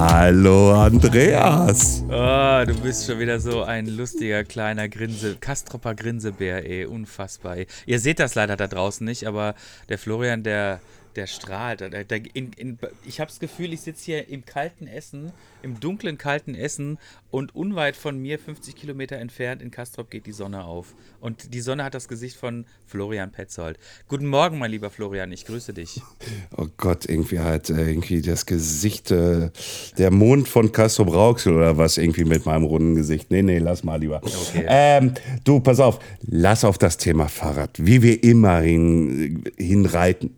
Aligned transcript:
Hallo 0.00 0.80
Andreas. 0.80 2.04
Oh, 2.08 2.64
du 2.64 2.80
bist 2.84 3.04
schon 3.04 3.18
wieder 3.18 3.40
so 3.40 3.64
ein 3.64 3.88
lustiger 3.88 4.44
kleiner 4.44 4.88
Grinse, 4.88 5.34
Kastropper 5.40 5.96
Grinsebär, 5.96 6.64
ey, 6.64 6.86
unfassbar. 6.86 7.56
Ey. 7.56 7.66
Ihr 7.84 7.98
seht 7.98 8.20
das 8.20 8.36
leider 8.36 8.56
da 8.56 8.68
draußen 8.68 9.04
nicht, 9.04 9.26
aber 9.26 9.56
der 9.88 9.98
Florian, 9.98 10.44
der 10.44 10.78
der 11.18 11.26
strahlt. 11.26 11.80
Der, 11.80 12.04
der, 12.04 12.20
in, 12.32 12.52
in, 12.52 12.78
ich 13.04 13.20
habe 13.20 13.28
das 13.28 13.40
Gefühl, 13.40 13.72
ich 13.72 13.80
sitze 13.80 14.04
hier 14.04 14.28
im 14.28 14.44
kalten 14.44 14.86
Essen, 14.86 15.32
im 15.62 15.80
dunklen, 15.80 16.16
kalten 16.16 16.54
Essen 16.54 16.98
und 17.30 17.54
unweit 17.54 17.96
von 17.96 18.18
mir, 18.18 18.38
50 18.38 18.76
Kilometer 18.76 19.16
entfernt 19.16 19.60
in 19.60 19.72
Kastrop, 19.72 20.10
geht 20.10 20.26
die 20.26 20.32
Sonne 20.32 20.64
auf. 20.64 20.94
Und 21.20 21.52
die 21.52 21.60
Sonne 21.60 21.82
hat 21.82 21.94
das 21.94 22.06
Gesicht 22.06 22.36
von 22.36 22.66
Florian 22.86 23.32
Petzold. 23.32 23.78
Guten 24.06 24.26
Morgen, 24.26 24.58
mein 24.58 24.70
lieber 24.70 24.90
Florian, 24.90 25.32
ich 25.32 25.44
grüße 25.44 25.74
dich. 25.74 26.00
Oh 26.56 26.66
Gott, 26.76 27.06
irgendwie 27.06 27.40
halt 27.40 27.68
irgendwie 27.68 28.22
das 28.22 28.46
Gesicht, 28.46 29.10
äh, 29.10 29.50
der 29.98 30.10
Mond 30.12 30.48
von 30.48 30.70
Kastrop 30.70 31.12
Rauxel 31.12 31.54
oder 31.54 31.76
was, 31.76 31.98
irgendwie 31.98 32.24
mit 32.24 32.46
meinem 32.46 32.64
runden 32.64 32.94
Gesicht. 32.94 33.30
Nee, 33.30 33.42
nee, 33.42 33.58
lass 33.58 33.82
mal 33.82 33.96
lieber. 33.96 34.20
Okay. 34.22 34.64
Ähm, 34.68 35.14
du, 35.42 35.58
pass 35.58 35.80
auf, 35.80 35.98
lass 36.22 36.64
auf 36.64 36.78
das 36.78 36.96
Thema 36.96 37.28
Fahrrad, 37.28 37.84
wie 37.84 38.02
wir 38.02 38.22
immer 38.22 38.60
hin, 38.60 39.42
hinreiten 39.56 40.37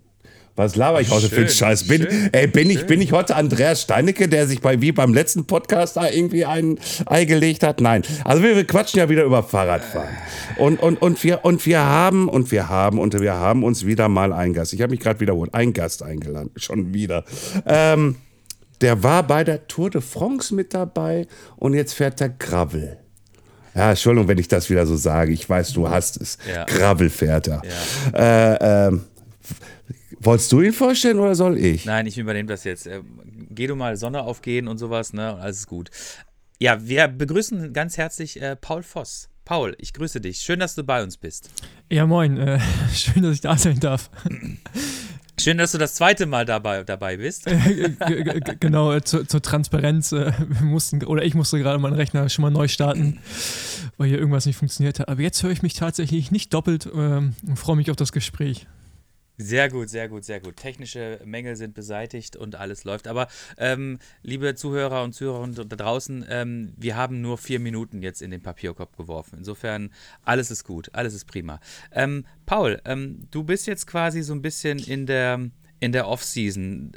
was 0.56 0.76
laber 0.76 1.00
ich 1.00 1.10
heute 1.10 1.28
für 1.28 1.40
einen 1.40 1.48
Scheiß? 1.48 1.84
Bin, 1.86 2.06
ey, 2.32 2.46
bin, 2.46 2.68
ich, 2.70 2.86
bin 2.86 3.00
ich 3.00 3.12
heute 3.12 3.36
Andreas 3.36 3.82
Steinecke, 3.82 4.28
der 4.28 4.46
sich 4.46 4.60
bei, 4.60 4.80
wie 4.80 4.92
beim 4.92 5.14
letzten 5.14 5.46
Podcast 5.46 5.96
da 5.96 6.08
irgendwie 6.08 6.44
ein 6.44 6.78
Ei 7.06 7.24
gelegt 7.24 7.62
hat? 7.62 7.80
Nein. 7.80 8.02
Also 8.24 8.42
wir, 8.42 8.56
wir 8.56 8.66
quatschen 8.66 8.98
ja 8.98 9.08
wieder 9.08 9.24
über 9.24 9.42
Fahrradfahren. 9.42 10.10
Und, 10.56 10.82
und, 10.82 11.00
und, 11.00 11.22
wir, 11.24 11.44
und 11.44 11.64
wir 11.64 11.80
haben, 11.80 12.28
und 12.28 12.50
wir 12.50 12.68
haben, 12.68 12.98
und 12.98 13.18
wir 13.18 13.34
haben 13.34 13.64
uns 13.64 13.86
wieder 13.86 14.08
mal 14.08 14.32
einen 14.32 14.52
Gast. 14.52 14.72
Ich 14.72 14.82
habe 14.82 14.90
mich 14.90 15.00
gerade 15.00 15.20
wiederholt, 15.20 15.54
einen 15.54 15.72
Gast 15.72 16.02
eingeladen. 16.02 16.50
Schon 16.56 16.92
wieder. 16.92 17.24
Ähm, 17.64 18.16
der 18.80 19.02
war 19.02 19.22
bei 19.22 19.44
der 19.44 19.66
Tour 19.66 19.90
de 19.90 20.00
France 20.00 20.54
mit 20.54 20.74
dabei 20.74 21.26
und 21.56 21.74
jetzt 21.74 21.94
fährt 21.94 22.20
der 22.20 22.30
Gravel. 22.30 22.98
Ja, 23.74 23.90
Entschuldigung, 23.90 24.28
wenn 24.28 24.38
ich 24.38 24.48
das 24.48 24.68
wieder 24.68 24.86
so 24.86 24.96
sage. 24.96 25.32
Ich 25.32 25.48
weiß, 25.48 25.72
du 25.72 25.88
hast 25.88 26.20
es. 26.20 26.38
Ja. 26.52 26.64
Gravel 26.64 27.08
fährt 27.08 27.48
er. 27.48 27.62
Ja. 28.12 28.54
Äh, 28.54 28.88
ähm, 28.88 29.04
Wolltest 30.22 30.52
du 30.52 30.60
ihn 30.60 30.74
vorstellen 30.74 31.18
oder 31.18 31.34
soll 31.34 31.56
ich? 31.56 31.86
Nein, 31.86 32.06
ich 32.06 32.18
übernehme 32.18 32.48
das 32.48 32.64
jetzt. 32.64 32.86
Äh, 32.86 33.00
geh 33.48 33.66
du 33.66 33.74
mal 33.74 33.96
Sonne 33.96 34.20
aufgehen 34.22 34.68
und 34.68 34.76
sowas, 34.76 35.14
ne? 35.14 35.34
Und 35.34 35.40
alles 35.40 35.60
ist 35.60 35.66
gut. 35.66 35.90
Ja, 36.58 36.86
wir 36.86 37.08
begrüßen 37.08 37.72
ganz 37.72 37.96
herzlich 37.96 38.40
äh, 38.40 38.54
Paul 38.54 38.82
Voss. 38.82 39.30
Paul, 39.46 39.74
ich 39.78 39.94
grüße 39.94 40.20
dich. 40.20 40.40
Schön, 40.40 40.60
dass 40.60 40.74
du 40.74 40.84
bei 40.84 41.02
uns 41.02 41.16
bist. 41.16 41.48
Ja, 41.90 42.06
moin. 42.06 42.36
Äh, 42.36 42.60
schön, 42.94 43.22
dass 43.22 43.32
ich 43.32 43.40
da 43.40 43.56
sein 43.56 43.80
darf. 43.80 44.10
Schön, 45.40 45.56
dass 45.56 45.72
du 45.72 45.78
das 45.78 45.94
zweite 45.94 46.26
Mal 46.26 46.44
dabei, 46.44 46.84
dabei 46.84 47.16
bist. 47.16 47.46
genau, 48.60 48.92
äh, 48.92 49.02
zu, 49.02 49.24
zur 49.24 49.40
Transparenz. 49.40 50.12
Äh, 50.12 50.34
wir 50.38 50.66
mussten, 50.66 51.02
oder 51.02 51.24
ich 51.24 51.34
musste 51.34 51.58
gerade 51.58 51.78
meinen 51.78 51.94
Rechner 51.94 52.28
schon 52.28 52.42
mal 52.42 52.50
neu 52.50 52.68
starten, 52.68 53.20
weil 53.96 54.10
hier 54.10 54.18
irgendwas 54.18 54.44
nicht 54.44 54.56
funktioniert 54.56 55.00
hat. 55.00 55.08
Aber 55.08 55.22
jetzt 55.22 55.42
höre 55.42 55.50
ich 55.50 55.62
mich 55.62 55.72
tatsächlich 55.72 56.30
nicht 56.30 56.52
doppelt 56.52 56.86
ähm, 56.94 57.34
und 57.46 57.56
freue 57.58 57.76
mich 57.76 57.90
auf 57.90 57.96
das 57.96 58.12
Gespräch. 58.12 58.66
Sehr 59.42 59.70
gut, 59.70 59.88
sehr 59.88 60.06
gut, 60.10 60.22
sehr 60.22 60.38
gut. 60.38 60.56
Technische 60.56 61.18
Mängel 61.24 61.56
sind 61.56 61.72
beseitigt 61.72 62.36
und 62.36 62.56
alles 62.56 62.84
läuft. 62.84 63.08
Aber 63.08 63.26
ähm, 63.56 63.98
liebe 64.22 64.54
Zuhörer 64.54 65.02
und 65.02 65.14
Zuhörer 65.14 65.48
da 65.48 65.64
draußen, 65.64 66.26
ähm, 66.28 66.74
wir 66.76 66.94
haben 66.94 67.22
nur 67.22 67.38
vier 67.38 67.58
Minuten 67.58 68.02
jetzt 68.02 68.20
in 68.20 68.30
den 68.30 68.42
Papierkorb 68.42 68.98
geworfen. 68.98 69.36
Insofern, 69.38 69.92
alles 70.26 70.50
ist 70.50 70.64
gut, 70.64 70.90
alles 70.92 71.14
ist 71.14 71.24
prima. 71.24 71.58
Ähm, 71.90 72.26
Paul, 72.44 72.82
ähm, 72.84 73.22
du 73.30 73.42
bist 73.42 73.66
jetzt 73.66 73.86
quasi 73.86 74.20
so 74.20 74.34
ein 74.34 74.42
bisschen 74.42 74.78
in 74.78 75.06
der, 75.06 75.40
in 75.78 75.92
der 75.92 76.06
Off-Season. 76.06 76.92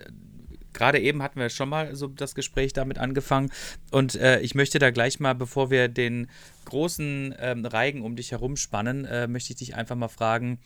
Gerade 0.73 0.99
eben 0.99 1.23
hatten 1.23 1.39
wir 1.39 1.47
schon 1.47 1.69
mal 1.69 1.95
so 1.95 2.07
das 2.07 2.35
Gespräch 2.35 2.73
damit 2.73 2.97
angefangen. 2.97 3.51
Und 3.91 4.15
äh, 4.15 4.41
ich 4.41 4.53
möchte 4.53 4.79
da 4.79 4.91
gleich 4.91 5.21
mal, 5.21 5.33
bevor 5.33 5.71
wir 5.71 5.87
den 5.87 6.27
großen 6.65 7.35
ähm, 7.39 7.65
Reigen 7.65 8.01
um 8.01 8.17
dich 8.17 8.31
herumspannen, 8.31 9.05
äh, 9.05 9.27
möchte 9.27 9.53
ich 9.53 9.59
dich 9.59 9.75
einfach 9.75 9.95
mal 9.95 10.09
fragen, 10.09 10.59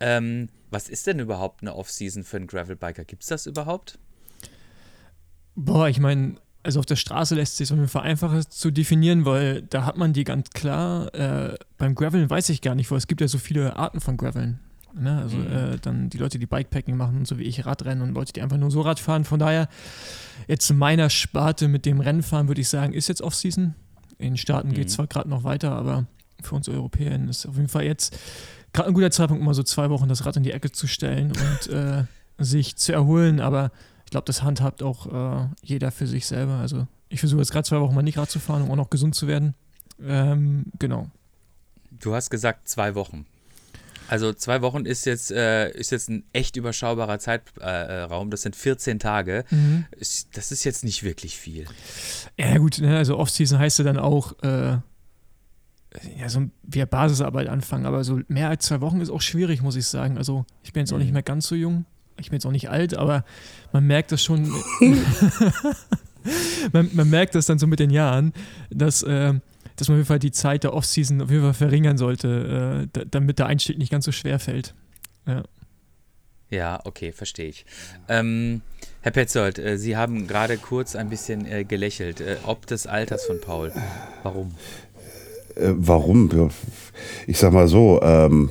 ähm, 0.00 0.48
was 0.70 0.88
ist 0.88 1.06
denn 1.06 1.18
überhaupt 1.18 1.62
eine 1.62 1.74
Off-Season 1.74 2.24
für 2.24 2.38
einen 2.38 2.46
Gravelbiker? 2.46 3.04
Gibt 3.04 3.22
es 3.22 3.28
das 3.28 3.46
überhaupt? 3.46 3.98
Boah, 5.54 5.88
ich 5.88 6.00
meine, 6.00 6.36
also 6.62 6.80
auf 6.80 6.86
der 6.86 6.96
Straße 6.96 7.34
lässt 7.34 7.56
sich 7.56 7.68
es 7.68 7.72
auf 7.72 7.78
jeden 7.78 7.88
Fall 7.88 8.02
einfacher 8.02 8.48
zu 8.48 8.70
definieren, 8.70 9.24
weil 9.24 9.62
da 9.62 9.84
hat 9.84 9.96
man 9.96 10.12
die 10.12 10.24
ganz 10.24 10.50
klar. 10.50 11.14
Äh, 11.14 11.56
beim 11.78 11.94
Graveln 11.94 12.28
weiß 12.28 12.48
ich 12.50 12.60
gar 12.60 12.74
nicht, 12.74 12.90
weil 12.90 12.98
es 12.98 13.06
gibt 13.06 13.20
ja 13.20 13.28
so 13.28 13.38
viele 13.38 13.76
Arten 13.76 14.00
von 14.00 14.16
Graveln. 14.16 14.60
Ne? 14.94 15.18
Also 15.18 15.36
mhm. 15.36 15.52
äh, 15.52 15.78
dann 15.78 16.10
die 16.10 16.18
Leute, 16.18 16.38
die 16.38 16.46
Bikepacking 16.46 16.96
machen, 16.96 17.24
so 17.24 17.38
wie 17.38 17.44
ich 17.44 17.64
Radrennen 17.64 18.02
und 18.02 18.14
Leute, 18.14 18.32
die 18.32 18.42
einfach 18.42 18.56
nur 18.56 18.70
so 18.70 18.80
Rad 18.80 19.00
fahren. 19.00 19.24
Von 19.24 19.38
daher, 19.38 19.68
jetzt 20.48 20.70
meiner 20.72 21.10
Sparte 21.10 21.68
mit 21.68 21.86
dem 21.86 22.00
Rennfahren 22.00 22.48
würde 22.48 22.60
ich 22.60 22.68
sagen, 22.68 22.92
ist 22.92 23.08
jetzt 23.08 23.22
Off-Season. 23.22 23.74
In 24.18 24.32
den 24.32 24.36
Staaten 24.36 24.68
mhm. 24.68 24.74
geht 24.74 24.88
es 24.88 24.94
zwar 24.94 25.06
gerade 25.06 25.28
noch 25.28 25.44
weiter, 25.44 25.72
aber 25.72 26.06
für 26.42 26.54
uns 26.54 26.68
Europäer 26.68 27.18
ist 27.28 27.46
auf 27.46 27.56
jeden 27.56 27.68
Fall 27.68 27.84
jetzt 27.84 28.18
gerade 28.72 28.88
ein 28.88 28.94
guter 28.94 29.10
Zeitpunkt, 29.10 29.40
um 29.40 29.46
mal 29.46 29.54
so 29.54 29.62
zwei 29.62 29.90
Wochen 29.90 30.08
das 30.08 30.24
Rad 30.26 30.36
in 30.36 30.42
die 30.42 30.52
Ecke 30.52 30.72
zu 30.72 30.86
stellen 30.86 31.32
und 31.66 31.72
äh, 31.72 32.04
sich 32.38 32.76
zu 32.76 32.92
erholen. 32.92 33.40
Aber 33.40 33.70
ich 34.04 34.10
glaube, 34.10 34.26
das 34.26 34.42
handhabt 34.42 34.82
auch 34.82 35.06
äh, 35.42 35.48
jeder 35.62 35.90
für 35.90 36.06
sich 36.06 36.26
selber. 36.26 36.54
Also 36.54 36.86
ich 37.08 37.20
versuche 37.20 37.40
jetzt 37.40 37.52
gerade 37.52 37.66
zwei 37.66 37.80
Wochen 37.80 37.94
mal 37.94 38.02
nicht 38.02 38.18
Rad 38.18 38.30
zu 38.30 38.40
fahren, 38.40 38.62
um 38.62 38.70
auch 38.70 38.76
noch 38.76 38.90
gesund 38.90 39.14
zu 39.14 39.26
werden. 39.26 39.54
Ähm, 40.02 40.66
genau. 40.78 41.08
Du 41.90 42.14
hast 42.14 42.30
gesagt 42.30 42.68
zwei 42.68 42.94
Wochen. 42.94 43.26
Also 44.10 44.32
zwei 44.32 44.60
Wochen 44.60 44.86
ist 44.86 45.06
jetzt, 45.06 45.30
äh, 45.30 45.70
ist 45.70 45.92
jetzt 45.92 46.08
ein 46.10 46.24
echt 46.32 46.56
überschaubarer 46.56 47.20
Zeitraum. 47.20 48.26
Äh, 48.26 48.30
das 48.30 48.42
sind 48.42 48.56
14 48.56 48.98
Tage. 48.98 49.44
Mhm. 49.50 49.84
Das 50.32 50.50
ist 50.50 50.64
jetzt 50.64 50.82
nicht 50.82 51.04
wirklich 51.04 51.38
viel. 51.38 51.66
Ja 52.36 52.58
gut, 52.58 52.78
ne? 52.80 52.96
also 52.96 53.18
Offseason 53.18 53.60
heißt 53.60 53.78
ja 53.78 53.84
dann 53.84 53.98
auch 53.98 54.32
äh, 54.42 54.78
ja, 56.18 56.28
so 56.28 56.48
wie 56.62 56.84
Basisarbeit 56.84 57.48
anfangen, 57.48 57.86
aber 57.86 58.04
so 58.04 58.20
mehr 58.28 58.48
als 58.48 58.66
zwei 58.66 58.80
Wochen 58.80 59.00
ist 59.00 59.10
auch 59.10 59.20
schwierig, 59.20 59.62
muss 59.62 59.76
ich 59.76 59.86
sagen. 59.86 60.18
Also 60.18 60.44
ich 60.62 60.72
bin 60.72 60.82
jetzt 60.82 60.92
auch 60.92 60.98
nicht 60.98 61.08
mhm. 61.08 61.14
mehr 61.14 61.22
ganz 61.22 61.48
so 61.48 61.54
jung, 61.54 61.84
ich 62.18 62.30
bin 62.30 62.36
jetzt 62.36 62.46
auch 62.46 62.52
nicht 62.52 62.70
alt, 62.70 62.96
aber 62.96 63.24
man 63.72 63.86
merkt 63.86 64.12
das 64.12 64.22
schon, 64.22 64.52
man, 66.72 66.90
man, 66.92 67.10
merkt 67.10 67.34
das 67.34 67.46
dann 67.46 67.58
so 67.58 67.66
mit 67.66 67.80
den 67.80 67.90
Jahren, 67.90 68.32
dass, 68.70 69.02
äh, 69.02 69.34
dass 69.76 69.88
man 69.88 69.96
auf 69.96 69.98
jeden 69.98 70.06
Fall 70.06 70.18
die 70.18 70.32
Zeit 70.32 70.64
der 70.64 70.74
Offseason 70.74 71.22
auf 71.22 71.30
jeden 71.30 71.42
Fall 71.42 71.54
verringern 71.54 71.98
sollte, 71.98 72.88
äh, 72.94 73.04
damit 73.10 73.38
der 73.38 73.46
Einstieg 73.46 73.78
nicht 73.78 73.90
ganz 73.90 74.04
so 74.04 74.12
schwer 74.12 74.38
fällt. 74.38 74.74
Ja. 75.26 75.42
Ja, 76.50 76.80
okay, 76.84 77.12
verstehe 77.12 77.48
ich. 77.48 77.64
Ähm, 78.08 78.62
Herr 79.02 79.12
Petzold, 79.12 79.58
äh, 79.58 79.78
Sie 79.78 79.96
haben 79.96 80.26
gerade 80.26 80.56
kurz 80.58 80.96
ein 80.96 81.08
bisschen 81.08 81.46
äh, 81.46 81.64
gelächelt, 81.64 82.20
äh, 82.20 82.38
ob 82.44 82.66
des 82.66 82.88
Alters 82.88 83.24
von 83.24 83.40
Paul. 83.40 83.72
Warum? 84.24 84.54
Äh, 85.60 85.74
warum? 85.76 86.30
Ich 87.26 87.38
sag 87.38 87.52
mal 87.52 87.68
so, 87.68 88.00
ähm, 88.02 88.50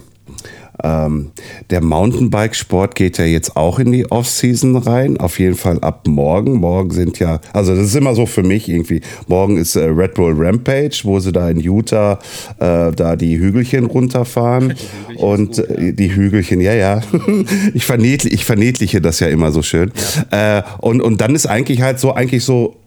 ähm, 0.84 1.32
der 1.70 1.82
Mountainbike-Sport 1.82 2.96
geht 2.96 3.18
ja 3.18 3.26
jetzt 3.26 3.58
auch 3.58 3.80
in 3.80 3.92
die 3.92 4.10
Off-Season 4.10 4.78
rein. 4.78 5.18
Auf 5.18 5.40
jeden 5.40 5.56
Fall 5.56 5.80
ab 5.80 6.08
morgen. 6.08 6.54
Morgen 6.54 6.92
sind 6.92 7.20
ja, 7.20 7.42
also 7.54 7.76
das 7.76 7.88
ist 7.88 7.96
immer 7.96 8.16
so 8.16 8.26
für 8.26 8.44
mich 8.44 8.70
irgendwie. 8.70 9.02
Morgen 9.28 9.58
ist 9.58 9.76
äh, 9.76 9.84
Red 9.86 10.14
Bull 10.14 10.34
Rampage, 10.38 11.02
wo 11.04 11.20
sie 11.20 11.32
da 11.32 11.50
in 11.50 11.60
Utah 11.60 12.20
äh, 12.60 12.92
da 12.92 13.16
die 13.16 13.38
Hügelchen 13.38 13.86
runterfahren. 13.86 14.70
Die 14.70 15.14
Hügelchen 15.14 15.24
und 15.24 15.56
gut, 15.58 15.70
ja. 15.70 15.92
die 15.92 16.16
Hügelchen, 16.16 16.62
ja, 16.62 16.74
ja. 16.74 17.02
ich, 17.74 17.86
verniedliche, 17.86 18.34
ich 18.34 18.46
verniedliche 18.46 19.02
das 19.02 19.20
ja 19.20 19.28
immer 19.28 19.52
so 19.52 19.62
schön. 19.62 19.92
Ja. 20.32 20.60
Äh, 20.60 20.64
und, 20.80 21.02
und 21.02 21.20
dann 21.20 21.36
ist 21.36 21.46
eigentlich 21.46 21.82
halt 21.82 22.00
so, 22.00 22.14
eigentlich 22.14 22.46
so 22.46 22.79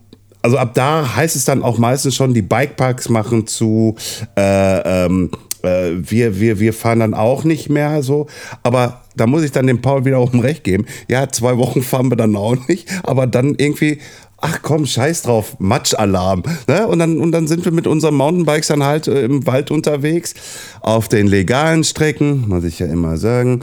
also 0.42 0.58
ab 0.58 0.74
da 0.74 1.16
heißt 1.16 1.36
es 1.36 1.44
dann 1.44 1.62
auch 1.62 1.78
meistens 1.78 2.14
schon, 2.14 2.34
die 2.34 2.42
Bikeparks 2.42 3.08
machen 3.08 3.46
zu, 3.46 3.96
äh, 4.36 5.06
ähm, 5.06 5.30
äh, 5.62 5.92
wir, 5.94 6.38
wir, 6.40 6.60
wir 6.60 6.72
fahren 6.72 7.00
dann 7.00 7.14
auch 7.14 7.44
nicht 7.44 7.70
mehr 7.70 8.02
so. 8.02 8.26
Aber 8.62 9.02
da 9.16 9.26
muss 9.26 9.44
ich 9.44 9.52
dann 9.52 9.66
dem 9.66 9.80
Paul 9.80 10.04
wieder 10.04 10.20
wiederum 10.20 10.40
recht 10.40 10.64
geben. 10.64 10.86
Ja, 11.08 11.28
zwei 11.28 11.56
Wochen 11.56 11.82
fahren 11.82 12.10
wir 12.10 12.16
dann 12.16 12.36
auch 12.36 12.56
nicht, 12.68 12.88
aber 13.04 13.26
dann 13.26 13.54
irgendwie 13.56 13.98
ach 14.42 14.60
komm, 14.60 14.84
scheiß 14.84 15.22
drauf, 15.22 15.56
Matschalarm. 15.58 16.42
Ne? 16.66 16.86
Und, 16.86 16.98
dann, 16.98 17.20
und 17.20 17.32
dann 17.32 17.46
sind 17.46 17.64
wir 17.64 17.72
mit 17.72 17.86
unseren 17.86 18.14
Mountainbikes 18.16 18.66
dann 18.66 18.82
halt 18.82 19.08
äh, 19.08 19.24
im 19.24 19.46
Wald 19.46 19.70
unterwegs, 19.70 20.34
auf 20.80 21.08
den 21.08 21.28
legalen 21.28 21.84
Strecken, 21.84 22.48
muss 22.48 22.64
ich 22.64 22.80
ja 22.80 22.86
immer 22.86 23.16
sagen. 23.16 23.60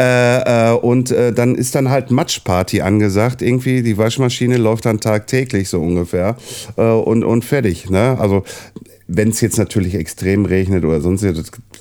Äh, 0.00 0.70
äh, 0.70 0.72
und 0.72 1.10
äh, 1.10 1.32
dann 1.32 1.54
ist 1.54 1.74
dann 1.74 1.90
halt 1.90 2.10
Matschparty 2.10 2.80
angesagt. 2.80 3.42
Irgendwie, 3.42 3.82
die 3.82 3.98
Waschmaschine 3.98 4.56
läuft 4.56 4.86
dann 4.86 5.00
tagtäglich 5.00 5.68
so 5.68 5.80
ungefähr. 5.80 6.36
Äh, 6.76 6.82
und, 6.82 7.24
und 7.24 7.44
fertig. 7.44 7.90
Ne? 7.90 8.16
Also 8.18 8.42
wenn 9.16 9.28
es 9.28 9.40
jetzt 9.40 9.58
natürlich 9.58 9.94
extrem 9.94 10.44
regnet 10.44 10.84
oder 10.84 11.00
sonst 11.00 11.24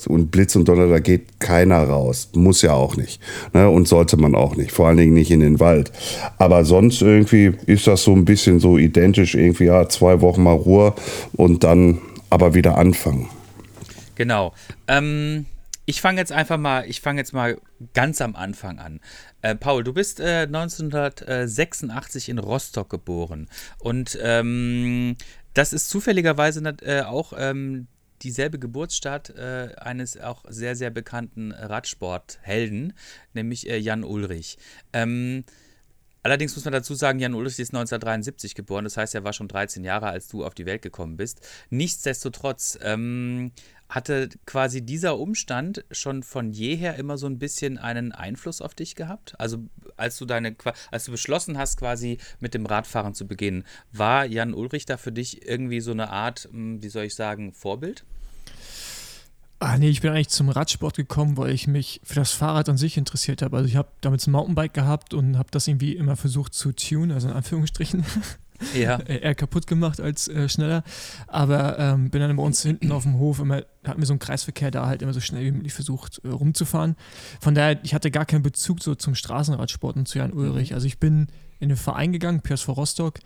und 0.07 0.31
Blitz 0.31 0.56
und 0.56 0.68
Donner, 0.68 0.88
da 0.88 1.00
geht 1.00 1.39
keiner 1.39 1.83
raus. 1.83 2.30
Muss 2.33 2.62
ja 2.62 2.74
auch 2.74 2.98
nicht. 2.98 3.22
Ne? 3.54 3.69
Und 3.69 3.88
sollte 3.88 4.18
man 4.18 4.36
auch 4.36 4.56
nicht. 4.56 4.72
Vor 4.72 4.88
allen 4.88 4.98
Dingen 4.98 5.13
nicht 5.13 5.31
in 5.31 5.39
den 5.39 5.60
Wald. 5.60 5.92
Aber 6.38 6.66
sonst 6.66 7.01
irgendwie 7.01 7.54
ist 7.66 7.88
das 7.88 8.04
so 8.04 8.13
ein 8.13 8.25
bisschen 8.25 8.60
so 8.60 8.78
identisch. 8.78 9.36
Irgendwie, 9.36 9.66
ja, 9.66 9.88
zwei 9.89 10.22
Wochen 10.22 10.44
mal 10.44 10.56
Ruhe 10.56 10.94
und 11.33 11.63
dann 11.63 12.00
aber 12.30 12.54
wieder 12.54 12.78
anfangen. 12.78 13.30
Genau. 14.16 14.54
Ähm, 14.88 15.45
ich 15.86 16.01
fange 16.01 16.19
jetzt 16.19 16.31
einfach 16.31 16.57
mal, 16.57 16.86
ich 16.88 17.01
fange 17.01 17.19
jetzt 17.19 17.33
mal 17.33 17.57
ganz 17.94 18.22
am 18.22 18.36
Anfang 18.36 18.80
an. 18.80 19.00
Äh, 19.42 19.56
Paul, 19.56 19.83
du 19.83 19.94
bist 19.94 20.19
äh, 20.19 20.44
1986 20.44 22.30
in 22.30 22.38
Rostock 22.38 22.89
geboren 22.89 23.50
und 23.80 24.18
ähm, 24.22 25.16
das 25.53 25.74
ist 25.74 25.89
zufälligerweise 25.89 26.62
äh, 26.81 27.01
auch 27.01 27.33
ähm, 27.38 27.88
dieselbe 28.21 28.59
Geburtsstadt 28.59 29.31
äh, 29.31 29.74
eines 29.77 30.19
auch 30.19 30.44
sehr, 30.48 30.75
sehr 30.75 30.89
bekannten 30.89 31.51
Radsporthelden, 31.51 32.94
nämlich 33.33 33.69
äh, 33.69 33.77
Jan 33.77 34.03
Ulrich. 34.03 34.57
Ähm, 34.94 35.44
allerdings 36.24 36.56
muss 36.56 36.65
man 36.65 36.74
dazu 36.74 36.94
sagen, 36.94 37.19
Jan 37.19 37.33
Ulrich 37.33 37.59
ist 37.59 37.69
1973 37.74 38.56
geboren, 38.56 38.83
das 38.83 38.98
heißt, 38.98 39.15
er 39.15 39.24
war 39.24 39.33
schon 39.33 39.48
13 39.48 39.83
Jahre, 39.83 40.07
als 40.07 40.27
du 40.27 40.45
auf 40.45 40.53
die 40.53 40.65
Welt 40.65 40.81
gekommen 40.81 41.18
bist. 41.18 41.42
Nichtsdestotrotz 41.69 42.77
ähm, 42.81 43.51
hatte 43.92 44.30
quasi 44.46 44.82
dieser 44.82 45.20
Umstand 45.20 45.84
schon 45.92 46.24
von 46.24 46.52
jeher 46.52 46.96
immer 46.96 47.18
so 47.18 47.28
ein 47.28 47.38
bisschen 47.38 47.78
einen 47.78 48.14
Einfluss 48.14 48.62
auf 48.62 48.74
dich 48.74 48.96
gehabt? 48.96 49.36
Also 49.38 49.60
als 49.98 50.18
du 50.18 50.26
deine, 50.26 50.56
als 50.92 51.06
du 51.06 51.12
beschlossen 51.12 51.58
hast, 51.58 51.78
quasi 51.78 52.18
mit 52.40 52.54
dem 52.54 52.66
Radfahren 52.66 53.14
zu 53.14 53.28
beginnen, 53.28 53.66
war 53.92 54.26
Jan 54.26 54.54
Ulrich 54.54 54.86
da 54.86 54.98
für 54.98 55.12
dich 55.12 55.46
irgendwie 55.46 55.82
so 55.82 55.92
eine 55.92 56.10
Art, 56.10 56.48
hm, 56.50 56.82
wie 56.82 56.90
soll 56.90 57.04
ich 57.04 57.16
sagen, 57.16 57.52
Vorbild? 57.54 58.06
Ah, 59.60 59.78
nee, 59.78 59.90
ich 59.90 60.02
bin 60.02 60.12
eigentlich 60.12 60.30
zum 60.30 60.50
Radsport 60.50 60.96
gekommen, 60.96 61.38
weil 61.38 61.52
ich 61.52 61.68
mich 61.68 62.02
für 62.04 62.16
das 62.16 62.32
Fahrrad 62.32 62.68
an 62.70 62.78
sich 62.78 62.98
interessiert 62.98 63.44
habe. 63.44 63.58
Also 63.58 63.68
ich 63.68 63.76
habe 63.76 63.90
damals 64.00 64.26
ein 64.26 64.32
Mountainbike 64.32 64.74
gehabt 64.74 65.14
und 65.14 65.38
habe 65.38 65.50
das 65.52 65.68
irgendwie 65.68 65.96
immer 65.96 66.16
versucht 66.16 66.54
zu 66.54 66.72
tun, 66.72 67.12
also 67.12 67.28
in 67.28 67.36
Anführungsstrichen. 67.36 68.04
ja. 68.74 69.00
eher 69.06 69.36
kaputt 69.36 69.68
gemacht 69.68 70.00
als 70.00 70.28
äh, 70.28 70.50
schneller. 70.50 70.84
Aber 71.28 71.80
ähm, 71.80 72.10
bin 72.10 72.22
dann 72.22 72.36
bei 72.36 72.44
uns 72.44 72.62
hinten 72.62 72.92
auf 72.92 73.04
dem 73.04 73.18
Hof 73.18 73.40
immer, 73.40 73.63
hatten 73.86 74.00
wir 74.00 74.06
so 74.06 74.13
einen 74.13 74.19
Kreisverkehr 74.19 74.72
da 74.72 74.88
halt 74.88 75.02
immer 75.02 75.13
so 75.13 75.19
schnell 75.19 75.46
wie 75.46 75.52
möglich 75.52 75.74
versucht 75.74 76.22
äh, 76.24 76.30
rumzufahren. 76.30 76.96
Von 77.40 77.56
daher, 77.56 77.80
ich 77.84 77.94
hatte 77.94 78.12
gar 78.12 78.25
keinen 78.25 78.44
Bezug 78.44 78.81
so 78.81 78.96
zum 78.96 79.16
Straßenradsport 79.16 79.96
und 79.96 80.08
zu 80.08 80.19
Jan 80.19 80.34
Ulrich. 80.34 80.72
Mhm. 80.72 80.75
Also 80.75 80.88
ich 80.88 81.00
bin 81.00 81.28
in 81.60 81.69
den 81.69 81.78
Verein 81.78 82.12
gegangen, 82.12 82.42
PSV 82.42 82.69
Rostock. 82.69 83.19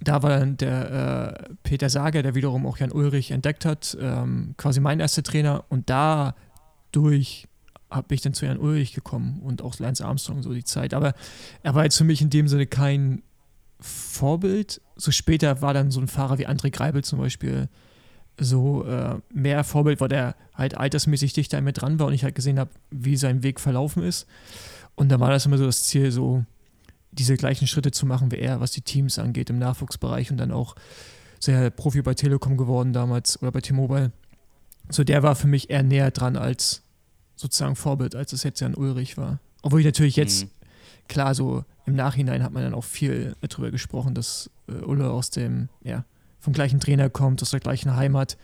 Da 0.00 0.22
war 0.22 0.30
dann 0.30 0.56
der 0.56 1.38
äh, 1.50 1.54
Peter 1.62 1.88
Sager, 1.88 2.22
der 2.22 2.34
wiederum 2.34 2.66
auch 2.66 2.78
Jan 2.78 2.90
Ulrich 2.90 3.30
entdeckt 3.30 3.64
hat, 3.64 3.96
ähm, 4.00 4.54
quasi 4.56 4.80
mein 4.80 4.98
erster 4.98 5.22
Trainer. 5.22 5.64
Und 5.68 5.90
dadurch 5.90 7.46
habe 7.88 8.14
ich 8.14 8.20
dann 8.20 8.34
zu 8.34 8.46
Jan 8.46 8.58
Ulrich 8.58 8.94
gekommen 8.94 9.40
und 9.42 9.62
auch 9.62 9.78
Lance 9.78 10.04
Armstrong 10.04 10.42
so 10.42 10.52
die 10.52 10.64
Zeit. 10.64 10.94
Aber 10.94 11.14
er 11.62 11.74
war 11.74 11.84
jetzt 11.84 11.96
für 11.96 12.04
mich 12.04 12.20
in 12.20 12.30
dem 12.30 12.48
Sinne 12.48 12.66
kein 12.66 13.22
Vorbild. 13.82 14.80
So 14.96 15.10
später 15.10 15.62
war 15.62 15.74
dann 15.74 15.90
so 15.90 16.00
ein 16.00 16.08
Fahrer 16.08 16.38
wie 16.38 16.46
André 16.46 16.70
Greibel 16.70 17.04
zum 17.04 17.18
Beispiel 17.18 17.68
so 18.38 18.84
äh, 18.84 19.16
mehr 19.32 19.64
Vorbild, 19.64 20.00
weil 20.00 20.08
der 20.08 20.36
halt 20.54 20.76
altersmäßig 20.76 21.32
dichter 21.32 21.60
mit 21.60 21.80
dran 21.80 21.98
war 21.98 22.06
und 22.06 22.14
ich 22.14 22.24
halt 22.24 22.34
gesehen 22.34 22.58
habe, 22.58 22.70
wie 22.90 23.16
sein 23.16 23.42
Weg 23.42 23.60
verlaufen 23.60 24.02
ist. 24.02 24.26
Und 24.94 25.10
da 25.10 25.20
war 25.20 25.30
das 25.30 25.46
immer 25.46 25.58
so 25.58 25.66
das 25.66 25.84
Ziel, 25.84 26.10
so 26.10 26.44
diese 27.10 27.36
gleichen 27.36 27.66
Schritte 27.66 27.90
zu 27.90 28.06
machen 28.06 28.30
wie 28.30 28.38
er, 28.38 28.60
was 28.60 28.72
die 28.72 28.80
Teams 28.80 29.18
angeht 29.18 29.50
im 29.50 29.58
Nachwuchsbereich 29.58 30.30
und 30.30 30.38
dann 30.38 30.50
auch 30.50 30.74
sehr 31.38 31.70
Profi 31.70 32.02
bei 32.02 32.14
Telekom 32.14 32.56
geworden 32.56 32.92
damals 32.92 33.40
oder 33.42 33.52
bei 33.52 33.60
T-Mobile. 33.60 34.12
So 34.88 35.04
der 35.04 35.22
war 35.22 35.34
für 35.34 35.46
mich 35.46 35.70
eher 35.70 35.82
näher 35.82 36.10
dran 36.10 36.36
als 36.36 36.82
sozusagen 37.36 37.76
Vorbild, 37.76 38.14
als 38.14 38.32
es 38.32 38.42
jetzt 38.42 38.60
ja 38.60 38.66
ein 38.66 38.74
Ulrich 38.74 39.16
war. 39.16 39.40
Obwohl 39.62 39.80
ich 39.80 39.86
natürlich 39.86 40.16
jetzt, 40.16 40.44
mhm. 40.44 40.50
klar, 41.08 41.34
so 41.34 41.64
im 41.86 41.94
Nachhinein 41.94 42.42
hat 42.42 42.52
man 42.52 42.62
dann 42.62 42.74
auch 42.74 42.84
viel 42.84 43.34
darüber 43.40 43.70
gesprochen, 43.70 44.14
dass 44.14 44.50
äh, 44.68 44.72
Ulle 44.84 45.10
aus 45.10 45.30
dem, 45.30 45.68
ja, 45.82 46.04
vom 46.38 46.52
gleichen 46.52 46.80
Trainer 46.80 47.10
kommt, 47.10 47.42
aus 47.42 47.50
der 47.50 47.60
gleichen 47.60 47.96
Heimat. 47.96 48.36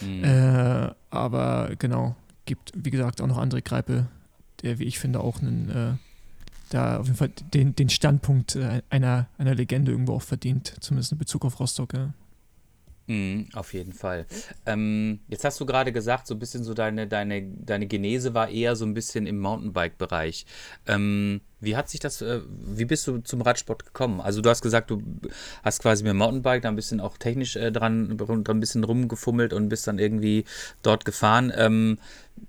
Mhm. 0.00 0.24
Äh, 0.24 0.90
aber 1.10 1.70
genau, 1.78 2.16
gibt, 2.44 2.72
wie 2.76 2.90
gesagt, 2.90 3.20
auch 3.20 3.26
noch 3.26 3.38
andere 3.38 3.62
Greipe, 3.62 4.06
der, 4.62 4.78
wie 4.78 4.84
ich 4.84 4.98
finde, 4.98 5.20
auch 5.20 5.40
einen, 5.40 5.70
äh, 5.70 5.92
da 6.70 6.98
auf 6.98 7.06
jeden 7.06 7.18
Fall 7.18 7.30
den, 7.54 7.76
den 7.76 7.88
Standpunkt 7.88 8.56
äh, 8.56 8.82
einer, 8.90 9.28
einer 9.38 9.54
Legende 9.54 9.92
irgendwo 9.92 10.14
auch 10.14 10.22
verdient, 10.22 10.74
zumindest 10.80 11.12
in 11.12 11.18
Bezug 11.18 11.44
auf 11.44 11.60
Rostock. 11.60 11.94
Ja. 11.94 12.12
Mhm, 13.08 13.48
auf 13.54 13.72
jeden 13.72 13.92
Fall. 13.92 14.26
Ähm, 14.64 15.20
jetzt 15.28 15.44
hast 15.44 15.60
du 15.60 15.66
gerade 15.66 15.92
gesagt, 15.92 16.26
so 16.26 16.34
ein 16.34 16.40
bisschen 16.40 16.64
so 16.64 16.74
deine, 16.74 17.06
deine, 17.06 17.42
deine 17.42 17.86
Genese 17.86 18.34
war 18.34 18.48
eher 18.48 18.74
so 18.74 18.84
ein 18.84 18.94
bisschen 18.94 19.28
im 19.28 19.38
Mountainbike-Bereich. 19.38 20.44
Ähm, 20.88 21.40
wie 21.60 21.76
hat 21.76 21.88
sich 21.88 22.00
das, 22.00 22.20
äh, 22.20 22.40
wie 22.48 22.84
bist 22.84 23.06
du 23.06 23.18
zum 23.18 23.42
Radsport 23.42 23.86
gekommen? 23.86 24.20
Also 24.20 24.40
du 24.40 24.50
hast 24.50 24.60
gesagt, 24.60 24.90
du 24.90 25.02
hast 25.62 25.82
quasi 25.82 26.02
mit 26.02 26.10
dem 26.10 26.18
Mountainbike 26.18 26.62
da 26.62 26.68
ein 26.68 26.76
bisschen 26.76 27.00
auch 27.00 27.16
technisch 27.16 27.54
äh, 27.54 27.70
dran, 27.70 28.18
dran 28.18 28.44
ein 28.46 28.60
bisschen 28.60 28.82
rumgefummelt 28.82 29.52
und 29.52 29.68
bist 29.68 29.86
dann 29.86 30.00
irgendwie 30.00 30.44
dort 30.82 31.04
gefahren. 31.04 31.52
Ähm, 31.54 31.98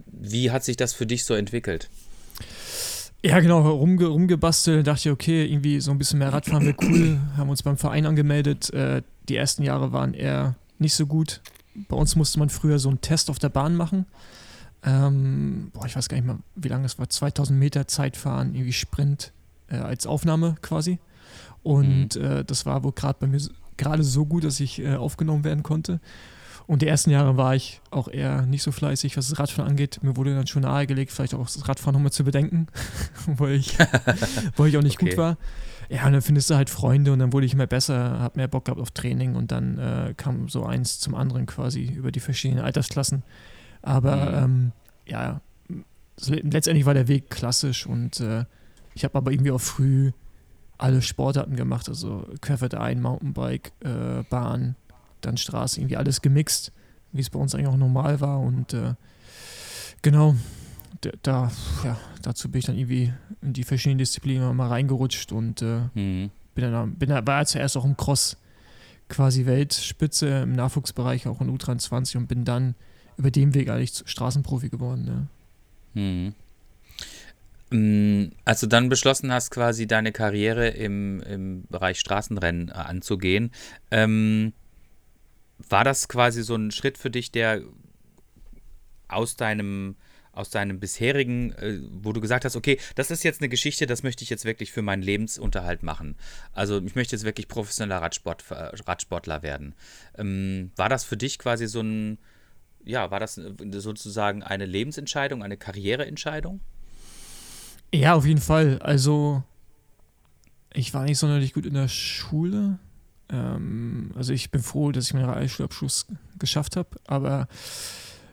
wie 0.07 0.49
hat 0.49 0.63
sich 0.63 0.75
das 0.75 0.93
für 0.93 1.05
dich 1.05 1.23
so 1.23 1.35
entwickelt? 1.35 1.87
Ja, 3.27 3.41
genau, 3.41 3.59
rumge 3.69 4.05
rumgebastelt, 4.05 4.87
dachte 4.87 5.09
ich, 5.09 5.11
okay, 5.11 5.45
irgendwie 5.45 5.81
so 5.81 5.91
ein 5.91 5.97
bisschen 5.97 6.19
mehr 6.19 6.31
Radfahren 6.31 6.65
wäre 6.65 6.77
cool, 6.83 7.19
haben 7.35 7.49
uns 7.49 7.61
beim 7.61 7.75
Verein 7.75 8.05
angemeldet. 8.05 8.73
Äh, 8.73 9.01
die 9.27 9.35
ersten 9.35 9.63
Jahre 9.63 9.91
waren 9.91 10.13
eher 10.13 10.55
nicht 10.79 10.93
so 10.93 11.05
gut. 11.05 11.41
Bei 11.89 11.97
uns 11.97 12.15
musste 12.15 12.39
man 12.39 12.49
früher 12.49 12.79
so 12.79 12.87
einen 12.87 13.01
Test 13.01 13.29
auf 13.29 13.37
der 13.37 13.49
Bahn 13.49 13.75
machen. 13.75 14.05
Ähm, 14.81 15.71
boah, 15.73 15.85
ich 15.85 15.97
weiß 15.97 16.07
gar 16.07 16.15
nicht 16.15 16.25
mal, 16.25 16.37
wie 16.55 16.69
lange 16.69 16.85
es 16.85 16.97
war. 16.99 17.09
2000 17.09 17.59
Meter 17.59 17.85
Zeitfahren, 17.85 18.55
irgendwie 18.55 18.71
Sprint 18.71 19.33
äh, 19.67 19.75
als 19.75 20.07
Aufnahme 20.07 20.55
quasi. 20.61 20.99
Und 21.63 22.15
mhm. 22.15 22.23
äh, 22.23 22.43
das 22.45 22.65
war 22.65 22.85
wohl 22.85 22.93
gerade 22.93 23.17
bei 23.19 23.27
mir 23.27 23.41
gerade 23.75 24.03
so 24.05 24.25
gut, 24.25 24.45
dass 24.45 24.61
ich 24.61 24.79
äh, 24.79 24.95
aufgenommen 24.95 25.43
werden 25.43 25.63
konnte. 25.63 25.99
Und 26.67 26.81
die 26.81 26.87
ersten 26.87 27.11
Jahre 27.11 27.37
war 27.37 27.55
ich 27.55 27.81
auch 27.91 28.09
eher 28.09 28.45
nicht 28.45 28.61
so 28.61 28.73
fleißig, 28.73 29.15
was 29.15 29.29
das 29.29 29.39
Radfahren 29.39 29.71
angeht. 29.71 29.99
Mir 30.03 30.17
wurde 30.17 30.35
dann 30.35 30.47
schon 30.47 30.63
nahegelegt, 30.63 31.13
vielleicht 31.13 31.33
auch 31.33 31.45
das 31.45 31.67
Radfahren 31.67 31.93
nochmal 31.93 32.11
zu 32.11 32.25
bedenken, 32.25 32.67
weil, 33.25 33.53
ich, 33.53 33.77
weil 34.57 34.67
ich 34.67 34.77
auch 34.77 34.81
nicht 34.81 35.01
okay. 35.01 35.09
gut 35.09 35.17
war. 35.17 35.37
Ja, 35.89 36.05
und 36.05 36.11
dann 36.11 36.21
findest 36.21 36.49
du 36.49 36.55
halt 36.55 36.69
Freunde 36.69 37.13
und 37.13 37.19
dann 37.19 37.31
wurde 37.31 37.45
ich 37.45 37.53
immer 37.53 37.67
besser, 37.67 38.19
hab 38.19 38.35
mehr 38.35 38.49
Bock 38.49 38.65
gehabt 38.65 38.81
auf 38.81 38.91
Training 38.91 39.35
und 39.35 39.53
dann 39.53 39.77
äh, 39.77 40.13
kam 40.17 40.49
so 40.49 40.65
eins 40.65 40.99
zum 40.99 41.15
anderen 41.15 41.45
quasi 41.45 41.83
über 41.83 42.11
die 42.11 42.19
verschiedenen 42.19 42.63
Altersklassen. 42.63 43.23
Aber 43.81 44.15
mhm. 44.15 44.43
ähm, 44.43 44.71
ja, 45.05 45.39
letztendlich 46.19 46.85
war 46.85 46.93
der 46.93 47.07
Weg 47.07 47.29
klassisch 47.29 47.87
und 47.87 48.19
äh, 48.19 48.43
ich 48.93 49.05
habe 49.05 49.17
aber 49.17 49.31
irgendwie 49.31 49.51
auch 49.51 49.61
früh 49.61 50.11
alle 50.77 51.01
Sportarten 51.01 51.55
gemacht, 51.55 51.87
also 51.87 52.27
Querfeldein, 52.41 53.01
Mountainbike, 53.01 53.71
äh, 53.79 54.23
Bahn, 54.29 54.75
dann 55.27 55.37
Straße, 55.37 55.79
irgendwie 55.79 55.97
alles 55.97 56.21
gemixt, 56.21 56.71
wie 57.11 57.21
es 57.21 57.29
bei 57.29 57.39
uns 57.39 57.53
eigentlich 57.53 57.67
auch 57.67 57.77
normal 57.77 58.19
war 58.21 58.39
und 58.39 58.73
äh, 58.73 58.93
genau, 60.01 60.35
da, 61.21 61.51
ja, 61.83 61.97
dazu 62.21 62.49
bin 62.49 62.59
ich 62.59 62.65
dann 62.65 62.77
irgendwie 62.77 63.13
in 63.41 63.53
die 63.53 63.63
verschiedenen 63.63 63.99
Disziplinen 63.99 64.55
mal 64.55 64.67
reingerutscht 64.67 65.31
und 65.31 65.61
äh, 65.61 65.81
mhm. 65.93 66.31
bin 66.55 66.71
dann, 66.71 66.95
bin 66.95 67.09
dann, 67.09 67.27
war 67.27 67.45
zuerst 67.45 67.77
auch 67.77 67.85
im 67.85 67.97
Cross 67.97 68.37
quasi 69.09 69.45
Weltspitze 69.45 70.27
im 70.43 70.53
Nachwuchsbereich, 70.53 71.27
auch 71.27 71.41
in 71.41 71.55
U23 71.55 72.17
und 72.17 72.27
bin 72.27 72.45
dann 72.45 72.75
über 73.17 73.31
den 73.31 73.53
Weg 73.53 73.69
eigentlich 73.69 74.03
Straßenprofi 74.05 74.69
geworden. 74.69 75.29
Ja. 75.95 76.01
Mhm. 76.01 76.33
Mm, 77.69 78.31
als 78.45 78.61
du 78.61 78.67
dann 78.67 78.89
beschlossen 78.89 79.31
hast, 79.31 79.51
quasi 79.51 79.87
deine 79.87 80.11
Karriere 80.11 80.69
im, 80.69 81.21
im 81.21 81.63
Bereich 81.69 81.99
Straßenrennen 81.99 82.69
äh, 82.69 82.73
anzugehen, 82.73 83.51
ähm, 83.91 84.53
war 85.69 85.83
das 85.83 86.07
quasi 86.07 86.43
so 86.43 86.55
ein 86.55 86.71
Schritt 86.71 86.97
für 86.97 87.09
dich, 87.09 87.31
der 87.31 87.61
aus 89.07 89.35
deinem 89.35 89.95
aus 90.37 90.51
deinem 90.51 90.79
bisherigen, 90.79 91.51
äh, 91.53 91.79
wo 91.91 92.13
du 92.13 92.21
gesagt 92.21 92.45
hast, 92.45 92.55
okay, 92.55 92.79
das 92.93 93.09
ist 93.09 93.23
jetzt 93.23 93.41
eine 93.41 93.49
Geschichte, 93.49 93.87
das 93.87 94.03
möchte 94.03 94.23
ich 94.23 94.29
jetzt 94.29 94.45
wirklich 94.45 94.71
für 94.71 94.83
meinen 94.83 95.01
Lebensunterhalt 95.01 95.81
machen. 95.81 96.15
Also 96.53 96.79
ich 96.79 96.93
möchte 96.93 97.15
jetzt 97.15 97.25
wirklich 97.25 97.47
professioneller 97.47 98.03
Radsport, 98.03 98.45
äh, 98.51 98.53
Radsportler 98.85 99.41
werden. 99.41 99.73
Ähm, 100.15 100.71
war 100.75 100.89
das 100.89 101.03
für 101.03 101.17
dich 101.17 101.39
quasi 101.39 101.65
so 101.67 101.81
ein, 101.81 102.19
ja, 102.85 103.09
war 103.09 103.19
das 103.19 103.33
sozusagen 103.33 104.43
eine 104.43 104.67
Lebensentscheidung, 104.67 105.41
eine 105.41 105.57
Karriereentscheidung? 105.57 106.59
Ja, 107.93 108.13
auf 108.13 108.25
jeden 108.25 108.41
Fall. 108.41 108.79
Also 108.79 109.43
ich 110.71 110.93
war 110.93 111.05
nicht 111.05 111.17
sonderlich 111.17 111.53
gut 111.53 111.65
in 111.65 111.73
der 111.73 111.87
Schule. 111.87 112.77
Ähm, 113.29 114.11
also 114.15 114.33
ich 114.33 114.51
bin 114.51 114.61
froh, 114.61 114.91
dass 114.91 115.05
ich 115.05 115.13
meinen 115.13 115.29
Realschulabschluss 115.29 116.07
geschafft 116.39 116.75
habe, 116.75 116.89
aber 117.07 117.47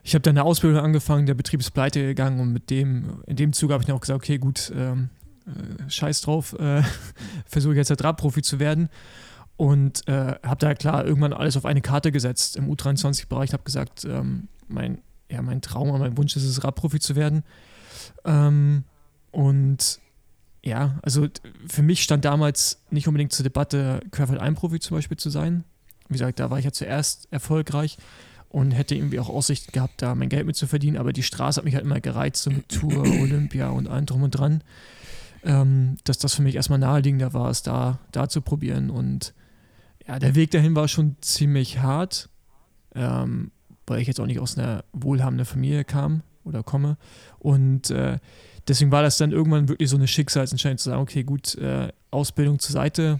ich 0.03 0.13
habe 0.13 0.21
dann 0.21 0.37
eine 0.37 0.43
Ausbildung 0.45 0.81
angefangen, 0.81 1.25
der 1.25 1.33
Betrieb 1.33 1.59
ist 1.59 1.71
pleite 1.71 2.01
gegangen 2.01 2.39
und 2.39 2.53
mit 2.53 2.69
dem, 2.69 3.23
in 3.25 3.35
dem 3.35 3.53
Zug 3.53 3.71
habe 3.71 3.81
ich 3.81 3.87
dann 3.87 3.95
auch 3.95 4.01
gesagt, 4.01 4.17
okay, 4.17 4.37
gut, 4.37 4.71
ähm, 4.75 5.09
äh, 5.47 5.89
scheiß 5.89 6.21
drauf, 6.21 6.53
äh, 6.59 6.81
versuche 7.45 7.75
jetzt 7.75 7.89
halt 7.89 8.03
Radprofi 8.03 8.41
zu 8.41 8.59
werden. 8.59 8.89
und 9.57 10.07
äh, 10.07 10.35
habe 10.43 10.57
da 10.59 10.73
klar 10.73 11.05
irgendwann 11.05 11.33
alles 11.33 11.55
auf 11.55 11.65
eine 11.65 11.81
Karte 11.81 12.11
gesetzt 12.11 12.57
im 12.57 12.69
U23-Bereich. 12.69 13.53
Habe 13.53 13.63
gesagt, 13.63 14.03
ähm, 14.05 14.49
mein, 14.67 14.99
ja, 15.29 15.41
mein 15.41 15.61
Traum, 15.61 15.97
mein 15.97 16.17
Wunsch 16.17 16.35
ist 16.35 16.43
es, 16.43 16.63
Radprofi 16.63 16.99
zu 16.99 17.15
werden. 17.15 17.43
Ähm, 18.25 18.83
und 19.31 19.99
ja, 20.65 20.97
also 21.03 21.27
für 21.67 21.83
mich 21.83 22.01
stand 22.01 22.25
damals 22.25 22.81
nicht 22.89 23.07
unbedingt 23.07 23.31
zur 23.31 23.43
Debatte, 23.43 23.99
Querfeld 24.11 24.39
1 24.39 24.59
Profi 24.59 24.79
zum 24.79 24.97
Beispiel 24.97 25.17
zu 25.17 25.29
sein. 25.29 25.63
Wie 26.09 26.13
gesagt, 26.13 26.39
da 26.39 26.49
war 26.49 26.57
ich 26.57 26.65
ja 26.65 26.71
zuerst 26.71 27.27
erfolgreich 27.31 27.97
und 28.49 28.71
hätte 28.71 28.95
irgendwie 28.95 29.19
auch 29.19 29.29
Aussichten 29.29 29.71
gehabt, 29.71 30.01
da 30.01 30.15
mein 30.15 30.29
Geld 30.29 30.47
mit 30.47 30.55
zu 30.55 30.65
verdienen. 30.65 30.97
Aber 30.97 31.13
die 31.13 31.23
Straße 31.23 31.57
hat 31.57 31.65
mich 31.65 31.75
halt 31.75 31.85
immer 31.85 31.99
gereizt, 31.99 32.41
so 32.41 32.49
mit 32.49 32.69
Tour, 32.69 32.97
Olympia 33.21 33.69
und 33.69 33.87
allem 33.87 34.07
drum 34.07 34.23
und 34.23 34.31
dran. 34.31 34.63
Ähm, 35.43 35.97
dass 36.03 36.17
das 36.17 36.33
für 36.33 36.41
mich 36.41 36.55
erstmal 36.55 36.79
naheliegender 36.79 37.33
war, 37.33 37.51
es 37.51 37.61
da, 37.61 37.99
da 38.11 38.27
zu 38.27 38.41
probieren. 38.41 38.89
Und 38.89 39.35
ja, 40.07 40.17
der 40.17 40.33
Weg 40.33 40.49
dahin 40.49 40.75
war 40.75 40.87
schon 40.87 41.15
ziemlich 41.21 41.79
hart, 41.79 42.29
ähm, 42.95 43.51
weil 43.85 43.99
ich 43.99 44.07
jetzt 44.07 44.19
auch 44.19 44.25
nicht 44.25 44.39
aus 44.39 44.57
einer 44.57 44.83
wohlhabenden 44.93 45.45
Familie 45.45 45.83
kam 45.83 46.23
oder 46.43 46.63
komme. 46.63 46.97
Und 47.37 47.91
äh, 47.91 48.17
deswegen 48.67 48.91
war 48.91 49.03
das 49.03 49.17
dann 49.17 49.31
irgendwann 49.31 49.67
wirklich 49.69 49.89
so 49.89 49.95
eine 49.95 50.07
Schicksalsentscheidung 50.07 50.77
zu 50.77 50.89
sagen, 50.89 51.01
okay, 51.01 51.23
gut, 51.23 51.55
äh, 51.55 51.91
Ausbildung 52.11 52.59
zur 52.59 52.73
Seite, 52.73 53.19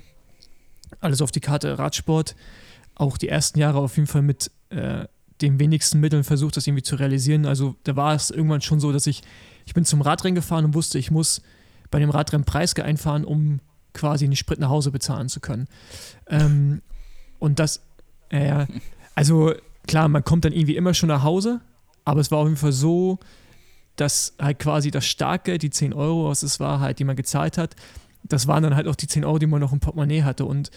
alles 0.99 1.21
auf 1.21 1.31
die 1.31 1.39
Karte 1.39 1.77
Radsport. 1.77 2.35
Auch 2.95 3.17
die 3.17 3.29
ersten 3.29 3.59
Jahre 3.59 3.79
auf 3.79 3.97
jeden 3.97 4.07
Fall 4.07 4.21
mit 4.21 4.51
äh, 4.69 5.05
den 5.41 5.59
wenigsten 5.59 5.99
Mitteln 5.99 6.23
versucht, 6.23 6.55
das 6.55 6.65
irgendwie 6.65 6.83
zu 6.83 6.95
realisieren. 6.95 7.45
Also 7.45 7.75
da 7.83 7.95
war 7.95 8.15
es 8.15 8.29
irgendwann 8.29 8.61
schon 8.61 8.79
so, 8.79 8.91
dass 8.91 9.05
ich, 9.05 9.21
ich 9.65 9.73
bin 9.73 9.83
zum 9.85 10.01
Radrennen 10.01 10.35
gefahren 10.35 10.65
und 10.65 10.73
wusste, 10.73 10.97
ich 10.97 11.11
muss 11.11 11.41
bei 11.91 11.99
dem 11.99 12.09
Radrennen 12.09 12.45
Preisge 12.45 12.83
einfahren, 12.83 13.25
um 13.25 13.59
quasi 13.93 14.25
einen 14.25 14.35
Sprit 14.35 14.59
nach 14.59 14.69
Hause 14.69 14.91
bezahlen 14.91 15.29
zu 15.29 15.39
können. 15.39 15.67
Ähm, 16.27 16.81
und 17.39 17.59
das, 17.59 17.81
äh, 18.29 18.65
also 19.13 19.53
klar, 19.87 20.07
man 20.07 20.23
kommt 20.23 20.45
dann 20.45 20.53
irgendwie 20.53 20.75
immer 20.77 20.93
schon 20.93 21.09
nach 21.09 21.23
Hause, 21.23 21.61
aber 22.05 22.21
es 22.21 22.31
war 22.31 22.39
auf 22.39 22.47
jeden 22.47 22.57
Fall 22.57 22.71
so, 22.71 23.19
dass 23.95 24.35
halt 24.39 24.59
quasi 24.59 24.91
das 24.91 25.05
Starkgeld, 25.05 25.61
die 25.61 25.69
10 25.69 25.93
Euro, 25.93 26.29
was 26.29 26.43
es 26.43 26.59
war, 26.59 26.79
halt, 26.79 26.99
die 26.99 27.03
man 27.03 27.15
gezahlt 27.15 27.57
hat, 27.57 27.75
das 28.23 28.47
waren 28.47 28.63
dann 28.63 28.75
halt 28.75 28.87
auch 28.87 28.95
die 28.95 29.07
10 29.07 29.23
Euro, 29.23 29.39
die 29.39 29.47
man 29.47 29.61
noch 29.61 29.73
im 29.73 29.79
Portemonnaie 29.79 30.23
hatte. 30.23 30.45
Und 30.45 30.71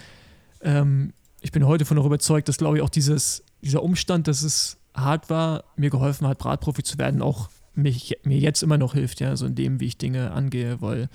ähm, 0.63 1.13
ich 1.41 1.53
bin 1.53 1.67
heute 1.67 1.85
von 1.85 1.99
auch 1.99 2.07
überzeugt, 2.07 2.49
dass, 2.49 2.59
glaube 2.59 2.77
ich, 2.77 2.83
auch 2.83 2.91
dieses, 2.91 3.45
dieser 3.63 3.83
Umstand, 3.83 4.29
dass 4.29 4.43
es 4.43 4.77
hart 4.95 5.31
war, 5.31 5.65
mir 5.77 5.91
geholfen 5.91 6.27
hat, 6.27 6.39
Bratprofi 6.39 6.83
zu 6.83 6.99
werden, 6.99 7.23
auch 7.23 7.49
mich, 7.75 8.19
mir 8.25 8.39
jetzt 8.39 8.63
immer 8.63 8.79
noch 8.79 8.95
hilft, 8.95 9.21
ja, 9.21 9.37
so 9.37 9.47
in 9.47 9.55
dem, 9.55 9.81
wie 9.81 9.87
ich 9.87 9.99
Dinge 9.99 10.33
angehe, 10.33 10.81
weil 10.81 11.09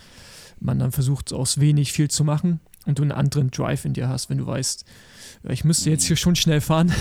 man 0.60 0.80
dann 0.80 0.92
versucht, 0.92 1.34
aus 1.34 1.60
wenig 1.60 1.92
viel 1.92 2.10
zu 2.10 2.24
machen 2.24 2.62
und 2.86 3.00
du 3.00 3.04
einen 3.04 3.12
anderen 3.12 3.52
Drive 3.52 3.86
in 3.86 3.94
dir 3.94 4.08
hast, 4.08 4.30
wenn 4.30 4.38
du 4.38 4.48
weißt, 4.48 4.86
ich 5.50 5.66
müsste 5.66 5.90
jetzt 5.90 6.06
hier 6.06 6.16
schon 6.16 6.36
schnell 6.36 6.62
fahren, 6.62 6.94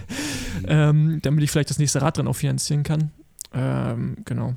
ähm, 0.66 1.20
damit 1.22 1.44
ich 1.44 1.50
vielleicht 1.50 1.70
das 1.70 1.78
nächste 1.78 2.02
Rad 2.02 2.18
dran 2.18 2.26
auch 2.26 2.34
finanzieren 2.34 2.82
kann. 2.82 3.12
Ähm, 3.56 4.18
genau. 4.24 4.54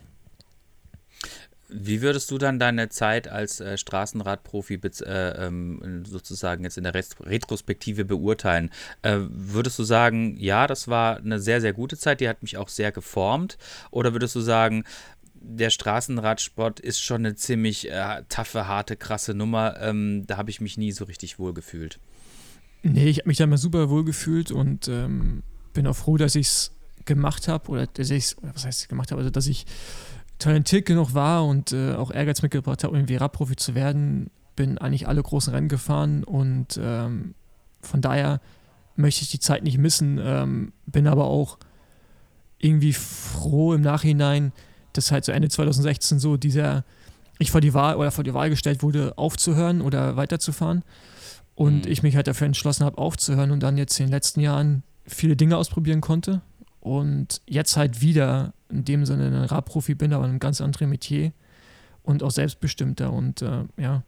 Wie 1.72 2.02
würdest 2.02 2.32
du 2.32 2.40
dann 2.40 2.58
deine 2.58 2.90
Zeit 2.90 3.28
als 3.28 3.60
äh, 3.60 3.78
Straßenradprofi 3.78 4.80
äh, 5.06 5.46
ähm, 5.46 6.04
sozusagen 6.04 6.64
jetzt 6.64 6.80
in 6.80 6.84
der 6.84 6.96
Retrospektive 6.96 8.06
beurteilen? 8.06 8.72
Äh, 9.04 9.20
würdest 9.30 9.78
du 9.78 9.84
sagen, 9.84 10.36
ja, 10.38 10.66
das 10.66 10.88
war 10.88 11.18
eine 11.18 11.40
sehr, 11.40 11.62
sehr 11.62 11.74
gute 11.74 11.96
Zeit, 11.96 12.22
die 12.22 12.28
hat 12.28 12.42
mich 12.42 12.58
auch 12.58 12.70
sehr 12.70 12.92
geformt? 12.92 13.60
Oder 13.92 14.14
würdest 14.14 14.36
du 14.36 14.42
sagen, 14.42 14.84
der 15.36 15.70
Straßenradsport 15.70 16.80
ist 16.80 17.02
schon 17.02 17.26
eine 17.26 17.36
ziemlich 17.36 17.90
äh, 17.90 18.24
taffe, 18.30 18.68
harte, 18.68 18.98
krasse 18.98 19.36
Nummer. 19.36 19.80
Ähm, 19.80 20.26
da 20.26 20.38
habe 20.38 20.50
ich 20.50 20.62
mich 20.62 20.76
nie 20.78 20.92
so 20.92 21.06
richtig 21.06 21.38
wohl 21.38 21.54
gefühlt. 21.54 22.00
Nee, 22.82 23.10
ich 23.10 23.20
habe 23.20 23.30
mich 23.30 23.38
da 23.38 23.44
immer 23.44 23.58
super 23.58 23.90
wohl 23.90 24.04
gefühlt 24.04 24.52
und 24.52 24.88
ähm, 24.88 25.44
bin 25.74 25.86
auch 25.86 25.96
froh, 25.96 26.18
dass 26.18 26.36
ich 26.36 26.48
es 26.48 26.72
gemacht 27.10 27.50
habe 27.50 27.70
oder 27.70 27.88
dass 27.88 28.10
ich 28.10 28.38
was 28.42 28.66
heißt 28.66 28.88
gemacht 28.88 29.12
habe, 29.12 29.20
also 29.20 29.32
dass 29.32 29.48
ich 29.48 29.66
talentiert 30.38 30.86
genug 30.86 31.14
war 31.14 31.46
und 31.46 31.74
äh, 31.74 31.96
auch 31.96 32.12
Ehrgeiz 32.12 32.42
mitgebracht 32.42 32.84
habe, 32.84 32.92
um 32.92 32.98
irgendwie 32.98 33.18
Radprofi 33.18 33.58
zu 33.58 33.76
werden, 33.76 34.30
bin 34.56 34.78
eigentlich 34.78 35.08
alle 35.08 35.22
großen 35.22 35.54
Rennen 35.54 35.68
gefahren 35.68 36.24
und 36.24 36.80
ähm, 36.82 37.36
von 37.82 38.02
daher 38.02 38.40
möchte 38.96 39.24
ich 39.24 39.32
die 39.32 39.40
Zeit 39.40 39.64
nicht 39.64 39.78
missen, 39.78 40.20
ähm, 40.22 40.72
bin 40.86 41.08
aber 41.08 41.26
auch 41.26 41.58
irgendwie 42.60 42.94
froh 42.94 43.74
im 43.74 43.82
Nachhinein, 43.82 44.54
dass 44.94 45.12
halt 45.12 45.26
so 45.26 45.32
Ende 45.32 45.50
2016 45.50 46.20
so 46.20 46.38
dieser, 46.38 46.86
ich 47.40 47.52
vor 47.52 47.62
die 47.62 47.74
Wahl 47.74 47.96
oder 47.96 48.12
vor 48.12 48.24
die 48.24 48.34
Wahl 48.34 48.50
gestellt 48.50 48.84
wurde, 48.84 49.18
aufzuhören 49.18 49.82
oder 49.82 50.16
weiterzufahren 50.16 50.84
und 51.56 51.86
mhm. 51.86 51.92
ich 51.92 52.04
mich 52.04 52.16
halt 52.16 52.28
dafür 52.28 52.48
entschlossen 52.48 52.86
habe, 52.86 52.98
aufzuhören 52.98 53.52
und 53.52 53.62
dann 53.62 53.78
jetzt 53.78 54.00
in 54.00 54.08
den 54.08 54.12
letzten 54.12 54.42
Jahren 54.42 54.84
viele 55.08 55.36
Dinge 55.36 55.58
ausprobieren 55.58 56.02
konnte 56.02 56.42
und 56.98 57.42
jetzt 57.48 57.78
halt 57.78 58.02
wieder 58.02 58.54
in 58.70 58.86
dem 58.86 59.06
Sinne 59.06 59.28
ein 59.28 59.34
Radprofi 59.36 59.96
bin, 59.96 60.14
aber 60.14 60.26
in 60.26 60.32
einem 60.32 60.40
ganz 60.40 60.62
anderen 60.62 60.90
Metier 60.90 61.32
und 62.04 62.24
auch 62.24 62.32
selbstbestimmter 62.32 63.12
und 63.12 63.42
äh, 63.42 63.64
ja, 63.78 64.04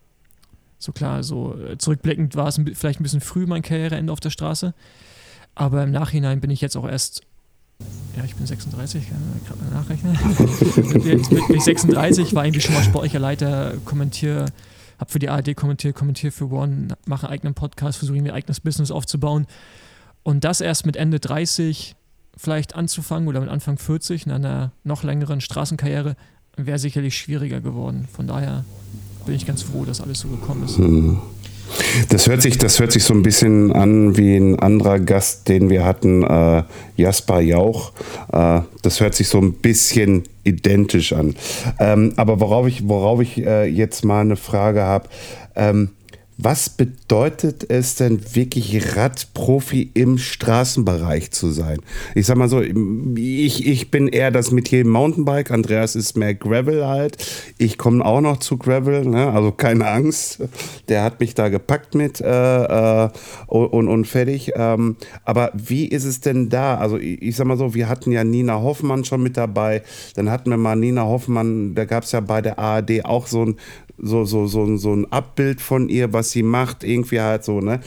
so 0.80 0.92
klar, 0.92 1.24
so 1.24 1.58
äh, 1.58 1.78
zurückblickend 1.78 2.36
war 2.36 2.48
es 2.48 2.60
vielleicht 2.74 3.00
ein 3.00 3.04
bisschen 3.04 3.22
früh 3.22 3.46
mein 3.46 3.62
Karriereende 3.62 4.12
auf 4.12 4.20
der 4.20 4.30
Straße, 4.30 4.74
aber 5.56 5.84
im 5.84 5.92
Nachhinein 5.92 6.42
bin 6.42 6.50
ich 6.50 6.62
jetzt 6.62 6.76
auch 6.76 6.88
erst 6.88 7.22
ja, 8.16 8.24
ich 8.24 8.36
bin 8.36 8.46
36, 8.46 9.10
kann 9.10 9.18
ich 9.42 9.48
gerade 9.48 9.64
mal 9.64 9.72
nachrechnen. 9.72 10.16
Jetzt 11.04 11.30
bin 11.30 11.56
ich 11.56 11.64
36, 11.64 12.36
war 12.36 12.44
eigentlich 12.44 12.64
schon 12.64 12.76
mal 12.76 12.84
sportlicher 12.84 13.18
Leiter, 13.18 13.74
kommentiere, 13.86 14.46
habe 15.00 15.12
für 15.12 15.20
die 15.20 15.30
ARD 15.30 15.56
kommentiert, 15.56 15.96
kommentiere 15.96 16.32
für 16.32 16.52
One, 16.52 16.90
mache 17.06 17.26
einen 17.26 17.34
eigenen 17.34 17.54
Podcast, 17.54 17.98
versuche 17.98 18.22
mir 18.22 18.34
ein 18.34 18.36
eigenes 18.36 18.60
Business 18.60 18.92
aufzubauen. 18.92 19.48
Und 20.24 20.44
das 20.44 20.62
erst 20.62 20.86
mit 20.86 20.96
Ende 20.96 21.20
30 21.20 21.96
vielleicht 22.41 22.75
anzufangen 22.75 23.27
oder 23.27 23.39
mit 23.39 23.50
Anfang 23.50 23.77
40 23.77 24.25
in 24.25 24.31
einer 24.31 24.71
noch 24.83 25.03
längeren 25.03 25.41
Straßenkarriere 25.41 26.15
wäre 26.57 26.79
sicherlich 26.79 27.15
schwieriger 27.15 27.62
geworden. 27.62 28.07
Von 28.12 28.27
daher 28.27 28.65
bin 29.25 29.36
ich 29.36 29.45
ganz 29.45 29.62
froh, 29.62 29.86
dass 29.86 30.01
alles 30.01 30.19
so 30.19 30.27
gekommen 30.27 30.65
ist. 30.65 30.77
Hm. 30.77 31.19
Das 32.10 32.27
hört 32.27 32.41
sich, 32.41 32.57
das 32.57 32.79
hört 32.79 32.91
sich 32.91 33.03
so 33.03 33.13
ein 33.13 33.24
bisschen 33.24 33.71
an 33.71 34.17
wie 34.17 34.36
ein 34.36 34.60
anderer 34.60 35.00
Gast, 35.00 35.48
den 35.48 35.69
wir 35.69 35.86
hatten, 35.86 36.24
äh, 36.24 36.63
Jasper 36.98 37.39
Jauch. 37.39 37.93
Äh, 38.33 38.62
das 38.81 39.00
hört 39.00 39.15
sich 39.15 39.29
so 39.29 39.38
ein 39.38 39.53
bisschen 39.53 40.24
identisch 40.43 41.13
an. 41.13 41.36
Ähm, 41.79 42.13
aber 42.17 42.39
worauf 42.39 42.67
ich, 42.67 42.88
worauf 42.89 43.21
ich 43.21 43.38
äh, 43.38 43.65
jetzt 43.65 44.03
mal 44.03 44.21
eine 44.21 44.36
Frage 44.36 44.81
habe, 44.81 45.07
ähm, 45.55 45.91
was 46.43 46.69
bedeutet 46.69 47.69
es 47.69 47.95
denn 47.95 48.36
wirklich 48.36 48.95
Radprofi 48.95 49.91
im 49.93 50.17
Straßenbereich 50.17 51.31
zu 51.31 51.51
sein? 51.51 51.79
Ich 52.15 52.25
sag 52.25 52.38
mal 52.38 52.50
so, 52.50 52.62
ich, 52.62 53.67
ich 53.67 53.91
bin 53.91 54.07
eher 54.07 54.31
das 54.31 54.51
Metier 54.51 54.86
Mountainbike, 54.86 55.51
Andreas 55.51 55.95
ist 55.95 56.17
mehr 56.17 56.33
Gravel 56.33 56.88
halt. 56.88 57.17
Ich 57.60 57.77
komme 57.77 58.03
auch 58.03 58.21
noch 58.21 58.38
zu 58.38 58.57
Gravel, 58.57 59.05
ne? 59.05 59.31
also 59.31 59.51
keine 59.51 59.88
Angst. 59.88 60.39
Der 60.89 61.03
hat 61.03 61.19
mich 61.19 61.36
da 61.36 61.50
gepackt 61.50 61.93
mit 61.93 62.19
äh, 62.21 63.05
äh, 63.05 63.10
und, 63.48 63.88
und 63.88 64.05
fertig. 64.05 64.51
Ähm, 64.55 64.95
aber 65.24 65.51
wie 65.53 65.86
ist 65.86 66.05
es 66.05 66.21
denn 66.21 66.50
da? 66.50 66.77
Also 66.77 66.98
ich, 66.98 67.21
ich 67.21 67.36
sag 67.36 67.45
mal 67.45 67.57
so, 67.57 67.75
wir 67.75 67.88
hatten 67.88 68.12
ja 68.12 68.24
Nina 68.24 68.62
Hoffmann 68.62 69.05
schon 69.05 69.21
mit 69.21 69.38
dabei. 69.38 69.83
Dann 70.15 70.31
hatten 70.31 70.50
wir 70.50 70.57
mal 70.57 70.75
Nina 70.75 71.03
Hoffmann, 71.03 71.75
da 71.75 71.86
gab 71.86 72.03
es 72.03 72.12
ja 72.12 72.19
bei 72.19 72.41
der 72.41 72.57
ARD 72.57 73.05
auch 73.05 73.27
so 73.27 73.45
ein, 73.45 73.57
so, 74.01 74.25
so, 74.25 74.48
so, 74.48 74.77
so 74.77 74.93
ein 74.93 75.12
Abbild 75.12 75.62
von 75.62 75.89
ihr, 75.89 76.12
was 76.13 76.31
sie 76.31 76.43
macht, 76.43 76.84
irgendwie 76.84 77.22
halt 77.22 77.43
so, 77.43 77.62
ne? 77.62 77.79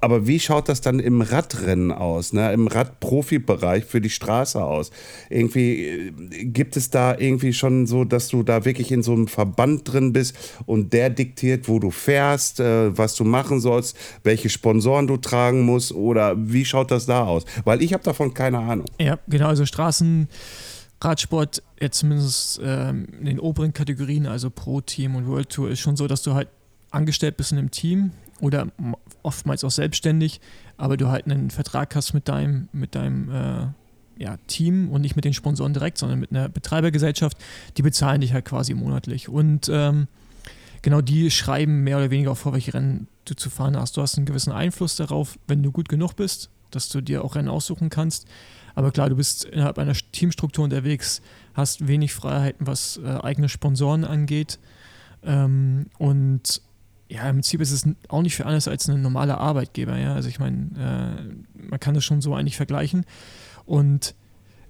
Aber 0.00 0.26
wie 0.26 0.40
schaut 0.40 0.68
das 0.68 0.80
dann 0.80 0.98
im 0.98 1.20
Radrennen 1.20 1.92
aus, 1.92 2.32
ne? 2.32 2.52
Im 2.52 2.66
Radprofibereich 2.66 3.84
für 3.84 4.00
die 4.00 4.10
Straße 4.10 4.62
aus? 4.62 4.90
Irgendwie 5.28 5.84
äh, 5.84 6.12
gibt 6.44 6.76
es 6.76 6.90
da 6.90 7.16
irgendwie 7.16 7.52
schon 7.52 7.86
so, 7.86 8.04
dass 8.04 8.28
du 8.28 8.42
da 8.42 8.64
wirklich 8.64 8.90
in 8.90 9.02
so 9.02 9.12
einem 9.12 9.28
Verband 9.28 9.92
drin 9.92 10.12
bist 10.12 10.34
und 10.66 10.92
der 10.92 11.10
diktiert, 11.10 11.68
wo 11.68 11.78
du 11.78 11.90
fährst, 11.90 12.60
äh, 12.60 12.96
was 12.96 13.14
du 13.14 13.24
machen 13.24 13.60
sollst, 13.60 13.96
welche 14.24 14.48
Sponsoren 14.48 15.06
du 15.06 15.16
tragen 15.16 15.62
musst 15.62 15.92
oder 15.92 16.34
wie 16.38 16.64
schaut 16.64 16.90
das 16.90 17.06
da 17.06 17.24
aus? 17.24 17.44
Weil 17.64 17.82
ich 17.82 17.92
habe 17.92 18.02
davon 18.02 18.32
keine 18.32 18.58
Ahnung. 18.58 18.86
Ja, 18.98 19.18
genau, 19.28 19.48
also 19.48 19.66
Straßen 19.66 20.28
Radsport, 21.00 21.62
jetzt 21.80 21.98
zumindest 21.98 22.60
ähm, 22.62 23.06
in 23.20 23.24
den 23.24 23.40
oberen 23.40 23.72
Kategorien, 23.72 24.26
also 24.26 24.50
Pro 24.50 24.80
Team 24.80 25.14
und 25.14 25.26
World 25.26 25.50
Tour, 25.50 25.70
ist 25.70 25.80
schon 25.80 25.96
so, 25.96 26.06
dass 26.06 26.22
du 26.22 26.34
halt 26.34 26.48
angestellt 26.90 27.36
bist 27.36 27.52
in 27.52 27.58
einem 27.58 27.70
Team 27.70 28.12
oder 28.40 28.68
oftmals 29.22 29.64
auch 29.64 29.70
selbstständig, 29.70 30.40
aber 30.76 30.96
du 30.96 31.08
halt 31.08 31.26
einen 31.26 31.50
Vertrag 31.50 31.94
hast 31.94 32.14
mit 32.14 32.28
deinem, 32.28 32.68
mit 32.72 32.94
deinem 32.94 33.30
äh, 33.30 33.66
ja, 34.22 34.36
Team 34.46 34.90
und 34.90 35.00
nicht 35.02 35.16
mit 35.16 35.24
den 35.24 35.34
Sponsoren 35.34 35.72
direkt, 35.72 35.98
sondern 35.98 36.18
mit 36.18 36.30
einer 36.30 36.48
Betreibergesellschaft, 36.48 37.36
die 37.76 37.82
bezahlen 37.82 38.20
dich 38.20 38.32
halt 38.32 38.44
quasi 38.44 38.74
monatlich. 38.74 39.28
Und 39.28 39.68
ähm, 39.72 40.08
genau 40.82 41.00
die 41.00 41.30
schreiben 41.30 41.84
mehr 41.84 41.98
oder 41.98 42.10
weniger 42.10 42.32
auch 42.32 42.36
vor, 42.36 42.52
welche 42.52 42.74
Rennen 42.74 43.08
du 43.24 43.34
zu 43.34 43.50
fahren 43.50 43.76
hast. 43.76 43.96
Du 43.96 44.02
hast 44.02 44.16
einen 44.16 44.26
gewissen 44.26 44.52
Einfluss 44.52 44.96
darauf, 44.96 45.38
wenn 45.46 45.62
du 45.62 45.70
gut 45.70 45.88
genug 45.88 46.16
bist, 46.16 46.50
dass 46.70 46.88
du 46.88 47.00
dir 47.00 47.24
auch 47.24 47.36
Rennen 47.36 47.48
aussuchen 47.48 47.90
kannst. 47.90 48.26
Aber 48.78 48.92
klar, 48.92 49.08
du 49.08 49.16
bist 49.16 49.44
innerhalb 49.44 49.76
einer 49.76 49.92
Teamstruktur 49.92 50.62
unterwegs, 50.62 51.20
hast 51.52 51.88
wenig 51.88 52.14
Freiheiten, 52.14 52.64
was 52.64 52.96
äh, 53.02 53.08
eigene 53.08 53.48
Sponsoren 53.48 54.04
angeht. 54.04 54.60
Ähm, 55.24 55.86
und 55.98 56.62
ja, 57.08 57.28
im 57.28 57.38
Prinzip 57.38 57.60
ist 57.60 57.72
es 57.72 57.88
auch 58.06 58.22
nicht 58.22 58.36
für 58.36 58.46
alles 58.46 58.68
als 58.68 58.88
ein 58.88 59.02
normaler 59.02 59.38
Arbeitgeber, 59.38 59.98
ja. 59.98 60.14
Also 60.14 60.28
ich 60.28 60.38
meine, 60.38 60.68
äh, 60.78 61.60
man 61.60 61.80
kann 61.80 61.94
das 61.94 62.04
schon 62.04 62.20
so 62.20 62.36
eigentlich 62.36 62.56
vergleichen. 62.56 63.04
Und 63.66 64.14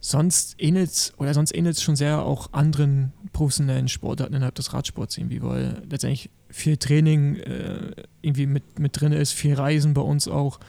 sonst 0.01 0.55
ähnelt 0.57 0.89
es 0.89 1.13
oder 1.19 1.35
sonst 1.35 1.55
ähnelt 1.55 1.77
es 1.77 1.83
schon 1.83 1.95
sehr 1.95 2.23
auch 2.23 2.55
anderen 2.55 3.13
professionellen 3.35 3.89
Sportarten 3.89 4.33
innerhalb 4.33 4.55
des 4.55 4.73
Radsports 4.73 5.19
irgendwie, 5.19 5.43
weil 5.43 5.83
letztendlich 5.91 6.31
viel 6.49 6.79
Training 6.79 7.37
äh, 7.37 7.93
irgendwie 8.23 8.47
mit, 8.47 8.79
mit 8.79 8.99
drin 8.99 9.13
ist, 9.13 9.33
viel 9.33 9.53
Reisen 9.53 9.93
bei 9.93 10.01
uns 10.01 10.29
auch. 10.29 10.61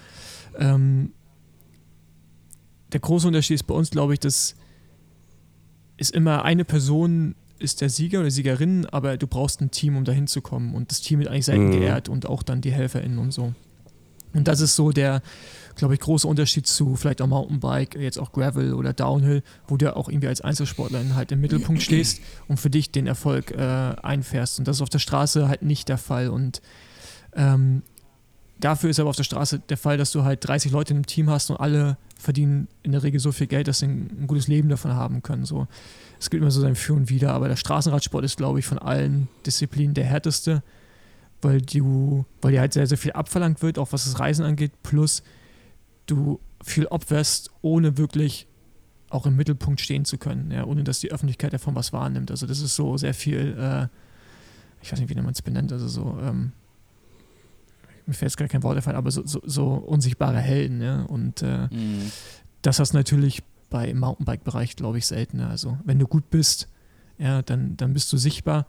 Ähm, 0.58 1.14
der 2.92 3.00
große 3.00 3.28
Unterschied 3.28 3.56
ist 3.56 3.64
bei 3.64 3.76
uns, 3.76 3.90
glaube 3.90 4.14
ich, 4.14 4.20
dass 4.20 4.56
es 5.98 6.10
immer 6.10 6.44
eine 6.44 6.66
Person 6.66 7.36
ist 7.60 7.82
der 7.82 7.90
Sieger 7.90 8.22
oder 8.22 8.32
Siegerin, 8.32 8.86
aber 8.86 9.18
du 9.18 9.28
brauchst 9.28 9.62
ein 9.62 9.70
Team, 9.70 9.98
um 9.98 10.06
dahin 10.06 10.28
zu 10.28 10.42
kommen. 10.42 10.74
Und 10.74 10.92
das 10.92 11.02
Team 11.02 11.20
wird 11.20 11.30
eigentlich 11.30 11.46
selten 11.46 11.68
mhm. 11.68 11.72
geehrt 11.72 12.10
und 12.10 12.26
auch 12.26 12.42
dann 12.42 12.62
die 12.62 12.72
HelferInnen 12.72 13.20
und 13.20 13.32
so. 13.32 13.54
Und 14.34 14.48
das 14.48 14.62
ist 14.62 14.76
so 14.76 14.92
der, 14.92 15.22
glaube 15.76 15.96
ich, 15.96 16.00
große 16.00 16.28
Unterschied 16.28 16.68
zu 16.68 16.96
vielleicht 16.96 17.22
auch 17.22 17.28
Mountainbike, 17.28 17.96
jetzt 17.96 18.20
auch 18.20 18.32
Gravel 18.32 18.74
oder 18.74 18.94
Downhill, 18.94 19.44
wo 19.68 19.76
du 19.76 19.96
auch 19.96 20.08
irgendwie 20.08 20.28
als 20.28 20.42
Einzelsportlerin 20.42 21.16
halt 21.16 21.32
im 21.32 21.42
Mittelpunkt 21.42 21.82
stehst 21.82 22.22
und 22.48 22.58
für 22.58 22.70
dich 22.70 22.92
den 22.92 23.08
Erfolg 23.08 23.52
äh, 23.52 23.58
einfährst. 23.58 24.60
Und 24.60 24.68
das 24.68 24.78
ist 24.78 24.82
auf 24.82 24.90
der 24.90 25.00
Straße 25.00 25.48
halt 25.48 25.64
nicht 25.64 25.90
der 25.90 25.98
Fall. 25.98 26.30
Und 26.30 26.62
ähm, 27.34 27.82
dafür 28.60 28.90
ist 28.90 29.00
aber 29.00 29.10
auf 29.10 29.16
der 29.16 29.24
Straße 29.24 29.60
der 29.60 29.78
Fall, 29.78 29.98
dass 29.98 30.12
du 30.12 30.24
halt 30.24 30.46
30 30.48 30.72
Leute 30.72 30.94
im 30.94 31.06
Team 31.06 31.30
hast 31.30 31.50
und 31.50 31.58
alle 31.58 31.98
verdienen 32.18 32.68
in 32.84 32.92
der 32.92 33.04
Regel 33.04 33.20
so 33.20 33.32
viel 33.32 33.48
Geld, 33.48 33.68
dass 33.68 33.80
sie 33.80 33.88
ein, 33.88 34.22
ein 34.22 34.28
gutes 34.28 34.48
Leben 34.48 34.70
davon 34.70 34.94
haben 34.94 35.24
können. 35.24 35.46
So. 35.46 35.68
Es 36.20 36.30
gibt 36.30 36.42
immer 36.42 36.52
so 36.52 36.62
sein 36.62 36.76
Für 36.76 36.94
und 36.94 37.10
Wider, 37.10 37.34
aber 37.34 37.48
der 37.48 37.56
Straßenradsport 37.56 38.26
ist, 38.26 38.38
glaube 38.38 38.60
ich, 38.60 38.66
von 38.66 38.78
allen 38.78 39.30
Disziplinen 39.46 39.94
der 39.94 40.06
härteste, 40.06 40.64
weil 41.42 41.62
du, 41.62 42.26
weil 42.42 42.52
dir 42.52 42.60
halt 42.60 42.74
sehr, 42.74 42.88
sehr 42.88 42.98
viel 42.98 43.14
abverlangt 43.14 43.62
wird, 43.62 43.80
auch 43.80 43.94
was 43.94 44.04
das 44.04 44.20
Reisen 44.20 44.44
angeht, 44.44 44.72
plus 44.84 45.24
du 46.06 46.40
viel 46.64 46.88
opferst, 46.88 47.52
ohne 47.62 47.98
wirklich 47.98 48.48
auch 49.10 49.26
im 49.26 49.36
Mittelpunkt 49.36 49.82
stehen 49.82 50.06
zu 50.06 50.18
können, 50.18 50.52
ja, 50.52 50.66
ohne 50.66 50.84
dass 50.84 51.00
die 51.00 51.12
Öffentlichkeit 51.12 51.54
davon 51.54 51.76
was 51.76 51.94
wahrnimmt. 51.94 52.30
Also 52.32 52.46
das 52.46 52.60
ist 52.60 52.76
so 52.76 52.98
sehr 52.98 53.14
viel, 53.14 53.58
äh, 53.58 53.88
ich 54.82 54.92
weiß 54.92 55.00
nicht, 55.00 55.10
wie 55.10 55.16
man 55.16 55.32
es 55.32 55.42
benennt, 55.42 55.72
also 55.72 55.88
so, 55.88 56.20
ähm, 56.22 56.52
mir 58.10 58.16
fällt 58.16 58.32
jetzt 58.32 58.38
gar 58.38 58.48
kein 58.48 58.64
Wort 58.64 58.78
davon, 58.78 58.96
aber 58.96 59.12
so, 59.12 59.26
so, 59.26 59.42
so 59.46 59.68
unsichtbare 59.74 60.40
Helden, 60.40 60.82
ja, 60.82 61.04
und 61.04 61.42
äh, 61.42 61.68
mhm. 61.72 62.12
das 62.62 62.80
hast 62.80 62.94
du 62.94 62.98
natürlich 62.98 63.44
bei 63.70 63.94
Mountainbike-Bereich, 63.94 64.76
glaube 64.76 64.98
ich, 64.98 65.06
seltener. 65.06 65.50
Also 65.50 65.78
wenn 65.86 66.00
du 66.00 66.08
gut 66.08 66.30
bist, 66.30 66.68
ja, 67.18 67.42
dann, 67.42 67.78
dann 67.78 67.94
bist 67.94 68.12
du 68.12 68.18
sichtbar. 68.18 68.66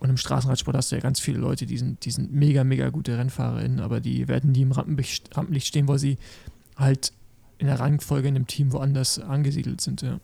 Und 0.00 0.08
im 0.08 0.16
Straßenradsport 0.16 0.76
hast 0.76 0.90
du 0.90 0.96
ja 0.96 1.02
ganz 1.02 1.20
viele 1.20 1.38
Leute, 1.38 1.66
die 1.66 1.76
sind, 1.76 2.04
die 2.04 2.10
sind 2.10 2.32
mega, 2.32 2.64
mega 2.64 2.88
gute 2.88 3.16
RennfahrerInnen, 3.16 3.80
aber 3.80 4.00
die 4.00 4.28
werden 4.28 4.52
nie 4.52 4.62
im 4.62 4.72
Rampenlicht 4.72 5.66
stehen, 5.66 5.88
weil 5.88 5.98
sie 5.98 6.16
halt 6.76 7.12
in 7.58 7.66
der 7.66 7.78
Rangfolge 7.78 8.28
in 8.28 8.34
dem 8.34 8.46
Team 8.46 8.72
woanders 8.72 9.18
angesiedelt 9.18 9.80
sind, 9.82 10.02
ja. 10.02 10.18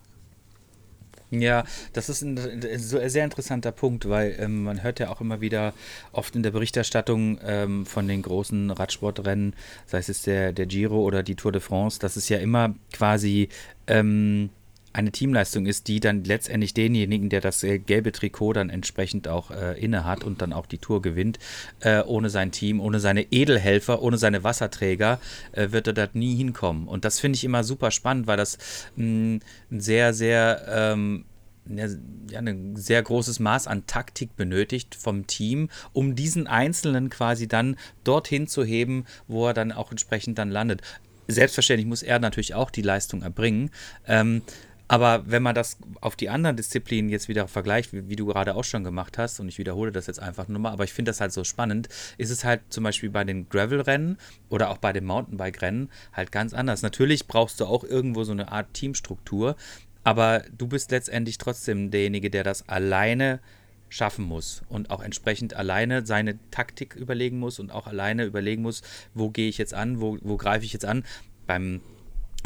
Ja, 1.41 1.65
das 1.93 2.09
ist 2.09 2.23
ein, 2.23 2.39
sehr 2.79 3.25
interessanter 3.25 3.73
Punkt, 3.73 4.09
weil 4.09 4.37
ähm, 4.39 4.65
man 4.65 4.83
hört 4.83 5.01
ja 5.01 5.11
auch 5.11 5.21
immer 5.21 5.41
wieder 5.41 5.73
oft 6.13 6.37
in 6.37 6.43
der 6.43 6.51
Berichterstattung 6.51 7.39
ähm, 7.45 7.87
von 7.87 8.09
den 8.09 8.23
großen 8.23 8.71
Radsportrennen, 8.71 9.55
sei 9.87 9.99
es 9.99 10.23
der, 10.23 10.53
der 10.53 10.67
Giro 10.67 11.01
oder 11.01 11.23
die 11.23 11.35
Tour 11.35 11.53
de 11.53 11.61
France, 11.61 11.99
dass 11.99 12.17
es 12.17 12.29
ja 12.29 12.39
immer 12.39 12.75
quasi 12.93 13.49
ähm, 13.87 14.51
eine 14.97 15.13
Teamleistung 15.13 15.67
ist, 15.67 15.89
die 15.89 16.01
dann 16.01 16.25
letztendlich 16.25 16.73
denjenigen, 16.73 17.29
der 17.29 17.43
das 17.43 17.63
äh, 17.63 17.79
gelbe 17.79 18.13
Trikot 18.13 18.55
dann 18.55 18.71
entsprechend 18.71 19.29
auch 19.29 19.51
äh, 19.51 19.79
inne 19.79 20.05
hat 20.05 20.25
und 20.25 20.41
dann 20.41 20.55
auch 20.55 20.65
die 20.65 20.79
Tour 20.79 21.03
gewinnt, 21.03 21.39
äh, 21.81 22.01
ohne 22.03 22.31
sein 22.31 22.51
Team, 22.51 22.81
ohne 22.81 22.99
seine 22.99 23.31
Edelhelfer, 23.31 24.01
ohne 24.01 24.17
seine 24.17 24.43
Wasserträger, 24.43 25.21
äh, 25.53 25.71
wird 25.71 25.87
er 25.87 25.93
dort 25.93 26.15
nie 26.15 26.35
hinkommen. 26.35 26.89
Und 26.89 27.05
das 27.05 27.21
finde 27.21 27.37
ich 27.37 27.45
immer 27.45 27.63
super 27.63 27.91
spannend, 27.91 28.27
weil 28.27 28.39
das 28.39 28.57
mh, 28.97 29.41
ein 29.71 29.81
sehr, 29.81 30.15
sehr 30.15 30.65
ähm, 30.69 31.27
ja, 31.69 32.39
ein 32.39 32.77
sehr 32.77 33.03
großes 33.03 33.41
Maß 33.41 33.67
an 33.67 33.87
Taktik 33.87 34.37
benötigt 34.37 34.95
vom 34.95 35.27
Team, 35.27 35.69
um 35.93 36.15
diesen 36.15 36.47
Einzelnen 36.47 37.11
quasi 37.11 37.49
dann 37.49 37.77
dorthin 38.05 38.47
zu 38.47 38.65
heben, 38.65 39.05
wo 39.27 39.49
er 39.49 39.53
dann 39.53 39.73
auch 39.73 39.91
entsprechend 39.91 40.39
dann 40.39 40.51
landet. 40.51 40.81
Selbstverständlich 41.29 41.87
muss 41.87 42.03
er 42.05 42.21
natürlich 42.21 42.55
auch 42.55 42.71
die 42.71 42.83
Leistung 42.83 43.23
erbringen. 43.23 43.71
Ähm, 44.07 44.43
aber 44.89 45.25
wenn 45.27 45.43
man 45.43 45.55
das 45.55 45.79
auf 46.01 46.15
die 46.15 46.29
anderen 46.29 46.57
Disziplinen 46.57 47.11
jetzt 47.11 47.29
wieder 47.29 47.49
vergleicht, 47.49 47.93
wie, 47.93 48.09
wie, 48.09 48.17
du 48.17 48.27
gerade 48.27 48.55
auch 48.55 48.65
schon 48.65 48.85
gemacht 48.85 49.19
hast, 49.19 49.41
und 49.41 49.49
ich 49.49 49.59
wiederhole 49.59 49.91
das 49.93 50.07
jetzt 50.07 50.21
einfach 50.21 50.49
nur 50.49 50.61
mal, 50.61 50.71
aber 50.71 50.85
ich 50.85 50.93
finde 50.93 51.11
das 51.11 51.21
halt 51.21 51.33
so 51.33 51.45
spannend, 51.45 51.89
ist 52.19 52.31
es 52.31 52.45
halt 52.45 52.61
zum 52.71 52.85
Beispiel 52.85 53.11
bei 53.11 53.25
den 53.25 53.49
Gravel-Rennen 53.49 54.19
oder 54.49 54.71
auch 54.71 54.79
bei 54.79 54.93
den 54.93 55.05
Mountainbike-Rennen 55.05 55.91
halt 56.13 56.31
ganz 56.31 56.55
anders. 56.55 56.83
Natürlich 56.83 57.27
brauchst 57.27 57.61
du 57.61 57.67
auch 57.67 57.83
irgendwo 57.83 58.25
so 58.25 58.33
eine 58.33 58.53
Art 58.53 58.75
Teamstruktur, 58.75 59.57
aber 60.05 60.45
du 60.57 60.69
bist 60.69 60.93
letztendlich 60.93 61.39
trotzdem 61.39 61.91
derjenige, 61.91 62.31
der 62.31 62.45
das 62.45 62.69
alleine 62.69 63.41
schaffen 63.89 64.25
muss 64.25 64.63
und 64.69 64.91
auch 64.91 65.03
entsprechend 65.03 65.55
alleine 65.55 66.05
seine 66.07 66.39
Taktik 66.51 66.95
überlegen 66.97 67.39
muss 67.39 67.59
und 67.59 67.71
auch 67.71 67.87
alleine 67.87 68.25
überlegen 68.25 68.63
muss, 68.63 68.83
wo 69.15 69.31
gehe 69.31 69.49
ich 69.49 69.59
jetzt 69.59 69.75
an, 69.75 70.01
wo, 70.01 70.19
wo 70.23 70.37
greife 70.37 70.65
ich 70.65 70.73
jetzt 70.73 70.85
an. 70.85 71.05
Beim 71.47 71.81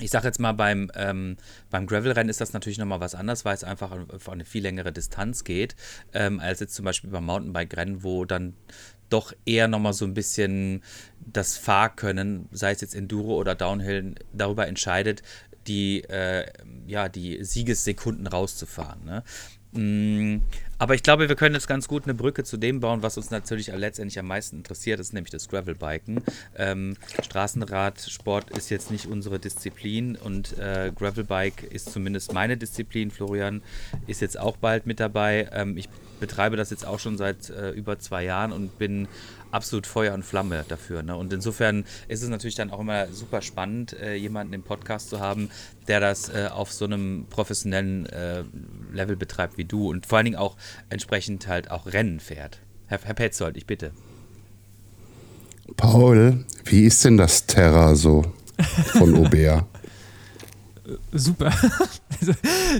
ich 0.00 0.10
sage 0.10 0.26
jetzt 0.26 0.40
mal, 0.40 0.52
beim, 0.52 0.90
ähm, 0.94 1.36
beim 1.70 1.86
Gravel-Rennen 1.86 2.28
ist 2.28 2.40
das 2.40 2.52
natürlich 2.52 2.78
nochmal 2.78 3.00
was 3.00 3.14
anderes, 3.14 3.44
weil 3.44 3.54
es 3.54 3.64
einfach 3.64 3.92
auf 4.08 4.28
eine 4.28 4.44
viel 4.44 4.62
längere 4.62 4.92
Distanz 4.92 5.44
geht, 5.44 5.76
ähm, 6.12 6.40
als 6.40 6.60
jetzt 6.60 6.74
zum 6.74 6.84
Beispiel 6.84 7.10
beim 7.10 7.24
Mountainbike-Rennen, 7.24 8.02
wo 8.02 8.24
dann 8.24 8.54
doch 9.08 9.32
eher 9.44 9.68
nochmal 9.68 9.92
so 9.92 10.04
ein 10.04 10.14
bisschen 10.14 10.82
das 11.20 11.56
Fahrkönnen, 11.56 12.48
sei 12.52 12.70
es 12.70 12.80
jetzt 12.80 12.94
Enduro 12.94 13.36
oder 13.36 13.54
Downhill, 13.54 14.14
darüber 14.32 14.68
entscheidet, 14.68 15.22
die, 15.66 16.02
äh, 16.04 16.46
ja, 16.86 17.08
die 17.08 17.44
Siegessekunden 17.44 18.26
rauszufahren. 18.26 19.04
Ne? 19.04 19.22
Mm, 19.72 20.38
aber 20.78 20.94
ich 20.94 21.02
glaube, 21.02 21.28
wir 21.28 21.36
können 21.36 21.54
jetzt 21.54 21.68
ganz 21.68 21.86
gut 21.86 22.04
eine 22.04 22.14
Brücke 22.14 22.42
zu 22.42 22.56
dem 22.56 22.80
bauen, 22.80 23.02
was 23.02 23.16
uns 23.16 23.30
natürlich 23.30 23.68
letztendlich 23.68 24.18
am 24.18 24.26
meisten 24.26 24.56
interessiert, 24.56 24.98
ist 24.98 25.12
nämlich 25.12 25.30
das 25.30 25.48
Gravelbiken. 25.48 26.22
Ähm, 26.56 26.96
Straßenradsport 27.22 28.50
ist 28.50 28.70
jetzt 28.70 28.90
nicht 28.90 29.06
unsere 29.06 29.38
Disziplin 29.38 30.16
und 30.16 30.58
äh, 30.58 30.90
Gravelbike 30.94 31.64
ist 31.64 31.92
zumindest 31.92 32.32
meine 32.32 32.56
Disziplin. 32.56 33.10
Florian 33.10 33.62
ist 34.06 34.20
jetzt 34.20 34.38
auch 34.38 34.56
bald 34.56 34.86
mit 34.86 34.98
dabei. 35.00 35.48
Ähm, 35.52 35.76
ich 35.76 35.88
betreibe 36.18 36.56
das 36.56 36.70
jetzt 36.70 36.86
auch 36.86 36.98
schon 36.98 37.16
seit 37.16 37.50
äh, 37.50 37.70
über 37.70 37.98
zwei 37.98 38.24
Jahren 38.24 38.52
und 38.52 38.78
bin 38.78 39.06
absolut 39.50 39.86
Feuer 39.86 40.14
und 40.14 40.24
Flamme 40.24 40.64
dafür. 40.68 41.02
Ne? 41.02 41.16
Und 41.16 41.32
insofern 41.32 41.84
ist 42.08 42.22
es 42.22 42.28
natürlich 42.28 42.54
dann 42.54 42.70
auch 42.70 42.80
immer 42.80 43.08
super 43.08 43.42
spannend, 43.42 43.92
äh, 44.00 44.14
jemanden 44.14 44.52
im 44.52 44.62
Podcast 44.62 45.10
zu 45.10 45.20
haben, 45.20 45.50
der 45.88 46.00
das 46.00 46.28
äh, 46.28 46.48
auf 46.52 46.72
so 46.72 46.84
einem 46.84 47.26
professionellen 47.30 48.06
äh, 48.06 48.44
Level 48.92 49.16
betreibt 49.16 49.58
wie 49.58 49.64
du 49.64 49.90
und 49.90 50.06
vor 50.06 50.18
allen 50.18 50.26
Dingen 50.26 50.36
auch 50.36 50.56
entsprechend 50.88 51.48
halt 51.48 51.70
auch 51.70 51.86
Rennen 51.86 52.20
fährt. 52.20 52.60
Herr, 52.86 53.00
Herr 53.02 53.14
Petzold, 53.14 53.56
ich 53.56 53.66
bitte. 53.66 53.92
Paul, 55.76 56.44
wie 56.64 56.84
ist 56.84 57.04
denn 57.04 57.16
das 57.16 57.46
Terra 57.46 57.94
so 57.94 58.24
von 58.92 59.14
Aubert? 59.26 59.66
Super. 61.12 61.52
Also, 62.20 62.34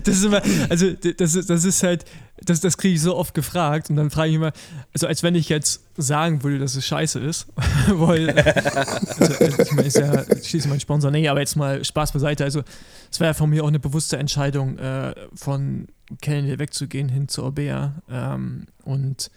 das 0.04 0.16
ist 0.16 0.24
immer, 0.24 0.42
also 0.68 0.92
das 0.92 1.32
das 1.32 1.64
ist 1.64 1.82
halt, 1.82 2.04
das, 2.44 2.60
das 2.60 2.76
kriege 2.76 2.94
ich 2.94 3.00
so 3.00 3.16
oft 3.16 3.32
gefragt 3.32 3.88
und 3.88 3.96
dann 3.96 4.10
frage 4.10 4.28
ich 4.28 4.34
immer, 4.34 4.52
also 4.92 5.06
als 5.06 5.22
wenn 5.22 5.34
ich 5.34 5.48
jetzt 5.48 5.80
sagen 5.96 6.42
würde, 6.42 6.58
dass 6.58 6.74
es 6.74 6.86
scheiße 6.86 7.18
ist, 7.20 7.46
weil, 7.88 8.28
also, 8.30 9.34
also, 9.34 9.62
ich 9.62 9.72
meine, 9.72 9.88
ist 9.88 9.96
ja 9.96 10.24
schließlich 10.24 10.66
mein 10.66 10.80
Sponsor, 10.80 11.10
nee, 11.10 11.26
aber 11.26 11.40
jetzt 11.40 11.56
mal 11.56 11.82
Spaß 11.82 12.12
beiseite, 12.12 12.44
also 12.44 12.62
es 13.10 13.18
war 13.18 13.28
ja 13.28 13.34
von 13.34 13.48
mir 13.48 13.64
auch 13.64 13.68
eine 13.68 13.80
bewusste 13.80 14.18
Entscheidung, 14.18 14.76
äh, 14.78 15.14
von 15.34 15.88
Kellner 16.20 16.58
wegzugehen 16.58 17.08
hin 17.08 17.28
zu 17.28 17.42
Orbea. 17.42 18.02
Ähm, 18.10 18.66
und 18.84 19.30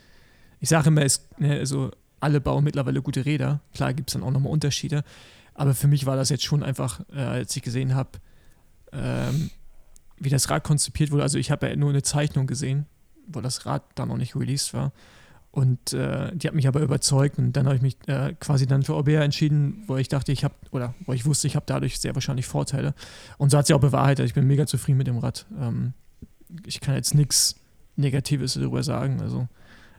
ich 0.59 0.69
sage 0.69 0.87
immer, 0.87 1.03
es, 1.03 1.27
ne, 1.37 1.59
also 1.59 1.91
alle 2.19 2.41
bauen 2.41 2.63
mittlerweile 2.63 3.01
gute 3.01 3.25
Räder, 3.25 3.61
klar 3.73 3.93
gibt 3.93 4.09
es 4.09 4.13
dann 4.13 4.23
auch 4.23 4.31
nochmal 4.31 4.51
Unterschiede, 4.51 5.03
aber 5.53 5.73
für 5.73 5.87
mich 5.87 6.05
war 6.05 6.15
das 6.15 6.29
jetzt 6.29 6.43
schon 6.43 6.63
einfach, 6.63 7.01
äh, 7.13 7.19
als 7.19 7.55
ich 7.55 7.61
gesehen 7.61 7.95
habe, 7.95 8.11
ähm, 8.95 9.49
wie 10.17 10.29
das 10.29 10.49
Rad 10.49 10.63
konzipiert 10.63 11.11
wurde. 11.11 11.23
Also 11.23 11.37
ich 11.37 11.51
habe 11.51 11.67
ja 11.67 11.75
nur 11.75 11.89
eine 11.89 12.01
Zeichnung 12.01 12.47
gesehen, 12.47 12.85
wo 13.27 13.41
das 13.41 13.65
Rad 13.65 13.83
da 13.95 14.05
noch 14.05 14.17
nicht 14.17 14.35
released 14.35 14.73
war. 14.73 14.91
Und 15.51 15.93
äh, 15.93 16.35
die 16.35 16.47
hat 16.47 16.55
mich 16.55 16.67
aber 16.67 16.81
überzeugt 16.81 17.37
und 17.37 17.53
dann 17.53 17.67
habe 17.67 17.75
ich 17.75 17.81
mich 17.83 17.95
äh, 18.07 18.33
quasi 18.39 18.65
dann 18.65 18.81
für 18.81 18.95
OBR 18.95 19.21
entschieden, 19.21 19.83
wo 19.85 19.97
ich 19.97 20.07
dachte, 20.07 20.31
ich 20.31 20.43
habe, 20.43 20.55
oder 20.71 20.95
wo 21.05 21.13
ich 21.13 21.27
wusste, 21.27 21.45
ich 21.45 21.55
habe 21.55 21.65
dadurch 21.67 21.99
sehr 21.99 22.15
wahrscheinlich 22.15 22.47
Vorteile. 22.47 22.95
Und 23.37 23.51
so 23.51 23.59
hat 23.59 23.67
sie 23.67 23.75
auch 23.75 23.79
bewahrheitet. 23.79 24.25
Ich 24.25 24.33
bin 24.33 24.47
mega 24.47 24.65
zufrieden 24.65 24.97
mit 24.97 25.05
dem 25.05 25.19
Rad. 25.19 25.45
Ähm, 25.59 25.93
ich 26.65 26.81
kann 26.81 26.95
jetzt 26.95 27.13
nichts 27.13 27.55
Negatives 27.95 28.55
darüber 28.55 28.81
sagen. 28.81 29.21
Also 29.21 29.47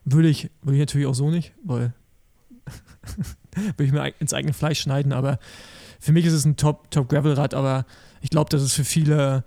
würde 0.04 0.28
ich, 0.28 0.50
würde 0.62 0.76
ich 0.76 0.80
natürlich 0.80 1.06
auch 1.06 1.14
so 1.14 1.30
nicht, 1.30 1.52
weil 1.62 1.92
würde 3.54 3.84
ich 3.84 3.92
mir 3.92 4.12
ins 4.18 4.34
eigene 4.34 4.54
Fleisch 4.54 4.80
schneiden, 4.80 5.12
aber 5.12 5.38
für 6.00 6.10
mich 6.10 6.26
ist 6.26 6.32
es 6.32 6.44
ein 6.44 6.56
Top-Gravel-Rad, 6.56 7.52
Top 7.52 7.58
aber 7.58 7.86
ich 8.24 8.30
glaube, 8.30 8.48
dass 8.48 8.62
es 8.62 8.72
für 8.72 8.84
viele 8.84 9.44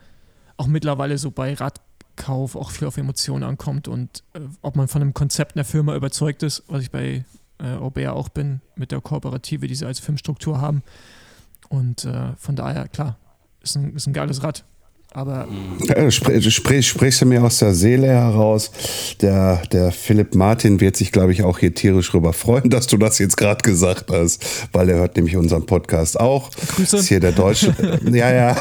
auch 0.56 0.68
mittlerweile 0.68 1.18
so 1.18 1.32
bei 1.32 1.56
Radkauf 1.56 2.56
auch 2.56 2.70
viel 2.70 2.88
auf 2.88 2.96
Emotionen 2.98 3.44
ankommt 3.44 3.88
und 3.88 4.24
äh, 4.34 4.42
ob 4.62 4.76
man 4.76 4.88
von 4.88 5.02
einem 5.02 5.16
Konzept 5.16 5.56
einer 5.56 5.66
Firma 5.66 5.96
überzeugt 5.96 6.44
ist, 6.44 6.64
was 6.68 6.84
ich 6.84 6.92
bei 6.92 7.26
äh, 7.58 7.74
Aubert 7.74 8.10
auch 8.10 8.30
bin, 8.30 8.62
mit 8.76 8.92
der 8.92 9.02
Kooperative, 9.02 9.66
die 9.66 9.74
sie 9.74 9.88
als 9.88 10.00
Filmstruktur 10.00 10.62
haben. 10.62 10.84
Und 11.70 12.06
äh, 12.06 12.36
von 12.38 12.56
daher, 12.56 12.88
klar, 12.88 13.18
ist 13.62 13.76
ein, 13.76 13.96
ist 13.96 14.06
ein 14.06 14.14
geiles 14.14 14.44
Rad. 14.44 14.64
Aber 15.18 15.48
Ja, 15.88 16.12
sprich, 16.12 16.54
sprich, 16.54 16.88
sprichst 16.88 17.22
du 17.22 17.26
mir 17.26 17.44
aus 17.44 17.58
der 17.58 17.74
Seele 17.74 18.06
heraus. 18.06 18.70
Der, 19.20 19.64
der 19.72 19.92
Philipp 19.92 20.36
Martin 20.36 20.80
wird 20.80 20.96
sich, 20.96 21.12
glaube 21.12 21.32
ich, 21.32 21.42
auch 21.42 21.58
hier 21.58 21.74
tierisch 21.74 22.12
drüber 22.12 22.34
freuen, 22.34 22.70
dass 22.70 22.86
du 22.86 22.98
das 22.98 23.18
jetzt 23.18 23.36
gerade 23.36 23.64
gesagt 23.64 24.12
hast, 24.12 24.46
weil 24.74 24.90
er 24.90 24.98
hört 24.98 25.16
nämlich 25.16 25.36
unseren 25.36 25.66
Podcast 25.66 26.20
auch. 26.20 26.52
Grüße. 26.52 26.98
Ist 26.98 27.08
hier 27.08 27.20
der 27.20 27.32
Deutsche. 27.32 27.74
ja, 28.12 28.32
ja. 28.32 28.58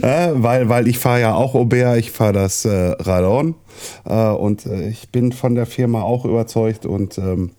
ja. 0.00 0.42
Weil, 0.42 0.70
weil 0.70 0.88
ich 0.88 0.98
fahre 0.98 1.20
ja 1.20 1.34
auch 1.34 1.54
Aubert, 1.54 1.98
ich 1.98 2.10
fahre 2.10 2.32
das 2.32 2.64
äh, 2.64 2.70
Radon 2.98 3.56
äh, 4.06 4.14
und 4.14 4.64
äh, 4.64 4.88
ich 4.88 5.10
bin 5.10 5.32
von 5.32 5.54
der 5.54 5.66
Firma 5.66 6.00
auch 6.00 6.24
überzeugt 6.24 6.86
und 6.86 7.18
ähm, 7.18 7.50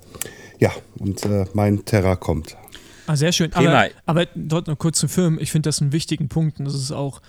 ja, 0.57 0.71
und 0.97 1.23
äh, 1.25 1.45
mein 1.53 1.85
Terra 1.85 2.15
kommt. 2.15 2.57
Ah, 3.09 3.15
sehr 3.15 3.31
schön. 3.31 3.49
Prima. 3.49 3.71
Aber, 3.71 3.89
aber 4.05 4.25
dort 4.35 4.67
noch 4.67 4.77
kurz 4.77 4.99
zum 4.99 5.09
Film. 5.09 5.39
Ich 5.41 5.51
finde 5.51 5.67
das 5.67 5.81
einen 5.81 5.93
wichtigen 5.93 6.29
Punkt 6.29 6.59
und 6.59 6.65
das 6.65 6.75
ist 6.75 6.91
auch 6.91 7.23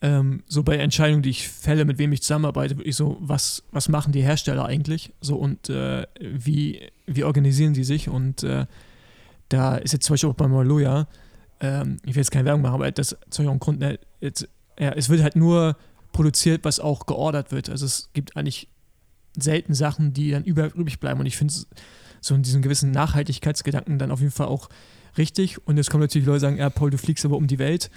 ähm, 0.00 0.42
so 0.46 0.62
bei 0.62 0.78
Entscheidungen, 0.78 1.20
die 1.20 1.28
ich 1.28 1.46
fälle, 1.46 1.84
mit 1.84 1.98
wem 1.98 2.10
ich 2.12 2.22
zusammenarbeite, 2.22 2.78
wirklich 2.78 2.96
so, 2.96 3.18
was, 3.20 3.62
was 3.70 3.90
machen 3.90 4.12
die 4.12 4.22
Hersteller 4.22 4.64
eigentlich? 4.64 5.12
So 5.20 5.36
und 5.36 5.68
äh, 5.68 6.06
wie, 6.18 6.88
wie 7.04 7.24
organisieren 7.24 7.74
sie 7.74 7.84
sich? 7.84 8.08
Und 8.08 8.44
äh, 8.44 8.64
da 9.50 9.76
ist 9.76 9.92
jetzt 9.92 10.06
zum 10.06 10.14
Beispiel 10.14 10.30
auch 10.30 10.34
bei 10.34 10.48
Maloya, 10.48 11.06
ähm, 11.60 11.98
ich 12.06 12.14
will 12.14 12.22
jetzt 12.22 12.30
keine 12.30 12.46
Werbung 12.46 12.62
machen, 12.62 12.76
aber 12.76 12.90
das 12.90 13.12
ist 13.12 13.40
auch 13.40 13.50
ein 13.50 13.58
Grund, 13.58 13.80
ne, 13.80 13.98
jetzt, 14.22 14.48
ja, 14.78 14.92
es 14.92 15.10
wird 15.10 15.22
halt 15.22 15.36
nur 15.36 15.76
produziert, 16.12 16.64
was 16.64 16.80
auch 16.80 17.04
geordert 17.04 17.52
wird. 17.52 17.68
Also 17.68 17.84
es 17.84 18.08
gibt 18.14 18.38
eigentlich 18.38 18.68
selten 19.38 19.74
Sachen, 19.74 20.14
die 20.14 20.30
dann 20.30 20.44
über, 20.44 20.74
übrig 20.74 20.98
bleiben. 20.98 21.20
Und 21.20 21.26
ich 21.26 21.36
finde 21.36 21.52
so 22.22 22.34
in 22.34 22.42
diesem 22.42 22.62
gewissen 22.62 22.90
Nachhaltigkeitsgedanken 22.90 23.98
dann 23.98 24.10
auf 24.12 24.20
jeden 24.20 24.32
Fall 24.32 24.46
auch 24.46 24.70
richtig. 25.18 25.66
Und 25.66 25.76
jetzt 25.76 25.90
kommen 25.90 26.02
natürlich 26.02 26.26
Leute, 26.26 26.38
die 26.38 26.42
sagen, 26.42 26.56
ja, 26.58 26.70
Paul, 26.70 26.90
du 26.90 26.98
fliegst 26.98 27.24
aber 27.24 27.36
um 27.36 27.46
die 27.46 27.58
Welt. 27.58 27.90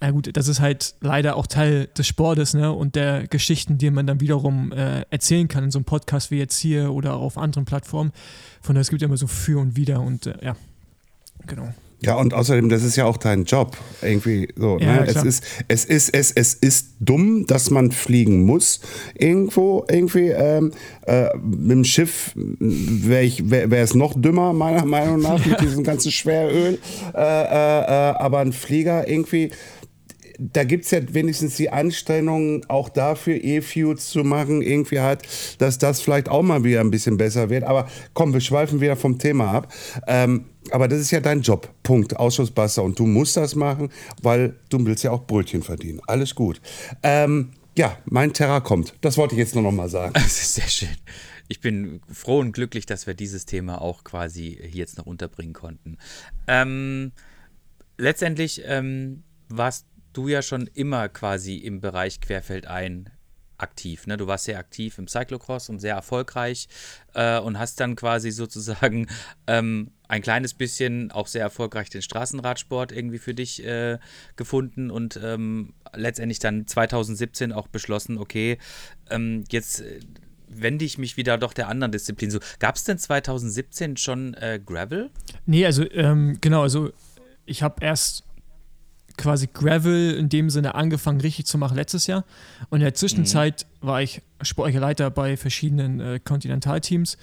Na 0.00 0.10
gut, 0.10 0.36
das 0.36 0.48
ist 0.48 0.60
halt 0.60 0.94
leider 1.00 1.36
auch 1.36 1.46
Teil 1.46 1.88
des 1.96 2.06
Sportes 2.06 2.52
ne? 2.52 2.70
und 2.70 2.96
der 2.96 3.26
Geschichten, 3.26 3.78
die 3.78 3.90
man 3.90 4.06
dann 4.06 4.20
wiederum 4.20 4.70
äh, 4.72 5.02
erzählen 5.08 5.48
kann 5.48 5.64
in 5.64 5.70
so 5.70 5.78
einem 5.78 5.86
Podcast 5.86 6.30
wie 6.30 6.36
jetzt 6.36 6.58
hier 6.58 6.92
oder 6.92 7.14
auf 7.14 7.38
anderen 7.38 7.64
Plattformen. 7.64 8.12
Von 8.60 8.74
daher, 8.74 8.82
es 8.82 8.90
gibt 8.90 9.00
ja 9.00 9.08
immer 9.08 9.16
so 9.16 9.26
für 9.26 9.58
und 9.58 9.76
wider 9.76 10.00
und 10.00 10.26
äh, 10.26 10.36
ja, 10.42 10.56
genau. 11.46 11.72
Ja, 12.00 12.14
und 12.16 12.34
außerdem, 12.34 12.68
das 12.68 12.82
ist 12.82 12.96
ja 12.96 13.06
auch 13.06 13.16
dein 13.16 13.44
Job. 13.44 13.76
Irgendwie 14.02 14.48
so. 14.54 14.78
Ja, 14.78 14.96
ne? 14.96 15.06
Es, 15.06 15.24
ist, 15.24 15.44
es, 15.68 15.84
ist, 15.86 16.10
es, 16.10 16.30
es 16.32 16.54
ist 16.54 16.88
dumm, 17.00 17.46
dass 17.46 17.70
man 17.70 17.90
fliegen 17.90 18.44
muss. 18.44 18.80
Irgendwo, 19.14 19.84
irgendwie. 19.88 20.28
Ähm, 20.28 20.72
äh, 21.06 21.34
mit 21.38 21.70
dem 21.70 21.84
Schiff 21.84 22.32
wäre 22.36 23.22
ich, 23.22 23.50
wär, 23.50 23.70
wär 23.70 23.82
es 23.82 23.94
noch 23.94 24.12
dümmer, 24.14 24.52
meiner 24.52 24.84
Meinung 24.84 25.20
nach, 25.20 25.44
mit 25.44 25.58
diesem 25.62 25.84
ganzen 25.84 26.12
Schweröl. 26.12 26.78
Äh, 27.14 27.18
äh, 27.18 27.22
äh, 27.22 28.14
aber 28.18 28.40
ein 28.40 28.52
Flieger 28.52 29.08
irgendwie. 29.08 29.50
Da 30.38 30.64
gibt 30.64 30.84
es 30.84 30.90
ja 30.90 31.00
wenigstens 31.12 31.56
die 31.56 31.70
Anstrengungen, 31.70 32.64
auch 32.68 32.88
dafür 32.88 33.36
E-Fuels 33.42 34.08
zu 34.08 34.24
machen, 34.24 34.62
irgendwie 34.62 35.00
halt, 35.00 35.22
dass 35.58 35.78
das 35.78 36.00
vielleicht 36.00 36.28
auch 36.28 36.42
mal 36.42 36.64
wieder 36.64 36.80
ein 36.80 36.90
bisschen 36.90 37.16
besser 37.16 37.50
wird. 37.50 37.64
Aber 37.64 37.88
komm, 38.14 38.32
wir 38.32 38.40
schweifen 38.40 38.80
wieder 38.80 38.96
vom 38.96 39.18
Thema 39.18 39.52
ab. 39.52 39.72
Ähm, 40.06 40.46
aber 40.70 40.88
das 40.88 41.00
ist 41.00 41.10
ja 41.10 41.20
dein 41.20 41.42
Job. 41.42 41.72
Punkt. 41.82 42.16
Ausschussbasser. 42.16 42.82
Und 42.82 42.98
du 42.98 43.06
musst 43.06 43.36
das 43.36 43.54
machen, 43.54 43.90
weil 44.22 44.56
du 44.68 44.84
willst 44.84 45.04
ja 45.04 45.10
auch 45.10 45.26
Brötchen 45.26 45.62
verdienen. 45.62 46.00
Alles 46.06 46.34
gut. 46.34 46.60
Ähm, 47.02 47.52
ja, 47.76 47.98
mein 48.06 48.32
Terra 48.32 48.60
kommt. 48.60 48.94
Das 49.00 49.16
wollte 49.18 49.34
ich 49.34 49.38
jetzt 49.38 49.54
nur 49.54 49.62
noch 49.62 49.72
mal 49.72 49.88
sagen. 49.88 50.12
Das 50.14 50.40
ist 50.40 50.54
sehr 50.54 50.68
schön. 50.68 50.96
Ich 51.48 51.60
bin 51.60 52.00
froh 52.12 52.40
und 52.40 52.52
glücklich, 52.52 52.86
dass 52.86 53.06
wir 53.06 53.14
dieses 53.14 53.46
Thema 53.46 53.80
auch 53.80 54.02
quasi 54.02 54.58
jetzt 54.72 54.98
noch 54.98 55.06
unterbringen 55.06 55.52
konnten. 55.52 55.98
Ähm, 56.48 57.12
letztendlich 57.98 58.62
ähm, 58.64 59.22
warst 59.48 59.86
du 60.16 60.28
ja 60.28 60.42
schon 60.42 60.68
immer 60.74 61.08
quasi 61.08 61.56
im 61.56 61.80
Bereich 61.80 62.20
Querfeldein 62.20 63.10
aktiv. 63.58 64.06
Ne? 64.06 64.16
Du 64.16 64.26
warst 64.26 64.44
sehr 64.44 64.58
aktiv 64.58 64.98
im 64.98 65.08
Cyclocross 65.08 65.68
und 65.68 65.78
sehr 65.78 65.94
erfolgreich 65.94 66.68
äh, 67.14 67.38
und 67.38 67.58
hast 67.58 67.80
dann 67.80 67.96
quasi 67.96 68.30
sozusagen 68.30 69.08
ähm, 69.46 69.92
ein 70.08 70.22
kleines 70.22 70.54
bisschen 70.54 71.10
auch 71.10 71.26
sehr 71.26 71.42
erfolgreich 71.42 71.90
den 71.90 72.02
Straßenradsport 72.02 72.92
irgendwie 72.92 73.18
für 73.18 73.34
dich 73.34 73.64
äh, 73.64 73.98
gefunden 74.36 74.90
und 74.90 75.18
ähm, 75.22 75.74
letztendlich 75.94 76.38
dann 76.38 76.66
2017 76.66 77.52
auch 77.52 77.68
beschlossen, 77.68 78.18
okay, 78.18 78.58
ähm, 79.10 79.44
jetzt 79.50 79.80
äh, 79.80 80.00
wende 80.48 80.84
ich 80.84 80.96
mich 80.96 81.16
wieder 81.16 81.38
doch 81.38 81.52
der 81.52 81.68
anderen 81.68 81.92
Disziplin 81.92 82.30
zu. 82.30 82.38
Gab 82.60 82.76
es 82.76 82.84
denn 82.84 82.98
2017 82.98 83.96
schon 83.96 84.34
äh, 84.34 84.60
Gravel? 84.64 85.10
Nee, 85.44 85.66
also 85.66 85.90
ähm, 85.90 86.38
genau, 86.40 86.62
also 86.62 86.92
ich 87.46 87.62
habe 87.62 87.84
erst 87.84 88.25
quasi 89.16 89.48
Gravel 89.52 90.14
in 90.14 90.28
dem 90.28 90.50
Sinne 90.50 90.74
angefangen 90.74 91.20
richtig 91.20 91.46
zu 91.46 91.58
machen 91.58 91.76
letztes 91.76 92.06
Jahr. 92.06 92.24
Und 92.68 92.80
in 92.80 92.84
der 92.84 92.94
Zwischenzeit 92.94 93.66
war 93.80 94.02
ich 94.02 94.22
sportlicher 94.42 94.80
Leiter 94.80 95.10
bei 95.10 95.36
verschiedenen 95.36 96.00
äh, 96.00 96.20
Kontinentalteams 96.22 97.16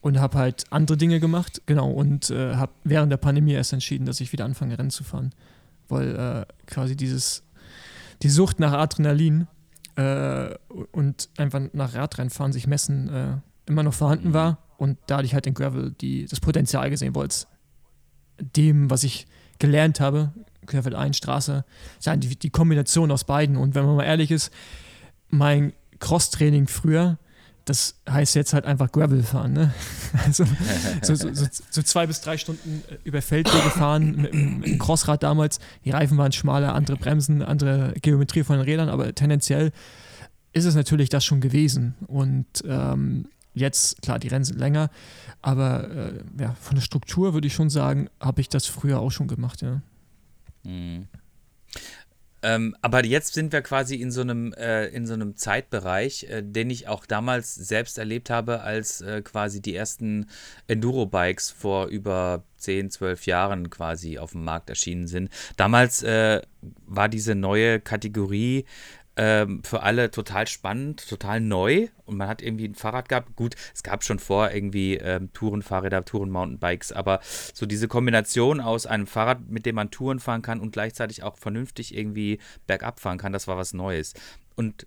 und 0.00 0.18
habe 0.18 0.38
halt 0.38 0.64
andere 0.70 0.96
Dinge 0.96 1.20
gemacht, 1.20 1.62
genau, 1.66 1.90
und 1.90 2.30
äh, 2.30 2.56
habe 2.56 2.72
während 2.84 3.10
der 3.10 3.16
Pandemie 3.16 3.52
erst 3.52 3.72
entschieden, 3.72 4.04
dass 4.04 4.20
ich 4.20 4.32
wieder 4.32 4.44
anfange, 4.44 4.78
Rennen 4.78 4.90
zu 4.90 5.04
fahren, 5.04 5.30
weil 5.88 6.16
äh, 6.16 6.52
quasi 6.66 6.96
dieses, 6.96 7.44
die 8.22 8.28
Sucht 8.28 8.58
nach 8.58 8.72
Adrenalin 8.72 9.46
äh, 9.96 10.54
und 10.90 11.28
einfach 11.36 11.60
nach 11.72 11.94
Radrennfahren 11.94 12.52
sich 12.52 12.66
messen 12.66 13.08
äh, 13.08 13.36
immer 13.66 13.82
noch 13.84 13.94
vorhanden 13.94 14.34
war. 14.34 14.58
Und 14.76 14.98
da 15.06 15.18
hatte 15.18 15.26
ich 15.26 15.34
halt 15.34 15.46
in 15.46 15.54
Gravel 15.54 15.92
die, 16.00 16.26
das 16.26 16.40
Potenzial 16.40 16.90
gesehen, 16.90 17.14
weil 17.14 17.28
es 17.28 17.46
dem, 18.40 18.90
was 18.90 19.04
ich 19.04 19.26
gelernt 19.60 20.00
habe, 20.00 20.32
Querfeld 20.66 20.94
1, 20.94 21.16
Straße, 21.16 21.64
die, 22.16 22.36
die 22.36 22.50
Kombination 22.50 23.10
aus 23.10 23.24
beiden. 23.24 23.56
Und 23.56 23.74
wenn 23.74 23.84
man 23.84 23.96
mal 23.96 24.04
ehrlich 24.04 24.30
ist, 24.30 24.52
mein 25.28 25.72
Cross-Training 25.98 26.68
früher, 26.68 27.18
das 27.64 27.94
heißt 28.10 28.34
jetzt 28.34 28.54
halt 28.54 28.64
einfach 28.64 28.90
Gravel 28.90 29.22
fahren. 29.22 29.52
Ne? 29.52 29.74
Also 30.24 30.44
so, 31.02 31.14
so, 31.14 31.32
so, 31.32 31.46
so 31.70 31.82
zwei 31.82 32.06
bis 32.06 32.20
drei 32.20 32.36
Stunden 32.36 32.82
äh, 32.88 32.98
über 33.04 33.22
Feldwege 33.22 33.70
fahren 33.70 34.16
mit, 34.16 34.34
mit 34.34 34.66
dem 34.66 34.78
Crossrad 34.78 35.22
damals. 35.22 35.58
Die 35.84 35.90
Reifen 35.90 36.18
waren 36.18 36.32
schmaler, 36.32 36.74
andere 36.74 36.96
Bremsen, 36.96 37.42
andere 37.42 37.94
Geometrie 38.02 38.42
von 38.42 38.56
den 38.56 38.64
Rädern, 38.64 38.88
aber 38.88 39.14
tendenziell 39.14 39.72
ist 40.52 40.64
es 40.64 40.74
natürlich 40.74 41.08
das 41.08 41.24
schon 41.24 41.40
gewesen. 41.40 41.94
Und 42.08 42.46
ähm, 42.66 43.28
jetzt, 43.54 44.02
klar, 44.02 44.18
die 44.18 44.28
Rennen 44.28 44.44
sind 44.44 44.58
länger, 44.58 44.90
aber 45.40 45.90
äh, 45.90 46.12
ja, 46.38 46.54
von 46.60 46.74
der 46.74 46.82
Struktur 46.82 47.32
würde 47.32 47.46
ich 47.46 47.54
schon 47.54 47.70
sagen, 47.70 48.08
habe 48.20 48.40
ich 48.40 48.48
das 48.48 48.66
früher 48.66 49.00
auch 49.00 49.10
schon 49.10 49.28
gemacht, 49.28 49.62
ja. 49.62 49.80
Ähm, 52.44 52.76
aber 52.82 53.04
jetzt 53.04 53.34
sind 53.34 53.52
wir 53.52 53.62
quasi 53.62 53.96
in 53.96 54.10
so 54.10 54.20
einem, 54.20 54.52
äh, 54.54 54.86
in 54.88 55.06
so 55.06 55.14
einem 55.14 55.36
Zeitbereich, 55.36 56.24
äh, 56.24 56.42
den 56.42 56.70
ich 56.70 56.88
auch 56.88 57.06
damals 57.06 57.54
selbst 57.54 57.98
erlebt 57.98 58.30
habe, 58.30 58.62
als 58.62 59.00
äh, 59.00 59.22
quasi 59.22 59.62
die 59.62 59.76
ersten 59.76 60.26
Enduro-Bikes 60.66 61.50
vor 61.50 61.86
über 61.86 62.42
10, 62.56 62.90
12 62.90 63.26
Jahren 63.26 63.70
quasi 63.70 64.18
auf 64.18 64.32
dem 64.32 64.42
Markt 64.42 64.70
erschienen 64.70 65.06
sind. 65.06 65.30
Damals 65.56 66.02
äh, 66.02 66.42
war 66.86 67.08
diese 67.08 67.36
neue 67.36 67.78
Kategorie 67.78 68.64
ähm, 69.16 69.62
für 69.62 69.82
alle 69.82 70.10
total 70.10 70.46
spannend, 70.46 71.06
total 71.08 71.40
neu 71.40 71.88
und 72.06 72.16
man 72.16 72.28
hat 72.28 72.40
irgendwie 72.40 72.66
ein 72.66 72.74
Fahrrad 72.74 73.08
gehabt. 73.08 73.36
Gut, 73.36 73.54
es 73.74 73.82
gab 73.82 74.04
schon 74.04 74.18
vor 74.18 74.50
irgendwie 74.50 74.96
ähm, 74.96 75.32
Tourenfahrräder, 75.32 76.04
Touren-Mountainbikes, 76.04 76.92
aber 76.92 77.20
so 77.22 77.66
diese 77.66 77.88
Kombination 77.88 78.60
aus 78.60 78.86
einem 78.86 79.06
Fahrrad, 79.06 79.48
mit 79.48 79.66
dem 79.66 79.74
man 79.74 79.90
Touren 79.90 80.18
fahren 80.18 80.42
kann 80.42 80.60
und 80.60 80.72
gleichzeitig 80.72 81.22
auch 81.22 81.36
vernünftig 81.36 81.96
irgendwie 81.96 82.38
bergab 82.66 83.00
fahren 83.00 83.18
kann, 83.18 83.32
das 83.32 83.48
war 83.48 83.58
was 83.58 83.74
Neues. 83.74 84.14
Und 84.56 84.86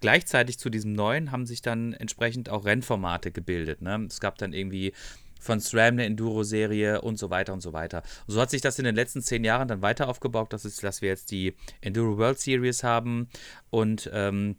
gleichzeitig 0.00 0.58
zu 0.58 0.70
diesem 0.70 0.92
neuen 0.92 1.32
haben 1.32 1.46
sich 1.46 1.62
dann 1.62 1.92
entsprechend 1.92 2.48
auch 2.48 2.64
Rennformate 2.64 3.32
gebildet. 3.32 3.82
Ne? 3.82 4.06
Es 4.08 4.20
gab 4.20 4.38
dann 4.38 4.52
irgendwie 4.52 4.92
von 5.46 5.60
SRAM 5.60 5.94
eine 5.94 6.04
Enduro-Serie 6.04 7.00
und 7.00 7.18
so 7.18 7.30
weiter 7.30 7.52
und 7.52 7.60
so 7.60 7.72
weiter. 7.72 8.02
Und 8.26 8.34
so 8.34 8.40
hat 8.40 8.50
sich 8.50 8.60
das 8.60 8.78
in 8.78 8.84
den 8.84 8.94
letzten 8.94 9.22
zehn 9.22 9.44
Jahren 9.44 9.68
dann 9.68 9.82
weiter 9.82 10.08
aufgebaut, 10.08 10.52
dass, 10.52 10.64
es, 10.64 10.76
dass 10.76 11.00
wir 11.00 11.08
jetzt 11.08 11.30
die 11.30 11.54
Enduro 11.80 12.18
World 12.18 12.38
Series 12.38 12.82
haben 12.82 13.28
und 13.70 14.10
ähm, 14.12 14.56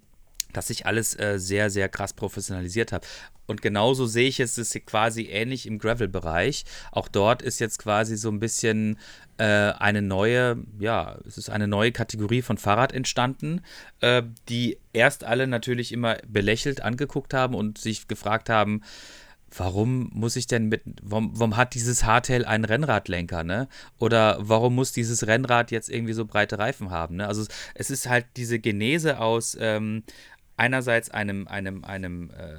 dass 0.54 0.68
sich 0.68 0.86
alles 0.86 1.18
äh, 1.20 1.40
sehr, 1.40 1.70
sehr 1.70 1.90
krass 1.90 2.14
professionalisiert 2.14 2.92
hat. 2.92 3.06
Und 3.46 3.62
genauso 3.62 4.06
sehe 4.06 4.28
ich 4.28 4.40
es, 4.40 4.58
ist 4.58 4.74
quasi 4.86 5.28
ähnlich 5.32 5.66
im 5.68 5.80
Gravel-Bereich. 5.80 6.66
Auch 6.92 7.08
dort 7.08 7.42
ist 7.42 7.60
jetzt 7.60 7.80
quasi 7.80 8.18
so 8.18 8.30
ein 8.30 8.40
bisschen 8.40 8.98
äh, 9.38 9.46
eine 9.46 10.02
neue, 10.02 10.58
ja, 10.80 11.18
es 11.26 11.38
ist 11.38 11.50
eine 11.50 11.68
neue 11.68 11.92
Kategorie 11.92 12.42
von 12.42 12.58
Fahrrad 12.58 12.92
entstanden, 12.92 13.62
äh, 14.02 14.24
die 14.50 14.78
erst 14.94 15.24
alle 15.24 15.48
natürlich 15.48 15.92
immer 15.92 16.18
belächelt 16.28 16.82
angeguckt 16.82 17.34
haben 17.34 17.56
und 17.56 17.78
sich 17.78 18.08
gefragt 18.08 18.50
haben, 18.50 18.82
warum 19.56 20.10
muss 20.14 20.36
ich 20.36 20.48
denn 20.48 20.68
mit, 20.68 20.82
warum, 21.02 21.32
warum 21.34 21.58
hat 21.58 21.74
dieses 21.74 22.04
Hardtail 22.04 22.46
einen 22.46 22.66
Rennradlenker, 22.66 23.44
ne? 23.44 23.68
Oder 23.98 24.38
warum 24.40 24.76
muss 24.76 24.92
dieses 24.92 25.28
Rennrad 25.28 25.72
jetzt 25.72 25.90
irgendwie 25.90 26.14
so 26.14 26.26
breite 26.26 26.60
Reifen 26.60 26.92
haben, 26.92 27.16
ne? 27.16 27.28
Also 27.28 27.46
es, 27.74 27.90
ist 27.90 28.10
halt 28.10 28.26
diese 28.36 28.60
Genese 28.60 29.20
aus 29.20 29.58
ähm, 29.60 30.04
einerseits 30.58 31.10
einem, 31.10 31.48
einem, 31.48 31.84
einem, 31.84 32.32
äh, 32.32 32.58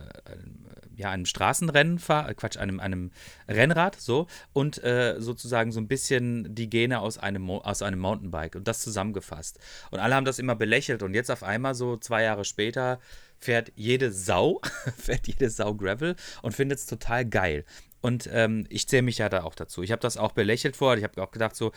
ja, 0.97 1.11
einem 1.11 1.27
Straßenrennen 1.27 1.99
fahre, 1.99 2.31
äh, 2.31 2.35
Quatsch, 2.35 2.57
einem, 2.57 2.81
einem 2.81 3.11
Rennrad, 3.49 4.01
so, 4.01 4.27
und 4.53 4.83
äh, 4.83 5.17
sozusagen 5.19 5.73
so 5.73 5.81
ein 5.81 5.89
bisschen 5.89 6.55
die 6.55 6.71
Gene 6.71 7.01
aus 7.01 7.19
einem, 7.19 7.51
aus 7.51 7.83
einem 7.83 8.01
Mountainbike 8.01 8.57
und 8.57 8.67
das 8.67 8.81
zusammengefasst. 8.81 9.59
Und 9.91 10.01
alle 10.01 10.15
haben 10.15 10.25
das 10.25 10.39
immer 10.39 10.57
belächelt 10.57 11.03
und 11.03 11.15
jetzt 11.15 11.31
auf 11.31 11.43
einmal, 11.43 11.75
so 11.75 11.97
zwei 11.97 12.23
Jahre 12.23 12.45
später, 12.45 12.99
fährt 13.39 13.73
jede 13.77 14.13
Sau, 14.13 14.61
fährt 14.97 15.27
jede 15.27 15.51
Sau 15.51 15.75
Gravel 15.75 16.17
und 16.43 16.53
findet 16.53 16.79
es 16.79 16.87
total 16.87 17.25
geil. 17.25 17.65
Und 18.01 18.29
ähm, 18.33 18.67
ich 18.69 18.89
zähle 18.89 19.03
mich 19.03 19.19
ja 19.19 19.29
da 19.29 19.43
auch 19.43 19.55
dazu. 19.55 19.83
Ich 19.83 19.93
habe 19.93 20.01
das 20.01 20.17
auch 20.17 20.33
belächelt 20.33 20.77
vorher. 20.77 20.99
Ich 20.99 21.05
habe 21.05 21.23
auch 21.23 21.31
gedacht, 21.31 21.57
so, 21.57 21.73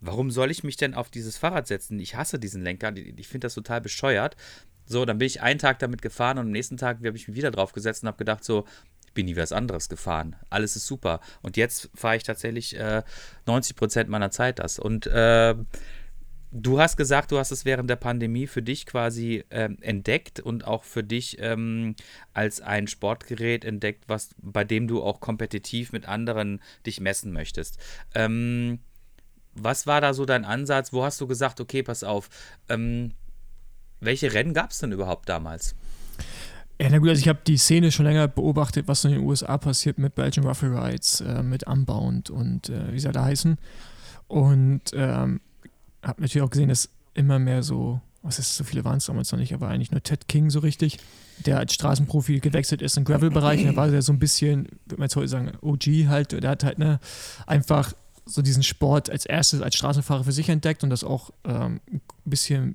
warum 0.00 0.30
soll 0.30 0.50
ich 0.50 0.62
mich 0.62 0.76
denn 0.76 0.94
auf 0.94 1.10
dieses 1.10 1.36
Fahrrad 1.36 1.66
setzen? 1.66 1.98
Ich 1.98 2.14
hasse 2.14 2.38
diesen 2.38 2.62
Lenker. 2.62 2.94
Ich 2.96 3.28
finde 3.28 3.46
das 3.46 3.54
total 3.54 3.80
bescheuert. 3.80 4.36
So, 4.86 5.04
dann 5.04 5.18
bin 5.18 5.26
ich 5.26 5.40
einen 5.40 5.58
Tag 5.58 5.78
damit 5.78 6.02
gefahren 6.02 6.38
und 6.38 6.46
am 6.46 6.52
nächsten 6.52 6.76
Tag 6.76 6.98
habe 6.98 7.16
ich 7.16 7.26
mich 7.26 7.36
wieder 7.36 7.50
drauf 7.50 7.72
gesetzt 7.72 8.02
und 8.02 8.08
habe 8.08 8.18
gedacht, 8.18 8.44
so, 8.44 8.66
ich 9.06 9.12
bin 9.14 9.26
nie 9.26 9.36
was 9.36 9.52
anderes 9.52 9.88
gefahren. 9.88 10.36
Alles 10.50 10.76
ist 10.76 10.86
super. 10.86 11.20
Und 11.42 11.56
jetzt 11.56 11.90
fahre 11.94 12.16
ich 12.16 12.22
tatsächlich 12.22 12.76
äh, 12.76 13.02
90 13.46 13.76
Prozent 13.76 14.10
meiner 14.10 14.30
Zeit 14.30 14.58
das. 14.58 14.78
Und 14.78 15.06
äh, 15.06 15.54
du 16.54 16.80
hast 16.80 16.96
gesagt, 16.96 17.32
du 17.32 17.38
hast 17.38 17.50
es 17.50 17.64
während 17.64 17.90
der 17.90 17.96
Pandemie 17.96 18.46
für 18.46 18.62
dich 18.62 18.86
quasi 18.86 19.44
äh, 19.50 19.68
entdeckt 19.80 20.40
und 20.40 20.66
auch 20.66 20.84
für 20.84 21.02
dich 21.02 21.38
ähm, 21.40 21.96
als 22.32 22.60
ein 22.60 22.86
Sportgerät 22.86 23.64
entdeckt, 23.64 24.04
was, 24.06 24.30
bei 24.40 24.64
dem 24.64 24.86
du 24.86 25.02
auch 25.02 25.20
kompetitiv 25.20 25.92
mit 25.92 26.06
anderen 26.06 26.60
dich 26.86 27.00
messen 27.00 27.32
möchtest. 27.32 27.78
Ähm, 28.14 28.78
was 29.54 29.86
war 29.86 30.00
da 30.00 30.14
so 30.14 30.24
dein 30.24 30.44
Ansatz? 30.44 30.92
Wo 30.92 31.04
hast 31.04 31.20
du 31.20 31.26
gesagt, 31.26 31.60
okay, 31.60 31.82
pass 31.82 32.04
auf, 32.04 32.30
ähm, 32.68 33.12
welche 34.00 34.32
Rennen 34.32 34.54
gab 34.54 34.70
es 34.70 34.78
denn 34.78 34.92
überhaupt 34.92 35.28
damals? 35.28 35.74
Ja, 36.80 36.88
na 36.90 36.98
gut, 36.98 37.08
also 37.08 37.20
ich 37.20 37.28
habe 37.28 37.40
die 37.46 37.56
Szene 37.56 37.90
schon 37.90 38.06
länger 38.06 38.28
beobachtet, 38.28 38.88
was 38.88 39.04
in 39.04 39.12
den 39.12 39.20
USA 39.20 39.58
passiert 39.58 39.98
mit 39.98 40.14
Belgian 40.14 40.46
Ruffle 40.46 40.70
Rides, 40.70 41.20
äh, 41.20 41.42
mit 41.42 41.66
Unbound 41.66 42.30
und 42.30 42.68
äh, 42.68 42.92
wie 42.92 42.98
sie 42.98 43.10
da 43.10 43.24
heißen. 43.24 43.58
Und 44.26 44.82
ähm, 44.92 45.40
habe 46.04 46.22
natürlich 46.22 46.44
auch 46.44 46.50
gesehen, 46.50 46.68
dass 46.68 46.88
immer 47.14 47.38
mehr 47.38 47.62
so, 47.62 48.00
was 48.22 48.38
ist, 48.38 48.56
so 48.56 48.64
viele 48.64 48.84
waren 48.84 48.98
es 48.98 49.06
damals 49.06 49.32
noch 49.32 49.38
nicht, 49.38 49.54
aber 49.54 49.68
eigentlich 49.68 49.90
nur 49.90 50.02
Ted 50.02 50.28
King 50.28 50.50
so 50.50 50.60
richtig, 50.60 50.98
der 51.44 51.58
als 51.58 51.74
Straßenprofi 51.74 52.40
gewechselt 52.40 52.82
ist 52.82 52.96
im 52.96 53.04
Gravel-Bereich. 53.04 53.64
Da 53.64 53.76
war 53.76 53.92
er 53.92 54.02
so 54.02 54.12
ein 54.12 54.18
bisschen, 54.18 54.68
würde 54.86 55.00
man 55.00 55.06
jetzt 55.06 55.16
heute 55.16 55.28
sagen, 55.28 55.52
OG 55.60 56.08
halt. 56.08 56.32
Der 56.32 56.50
hat 56.50 56.64
halt 56.64 56.78
ne, 56.78 57.00
einfach 57.46 57.92
so 58.26 58.42
diesen 58.42 58.62
Sport 58.62 59.10
als 59.10 59.26
erstes 59.26 59.60
als 59.60 59.74
Straßenfahrer 59.74 60.24
für 60.24 60.32
sich 60.32 60.48
entdeckt 60.48 60.82
und 60.82 60.90
das 60.90 61.04
auch 61.04 61.30
ähm, 61.44 61.80
ein 61.90 62.00
bisschen 62.24 62.74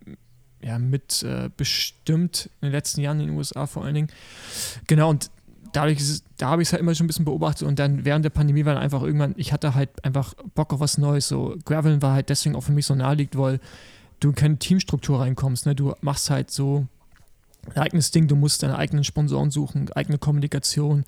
ja, 0.62 0.78
mit 0.78 1.24
äh, 1.24 1.50
bestimmt 1.56 2.50
in 2.62 2.68
den 2.68 2.72
letzten 2.72 3.02
Jahren 3.02 3.20
in 3.20 3.28
den 3.28 3.38
USA 3.38 3.65
vor 3.65 3.86
allen 3.86 3.96
Dingen. 3.96 4.12
Genau, 4.88 5.10
und 5.10 5.32
dadurch 5.74 6.00
es, 6.00 6.24
da 6.38 6.50
habe 6.50 6.62
ich 6.62 6.70
es 6.70 6.74
halt 6.74 6.82
immer 6.82 6.96
schon 6.96 7.06
ein 7.06 7.08
bisschen 7.08 7.26
beobachtet 7.26 7.68
und 7.68 7.80
dann 7.80 8.06
während 8.06 8.26
der 8.26 8.30
Pandemie 8.30 8.66
war 8.66 8.74
dann 8.74 8.84
einfach 8.84 9.02
irgendwann, 9.04 9.34
ich 9.38 9.54
hatte 9.54 9.76
halt 9.76 10.04
einfach 10.04 10.34
Bock 10.56 10.74
auf 10.74 10.80
was 10.80 10.98
Neues. 10.98 11.28
So 11.28 11.58
Graveln 11.66 12.02
war 12.02 12.14
halt 12.14 12.30
deswegen 12.30 12.56
auch 12.56 12.64
für 12.64 12.72
mich 12.72 12.86
so 12.86 12.96
naheliegt, 12.96 13.38
weil 13.38 13.60
du 14.20 14.30
in 14.30 14.36
keine 14.36 14.58
Teamstruktur 14.58 15.20
reinkommst. 15.20 15.66
Ne? 15.66 15.76
Du 15.76 15.94
machst 16.02 16.30
halt 16.30 16.52
so 16.52 16.88
ein 17.76 17.82
eigenes 17.82 18.12
Ding, 18.12 18.28
du 18.28 18.36
musst 18.36 18.64
deine 18.64 18.78
eigenen 18.78 19.04
Sponsoren 19.04 19.52
suchen, 19.52 19.92
eigene 19.94 20.18
Kommunikation, 20.18 21.06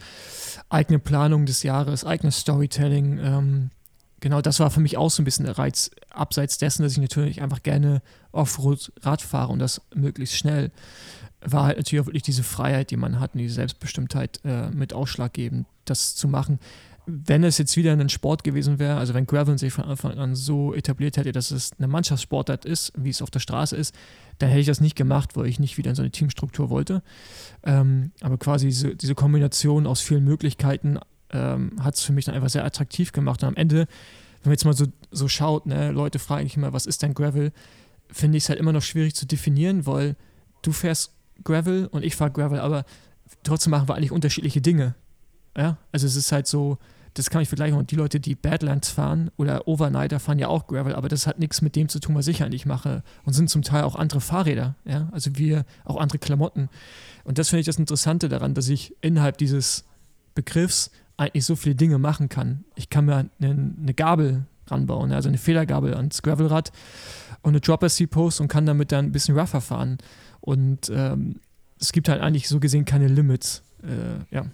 eigene 0.70 1.00
Planung 1.00 1.46
des 1.46 1.64
Jahres, 1.64 2.06
eigenes 2.06 2.38
Storytelling. 2.38 3.20
Ähm, 3.20 3.70
genau, 4.22 4.42
das 4.42 4.62
war 4.62 4.72
für 4.72 4.80
mich 4.80 4.98
auch 4.98 5.12
so 5.12 5.22
ein 5.22 5.26
bisschen 5.26 5.46
der 5.46 5.58
Reiz, 5.58 5.92
abseits 6.10 6.58
dessen, 6.58 6.84
dass 6.84 6.94
ich 6.94 7.00
natürlich 7.00 7.42
einfach 7.42 7.64
gerne 7.64 8.02
Offroad-Rad 8.32 9.22
fahre 9.22 9.52
und 9.52 9.60
das 9.60 9.82
möglichst 9.94 10.38
schnell, 10.38 10.72
war 11.42 11.66
halt 11.66 11.78
natürlich 11.78 12.02
auch 12.02 12.08
wirklich 12.08 12.24
diese 12.24 12.44
Freiheit, 12.44 12.92
die 12.92 12.98
man 12.98 13.20
hat 13.20 13.34
und 13.34 13.40
diese 13.40 13.56
Selbstbestimmtheit 13.56 14.40
äh, 14.46 14.70
mit 14.70 14.94
ausschlaggebend, 14.94 15.66
das 15.86 16.16
zu 16.16 16.28
machen. 16.28 16.60
Wenn 17.08 17.44
es 17.44 17.58
jetzt 17.58 17.76
wieder 17.76 17.92
ein 17.92 18.10
Sport 18.10 18.44
gewesen 18.44 18.78
wäre, 18.78 18.98
also 18.98 19.16
wenn 19.16 19.26
Gravel 19.26 19.58
sich 19.58 19.74
von 19.74 19.86
Anfang 19.86 20.20
an 20.20 20.36
so 20.36 20.74
etabliert 20.74 21.18
hätte, 21.18 21.32
dass 21.32 21.50
es 21.50 21.72
eine 21.80 21.88
Mannschaftssportart 21.88 22.64
ist, 22.64 22.94
wie 22.96 23.10
es 23.10 23.24
auf 23.24 23.32
der 23.32 23.40
Straße 23.40 23.76
ist, 23.76 23.96
dann 24.38 24.50
hätte 24.50 24.62
ich 24.62 24.68
das 24.68 24.82
nicht 24.82 24.96
gemacht, 24.96 25.36
weil 25.36 25.48
ich 25.48 25.60
nicht 25.60 25.80
wieder 25.80 25.90
in 25.90 25.96
so 25.96 26.04
eine 26.04 26.12
Teamstruktur 26.12 26.70
wollte. 26.70 27.02
Ähm, 27.64 28.12
aber 28.22 28.38
quasi 28.38 28.68
diese, 28.68 28.96
diese 28.96 29.16
Kombination 29.16 29.88
aus 29.88 30.00
vielen 30.00 30.24
Möglichkeiten 30.24 31.00
ähm, 31.32 31.74
hat 31.82 31.96
es 31.96 32.04
für 32.04 32.14
mich 32.14 32.26
dann 32.26 32.36
einfach 32.36 32.50
sehr 32.50 32.66
attraktiv 32.66 33.12
gemacht. 33.12 33.44
Und 33.44 33.50
am 33.50 33.56
Ende, 33.56 33.88
wenn 34.42 34.50
man 34.50 34.54
jetzt 34.54 34.66
mal 34.66 34.74
so, 34.74 34.86
so 35.12 35.28
schaut, 35.28 35.66
ne, 35.66 35.92
Leute 35.92 36.20
fragen 36.20 36.44
mich 36.44 36.58
immer, 36.58 36.74
was 36.74 36.86
ist 36.86 37.02
denn 37.02 37.14
Gravel? 37.14 37.52
Finde 38.10 38.38
ich 38.38 38.44
es 38.44 38.50
halt 38.50 38.60
immer 38.60 38.74
noch 38.74 38.82
schwierig 38.82 39.16
zu 39.16 39.26
definieren, 39.26 39.86
weil 39.86 40.16
du 40.62 40.72
fährst 40.72 41.14
Gravel 41.44 41.88
und 41.88 42.04
ich 42.04 42.16
fahre 42.16 42.32
Gravel, 42.32 42.60
aber 42.60 42.86
trotzdem 43.44 43.72
machen 43.72 43.88
wir 43.88 43.96
eigentlich 43.96 44.12
unterschiedliche 44.12 44.62
Dinge. 44.62 44.96
Ja, 45.58 45.78
also 45.92 46.08
es 46.08 46.16
ist 46.16 46.32
halt 46.32 46.48
so, 46.48 46.78
das 47.14 47.30
kann 47.30 47.42
ich 47.42 47.50
vergleichen. 47.50 47.78
Und 47.78 47.92
die 47.92 47.96
Leute, 47.96 48.20
die 48.20 48.36
Badlands 48.36 48.90
fahren 48.90 49.32
oder 49.38 49.68
Overnighter 49.68 50.20
fahren 50.20 50.40
ja 50.40 50.48
auch 50.48 50.68
Gravel, 50.68 50.96
aber 50.96 51.10
das 51.10 51.28
hat 51.28 51.40
nichts 51.40 51.62
mit 51.62 51.76
dem 51.76 51.90
zu 51.90 52.00
tun, 52.00 52.16
was 52.16 52.28
ich 52.28 52.44
eigentlich 52.44 52.66
mache. 52.66 53.04
Und 53.24 53.34
sind 53.34 53.50
zum 53.50 53.62
Teil 53.62 53.84
auch 53.84 53.96
andere 53.96 54.22
Fahrräder, 54.22 54.76
ja, 54.86 55.10
also 55.12 55.36
wir 55.36 55.66
auch 55.84 55.98
andere 55.98 56.20
Klamotten. 56.20 56.70
Und 57.24 57.38
das 57.38 57.50
finde 57.50 57.62
ich 57.62 57.66
das 57.66 57.78
Interessante 57.78 58.30
daran, 58.30 58.54
dass 58.54 58.70
ich 58.70 58.96
innerhalb 59.02 59.38
dieses 59.38 59.86
Begriffs 60.36 60.92
eigentlich 61.22 61.46
so 61.46 61.56
viele 61.56 61.76
Dinge 61.76 61.98
machen 61.98 62.30
kann. 62.30 62.66
Ich 62.76 62.90
kann 62.90 63.06
mir 63.06 63.30
eine, 63.40 63.74
eine 63.82 63.94
Gabel 63.94 64.46
ranbauen, 64.68 65.12
also 65.12 65.30
eine 65.30 65.38
Federgabel 65.38 65.94
ans 65.94 66.22
Gravelrad 66.22 66.72
und 67.42 67.50
eine 67.50 67.62
Dropper 67.62 67.90
Seat 67.90 68.10
Post 68.10 68.42
und 68.42 68.48
kann 68.48 68.66
damit 68.66 68.92
dann 68.92 69.06
ein 69.06 69.12
bisschen 69.12 69.38
rougher 69.38 69.62
fahren. 69.62 69.98
Und 70.40 70.92
ähm, 70.94 71.36
es 71.80 71.92
gibt 71.92 72.10
halt 72.10 72.22
eigentlich 72.22 72.48
so 72.48 72.60
gesehen 72.60 72.86
keine 72.86 73.08
Limits. 73.08 73.64
Äh, 73.84 74.36
ja. 74.36 74.46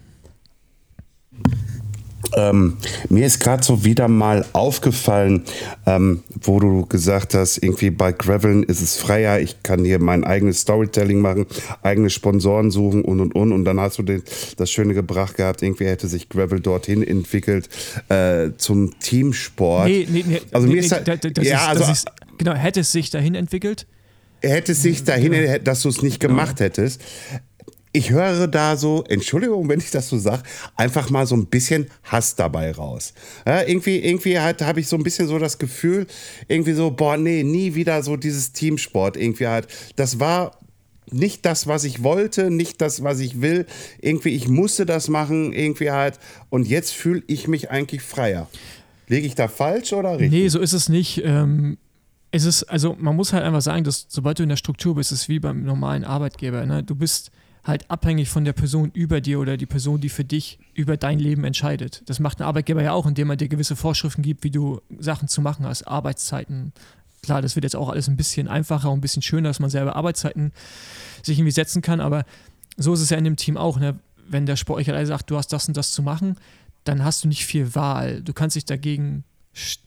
Ähm, 2.36 2.78
mir 3.10 3.26
ist 3.26 3.40
gerade 3.40 3.64
so 3.64 3.84
wieder 3.84 4.08
mal 4.08 4.46
aufgefallen, 4.54 5.44
ähm, 5.86 6.24
wo 6.42 6.60
du 6.60 6.86
gesagt 6.86 7.34
hast, 7.34 7.58
irgendwie 7.58 7.90
bei 7.90 8.12
Graveln 8.12 8.64
ist 8.64 8.82
es 8.82 8.98
freier, 8.98 9.40
ich 9.40 9.64
kann 9.64 9.86
hier 9.86 10.00
mein 10.00 10.24
eigenes 10.24 10.62
Storytelling 10.62 11.20
machen, 11.20 11.46
eigene 11.84 12.10
Sponsoren 12.10 12.72
suchen 12.72 13.04
und 13.04 13.20
und 13.22 13.34
und. 13.34 13.52
Und 13.52 13.66
dann 13.66 13.80
hast 13.80 13.98
du 13.98 14.04
den, 14.04 14.24
das 14.58 14.72
Schöne 14.72 14.94
gebracht 14.94 15.38
gehabt, 15.38 15.62
irgendwie 15.62 15.86
hätte 15.86 16.08
sich 16.08 16.30
Gravel 16.30 16.60
dorthin 16.60 17.06
entwickelt 17.06 17.70
äh, 18.10 18.50
zum 18.58 19.00
Teamsport. 19.00 19.88
Nee, 19.88 20.08
nee, 20.10 20.26
nee. 20.28 20.42
Also 20.52 20.68
nee, 20.68 20.74
mir 20.74 20.80
ist 20.82 20.92
halt, 20.92 21.08
da, 21.08 21.16
da, 21.16 21.42
ja, 21.42 21.72
ist, 21.72 21.82
also, 21.82 21.92
ist, 21.92 22.08
genau, 22.38 22.54
hätte 22.54 22.82
es 22.82 22.92
sich 22.92 23.10
dahin 23.10 23.36
entwickelt? 23.36 23.86
hätte 24.42 24.74
es 24.74 24.84
sich 24.84 25.04
dahin, 25.04 25.64
dass 25.64 25.82
du 25.82 25.90
es 25.90 26.02
nicht 26.02 26.20
gemacht 26.20 26.60
hättest 26.60 27.02
ich 27.98 28.12
höre 28.12 28.48
da 28.48 28.78
so, 28.78 29.04
Entschuldigung, 29.10 29.68
wenn 29.70 29.80
ich 29.80 29.90
das 29.90 30.08
so 30.08 30.20
sage, 30.20 30.44
einfach 30.76 31.10
mal 31.10 31.26
so 31.26 31.36
ein 31.36 31.48
bisschen 31.48 31.88
Hass 32.04 32.36
dabei 32.36 32.72
raus. 32.72 33.14
Ja, 33.46 33.64
irgendwie 33.64 33.98
irgendwie 33.98 34.40
halt, 34.40 34.62
habe 34.62 34.80
ich 34.80 34.88
so 34.88 34.96
ein 34.96 35.04
bisschen 35.04 35.28
so 35.28 35.40
das 35.40 35.58
Gefühl, 35.58 36.06
irgendwie 36.48 36.74
so, 36.74 36.92
boah, 36.92 37.18
nee, 37.18 37.44
nie 37.44 37.74
wieder 37.74 38.04
so 38.04 38.16
dieses 38.16 38.52
Teamsport. 38.52 39.18
Irgendwie 39.18 39.48
halt, 39.48 39.68
das 39.96 40.20
war 40.20 40.60
nicht 41.10 41.46
das, 41.46 41.66
was 41.66 41.86
ich 41.86 42.04
wollte, 42.04 42.52
nicht 42.52 42.82
das, 42.82 43.04
was 43.04 43.20
ich 43.20 43.42
will. 43.42 43.66
Irgendwie, 44.00 44.30
ich 44.30 44.48
musste 44.48 44.86
das 44.86 45.08
machen, 45.08 45.52
irgendwie 45.52 45.90
halt. 45.90 46.20
Und 46.50 46.68
jetzt 46.68 46.92
fühle 46.94 47.24
ich 47.26 47.48
mich 47.48 47.72
eigentlich 47.72 48.04
freier. 48.04 48.48
Lege 49.08 49.26
ich 49.26 49.34
da 49.34 49.48
falsch 49.48 49.94
oder 49.94 50.20
richtig? 50.20 50.32
Nee, 50.32 50.48
so 50.50 50.60
ist 50.60 50.74
es 50.74 50.88
nicht. 50.88 51.24
Ähm, 51.24 51.78
es 52.30 52.46
ist, 52.46 52.64
also 52.64 52.96
man 53.00 53.16
muss 53.16 53.34
halt 53.34 53.44
einfach 53.44 53.62
sagen, 53.62 53.84
dass 53.84 54.06
sobald 54.10 54.38
du 54.38 54.44
in 54.44 54.50
der 54.50 54.58
Struktur 54.58 54.96
bist, 54.96 55.12
ist 55.12 55.22
es 55.22 55.30
wie 55.30 55.40
beim 55.40 55.64
normalen 55.64 56.04
Arbeitgeber. 56.04 56.64
Ne? 56.66 56.84
Du 56.84 56.94
bist 56.94 57.32
halt 57.68 57.90
abhängig 57.92 58.30
von 58.30 58.46
der 58.46 58.54
Person 58.54 58.92
über 58.94 59.22
dir 59.22 59.40
oder 59.40 59.58
die 59.58 59.66
Person, 59.66 60.00
die 60.00 60.10
für 60.10 60.24
dich 60.24 60.58
über 60.74 60.96
dein 60.96 61.20
Leben 61.20 61.44
entscheidet. 61.44 62.02
Das 62.06 62.20
macht 62.20 62.40
ein 62.40 62.46
Arbeitgeber 62.46 62.82
ja 62.82 62.94
auch, 62.94 63.06
indem 63.06 63.30
er 63.30 63.36
dir 63.36 63.50
gewisse 63.50 63.76
Vorschriften 63.76 64.22
gibt, 64.22 64.44
wie 64.44 64.52
du 64.52 64.82
Sachen 64.98 65.28
zu 65.28 65.42
machen 65.42 65.66
hast, 65.66 65.84
Arbeitszeiten. 65.84 66.72
Klar, 67.24 67.42
das 67.42 67.56
wird 67.56 67.66
jetzt 67.66 67.76
auch 67.76 67.90
alles 67.90 68.08
ein 68.08 68.16
bisschen 68.16 68.48
einfacher 68.48 68.90
und 68.90 69.00
ein 69.00 69.02
bisschen 69.02 69.22
schöner, 69.22 69.50
dass 69.50 69.60
man 69.60 69.70
selber 69.70 69.96
Arbeitszeiten 69.96 70.54
sich 71.24 71.38
irgendwie 71.38 71.52
setzen 71.52 71.82
kann, 71.82 72.00
aber 72.00 72.26
so 72.78 72.94
ist 72.94 73.02
es 73.02 73.10
ja 73.10 73.18
in 73.18 73.26
dem 73.26 73.36
Team 73.36 73.58
auch. 73.58 73.80
Ne? 73.80 74.00
Wenn 74.30 74.46
der 74.46 74.56
Sportler 74.56 75.06
sagt, 75.06 75.30
du 75.30 75.38
hast 75.38 75.52
das 75.52 75.68
und 75.68 75.76
das 75.76 75.92
zu 75.92 76.02
machen, 76.02 76.38
dann 76.86 77.04
hast 77.04 77.24
du 77.24 77.28
nicht 77.28 77.46
viel 77.46 77.76
Wahl. 77.76 78.22
Du 78.22 78.34
kannst 78.34 78.56
dich 78.56 78.66
dagegen 78.66 79.26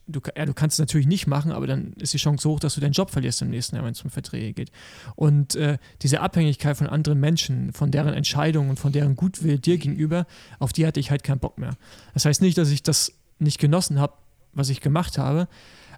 du, 0.07 0.21
ja, 0.37 0.47
du 0.47 0.55
kannst 0.55 0.75
es 0.75 0.79
natürlich 0.79 1.07
nicht 1.07 1.27
machen, 1.27 1.53
aber 1.53 1.67
dann 1.67 1.93
ist 1.95 2.13
die 2.13 2.19
Chance 2.19 2.49
hoch, 2.49 2.61
dass 2.61 2.75
du 2.75 2.81
deinen 2.81 2.93
Job 2.93 3.11
verlierst 3.11 3.43
im 3.43 3.51
nächsten 3.51 3.77
Jahr, 3.77 3.85
wenn 3.85 3.93
es 3.93 4.03
um 4.03 4.11
Verträge 4.11 4.53
geht. 4.53 4.71
Und 5.17 5.55
äh, 5.55 5.79
diese 6.03 6.21
Abhängigkeit 6.21 6.77
von 6.77 6.87
anderen 6.87 7.21
Menschen, 7.21 7.73
von 7.73 7.91
deren 7.91 8.15
Entscheidungen 8.15 8.71
und 8.71 8.79
von 8.79 8.93
deren 8.93 9.17
Gutwill 9.17 9.59
dir 9.59 9.79
gegenüber, 9.79 10.27
auf 10.59 10.73
die 10.73 10.87
hatte 10.87 11.01
ich 11.01 11.11
halt 11.11 11.23
keinen 11.23 11.39
Bock 11.39 11.59
mehr. 11.59 11.77
Das 12.15 12.25
heißt 12.25 12.43
nicht, 12.43 12.59
dass 12.59 12.71
ich 12.71 12.83
das 12.83 13.13
nicht 13.39 13.59
genossen 13.59 14.01
habe, 14.01 14.15
was 14.53 14.69
ich 14.69 14.81
gemacht 14.81 15.19
habe, 15.19 15.49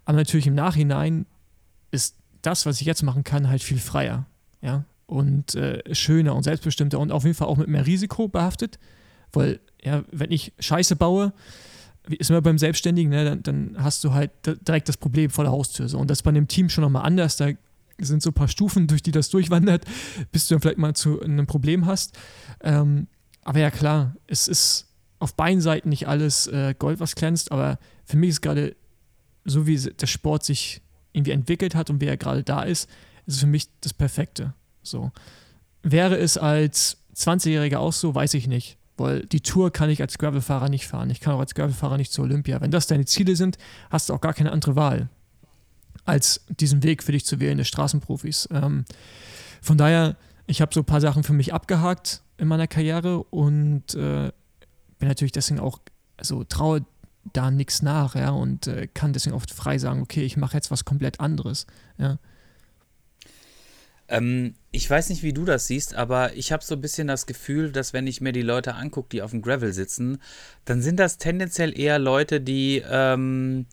aber 0.04 0.18
natürlich 0.18 0.46
im 0.46 0.54
Nachhinein 0.54 1.26
ist 1.90 2.16
das, 2.42 2.66
was 2.66 2.80
ich 2.80 2.86
jetzt 2.86 3.02
machen 3.02 3.24
kann, 3.24 3.48
halt 3.48 3.62
viel 3.62 3.78
freier. 3.78 4.26
Ja? 4.60 4.84
Und 5.06 5.54
äh, 5.54 5.82
schöner 5.94 6.34
und 6.34 6.42
selbstbestimmter 6.42 6.98
und 6.98 7.12
auf 7.12 7.24
jeden 7.24 7.34
Fall 7.34 7.48
auch 7.48 7.56
mit 7.56 7.68
mehr 7.68 7.86
Risiko 7.86 8.28
behaftet, 8.28 8.78
weil 9.32 9.60
ja, 9.82 10.04
wenn 10.10 10.30
ich 10.30 10.52
Scheiße 10.58 10.96
baue, 10.96 11.32
ist 12.08 12.30
immer 12.30 12.42
beim 12.42 12.58
Selbstständigen, 12.58 13.10
ne, 13.10 13.24
dann, 13.24 13.42
dann, 13.42 13.76
hast 13.82 14.02
du 14.04 14.12
halt 14.12 14.30
direkt 14.44 14.88
das 14.88 14.96
Problem 14.96 15.30
vor 15.30 15.44
der 15.44 15.52
Haustür. 15.52 15.88
So. 15.88 15.98
Und 15.98 16.10
das 16.10 16.18
ist 16.18 16.22
bei 16.22 16.30
einem 16.30 16.48
Team 16.48 16.68
schon 16.68 16.82
nochmal 16.82 17.04
anders. 17.04 17.36
Da 17.36 17.48
sind 17.98 18.22
so 18.22 18.30
ein 18.30 18.34
paar 18.34 18.48
Stufen, 18.48 18.86
durch 18.88 19.02
die 19.02 19.12
das 19.12 19.30
durchwandert, 19.30 19.84
bis 20.32 20.48
du 20.48 20.54
dann 20.54 20.62
vielleicht 20.62 20.78
mal 20.78 20.94
zu 20.94 21.20
einem 21.20 21.46
Problem 21.46 21.86
hast. 21.86 22.18
Ähm, 22.62 23.06
aber 23.42 23.60
ja, 23.60 23.70
klar, 23.70 24.16
es 24.26 24.48
ist 24.48 24.88
auf 25.18 25.34
beiden 25.34 25.60
Seiten 25.60 25.88
nicht 25.88 26.08
alles 26.08 26.48
äh, 26.48 26.74
Gold, 26.76 26.98
was 26.98 27.14
glänzt, 27.14 27.52
aber 27.52 27.78
für 28.04 28.16
mich 28.16 28.30
ist 28.30 28.40
gerade 28.40 28.74
so, 29.44 29.66
wie 29.66 29.76
der 29.78 30.06
Sport 30.06 30.44
sich 30.44 30.82
irgendwie 31.12 31.32
entwickelt 31.32 31.74
hat 31.74 31.90
und 31.90 32.00
wie 32.00 32.06
er 32.06 32.16
gerade 32.16 32.42
da 32.42 32.62
ist, 32.62 32.88
ist 33.26 33.34
es 33.34 33.40
für 33.40 33.46
mich 33.46 33.68
das 33.80 33.92
Perfekte. 33.92 34.54
So. 34.82 35.12
Wäre 35.82 36.16
es 36.16 36.38
als 36.38 36.98
20-Jähriger 37.14 37.76
auch 37.78 37.92
so, 37.92 38.14
weiß 38.14 38.34
ich 38.34 38.46
nicht. 38.46 38.78
Weil 39.02 39.26
die 39.26 39.40
Tour 39.40 39.72
kann 39.72 39.90
ich 39.90 40.00
als 40.00 40.18
Gravelfahrer 40.18 40.68
nicht 40.68 40.86
fahren. 40.86 41.10
Ich 41.10 41.20
kann 41.20 41.34
auch 41.34 41.40
als 41.40 41.54
Gravelfahrer 41.54 41.96
nicht 41.96 42.12
zur 42.12 42.24
Olympia. 42.24 42.60
Wenn 42.60 42.70
das 42.70 42.86
deine 42.86 43.04
Ziele 43.04 43.36
sind, 43.36 43.58
hast 43.90 44.08
du 44.08 44.14
auch 44.14 44.20
gar 44.20 44.34
keine 44.34 44.52
andere 44.52 44.76
Wahl, 44.76 45.08
als 46.04 46.44
diesen 46.48 46.82
Weg 46.82 47.02
für 47.02 47.12
dich 47.12 47.24
zu 47.24 47.40
wählen, 47.40 47.58
des 47.58 47.68
Straßenprofis. 47.68 48.48
Ähm, 48.52 48.84
von 49.60 49.78
daher, 49.78 50.16
ich 50.46 50.60
habe 50.60 50.72
so 50.72 50.80
ein 50.80 50.86
paar 50.86 51.00
Sachen 51.00 51.22
für 51.22 51.32
mich 51.32 51.52
abgehakt 51.52 52.22
in 52.38 52.48
meiner 52.48 52.66
Karriere 52.66 53.22
und 53.24 53.94
äh, 53.94 54.32
bin 54.98 55.08
natürlich 55.08 55.32
deswegen 55.32 55.60
auch, 55.60 55.78
also 56.16 56.44
traue 56.44 56.84
da 57.32 57.50
nichts 57.50 57.82
nach, 57.82 58.14
ja, 58.14 58.30
und 58.30 58.66
äh, 58.66 58.88
kann 58.92 59.12
deswegen 59.12 59.36
oft 59.36 59.50
frei 59.50 59.78
sagen, 59.78 60.02
okay, 60.02 60.22
ich 60.22 60.36
mache 60.36 60.56
jetzt 60.56 60.70
was 60.70 60.84
komplett 60.84 61.20
anderes, 61.20 61.66
ja. 61.98 62.18
Ähm, 64.08 64.54
ich 64.72 64.88
weiß 64.88 65.10
nicht, 65.10 65.22
wie 65.22 65.34
du 65.34 65.44
das 65.44 65.66
siehst, 65.66 65.94
aber 65.94 66.34
ich 66.34 66.50
habe 66.50 66.64
so 66.64 66.74
ein 66.74 66.80
bisschen 66.80 67.06
das 67.06 67.26
Gefühl, 67.26 67.72
dass 67.72 67.92
wenn 67.92 68.06
ich 68.06 68.22
mir 68.22 68.32
die 68.32 68.42
Leute 68.42 68.74
angucke, 68.74 69.10
die 69.10 69.22
auf 69.22 69.30
dem 69.30 69.42
Gravel 69.42 69.74
sitzen, 69.74 70.18
dann 70.64 70.80
sind 70.80 70.98
das 70.98 71.18
tendenziell 71.18 71.78
eher 71.78 71.98
Leute, 71.98 72.40
die 72.40 72.82
ähm, 72.88 73.66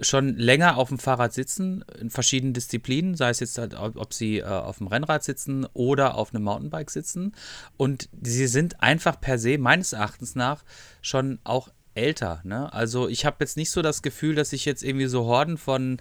schon 0.00 0.36
länger 0.36 0.78
auf 0.78 0.88
dem 0.88 0.98
Fahrrad 0.98 1.32
sitzen, 1.32 1.84
in 2.00 2.10
verschiedenen 2.10 2.54
Disziplinen, 2.54 3.14
sei 3.14 3.30
es 3.30 3.38
jetzt 3.38 3.56
halt, 3.56 3.74
ob 3.74 4.12
sie 4.12 4.38
äh, 4.38 4.44
auf 4.44 4.78
dem 4.78 4.88
Rennrad 4.88 5.22
sitzen 5.22 5.64
oder 5.74 6.16
auf 6.16 6.34
einem 6.34 6.42
Mountainbike 6.42 6.90
sitzen. 6.90 7.34
Und 7.76 8.08
sie 8.20 8.48
sind 8.48 8.82
einfach 8.82 9.20
per 9.20 9.38
se, 9.38 9.58
meines 9.58 9.92
Erachtens 9.92 10.34
nach, 10.34 10.64
schon 11.02 11.38
auch 11.44 11.68
älter. 11.94 12.40
Ne? 12.42 12.72
Also 12.72 13.08
ich 13.08 13.24
habe 13.24 13.36
jetzt 13.40 13.56
nicht 13.56 13.70
so 13.70 13.80
das 13.80 14.02
Gefühl, 14.02 14.34
dass 14.34 14.52
ich 14.52 14.64
jetzt 14.64 14.82
irgendwie 14.82 15.06
so 15.06 15.24
Horden 15.24 15.56
von 15.56 16.00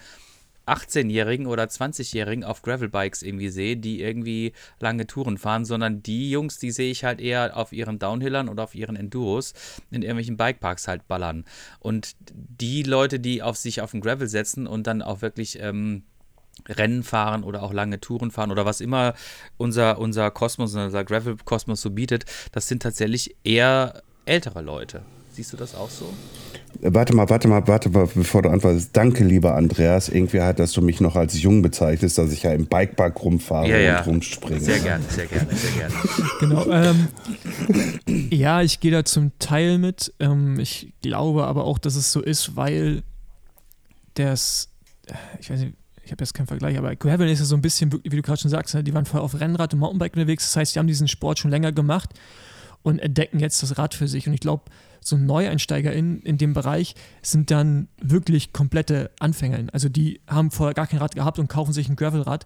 18-Jährigen 0.71 1.47
oder 1.47 1.63
20-Jährigen 1.63 2.43
auf 2.43 2.61
Gravelbikes 2.61 3.21
irgendwie 3.21 3.49
sehe, 3.49 3.77
die 3.77 4.01
irgendwie 4.01 4.53
lange 4.79 5.07
Touren 5.07 5.37
fahren, 5.37 5.65
sondern 5.65 6.01
die 6.01 6.31
Jungs, 6.31 6.59
die 6.59 6.71
sehe 6.71 6.91
ich 6.91 7.03
halt 7.03 7.19
eher 7.19 7.57
auf 7.57 7.73
ihren 7.73 7.99
Downhillern 7.99 8.49
oder 8.49 8.63
auf 8.63 8.75
ihren 8.75 8.95
Enduros 8.95 9.53
in 9.91 10.01
irgendwelchen 10.01 10.37
Bikeparks 10.37 10.87
halt 10.87 11.07
ballern. 11.07 11.45
Und 11.79 12.15
die 12.31 12.83
Leute, 12.83 13.19
die 13.19 13.41
auf 13.41 13.57
sich 13.57 13.81
auf 13.81 13.91
den 13.91 14.01
Gravel 14.01 14.27
setzen 14.27 14.67
und 14.67 14.87
dann 14.87 15.01
auch 15.01 15.21
wirklich 15.21 15.59
ähm, 15.59 16.03
Rennen 16.67 17.03
fahren 17.03 17.43
oder 17.43 17.63
auch 17.63 17.73
lange 17.73 17.99
Touren 17.99 18.31
fahren 18.31 18.51
oder 18.51 18.65
was 18.65 18.81
immer 18.81 19.13
unser, 19.57 19.99
unser 19.99 20.31
Kosmos, 20.31 20.75
unser 20.75 21.03
Gravel-Kosmos 21.03 21.81
so 21.81 21.89
bietet, 21.91 22.25
das 22.51 22.67
sind 22.67 22.83
tatsächlich 22.83 23.35
eher 23.43 24.03
ältere 24.25 24.61
Leute. 24.61 25.03
Siehst 25.33 25.53
du 25.53 25.57
das 25.57 25.75
auch 25.75 25.89
so? 25.89 26.13
Warte 26.83 27.15
mal, 27.15 27.29
warte 27.29 27.47
mal, 27.47 27.67
warte 27.67 27.89
mal, 27.89 28.07
bevor 28.07 28.41
du 28.41 28.49
antwortest. 28.49 28.89
Danke, 28.93 29.23
lieber 29.23 29.55
Andreas. 29.55 30.09
Irgendwie 30.09 30.41
hat, 30.41 30.57
dass 30.57 30.71
du 30.71 30.81
mich 30.81 30.99
noch 30.99 31.15
als 31.15 31.39
jung 31.39 31.61
bezeichnest, 31.61 32.17
dass 32.17 32.31
ich 32.31 32.41
ja 32.41 32.53
im 32.53 32.65
Bikepark 32.65 33.23
rumfahre 33.23 33.69
ja, 33.69 33.77
ja. 33.77 33.99
und 33.99 34.07
rumspringe. 34.07 34.59
Sehr 34.59 34.79
gerne, 34.79 35.03
sehr 35.07 35.27
gerne, 35.27 35.47
sehr 35.53 35.71
gerne. 35.71 35.93
Genau. 36.39 36.65
Ähm, 36.71 37.07
ja, 38.31 38.63
ich 38.63 38.79
gehe 38.79 38.91
da 38.91 39.05
zum 39.05 39.31
Teil 39.37 39.77
mit. 39.77 40.11
Ähm, 40.19 40.59
ich 40.59 40.91
glaube 41.03 41.45
aber 41.45 41.65
auch, 41.65 41.77
dass 41.77 41.95
es 41.95 42.11
so 42.11 42.19
ist, 42.19 42.55
weil 42.55 43.03
das, 44.15 44.69
ich 45.39 45.51
weiß 45.51 45.59
nicht, 45.59 45.75
ich 46.03 46.11
habe 46.11 46.23
jetzt 46.23 46.33
keinen 46.33 46.47
Vergleich, 46.47 46.77
aber 46.79 46.95
Gravel 46.95 47.29
ist 47.29 47.39
ja 47.39 47.45
so 47.45 47.55
ein 47.55 47.61
bisschen, 47.61 47.93
wie 48.03 48.15
du 48.15 48.21
gerade 48.23 48.41
schon 48.41 48.49
sagst, 48.49 48.73
ne? 48.73 48.83
die 48.83 48.93
waren 48.93 49.05
vorher 49.05 49.23
auf 49.23 49.39
Rennrad 49.39 49.73
und 49.73 49.79
Mountainbike 49.79 50.15
unterwegs. 50.15 50.45
Das 50.45 50.55
heißt, 50.55 50.75
die 50.75 50.79
haben 50.79 50.87
diesen 50.87 51.07
Sport 51.07 51.37
schon 51.37 51.51
länger 51.51 51.71
gemacht 51.71 52.09
und 52.81 52.99
entdecken 52.99 53.39
jetzt 53.39 53.61
das 53.61 53.77
Rad 53.77 53.93
für 53.93 54.07
sich. 54.07 54.27
Und 54.27 54.33
ich 54.33 54.39
glaube, 54.39 54.63
so 55.03 55.17
Neueinsteiger 55.17 55.91
in, 55.91 56.21
in 56.21 56.37
dem 56.37 56.53
Bereich 56.53 56.95
sind 57.21 57.49
dann 57.49 57.87
wirklich 57.99 58.53
komplette 58.53 59.11
Anfänger. 59.19 59.67
Also 59.73 59.89
die 59.89 60.21
haben 60.27 60.51
vorher 60.51 60.75
gar 60.75 60.87
kein 60.87 60.99
Rad 60.99 61.15
gehabt 61.15 61.39
und 61.39 61.47
kaufen 61.47 61.73
sich 61.73 61.89
ein 61.89 61.95
Gravelrad. 61.95 62.45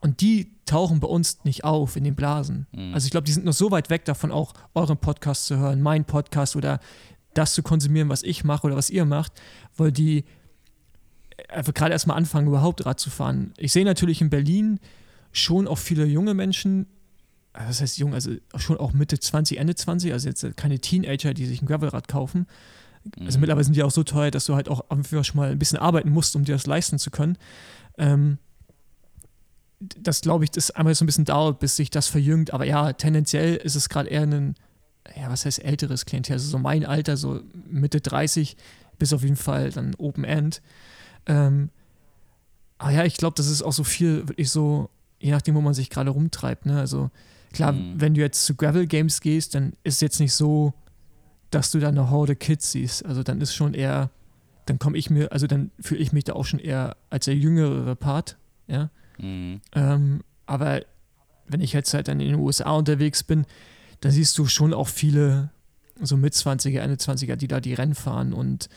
Und 0.00 0.20
die 0.20 0.52
tauchen 0.66 1.00
bei 1.00 1.08
uns 1.08 1.44
nicht 1.44 1.64
auf 1.64 1.96
in 1.96 2.04
den 2.04 2.14
Blasen. 2.14 2.68
Mhm. 2.72 2.94
Also 2.94 3.06
ich 3.06 3.10
glaube, 3.10 3.24
die 3.24 3.32
sind 3.32 3.44
noch 3.44 3.52
so 3.52 3.72
weit 3.72 3.90
weg 3.90 4.04
davon, 4.04 4.30
auch 4.30 4.54
euren 4.74 4.98
Podcast 4.98 5.46
zu 5.46 5.56
hören, 5.58 5.82
meinen 5.82 6.04
Podcast 6.04 6.54
oder 6.54 6.78
das 7.34 7.54
zu 7.54 7.62
konsumieren, 7.62 8.08
was 8.08 8.22
ich 8.22 8.44
mache 8.44 8.66
oder 8.66 8.76
was 8.76 8.88
ihr 8.88 9.04
macht, 9.04 9.32
weil 9.76 9.90
die 9.90 10.24
einfach 11.48 11.74
gerade 11.74 11.92
erstmal 11.92 12.16
anfangen, 12.16 12.46
überhaupt 12.46 12.86
Rad 12.86 13.00
zu 13.00 13.10
fahren. 13.10 13.52
Ich 13.58 13.72
sehe 13.72 13.84
natürlich 13.84 14.20
in 14.20 14.30
Berlin 14.30 14.80
schon 15.32 15.66
auch 15.66 15.78
viele 15.78 16.06
junge 16.06 16.34
Menschen, 16.34 16.86
also 17.56 17.68
das 17.68 17.80
heißt 17.80 17.98
jung, 17.98 18.14
also 18.14 18.32
schon 18.56 18.76
auch 18.76 18.92
Mitte 18.92 19.18
20, 19.18 19.58
Ende 19.58 19.74
20, 19.74 20.12
also 20.12 20.28
jetzt 20.28 20.46
keine 20.56 20.78
Teenager, 20.78 21.32
die 21.32 21.46
sich 21.46 21.62
ein 21.62 21.66
Gravelrad 21.66 22.06
kaufen. 22.06 22.46
Also 23.20 23.38
mhm. 23.38 23.42
mittlerweile 23.42 23.64
sind 23.64 23.76
die 23.76 23.82
auch 23.82 23.90
so 23.90 24.02
teuer, 24.02 24.30
dass 24.30 24.46
du 24.46 24.54
halt 24.54 24.68
auch 24.68 24.90
einfach 24.90 25.24
schon 25.24 25.38
mal 25.38 25.50
ein 25.50 25.58
bisschen 25.58 25.78
arbeiten 25.78 26.10
musst, 26.10 26.36
um 26.36 26.44
dir 26.44 26.52
das 26.52 26.66
leisten 26.66 26.98
zu 26.98 27.10
können. 27.10 27.38
Ähm, 27.98 28.38
das 29.78 30.20
glaube 30.20 30.44
ich, 30.44 30.50
das 30.50 30.70
einmal 30.70 30.94
so 30.94 31.04
ein 31.04 31.06
bisschen 31.06 31.24
dauert, 31.24 31.58
bis 31.58 31.76
sich 31.76 31.90
das 31.90 32.08
verjüngt. 32.08 32.52
Aber 32.52 32.64
ja, 32.64 32.92
tendenziell 32.92 33.56
ist 33.56 33.74
es 33.74 33.88
gerade 33.88 34.08
eher 34.08 34.22
ein, 34.22 34.54
ja, 35.16 35.30
was 35.30 35.44
heißt 35.44 35.64
älteres 35.64 36.04
Klientel? 36.04 36.34
Also 36.34 36.48
so 36.48 36.58
mein 36.58 36.84
Alter, 36.84 37.16
so 37.16 37.42
Mitte 37.68 38.00
30, 38.00 38.56
bis 38.98 39.12
auf 39.12 39.22
jeden 39.22 39.36
Fall 39.36 39.70
dann 39.70 39.94
Open 39.96 40.24
End. 40.24 40.62
Ähm, 41.26 41.70
aber 42.78 42.90
ja, 42.90 43.04
ich 43.04 43.16
glaube, 43.16 43.34
das 43.36 43.46
ist 43.46 43.62
auch 43.62 43.72
so 43.72 43.84
viel, 43.84 44.28
wirklich 44.28 44.50
so, 44.50 44.90
je 45.20 45.30
nachdem, 45.30 45.54
wo 45.54 45.60
man 45.60 45.74
sich 45.74 45.90
gerade 45.90 46.10
rumtreibt. 46.10 46.66
Ne? 46.66 46.78
Also 46.78 47.10
Klar, 47.52 47.72
mhm. 47.72 48.00
wenn 48.00 48.14
du 48.14 48.20
jetzt 48.20 48.44
zu 48.44 48.54
Gravel 48.54 48.86
Games 48.86 49.20
gehst, 49.20 49.54
dann 49.54 49.72
ist 49.82 49.94
es 49.94 50.00
jetzt 50.00 50.20
nicht 50.20 50.32
so, 50.32 50.74
dass 51.50 51.70
du 51.70 51.78
da 51.78 51.88
eine 51.88 52.10
Horde 52.10 52.36
Kids 52.36 52.72
siehst. 52.72 53.04
Also 53.04 53.22
dann 53.22 53.40
ist 53.40 53.54
schon 53.54 53.74
eher, 53.74 54.10
dann 54.66 54.78
komme 54.78 54.98
ich 54.98 55.10
mir, 55.10 55.32
also 55.32 55.46
dann 55.46 55.70
fühle 55.80 56.00
ich 56.00 56.12
mich 56.12 56.24
da 56.24 56.34
auch 56.34 56.44
schon 56.44 56.58
eher 56.58 56.96
als 57.10 57.26
der 57.26 57.36
jüngere 57.36 57.94
Part, 57.94 58.36
ja. 58.66 58.90
Mhm. 59.18 59.60
Ähm, 59.74 60.22
aber 60.44 60.82
wenn 61.48 61.60
ich 61.60 61.72
jetzt 61.72 61.94
halt 61.94 62.08
dann 62.08 62.20
in 62.20 62.28
den 62.28 62.40
USA 62.40 62.72
unterwegs 62.72 63.22
bin, 63.22 63.46
dann 64.00 64.12
siehst 64.12 64.36
du 64.38 64.46
schon 64.46 64.74
auch 64.74 64.88
viele 64.88 65.50
so 66.00 66.16
Mit-20er, 66.16 66.80
Ende-20er, 66.80 67.36
die 67.36 67.48
da 67.48 67.60
die 67.60 67.74
Rennen 67.74 67.94
fahren. 67.94 68.32
Und 68.32 68.68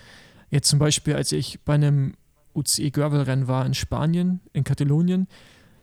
jetzt 0.49 0.69
zum 0.69 0.79
Beispiel, 0.79 1.15
als 1.15 1.31
ich 1.31 1.59
bei 1.61 1.73
einem 1.73 2.13
UCI 2.55 2.91
Gravel-Rennen 2.91 3.47
war 3.47 3.65
in 3.65 3.73
Spanien, 3.73 4.39
in 4.53 4.63
Katalonien, 4.63 5.27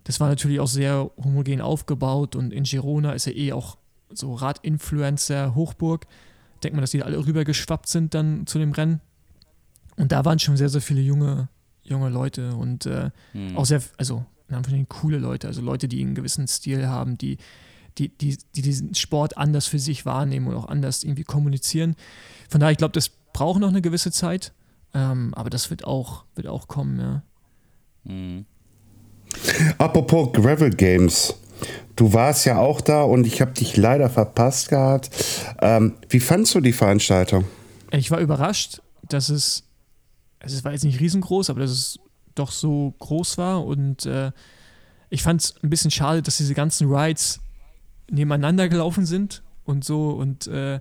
das 0.07 0.21
war 0.21 0.29
natürlich 0.29 0.61
auch 0.61 0.69
sehr 0.69 1.11
homogen 1.17 1.61
aufgebaut 1.61 2.37
und 2.37 2.53
in 2.53 2.63
Girona 2.63 3.13
ist 3.13 3.27
ja 3.27 3.33
eh 3.33 3.53
auch 3.53 3.77
so 4.11 4.35
Radinfluencer 4.35 5.57
Hochburg. 5.57 6.07
Denkt 6.63 6.77
man, 6.77 6.83
dass 6.83 6.93
die 6.93 7.03
alle 7.03 7.19
rübergeschwappt 7.19 7.89
sind 7.89 8.15
dann 8.15 8.47
zu 8.47 8.61
dem 8.61 8.71
Rennen. 8.71 9.01
Und 9.97 10.13
da 10.13 10.25
waren 10.25 10.39
schon 10.39 10.57
sehr, 10.57 10.69
sehr 10.69 10.81
viele 10.81 11.01
junge, 11.01 11.49
junge 11.83 12.09
Leute 12.09 12.55
und 12.55 12.87
äh, 12.87 13.11
mhm. 13.33 13.57
auch 13.57 13.67
sehr, 13.67 13.83
also 13.99 14.25
in 14.49 14.55
Anführungszeichen 14.55 14.89
coole 14.89 15.19
Leute, 15.19 15.49
also 15.49 15.61
Leute, 15.61 15.89
die 15.89 16.01
einen 16.01 16.15
gewissen 16.15 16.47
Stil 16.47 16.87
haben, 16.87 17.19
die, 17.19 17.39
die, 17.99 18.09
die, 18.17 18.39
die 18.55 18.63
diesen 18.63 18.95
Sport 18.95 19.37
anders 19.37 19.67
für 19.67 19.81
sich 19.81 20.07
wahrnehmen 20.07 20.47
und 20.47 20.55
auch 20.55 20.69
anders 20.69 21.03
irgendwie 21.03 21.25
kommunizieren. 21.25 21.97
Von 22.49 22.61
daher, 22.61 22.71
ich 22.71 22.79
glaube, 22.79 22.93
das 22.93 23.09
braucht 23.09 23.61
noch 23.61 23.71
eine 23.71 23.83
gewisse 23.83 24.13
Zeit, 24.13 24.53
ähm, 24.95 25.35
aber 25.35 25.51
das 25.51 25.69
wird 25.69 25.85
auch, 25.85 26.27
wird 26.37 26.47
auch 26.47 26.69
kommen, 26.69 27.01
ja. 27.01 27.23
Mhm. 28.05 28.47
Apropos 29.79 30.33
Gravel 30.33 30.71
Games. 30.71 31.35
Du 31.97 32.13
warst 32.13 32.45
ja 32.45 32.59
auch 32.59 32.83
da 32.83 33.03
und 33.03 33.27
ich 33.27 33.41
habe 33.41 33.53
dich 33.53 33.77
leider 33.77 34.11
verpasst 34.11 34.69
gehabt. 34.69 35.11
Ähm, 35.63 35.95
wie 36.11 36.21
fandst 36.21 36.55
du 36.55 36.61
die 36.61 36.75
Veranstaltung? 36.75 37.45
Ich 37.91 38.11
war 38.11 38.21
überrascht, 38.21 38.83
dass 39.09 39.31
es, 39.31 39.65
also 40.41 40.57
es 40.57 40.65
war 40.65 40.73
jetzt 40.73 40.85
nicht 40.85 41.01
riesengroß, 41.01 41.49
aber 41.49 41.61
dass 41.61 41.71
es 41.71 41.99
doch 42.35 42.51
so 42.51 42.95
groß 42.99 43.39
war 43.39 43.65
und 43.65 44.05
äh, 44.05 44.31
ich 45.09 45.23
fand 45.23 45.41
es 45.41 45.55
ein 45.63 45.71
bisschen 45.71 45.91
schade, 45.91 46.21
dass 46.21 46.37
diese 46.37 46.55
ganzen 46.55 46.93
Rides 46.93 47.41
nebeneinander 48.11 48.69
gelaufen 48.69 49.07
sind 49.07 49.43
und 49.65 49.85
so 49.85 50.11
und 50.11 50.47
äh, 50.49 50.81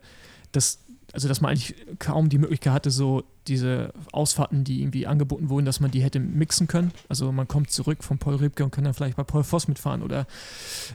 das, 0.52 0.80
also 1.16 1.30
dass 1.30 1.40
man 1.40 1.52
eigentlich 1.52 1.76
kaum 1.98 2.28
die 2.28 2.38
Möglichkeit 2.38 2.74
hatte, 2.74 2.92
so 2.92 3.24
diese 3.48 3.94
Ausfahrten, 4.12 4.66
die 4.66 4.82
irgendwie 4.82 5.08
angeboten 5.08 5.48
wurden, 5.48 5.66
dass 5.66 5.80
man 5.80 5.90
die 5.90 6.04
hätte 6.04 6.20
mixen 6.20 6.68
können. 6.68 6.92
Also 7.08 7.32
man 7.32 7.48
kommt 7.48 7.72
zurück 7.72 8.04
von 8.04 8.18
Paul 8.18 8.36
Ribke 8.36 8.66
und 8.66 8.72
kann 8.72 8.84
dann 8.84 8.94
vielleicht 8.94 9.16
bei 9.16 9.24
Paul 9.24 9.46
Voss 9.46 9.70
mitfahren 9.70 10.04
oder 10.04 10.28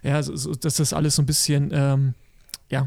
ja, 0.02 0.22
so, 0.22 0.36
so, 0.36 0.52
dass 0.52 0.76
das 0.76 0.92
alles 0.92 1.16
so 1.16 1.22
ein 1.22 1.26
bisschen 1.26 1.70
ähm, 1.72 2.14
ja, 2.68 2.86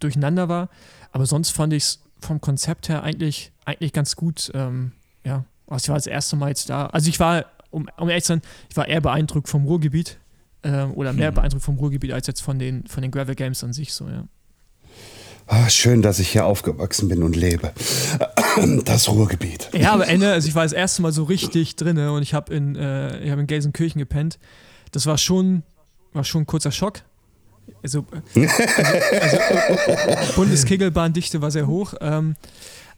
durcheinander 0.00 0.50
war. 0.50 0.68
Aber 1.12 1.24
sonst 1.24 1.48
fand 1.48 1.72
ich 1.72 1.84
es 1.84 2.02
vom 2.20 2.42
Konzept 2.42 2.90
her 2.90 3.02
eigentlich, 3.02 3.52
eigentlich 3.64 3.94
ganz 3.94 4.14
gut. 4.14 4.50
Ähm, 4.52 4.92
ja, 5.24 5.46
also 5.66 5.84
ich 5.84 5.88
war 5.88 5.96
das 5.96 6.06
erste 6.06 6.36
Mal 6.36 6.50
jetzt 6.50 6.68
da. 6.68 6.86
Also 6.88 7.08
ich 7.08 7.18
war, 7.20 7.46
um, 7.70 7.88
um 7.96 8.10
ehrlich 8.10 8.24
zu 8.24 8.34
sein, 8.34 8.42
ich 8.68 8.76
war 8.76 8.86
eher 8.86 9.00
beeindruckt 9.00 9.48
vom 9.48 9.64
Ruhrgebiet 9.64 10.18
ähm, 10.62 10.92
oder 10.92 11.14
mehr 11.14 11.28
hm. 11.28 11.36
beeindruckt 11.36 11.64
vom 11.64 11.78
Ruhrgebiet 11.78 12.12
als 12.12 12.26
jetzt 12.26 12.42
von 12.42 12.58
den, 12.58 12.86
von 12.86 13.00
den 13.00 13.10
Gravel 13.10 13.34
Games 13.34 13.64
an 13.64 13.72
sich 13.72 13.94
so, 13.94 14.06
ja. 14.10 14.26
Ah, 15.52 15.68
schön, 15.68 16.00
dass 16.00 16.20
ich 16.20 16.28
hier 16.28 16.46
aufgewachsen 16.46 17.08
bin 17.08 17.24
und 17.24 17.34
lebe. 17.34 17.72
Das 18.84 19.08
Ruhrgebiet. 19.08 19.70
Ja, 19.72 19.92
aber 19.92 20.08
Ende, 20.08 20.32
also 20.32 20.48
ich 20.48 20.54
war 20.54 20.64
das 20.64 20.72
erste 20.72 21.02
Mal 21.02 21.12
so 21.12 21.24
richtig 21.24 21.76
drin 21.76 21.98
und 21.98 22.22
ich 22.22 22.34
habe 22.34 22.52
in, 22.52 22.74
äh, 22.74 23.28
hab 23.30 23.38
in 23.38 23.46
Gelsenkirchen 23.46 23.98
gepennt. 23.98 24.38
Das 24.90 25.06
war 25.06 25.18
schon, 25.18 25.62
war 26.12 26.24
schon 26.24 26.42
ein 26.42 26.46
kurzer 26.46 26.72
Schock. 26.72 27.02
Also, 27.82 28.04
also, 28.34 29.38
also 29.38 30.32
Bundeskegelbahndichte 30.34 31.40
war 31.40 31.52
sehr 31.52 31.68
hoch, 31.68 31.94
ähm, 32.00 32.34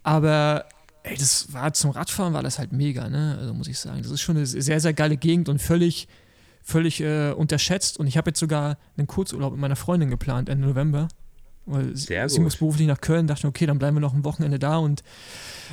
aber 0.03 0.65
ey, 1.03 1.17
das 1.17 1.53
war 1.53 1.73
zum 1.75 1.91
Radfahren 1.91 2.33
war 2.33 2.43
das 2.43 2.59
halt 2.59 2.73
mega, 2.73 3.09
ne? 3.09 3.37
Also 3.39 3.53
muss 3.53 3.69
ich 3.69 3.79
sagen. 3.79 4.03
Das 4.03 4.11
ist 4.11 4.23
schon 4.23 4.37
eine 4.37 4.47
sehr, 4.47 4.81
sehr 4.81 4.95
geile 4.95 5.19
Gegend 5.19 5.49
und 5.49 5.61
völlig, 5.61 6.09
völlig 6.63 7.01
äh, 7.01 7.33
unterschätzt. 7.33 7.99
Und 7.99 8.07
ich 8.07 8.17
habe 8.17 8.31
jetzt 8.31 8.41
sogar 8.41 8.79
einen 8.97 9.07
Kurzurlaub 9.07 9.53
mit 9.53 9.61
meiner 9.61 9.77
Freundin 9.77 10.11
geplant 10.11 10.49
Ende 10.49 10.67
November. 10.67 11.09
Weil 11.67 11.97
Sehr 11.97 12.29
sie 12.29 12.37
gut. 12.37 12.45
muss 12.45 12.57
beruflich 12.57 12.87
nach 12.89 13.01
Köln, 13.01 13.27
dachte, 13.27 13.47
okay, 13.47 13.67
dann 13.67 13.79
bleiben 13.79 13.97
wir 13.97 14.01
noch 14.01 14.15
ein 14.15 14.25
Wochenende 14.25 14.59
da 14.59 14.79
und 14.79 15.03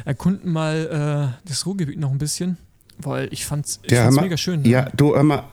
erkunden 0.06 0.52
mal 0.52 1.34
äh, 1.44 1.48
das 1.50 1.66
Ruhrgebiet 1.66 2.00
noch 2.00 2.12
ein 2.12 2.18
bisschen. 2.20 2.58
Weil 3.02 3.30
ich 3.32 3.46
fand's, 3.46 3.80
ich 3.84 3.92
Ja, 3.94 4.02
fand's 4.04 4.18
mal- 4.18 4.22
mega 4.24 4.36
schön. 4.36 4.62
ne? 4.62 4.68
Ja, 4.68 4.90
du, 4.94 5.16
hör 5.16 5.24
mal, 5.24 5.44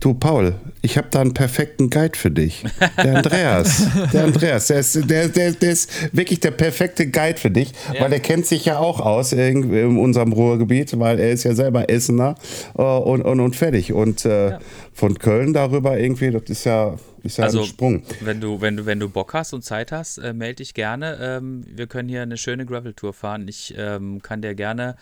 du 0.00 0.14
Paul, 0.14 0.54
ich 0.80 0.96
habe 0.96 1.08
da 1.10 1.20
einen 1.20 1.34
perfekten 1.34 1.90
Guide 1.90 2.16
für 2.16 2.30
dich. 2.30 2.64
Der 2.96 3.16
Andreas. 3.18 3.86
der 4.12 4.24
Andreas, 4.24 4.68
der 4.68 4.78
ist, 4.80 5.10
der, 5.10 5.28
der, 5.28 5.52
der 5.52 5.70
ist 5.70 5.90
wirklich 6.16 6.40
der 6.40 6.52
perfekte 6.52 7.06
Guide 7.10 7.36
für 7.38 7.50
dich, 7.50 7.72
weil 8.00 8.10
er 8.10 8.20
kennt 8.20 8.46
sich 8.46 8.64
ja 8.64 8.78
auch 8.78 9.00
aus 9.00 9.32
in, 9.34 9.70
in 9.74 9.98
unserem 9.98 10.32
Ruhrgebiet, 10.32 10.98
weil 10.98 11.20
er 11.20 11.30
ist 11.32 11.44
ja 11.44 11.54
selber 11.54 11.90
Essener 11.90 12.36
äh, 12.78 12.80
und, 12.82 13.20
und, 13.20 13.38
und 13.40 13.54
fertig. 13.54 13.92
Und 13.92 14.24
äh, 14.24 14.58
von 14.94 15.18
Köln 15.18 15.52
darüber 15.52 15.98
irgendwie, 15.98 16.30
das 16.30 16.44
ist 16.48 16.64
ja, 16.64 16.96
ist 17.24 17.38
ja 17.38 17.44
Also, 17.44 17.60
ein 17.60 17.66
Sprung. 17.66 18.02
wenn 18.20 18.40
du, 18.40 18.60
wenn 18.60 18.76
du, 18.76 18.86
wenn 18.86 19.00
du 19.00 19.08
Bock 19.08 19.34
hast 19.34 19.52
und 19.52 19.62
Zeit 19.62 19.92
hast, 19.92 20.18
äh, 20.18 20.32
melde 20.32 20.56
dich 20.56 20.74
gerne. 20.74 21.18
Ähm, 21.20 21.64
wir 21.66 21.86
können 21.86 22.08
hier 22.08 22.22
eine 22.22 22.36
schöne 22.36 22.66
Gravel-Tour 22.66 23.12
fahren. 23.12 23.48
Ich 23.48 23.74
ähm, 23.76 24.22
kann 24.22 24.42
dir 24.42 24.54
gerne 24.54 24.96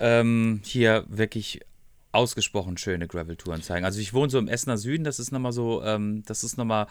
ähm, 0.00 0.60
hier 0.64 1.04
wirklich 1.08 1.60
ausgesprochen 2.12 2.78
schöne 2.78 3.06
Gravel-Touren 3.06 3.62
zeigen. 3.62 3.84
Also 3.84 4.00
ich 4.00 4.14
wohne 4.14 4.30
so 4.30 4.38
im 4.38 4.48
Essener 4.48 4.78
Süden, 4.78 5.04
das 5.04 5.18
ist 5.18 5.30
nochmal 5.30 5.52
so, 5.52 5.82
ähm, 5.84 6.22
das 6.26 6.42
ist 6.42 6.56
nochmal 6.56 6.86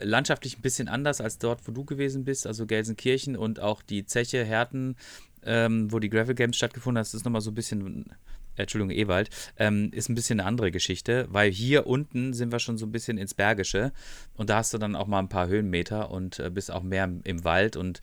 landschaftlich 0.00 0.58
ein 0.58 0.62
bisschen 0.62 0.88
anders 0.88 1.20
als 1.20 1.38
dort, 1.38 1.66
wo 1.66 1.72
du 1.72 1.84
gewesen 1.84 2.24
bist, 2.24 2.46
also 2.46 2.66
Gelsenkirchen 2.66 3.36
und 3.36 3.60
auch 3.60 3.82
die 3.82 4.04
Zeche 4.04 4.44
Herten, 4.44 4.96
ähm, 5.44 5.90
wo 5.90 5.98
die 6.00 6.10
Gravel 6.10 6.34
Games 6.34 6.56
stattgefunden 6.56 6.98
haben, 6.98 7.04
das 7.04 7.14
ist 7.14 7.24
nochmal 7.24 7.40
so 7.40 7.50
ein 7.50 7.54
bisschen, 7.54 8.06
Entschuldigung, 8.62 8.90
Ewald, 8.96 9.30
ähm, 9.56 9.90
ist 9.92 10.08
ein 10.08 10.14
bisschen 10.14 10.40
eine 10.40 10.48
andere 10.48 10.70
Geschichte, 10.70 11.26
weil 11.30 11.50
hier 11.50 11.86
unten 11.86 12.32
sind 12.34 12.52
wir 12.52 12.58
schon 12.58 12.78
so 12.78 12.86
ein 12.86 12.92
bisschen 12.92 13.18
ins 13.18 13.34
Bergische 13.34 13.92
und 14.34 14.50
da 14.50 14.56
hast 14.58 14.72
du 14.74 14.78
dann 14.78 14.96
auch 14.96 15.06
mal 15.06 15.18
ein 15.20 15.28
paar 15.28 15.48
Höhenmeter 15.48 16.10
und 16.10 16.38
äh, 16.38 16.50
bist 16.50 16.70
auch 16.70 16.82
mehr 16.82 17.04
im, 17.04 17.20
im 17.24 17.44
Wald 17.44 17.76
und 17.76 18.00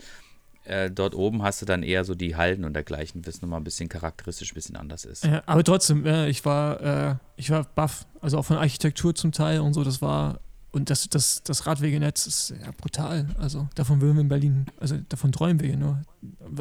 äh, 0.66 0.90
dort 0.90 1.14
oben 1.14 1.44
hast 1.44 1.62
du 1.62 1.66
dann 1.68 1.84
eher 1.84 2.04
so 2.06 2.16
die 2.16 2.36
Halden 2.36 2.66
und 2.66 2.74
dergleichen, 2.74 3.26
was 3.28 3.42
nochmal 3.42 3.60
ein 3.60 3.64
bisschen 3.64 3.88
charakteristisch, 3.88 4.52
ein 4.52 4.56
bisschen 4.56 4.76
anders 4.76 5.06
ist. 5.06 5.24
Ja, 5.24 5.44
aber 5.46 5.64
trotzdem, 5.64 6.06
äh, 6.08 6.28
ich 6.28 6.44
war, 6.44 6.82
äh, 7.12 7.16
ich 7.38 7.52
war 7.52 7.66
baff. 7.76 8.08
Also 8.20 8.40
auch 8.40 8.46
von 8.46 8.58
Architektur 8.58 9.14
zum 9.14 9.32
Teil 9.32 9.60
und 9.60 9.74
so, 9.76 9.84
das 9.84 10.02
war. 10.02 10.40
Und 10.72 10.90
das, 10.90 11.08
das, 11.08 11.42
das 11.44 11.68
Radwegenetz 11.68 12.26
ist 12.28 12.50
ja 12.50 12.72
brutal. 12.76 13.28
Also 13.38 13.70
davon 13.76 14.02
würden 14.02 14.16
wir 14.16 14.22
in 14.22 14.28
Berlin, 14.28 14.66
also 14.80 14.98
davon 15.08 15.32
träumen 15.32 15.60
wir 15.62 15.70
ja 15.70 15.76
nur. 15.78 16.02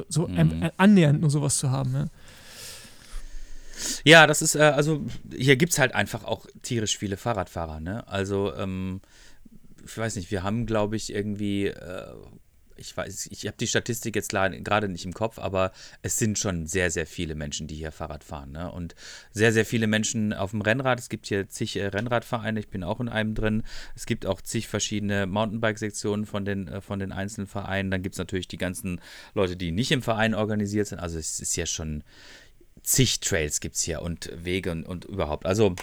So 0.09 0.28
Mhm. 0.28 0.62
äh, 0.62 0.70
annähernd 0.76 1.20
nur 1.22 1.30
sowas 1.30 1.57
zu 1.57 1.70
haben. 1.70 1.95
Ja. 1.95 2.07
Ja, 4.05 4.26
das 4.26 4.43
ist, 4.43 4.55
äh, 4.55 4.61
also 4.61 5.05
hier 5.35 5.57
gibt 5.57 5.72
es 5.72 5.78
halt 5.78 5.95
einfach 5.95 6.24
auch 6.24 6.47
tierisch 6.62 6.97
viele 6.99 7.16
Fahrradfahrer, 7.16 7.80
ne? 7.80 8.07
Also, 8.09 8.55
ähm, 8.55 9.01
ich 9.85 9.97
weiß 9.97 10.16
nicht, 10.16 10.30
wir 10.30 10.43
haben, 10.43 10.66
glaube 10.66 10.97
ich, 10.97 11.12
irgendwie, 11.12 11.66
äh, 11.66 12.14
ich 12.76 12.97
weiß, 12.97 13.28
ich 13.30 13.47
habe 13.47 13.57
die 13.59 13.66
Statistik 13.66 14.16
jetzt 14.16 14.30
gerade 14.30 14.89
nicht 14.89 15.05
im 15.05 15.12
Kopf, 15.12 15.39
aber 15.39 15.72
es 16.03 16.18
sind 16.18 16.39
schon 16.39 16.66
sehr, 16.66 16.91
sehr 16.91 17.07
viele 17.07 17.35
Menschen, 17.35 17.66
die 17.68 17.76
hier 17.76 17.93
Fahrrad 17.93 18.24
fahren, 18.24 18.53
ne? 18.53 18.70
Und 18.72 18.95
sehr, 19.30 19.53
sehr 19.53 19.64
viele 19.64 19.87
Menschen 19.87 20.32
auf 20.32 20.51
dem 20.51 20.61
Rennrad. 20.61 20.99
Es 20.99 21.09
gibt 21.09 21.26
hier 21.26 21.49
zig 21.49 21.76
äh, 21.76 21.87
Rennradvereine, 21.87 22.59
ich 22.59 22.68
bin 22.68 22.82
auch 22.82 23.01
in 23.01 23.09
einem 23.09 23.35
drin. 23.35 23.62
Es 23.95 24.07
gibt 24.07 24.26
auch 24.26 24.41
zig 24.41 24.66
verschiedene 24.68 25.26
Mountainbike-Sektionen 25.26 26.26
von 26.26 26.47
äh, 26.47 26.80
von 26.80 26.99
den 26.99 27.12
einzelnen 27.12 27.47
Vereinen. 27.47 27.91
Dann 27.91 28.03
gibt 28.03 28.14
es 28.14 28.18
natürlich 28.18 28.49
die 28.49 28.59
ganzen 28.59 29.01
Leute, 29.35 29.57
die 29.57 29.70
nicht 29.70 29.93
im 29.93 30.03
Verein 30.03 30.35
organisiert 30.35 30.89
sind. 30.89 30.99
Also 30.99 31.18
es 31.18 31.41
ist 31.41 31.55
ja 31.57 31.66
schon, 31.66 32.03
zig 32.85 33.20
Trails 33.20 33.61
gibt 33.61 33.74
es 33.74 33.82
hier 33.82 34.03
und 34.03 34.30
Wege 34.37 34.70
und, 34.70 34.85
und 34.85 35.05
überhaupt. 35.07 35.47
Also 35.47 35.74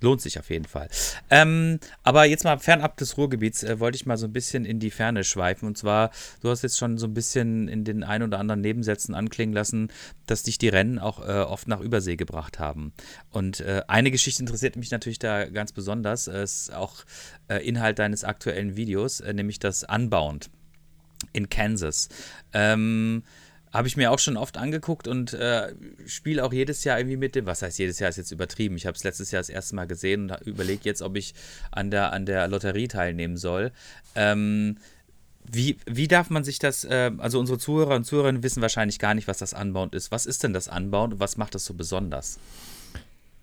lohnt 0.00 0.20
sich 0.20 0.38
auf 0.38 0.50
jeden 0.50 0.64
Fall. 0.64 0.88
Ähm, 1.30 1.80
aber 2.02 2.24
jetzt 2.24 2.44
mal 2.44 2.58
fernab 2.58 2.96
des 2.98 3.16
Ruhrgebiets 3.16 3.62
äh, 3.62 3.80
wollte 3.80 3.96
ich 3.96 4.06
mal 4.06 4.16
so 4.16 4.26
ein 4.26 4.32
bisschen 4.32 4.64
in 4.64 4.78
die 4.78 4.90
Ferne 4.90 5.24
schweifen. 5.24 5.66
Und 5.66 5.76
zwar, 5.76 6.10
du 6.40 6.50
hast 6.50 6.62
jetzt 6.62 6.78
schon 6.78 6.98
so 6.98 7.06
ein 7.06 7.14
bisschen 7.14 7.68
in 7.68 7.84
den 7.84 8.04
ein 8.04 8.22
oder 8.22 8.38
anderen 8.38 8.60
Nebensätzen 8.60 9.14
anklingen 9.14 9.54
lassen, 9.54 9.90
dass 10.26 10.42
dich 10.42 10.58
die 10.58 10.68
Rennen 10.68 10.98
auch 10.98 11.26
äh, 11.26 11.40
oft 11.42 11.68
nach 11.68 11.80
Übersee 11.80 12.16
gebracht 12.16 12.58
haben. 12.58 12.92
Und 13.30 13.60
äh, 13.60 13.82
eine 13.88 14.10
Geschichte 14.10 14.42
interessiert 14.42 14.76
mich 14.76 14.90
natürlich 14.90 15.18
da 15.18 15.46
ganz 15.46 15.72
besonders. 15.72 16.26
Es 16.26 16.68
ist 16.68 16.74
auch 16.74 17.04
äh, 17.48 17.66
Inhalt 17.66 17.98
deines 17.98 18.24
aktuellen 18.24 18.76
Videos, 18.76 19.20
äh, 19.20 19.32
nämlich 19.32 19.58
das 19.58 19.84
Unbound 19.84 20.50
in 21.32 21.48
Kansas. 21.48 22.08
Ähm, 22.52 23.24
habe 23.72 23.88
ich 23.88 23.96
mir 23.96 24.10
auch 24.10 24.18
schon 24.18 24.36
oft 24.36 24.56
angeguckt 24.56 25.08
und 25.08 25.32
äh, 25.34 25.74
spiele 26.06 26.44
auch 26.44 26.52
jedes 26.52 26.84
Jahr 26.84 26.98
irgendwie 26.98 27.16
mit 27.16 27.34
dem. 27.34 27.46
Was 27.46 27.62
heißt 27.62 27.78
jedes 27.78 27.98
Jahr 27.98 28.10
ist 28.10 28.16
jetzt 28.16 28.30
übertrieben. 28.30 28.76
Ich 28.76 28.86
habe 28.86 28.96
es 28.96 29.04
letztes 29.04 29.30
Jahr 29.30 29.40
das 29.40 29.48
erste 29.48 29.74
Mal 29.74 29.86
gesehen 29.86 30.30
und 30.30 30.40
überlege 30.46 30.82
jetzt, 30.84 31.02
ob 31.02 31.16
ich 31.16 31.34
an 31.70 31.90
der, 31.90 32.12
an 32.12 32.26
der 32.26 32.48
Lotterie 32.48 32.88
teilnehmen 32.88 33.36
soll. 33.36 33.72
Ähm, 34.14 34.78
wie, 35.50 35.78
wie 35.86 36.08
darf 36.08 36.30
man 36.30 36.44
sich 36.44 36.58
das, 36.58 36.84
äh, 36.84 37.10
also 37.18 37.38
unsere 37.38 37.58
Zuhörer 37.58 37.96
und 37.96 38.04
Zuhörerinnen 38.04 38.42
wissen 38.42 38.62
wahrscheinlich 38.62 38.98
gar 38.98 39.14
nicht, 39.14 39.28
was 39.28 39.38
das 39.38 39.52
Unbound 39.52 39.94
ist. 39.94 40.10
Was 40.10 40.26
ist 40.26 40.42
denn 40.42 40.52
das 40.52 40.68
Unbound 40.68 41.14
und 41.14 41.20
was 41.20 41.36
macht 41.36 41.54
das 41.54 41.64
so 41.64 41.74
besonders? 41.74 42.38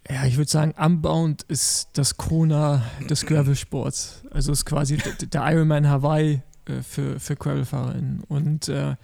Ja, 0.10 0.26
ich 0.26 0.38
würde 0.38 0.52
sagen, 0.52 0.76
Unbound 0.78 1.44
ist 1.44 1.90
das 1.94 2.16
Kona 2.18 2.86
des 3.10 3.26
Gravel-Sports. 3.26 4.24
Also 4.30 4.52
ist 4.52 4.66
quasi 4.66 4.98
der 4.98 5.42
Ironman 5.52 5.90
Hawaii 5.90 6.44
für, 6.84 7.20
für 7.20 7.36
Gravelfahrerinnen. 7.36 8.24
Und 8.28 8.68
äh, 8.70 8.96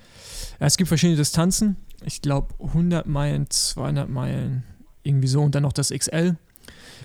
es 0.59 0.77
gibt 0.77 0.87
verschiedene 0.87 1.17
Distanzen. 1.17 1.77
Ich 2.03 2.21
glaube 2.21 2.53
100 2.59 3.07
Meilen, 3.07 3.49
200 3.49 4.09
Meilen, 4.09 4.63
irgendwie 5.03 5.27
so. 5.27 5.41
Und 5.41 5.55
dann 5.55 5.63
noch 5.63 5.73
das 5.73 5.89
XL. 5.89 6.37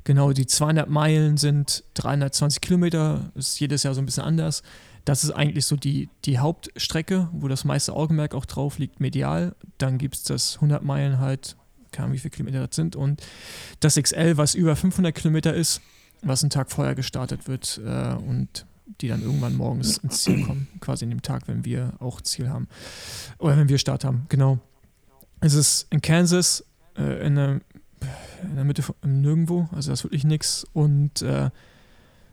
Genau, 0.05 0.33
die 0.33 0.47
200 0.47 0.89
Meilen 0.89 1.37
sind 1.37 1.85
320 1.95 2.61
Kilometer. 2.61 3.33
Ist 3.35 3.59
jedes 3.61 3.83
Jahr 3.83 3.95
so 3.95 4.01
ein 4.01 4.07
bisschen 4.07 4.25
anders. 4.25 4.63
Das 5.05 5.23
ist 5.23 5.31
eigentlich 5.31 5.67
so 5.67 5.77
die, 5.77 6.09
die 6.25 6.39
Hauptstrecke, 6.39 7.29
wo 7.33 7.47
das 7.47 7.65
meiste 7.65 7.93
Augenmerk 7.93 8.35
auch 8.35 8.45
drauf 8.45 8.79
liegt, 8.79 8.99
medial. 8.99 9.55
Dann 9.79 9.99
gibt 9.99 10.17
es 10.17 10.25
das 10.25 10.57
100 10.57 10.83
Meilen 10.83 11.21
halt, 11.21 11.57
keine 11.93 12.07
Ahnung, 12.07 12.15
wie 12.15 12.19
viele 12.19 12.31
Kilometer 12.31 12.67
das 12.67 12.75
sind. 12.75 12.97
Und 12.97 13.23
das 13.81 13.95
XL, 13.95 14.37
was 14.37 14.55
über 14.55 14.75
500 14.75 15.15
Kilometer 15.15 15.55
ist, 15.55 15.81
was 16.23 16.43
einen 16.43 16.51
Tag 16.51 16.73
vorher 16.73 16.95
gestartet 16.95 17.47
wird 17.47 17.81
äh, 17.85 18.15
und 18.15 18.67
die 19.01 19.09
dann 19.09 19.23
irgendwann 19.23 19.57
morgens 19.57 19.99
ins 19.99 20.23
Ziel 20.23 20.45
kommen, 20.45 20.69
quasi 20.81 21.05
in 21.05 21.11
dem 21.11 21.23
Tag, 21.23 21.49
wenn 21.49 21.65
wir 21.65 21.95
auch 21.99 22.21
Ziel 22.21 22.49
haben. 22.49 22.69
Oder 23.39 23.57
wenn 23.57 23.69
wir 23.69 23.79
Start 23.79 24.05
haben, 24.05 24.27
genau. 24.29 24.59
Es 25.41 25.55
ist 25.55 25.87
in 25.91 26.01
Kansas, 26.01 26.65
äh, 26.97 27.27
in, 27.27 27.35
der, 27.35 27.61
in 28.43 28.55
der 28.55 28.65
Mitte 28.65 28.83
von 28.83 28.95
Nirgendwo, 29.03 29.69
also 29.73 29.91
das 29.91 30.01
ist 30.01 30.05
wirklich 30.05 30.25
nichts. 30.25 30.65
Und 30.73 31.23
äh, 31.23 31.51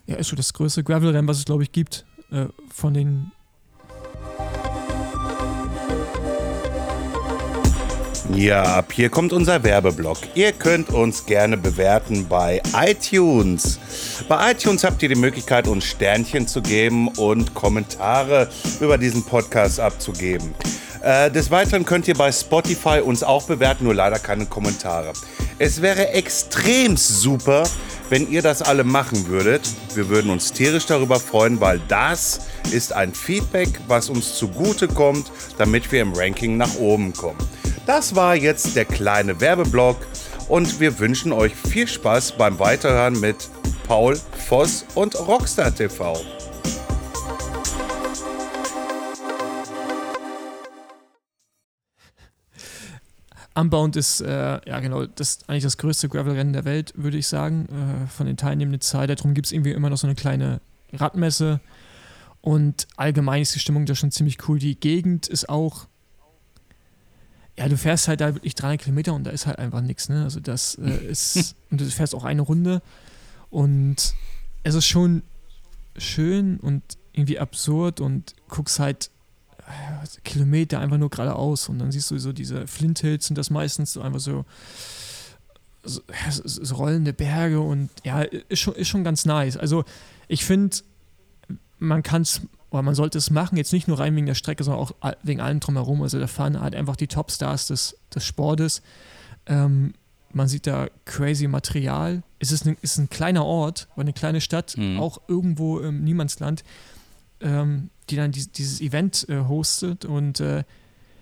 ja, 0.05 0.15
ist 0.15 0.27
schon 0.27 0.37
das 0.37 0.53
größte 0.53 0.83
Gravel-Rennen, 0.83 1.27
was 1.27 1.39
es, 1.39 1.45
glaube 1.45 1.63
ich, 1.63 1.71
gibt, 1.71 2.05
äh, 2.31 2.47
von 2.69 2.93
den 2.93 3.31
Ja, 8.31 8.63
ab 8.63 8.93
hier 8.93 9.09
kommt 9.09 9.33
unser 9.33 9.63
Werbeblock. 9.63 10.17
Ihr 10.33 10.53
könnt 10.53 10.89
uns 10.89 11.25
gerne 11.25 11.57
bewerten 11.57 12.25
bei 12.29 12.61
iTunes. 12.73 13.77
Bei 14.29 14.51
iTunes 14.51 14.85
habt 14.85 15.03
ihr 15.03 15.09
die 15.09 15.15
Möglichkeit, 15.15 15.67
uns 15.67 15.83
Sternchen 15.83 16.47
zu 16.47 16.61
geben 16.61 17.09
und 17.09 17.53
Kommentare 17.53 18.49
über 18.79 18.97
diesen 18.97 19.23
Podcast 19.23 19.79
abzugeben. 19.79 20.55
Äh, 21.01 21.31
des 21.31 21.51
Weiteren 21.51 21.85
könnt 21.85 22.07
ihr 22.07 22.15
bei 22.15 22.31
Spotify 22.31 23.01
uns 23.03 23.23
auch 23.23 23.43
bewerten, 23.45 23.83
nur 23.83 23.93
leider 23.93 24.19
keine 24.19 24.45
Kommentare. 24.45 25.11
Es 25.59 25.81
wäre 25.81 26.09
extrem 26.09 26.95
super, 26.95 27.65
wenn 28.09 28.31
ihr 28.31 28.41
das 28.41 28.61
alle 28.61 28.85
machen 28.85 29.27
würdet. 29.27 29.61
Wir 29.95 30.07
würden 30.07 30.31
uns 30.31 30.53
tierisch 30.53 30.85
darüber 30.85 31.19
freuen, 31.19 31.59
weil 31.59 31.81
das 31.89 32.47
ist 32.71 32.93
ein 32.93 33.13
Feedback, 33.13 33.67
was 33.87 34.09
uns 34.09 34.35
zugute 34.35 34.87
kommt, 34.87 35.29
damit 35.57 35.91
wir 35.91 36.01
im 36.01 36.13
Ranking 36.13 36.55
nach 36.55 36.75
oben 36.75 37.11
kommen. 37.11 37.37
Das 37.85 38.15
war 38.15 38.35
jetzt 38.35 38.77
der 38.77 38.85
kleine 38.85 39.41
Werbeblock 39.41 39.97
und 40.47 40.79
wir 40.79 40.99
wünschen 40.99 41.33
euch 41.33 41.53
viel 41.53 41.85
Spaß 41.85 42.37
beim 42.37 42.57
Weiterhören 42.57 43.19
mit 43.19 43.49
Paul 43.85 44.17
Voss 44.47 44.85
und 44.95 45.15
Rockstar 45.19 45.75
TV. 45.75 46.15
Unbound 53.53 53.97
ist, 53.97 54.21
äh, 54.21 54.61
ja 54.65 54.79
genau, 54.79 55.05
das 55.05 55.39
eigentlich 55.47 55.63
das 55.63 55.77
größte 55.77 56.07
Gravel-Rennen 56.07 56.53
der 56.53 56.63
Welt, 56.63 56.93
würde 56.95 57.17
ich 57.17 57.27
sagen, 57.27 57.67
äh, 57.67 58.07
von 58.07 58.25
den 58.25 58.37
teilnehmenden 58.37 58.79
Zahl. 58.79 59.07
Darum 59.07 59.33
gibt 59.33 59.47
es 59.47 59.51
irgendwie 59.51 59.71
immer 59.71 59.89
noch 59.89 59.97
so 59.97 60.07
eine 60.07 60.15
kleine 60.15 60.61
Radmesse. 60.93 61.59
Und 62.39 62.87
allgemein 62.95 63.41
ist 63.41 63.53
die 63.55 63.59
Stimmung 63.59 63.85
da 63.85 63.93
schon 63.93 64.11
ziemlich 64.11 64.47
cool. 64.47 64.57
Die 64.57 64.79
Gegend 64.79 65.27
ist 65.27 65.49
auch, 65.49 65.87
ja, 67.57 67.69
du 67.69 67.77
fährst 67.77 68.07
halt 68.07 68.21
da 68.21 68.33
wirklich 68.33 68.55
300 68.55 68.81
Kilometer 68.81 69.13
und 69.13 69.25
da 69.25 69.31
ist 69.31 69.45
halt 69.45 69.59
einfach 69.59 69.81
nichts, 69.81 70.09
ne? 70.09 70.23
Also 70.23 70.39
das 70.39 70.75
äh, 70.75 70.89
ist, 71.09 71.55
und 71.69 71.81
du 71.81 71.85
fährst 71.85 72.15
auch 72.15 72.23
eine 72.23 72.41
Runde 72.41 72.81
und 73.49 74.15
es 74.63 74.75
ist 74.75 74.87
schon 74.87 75.23
schön 75.97 76.59
und 76.59 76.81
irgendwie 77.13 77.37
absurd 77.37 78.01
und 78.01 78.33
guckst 78.49 78.79
halt 78.79 79.11
äh, 79.59 80.21
Kilometer 80.23 80.79
einfach 80.79 80.97
nur 80.97 81.09
geradeaus 81.09 81.69
und 81.69 81.77
dann 81.79 81.91
siehst 81.91 82.09
du 82.09 82.17
so 82.17 82.33
diese 82.33 82.65
Flint 82.65 82.99
Hills 82.99 83.27
sind 83.27 83.37
das 83.37 83.51
meistens 83.51 83.93
so 83.93 84.01
einfach 84.01 84.19
so, 84.19 84.45
so, 85.83 86.01
so 86.29 86.75
rollende 86.75 87.13
Berge 87.13 87.59
und 87.59 87.89
ja, 88.03 88.21
ist 88.21 88.59
schon, 88.59 88.73
ist 88.73 88.87
schon 88.87 89.03
ganz 89.03 89.25
nice. 89.25 89.57
Also 89.57 89.85
ich 90.27 90.43
finde, 90.43 90.77
man 91.77 92.01
kann 92.01 92.23
es 92.23 92.41
oder 92.73 92.81
man 92.81 92.95
sollte 92.95 93.19
es 93.19 93.29
machen, 93.29 93.55
jetzt 93.55 93.71
nicht 93.71 93.87
nur 93.87 93.99
rein 93.99 94.15
wegen 94.15 94.25
der 94.25 94.33
Strecke, 94.33 94.63
sondern 94.63 94.81
auch 94.81 94.91
wegen 95.21 95.39
allem 95.39 95.59
drumherum. 95.59 96.01
Also 96.01 96.19
da 96.19 96.25
fahren 96.25 96.59
halt 96.59 96.75
einfach 96.75 96.95
die 96.95 97.07
Topstars 97.07 97.67
des, 97.67 97.95
des 98.13 98.25
Sportes. 98.25 98.81
Ähm, 99.45 99.93
man 100.31 100.47
sieht 100.47 100.65
da 100.65 100.87
crazy 101.05 101.47
Material. 101.47 102.23
Es 102.39 102.51
ist 102.51 102.65
ein, 102.65 102.75
ist 102.81 102.97
ein 102.97 103.11
kleiner 103.11 103.45
Ort, 103.45 103.87
eine 103.95 104.11
kleine 104.11 104.41
Stadt, 104.41 104.75
mhm. 104.75 104.99
auch 104.99 105.21
irgendwo 105.27 105.79
im 105.79 106.03
Niemandsland, 106.03 106.63
ähm, 107.41 107.91
die 108.09 108.15
dann 108.15 108.31
die, 108.31 108.47
dieses 108.47 108.81
Event 108.81 109.29
äh, 109.29 109.41
hostet. 109.41 110.03
Und 110.03 110.39
äh, 110.39 110.63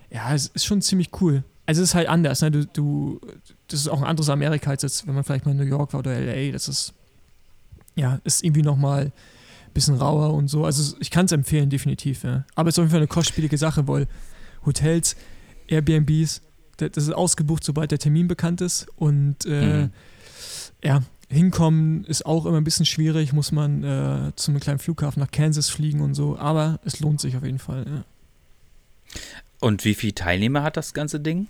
ja, 0.09 0.33
es 0.33 0.47
ist 0.47 0.63
schon 0.63 0.81
ziemlich 0.81 1.09
cool. 1.19 1.43
Also 1.65 1.81
es 1.81 1.89
ist 1.89 1.95
halt 1.95 2.07
anders. 2.07 2.41
Ne? 2.41 2.51
Du, 2.51 2.65
du, 2.65 3.21
das 3.67 3.81
ist 3.81 3.89
auch 3.89 4.01
ein 4.01 4.07
anderes 4.07 4.29
Amerika, 4.29 4.69
als 4.69 4.83
jetzt, 4.83 5.05
wenn 5.05 5.15
man 5.15 5.25
vielleicht 5.25 5.45
mal 5.45 5.51
in 5.51 5.57
New 5.57 5.63
York 5.63 5.91
war 5.91 5.99
oder 5.99 6.17
LA. 6.17 6.53
Das 6.53 6.69
ist, 6.69 6.93
ja, 7.95 8.21
ist 8.23 8.41
irgendwie 8.41 8.61
nochmal 8.61 9.11
bisschen 9.73 9.95
rauer 9.95 10.33
und 10.33 10.47
so. 10.47 10.65
Also 10.65 10.95
ich 10.99 11.11
kann 11.11 11.25
es 11.25 11.31
empfehlen, 11.31 11.69
definitiv. 11.69 12.23
Ja. 12.23 12.45
Aber 12.55 12.69
es 12.69 12.75
ist 12.75 12.79
auf 12.79 12.83
jeden 12.83 12.91
Fall 12.91 12.99
eine 12.99 13.07
kostspielige 13.07 13.57
Sache, 13.57 13.87
weil 13.87 14.07
Hotels, 14.65 15.15
Airbnbs, 15.67 16.41
das 16.77 17.03
ist 17.03 17.13
ausgebucht, 17.13 17.63
sobald 17.63 17.91
der 17.91 17.99
Termin 17.99 18.27
bekannt 18.27 18.61
ist. 18.61 18.87
Und 18.95 19.45
äh, 19.45 19.83
mhm. 19.83 19.91
ja, 20.83 21.03
hinkommen 21.29 22.03
ist 22.05 22.25
auch 22.25 22.45
immer 22.45 22.57
ein 22.57 22.63
bisschen 22.63 22.85
schwierig, 22.85 23.33
muss 23.33 23.51
man 23.51 23.83
äh, 23.83 24.31
zu 24.35 24.51
einem 24.51 24.59
kleinen 24.59 24.79
Flughafen 24.79 25.21
nach 25.21 25.31
Kansas 25.31 25.69
fliegen 25.69 26.01
und 26.01 26.13
so. 26.13 26.37
Aber 26.37 26.79
es 26.83 26.99
lohnt 26.99 27.21
sich 27.21 27.37
auf 27.37 27.43
jeden 27.43 27.59
Fall. 27.59 27.85
Ja. 27.87 28.03
Und 29.59 29.85
wie 29.85 29.93
viele 29.93 30.15
Teilnehmer 30.15 30.63
hat 30.63 30.75
das 30.75 30.93
ganze 30.93 31.19
Ding? 31.19 31.47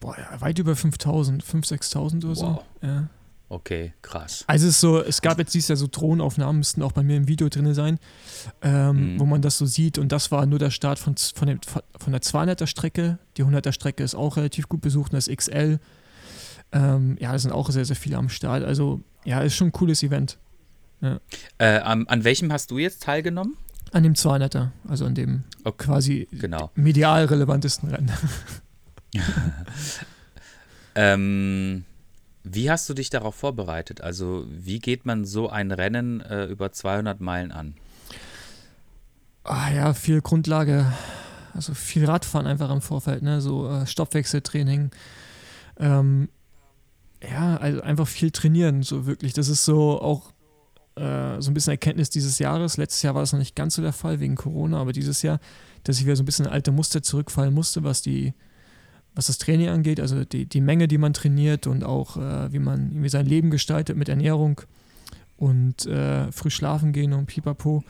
Boah, 0.00 0.16
ja, 0.18 0.40
weit 0.40 0.58
über 0.58 0.74
5000, 0.74 1.44
5.000, 1.44 1.92
6.000 1.92 2.16
oder 2.18 2.28
wow. 2.28 2.36
so. 2.36 2.86
Ja. 2.86 3.08
Okay, 3.48 3.92
krass. 4.02 4.44
Also 4.48 4.66
es 4.66 4.74
ist 4.74 4.80
so, 4.80 5.00
es 5.00 5.22
gab 5.22 5.38
jetzt 5.38 5.54
dieses 5.54 5.68
Jahr 5.68 5.76
so 5.76 5.86
Drohnenaufnahmen, 5.86 6.58
müssten 6.58 6.82
auch 6.82 6.92
bei 6.92 7.04
mir 7.04 7.16
im 7.16 7.28
Video 7.28 7.48
drin 7.48 7.72
sein, 7.74 8.00
ähm, 8.60 9.14
mhm. 9.14 9.20
wo 9.20 9.24
man 9.24 9.40
das 9.40 9.56
so 9.56 9.66
sieht. 9.66 9.98
Und 9.98 10.10
das 10.10 10.32
war 10.32 10.46
nur 10.46 10.58
der 10.58 10.70
Start 10.70 10.98
von, 10.98 11.14
von, 11.16 11.46
dem, 11.46 11.60
von 11.62 12.12
der 12.12 12.22
200er 12.22 12.66
Strecke. 12.66 13.18
Die 13.36 13.44
100er 13.44 13.70
Strecke 13.70 14.02
ist 14.02 14.16
auch 14.16 14.36
relativ 14.36 14.68
gut 14.68 14.80
besucht 14.80 15.12
und 15.12 15.16
das 15.16 15.28
XL. 15.28 15.78
Ähm, 16.72 17.16
ja, 17.20 17.30
da 17.30 17.38
sind 17.38 17.52
auch 17.52 17.70
sehr, 17.70 17.84
sehr 17.84 17.94
viele 17.94 18.16
am 18.16 18.28
Start. 18.28 18.64
Also 18.64 19.00
ja, 19.24 19.40
ist 19.40 19.54
schon 19.54 19.68
ein 19.68 19.72
cooles 19.72 20.02
Event. 20.02 20.38
Ja. 21.00 21.20
Äh, 21.58 21.78
an, 21.78 22.08
an 22.08 22.24
welchem 22.24 22.52
hast 22.52 22.72
du 22.72 22.78
jetzt 22.78 23.04
teilgenommen? 23.04 23.56
An 23.92 24.02
dem 24.02 24.14
200er, 24.14 24.70
also 24.88 25.06
an 25.06 25.14
dem 25.14 25.44
okay. 25.62 25.84
quasi 25.86 26.28
genau. 26.32 26.72
medial 26.74 27.26
relevantesten 27.26 27.90
Rennen. 27.90 28.10
ähm 30.96 31.84
wie 32.48 32.70
hast 32.70 32.88
du 32.88 32.94
dich 32.94 33.10
darauf 33.10 33.34
vorbereitet? 33.34 34.00
Also, 34.00 34.46
wie 34.48 34.78
geht 34.78 35.04
man 35.04 35.24
so 35.24 35.48
ein 35.48 35.72
Rennen 35.72 36.20
äh, 36.20 36.44
über 36.44 36.70
200 36.70 37.20
Meilen 37.20 37.50
an? 37.50 37.74
Ah 39.42 39.70
ja, 39.70 39.94
viel 39.94 40.20
Grundlage, 40.20 40.92
also 41.54 41.74
viel 41.74 42.04
Radfahren 42.04 42.46
einfach 42.46 42.70
im 42.70 42.80
Vorfeld, 42.80 43.22
ne? 43.22 43.40
so 43.40 43.68
äh, 43.68 43.86
Stoffwechseltraining. 43.86 44.90
Ähm, 45.78 46.28
ja, 47.22 47.56
also 47.56 47.80
einfach 47.80 48.06
viel 48.06 48.30
trainieren, 48.30 48.84
so 48.84 49.06
wirklich. 49.06 49.32
Das 49.32 49.48
ist 49.48 49.64
so 49.64 50.00
auch 50.00 50.32
äh, 50.94 51.40
so 51.40 51.50
ein 51.50 51.54
bisschen 51.54 51.72
Erkenntnis 51.72 52.10
dieses 52.10 52.38
Jahres. 52.38 52.76
Letztes 52.76 53.02
Jahr 53.02 53.14
war 53.14 53.22
das 53.22 53.32
noch 53.32 53.40
nicht 53.40 53.56
ganz 53.56 53.74
so 53.74 53.82
der 53.82 53.92
Fall 53.92 54.20
wegen 54.20 54.36
Corona, 54.36 54.80
aber 54.80 54.92
dieses 54.92 55.22
Jahr, 55.22 55.40
dass 55.82 55.98
ich 55.98 56.04
wieder 56.04 56.16
so 56.16 56.22
ein 56.22 56.26
bisschen 56.26 56.46
in 56.46 56.52
alte 56.52 56.70
Muster 56.70 57.02
zurückfallen 57.02 57.52
musste, 57.52 57.82
was 57.82 58.02
die 58.02 58.34
was 59.16 59.26
das 59.26 59.38
Training 59.38 59.70
angeht, 59.70 59.98
also 59.98 60.24
die, 60.24 60.44
die 60.44 60.60
Menge, 60.60 60.88
die 60.88 60.98
man 60.98 61.14
trainiert 61.14 61.66
und 61.66 61.82
auch 61.84 62.18
äh, 62.18 62.52
wie 62.52 62.58
man 62.58 62.90
irgendwie 62.90 63.08
sein 63.08 63.24
Leben 63.24 63.50
gestaltet 63.50 63.96
mit 63.96 64.10
Ernährung 64.10 64.60
und 65.38 65.86
äh, 65.86 66.30
früh 66.30 66.50
schlafen 66.50 66.92
gehen 66.92 67.14
und 67.14 67.26
pipapo. 67.26 67.82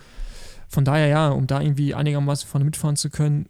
Von 0.68 0.85
daher 0.85 1.09
ja, 1.09 1.29
um 1.29 1.49
da 1.49 1.61
irgendwie 1.61 1.95
einigermaßen 1.95 2.49
vorne 2.49 2.64
mitfahren 2.64 2.97
zu 2.97 3.11
können, 3.11 3.47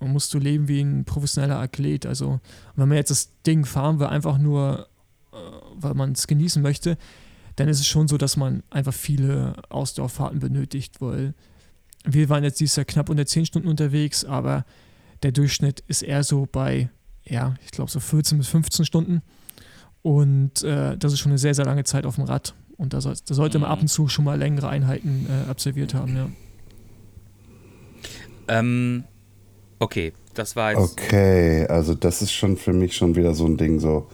musst 0.00 0.32
du 0.32 0.38
leben 0.38 0.66
wie 0.66 0.80
ein 0.80 1.04
professioneller 1.04 1.58
Athlet. 1.58 2.06
Also 2.06 2.40
wenn 2.74 2.88
man 2.88 2.96
jetzt 2.96 3.10
das 3.10 3.30
Ding 3.46 3.66
fahren 3.66 4.00
will, 4.00 4.06
einfach 4.06 4.38
nur, 4.38 4.88
äh, 5.32 5.36
weil 5.74 5.94
man 5.94 6.12
es 6.12 6.26
genießen 6.26 6.62
möchte, 6.62 6.96
dann 7.56 7.68
ist 7.68 7.80
es 7.80 7.86
schon 7.86 8.08
so, 8.08 8.16
dass 8.16 8.38
man 8.38 8.62
einfach 8.70 8.94
viele 8.94 9.56
Ausdauerfahrten 9.68 10.38
benötigt, 10.38 11.02
weil 11.02 11.34
wir 12.04 12.30
waren 12.30 12.44
jetzt 12.44 12.60
dieses 12.60 12.76
Jahr 12.76 12.86
knapp 12.86 13.10
unter 13.10 13.26
10 13.26 13.44
Stunden 13.44 13.68
unterwegs, 13.68 14.24
aber 14.24 14.64
der 15.22 15.32
Durchschnitt 15.32 15.84
ist 15.86 16.00
eher 16.00 16.24
so 16.24 16.48
bei 16.50 16.88
ja, 17.30 17.54
ich 17.64 17.70
glaube 17.70 17.90
so 17.90 18.00
14 18.00 18.38
bis 18.38 18.48
15 18.48 18.84
Stunden. 18.84 19.22
Und 20.02 20.62
äh, 20.62 20.96
das 20.96 21.12
ist 21.12 21.20
schon 21.20 21.30
eine 21.32 21.38
sehr, 21.38 21.54
sehr 21.54 21.64
lange 21.64 21.84
Zeit 21.84 22.04
auf 22.04 22.16
dem 22.16 22.24
Rad. 22.24 22.54
Und 22.76 22.92
da, 22.92 23.00
soll, 23.00 23.14
da 23.26 23.34
sollte 23.34 23.58
man 23.58 23.70
ab 23.70 23.80
und 23.80 23.88
zu 23.88 24.08
schon 24.08 24.24
mal 24.24 24.38
längere 24.38 24.68
Einheiten 24.68 25.26
äh, 25.28 25.50
absolviert 25.50 25.94
haben, 25.94 26.16
ja. 26.16 26.28
Ähm, 28.48 29.04
okay, 29.78 30.12
das 30.34 30.56
war 30.56 30.72
jetzt. 30.72 30.80
Okay, 30.80 31.66
also 31.66 31.94
das 31.94 32.22
ist 32.22 32.32
schon 32.32 32.56
für 32.56 32.72
mich 32.72 32.96
schon 32.96 33.14
wieder 33.14 33.34
so 33.34 33.46
ein 33.46 33.56
Ding, 33.56 33.78
so. 33.78 34.08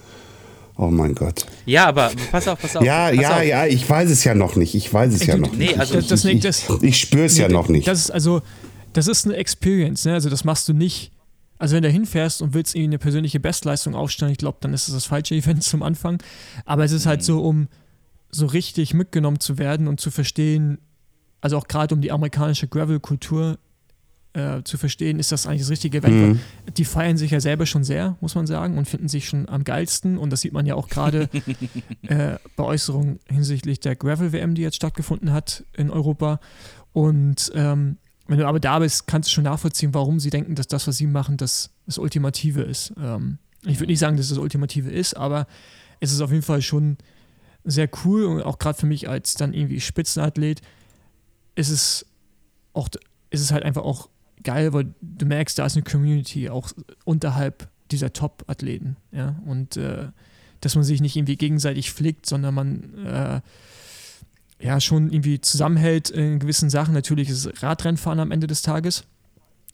Oh 0.76 0.88
mein 0.88 1.14
Gott. 1.14 1.46
Ja, 1.64 1.86
aber 1.86 2.10
pass 2.30 2.46
auf, 2.48 2.60
pass 2.60 2.76
auf. 2.76 2.84
Ja, 2.84 3.08
pass 3.08 3.18
ja, 3.18 3.36
auf. 3.36 3.44
ja, 3.44 3.66
ich 3.66 3.88
weiß 3.88 4.10
es 4.10 4.24
ja 4.24 4.34
noch 4.34 4.56
nicht. 4.56 4.74
Ich 4.74 4.92
weiß 4.92 5.14
es 5.14 5.24
ja 5.24 5.38
noch 5.38 5.52
nee, 5.52 5.68
nicht. 5.68 5.78
Also 5.78 5.98
ich, 5.98 6.12
ich, 6.12 6.44
ich, 6.44 6.82
ich 6.82 7.00
spüre 7.00 7.24
es 7.24 7.38
ja 7.38 7.48
noch 7.48 7.68
nicht. 7.68 7.88
Das 7.88 8.00
ist 8.00 8.10
also, 8.10 8.42
das 8.92 9.06
ist 9.06 9.24
eine 9.24 9.36
Experience, 9.36 10.04
ne? 10.04 10.12
Also 10.12 10.28
das 10.28 10.44
machst 10.44 10.68
du 10.68 10.74
nicht 10.74 11.12
also 11.58 11.76
wenn 11.76 11.82
du 11.82 11.90
hinfährst 11.90 12.42
und 12.42 12.54
willst 12.54 12.74
irgendwie 12.74 12.90
eine 12.90 12.98
persönliche 12.98 13.40
Bestleistung 13.40 13.94
aufstellen, 13.94 14.32
ich 14.32 14.38
glaube, 14.38 14.58
dann 14.60 14.74
ist 14.74 14.88
es 14.88 14.94
das 14.94 15.06
falsche 15.06 15.34
Event 15.36 15.62
zum 15.62 15.82
Anfang. 15.82 16.22
Aber 16.64 16.84
es 16.84 16.92
ist 16.92 17.06
halt 17.06 17.22
so, 17.22 17.42
um 17.42 17.68
so 18.30 18.46
richtig 18.46 18.94
mitgenommen 18.94 19.40
zu 19.40 19.58
werden 19.58 19.88
und 19.88 20.00
zu 20.00 20.10
verstehen, 20.10 20.78
also 21.40 21.56
auch 21.56 21.68
gerade 21.68 21.94
um 21.94 22.00
die 22.00 22.12
amerikanische 22.12 22.66
Gravel-Kultur 22.66 23.58
äh, 24.36 24.62
zu 24.64 24.76
verstehen, 24.76 25.18
ist 25.18 25.32
das 25.32 25.46
eigentlich 25.46 25.62
das 25.62 25.70
richtige 25.70 25.98
Event. 25.98 26.34
Mhm. 26.34 26.40
Die 26.76 26.84
feiern 26.84 27.16
sich 27.16 27.30
ja 27.30 27.40
selber 27.40 27.64
schon 27.66 27.84
sehr, 27.84 28.16
muss 28.20 28.34
man 28.34 28.46
sagen, 28.46 28.76
und 28.76 28.86
finden 28.86 29.08
sich 29.08 29.28
schon 29.28 29.48
am 29.48 29.64
geilsten. 29.64 30.18
Und 30.18 30.30
das 30.30 30.42
sieht 30.42 30.52
man 30.52 30.66
ja 30.66 30.74
auch 30.74 30.88
gerade 30.88 31.30
äh, 32.02 32.36
bei 32.56 32.64
Äußerungen 32.64 33.20
hinsichtlich 33.28 33.80
der 33.80 33.96
Gravel-WM, 33.96 34.54
die 34.54 34.62
jetzt 34.62 34.76
stattgefunden 34.76 35.32
hat 35.32 35.64
in 35.74 35.90
Europa. 35.90 36.40
Und 36.92 37.50
ähm, 37.54 37.96
wenn 38.28 38.38
du 38.38 38.46
aber 38.46 38.60
da 38.60 38.78
bist, 38.78 39.06
kannst 39.06 39.28
du 39.28 39.34
schon 39.34 39.44
nachvollziehen, 39.44 39.94
warum 39.94 40.18
sie 40.20 40.30
denken, 40.30 40.54
dass 40.54 40.66
das, 40.66 40.86
was 40.86 40.96
sie 40.96 41.06
machen, 41.06 41.36
das, 41.36 41.70
das 41.86 41.98
Ultimative 41.98 42.62
ist. 42.62 42.92
Ähm, 43.00 43.38
ich 43.64 43.78
würde 43.78 43.92
nicht 43.92 43.98
sagen, 43.98 44.16
dass 44.16 44.26
es 44.26 44.30
das 44.30 44.38
Ultimative 44.38 44.90
ist, 44.90 45.16
aber 45.16 45.46
es 46.00 46.12
ist 46.12 46.20
auf 46.20 46.30
jeden 46.30 46.42
Fall 46.42 46.62
schon 46.62 46.98
sehr 47.64 47.88
cool 48.04 48.24
und 48.24 48.42
auch 48.42 48.58
gerade 48.58 48.78
für 48.78 48.86
mich 48.86 49.08
als 49.08 49.34
dann 49.34 49.52
irgendwie 49.52 49.80
Spitzenathlet 49.80 50.60
ist 51.56 51.70
es 51.70 52.06
auch, 52.72 52.88
ist 53.30 53.40
es 53.40 53.50
halt 53.50 53.64
einfach 53.64 53.82
auch 53.82 54.08
geil, 54.42 54.72
weil 54.72 54.94
du 55.00 55.26
merkst, 55.26 55.58
da 55.58 55.66
ist 55.66 55.76
eine 55.76 55.82
Community 55.82 56.48
auch 56.48 56.70
unterhalb 57.04 57.68
dieser 57.90 58.12
Top-Athleten, 58.12 58.96
ja, 59.12 59.40
und 59.46 59.76
äh, 59.76 60.08
dass 60.60 60.74
man 60.74 60.84
sich 60.84 61.00
nicht 61.00 61.16
irgendwie 61.16 61.36
gegenseitig 61.36 61.92
flickt, 61.92 62.26
sondern 62.26 62.54
man 62.54 63.04
äh, 63.04 63.40
ja 64.60 64.80
schon 64.80 65.10
irgendwie 65.10 65.40
zusammenhält 65.40 66.10
in 66.10 66.38
gewissen 66.38 66.70
Sachen. 66.70 66.94
Natürlich 66.94 67.28
ist 67.28 67.44
es 67.44 67.62
Radrennfahren 67.62 68.20
am 68.20 68.30
Ende 68.30 68.46
des 68.46 68.62
Tages. 68.62 69.04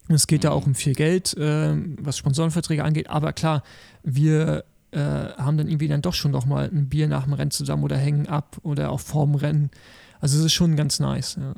Es 0.09 0.27
geht 0.27 0.41
mhm. 0.41 0.43
da 0.43 0.51
auch 0.51 0.67
um 0.67 0.75
viel 0.75 0.95
Geld, 0.95 1.37
äh, 1.37 1.75
was 1.99 2.19
Sponsorenverträge 2.19 2.85
angeht. 2.85 3.09
Aber 3.09 3.33
klar, 3.33 3.63
wir 4.03 4.65
äh, 4.91 4.99
haben 4.99 5.57
dann 5.57 5.69
irgendwie 5.69 5.89
dann 5.89 6.03
doch 6.03 6.15
schon 6.15 6.33
noch 6.33 6.47
mal 6.47 6.69
ein 6.69 6.89
Bier 6.89 7.09
nach 7.09 7.25
dem 7.25 7.33
Rennen 7.33 7.51
zusammen 7.51 7.85
oder 7.85 7.97
hängen 7.97 8.27
ab 8.27 8.59
oder 8.63 8.91
auch 8.91 9.01
vorm 9.01 9.35
Rennen. 9.35 9.71
Also 10.21 10.39
es 10.39 10.45
ist 10.45 10.53
schon 10.53 10.77
ganz 10.77 11.01
nice. 11.01 11.37
Ja. 11.41 11.55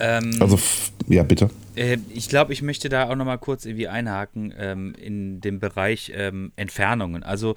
Ähm, 0.00 0.36
also, 0.40 0.58
ja, 1.08 1.22
bitte. 1.22 1.50
Äh, 1.76 1.98
ich 2.08 2.28
glaube, 2.28 2.52
ich 2.52 2.62
möchte 2.62 2.88
da 2.88 3.08
auch 3.08 3.16
noch 3.16 3.26
mal 3.26 3.36
kurz 3.36 3.66
irgendwie 3.66 3.88
einhaken 3.88 4.52
ähm, 4.56 4.94
in 4.94 5.40
dem 5.40 5.60
Bereich 5.60 6.10
ähm, 6.14 6.52
Entfernungen. 6.56 7.22
Also 7.22 7.54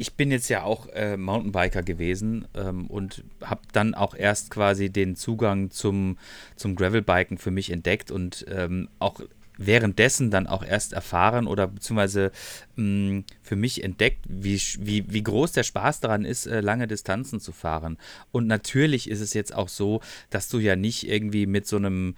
ich 0.00 0.14
bin 0.14 0.30
jetzt 0.30 0.48
ja 0.48 0.62
auch 0.62 0.86
äh, 0.94 1.18
Mountainbiker 1.18 1.82
gewesen 1.82 2.48
ähm, 2.54 2.86
und 2.86 3.22
habe 3.42 3.60
dann 3.72 3.94
auch 3.94 4.14
erst 4.14 4.50
quasi 4.50 4.88
den 4.88 5.14
Zugang 5.14 5.70
zum, 5.70 6.16
zum 6.56 6.74
Gravelbiken 6.74 7.36
für 7.36 7.50
mich 7.50 7.70
entdeckt 7.70 8.10
und 8.10 8.46
ähm, 8.48 8.88
auch 8.98 9.20
währenddessen 9.58 10.30
dann 10.30 10.46
auch 10.46 10.64
erst 10.64 10.94
erfahren 10.94 11.46
oder 11.46 11.66
beziehungsweise 11.66 12.32
mh, 12.76 12.84
mm, 12.84 13.24
für 13.42 13.56
mich 13.56 13.84
entdeckt, 13.84 14.24
wie, 14.26 14.58
wie, 14.78 15.12
wie 15.12 15.22
groß 15.22 15.52
der 15.52 15.64
Spaß 15.64 16.00
daran 16.00 16.24
ist, 16.24 16.46
äh, 16.46 16.62
lange 16.62 16.88
Distanzen 16.88 17.38
zu 17.38 17.52
fahren. 17.52 17.98
Und 18.32 18.46
natürlich 18.46 19.10
ist 19.10 19.20
es 19.20 19.34
jetzt 19.34 19.54
auch 19.54 19.68
so, 19.68 20.00
dass 20.30 20.48
du 20.48 20.60
ja 20.60 20.76
nicht 20.76 21.06
irgendwie 21.06 21.44
mit 21.44 21.66
so 21.66 21.76
einem 21.76 22.14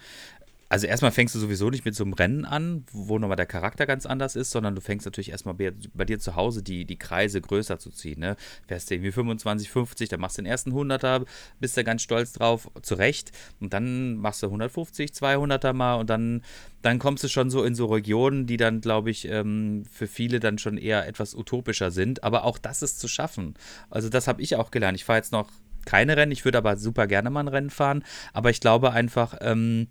Also 0.72 0.86
erstmal 0.86 1.12
fängst 1.12 1.34
du 1.34 1.38
sowieso 1.38 1.68
nicht 1.68 1.84
mit 1.84 1.94
so 1.94 2.02
einem 2.02 2.14
Rennen 2.14 2.46
an, 2.46 2.86
wo 2.92 3.18
nochmal 3.18 3.36
der 3.36 3.44
Charakter 3.44 3.84
ganz 3.84 4.06
anders 4.06 4.36
ist, 4.36 4.52
sondern 4.52 4.74
du 4.74 4.80
fängst 4.80 5.04
natürlich 5.04 5.30
erstmal 5.30 5.54
bei, 5.54 5.70
bei 5.92 6.06
dir 6.06 6.18
zu 6.18 6.34
Hause 6.34 6.62
die, 6.62 6.86
die 6.86 6.96
Kreise 6.96 7.42
größer 7.42 7.78
zu 7.78 7.90
ziehen. 7.90 8.20
Ne? 8.20 8.36
Fährst 8.66 8.88
du 8.88 8.94
irgendwie 8.94 9.12
25, 9.12 9.68
50, 9.70 10.08
dann 10.08 10.20
machst 10.20 10.38
du 10.38 10.42
den 10.42 10.50
ersten 10.50 10.72
100er, 10.72 11.26
bist 11.60 11.76
da 11.76 11.82
ganz 11.82 12.00
stolz 12.00 12.32
drauf, 12.32 12.70
zurecht. 12.80 13.32
Und 13.60 13.74
dann 13.74 14.16
machst 14.16 14.42
du 14.42 14.46
150, 14.46 15.10
200er 15.10 15.74
mal 15.74 15.96
und 15.96 16.08
dann, 16.08 16.40
dann 16.80 16.98
kommst 16.98 17.22
du 17.22 17.28
schon 17.28 17.50
so 17.50 17.64
in 17.64 17.74
so 17.74 17.84
Regionen, 17.84 18.46
die 18.46 18.56
dann, 18.56 18.80
glaube 18.80 19.10
ich, 19.10 19.28
ähm, 19.28 19.84
für 19.92 20.06
viele 20.06 20.40
dann 20.40 20.56
schon 20.56 20.78
eher 20.78 21.06
etwas 21.06 21.34
utopischer 21.34 21.90
sind. 21.90 22.24
Aber 22.24 22.44
auch 22.44 22.56
das 22.56 22.80
ist 22.80 22.98
zu 22.98 23.08
schaffen. 23.08 23.56
Also 23.90 24.08
das 24.08 24.26
habe 24.26 24.40
ich 24.40 24.56
auch 24.56 24.70
gelernt. 24.70 24.96
Ich 24.96 25.04
fahre 25.04 25.18
jetzt 25.18 25.32
noch 25.32 25.50
keine 25.84 26.16
Rennen, 26.16 26.32
ich 26.32 26.46
würde 26.46 26.56
aber 26.56 26.78
super 26.78 27.06
gerne 27.06 27.28
mal 27.28 27.40
ein 27.40 27.48
Rennen 27.48 27.68
fahren. 27.68 28.04
Aber 28.32 28.48
ich 28.48 28.60
glaube 28.60 28.92
einfach, 28.92 29.36
ähm, 29.42 29.88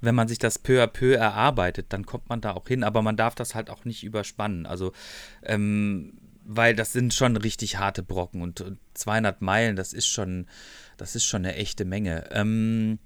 wenn 0.00 0.14
man 0.14 0.28
sich 0.28 0.38
das 0.38 0.58
peu 0.58 0.82
à 0.82 0.86
peu 0.86 1.14
erarbeitet, 1.14 1.86
dann 1.90 2.06
kommt 2.06 2.28
man 2.28 2.40
da 2.40 2.52
auch 2.52 2.66
hin, 2.66 2.84
aber 2.84 3.02
man 3.02 3.16
darf 3.16 3.34
das 3.34 3.54
halt 3.54 3.70
auch 3.70 3.84
nicht 3.84 4.04
überspannen. 4.04 4.66
Also, 4.66 4.92
ähm, 5.42 6.18
weil 6.46 6.76
das 6.76 6.92
sind 6.92 7.12
schon 7.12 7.36
richtig 7.36 7.78
harte 7.78 8.02
Brocken 8.02 8.40
und, 8.40 8.60
und 8.60 8.78
200 8.94 9.42
Meilen, 9.42 9.76
das 9.76 9.92
ist 9.92 10.06
schon, 10.06 10.46
das 10.96 11.16
ist 11.16 11.24
schon 11.24 11.44
eine 11.44 11.56
echte 11.56 11.84
Menge. 11.84 12.28
Ähm, 12.30 12.98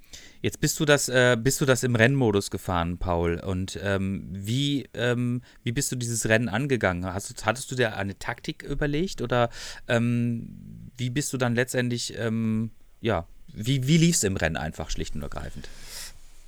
jetzt 0.42 0.60
bist 0.60 0.78
du 0.78 0.84
das, 0.84 1.08
äh, 1.08 1.36
bist 1.40 1.60
du 1.60 1.64
das 1.64 1.82
im 1.82 1.96
Rennmodus 1.96 2.50
gefahren, 2.50 2.98
Paul. 2.98 3.40
Und 3.40 3.78
ähm, 3.82 4.28
wie, 4.30 4.88
ähm, 4.94 5.42
wie 5.62 5.72
bist 5.72 5.90
du 5.90 5.96
dieses 5.96 6.28
Rennen 6.28 6.48
angegangen? 6.48 7.04
Hast, 7.06 7.46
hattest 7.46 7.70
du 7.70 7.74
dir 7.74 7.96
eine 7.96 8.18
Taktik 8.18 8.62
überlegt 8.62 9.22
oder 9.22 9.48
ähm, 9.88 10.90
wie 10.96 11.10
bist 11.10 11.32
du 11.32 11.38
dann 11.38 11.54
letztendlich, 11.54 12.16
ähm, 12.18 12.70
ja, 13.00 13.26
wie, 13.52 13.86
wie 13.86 13.96
lief 13.96 14.16
es 14.16 14.24
im 14.24 14.36
Rennen 14.36 14.56
einfach 14.56 14.90
schlicht 14.90 15.14
und 15.14 15.22
ergreifend? 15.22 15.68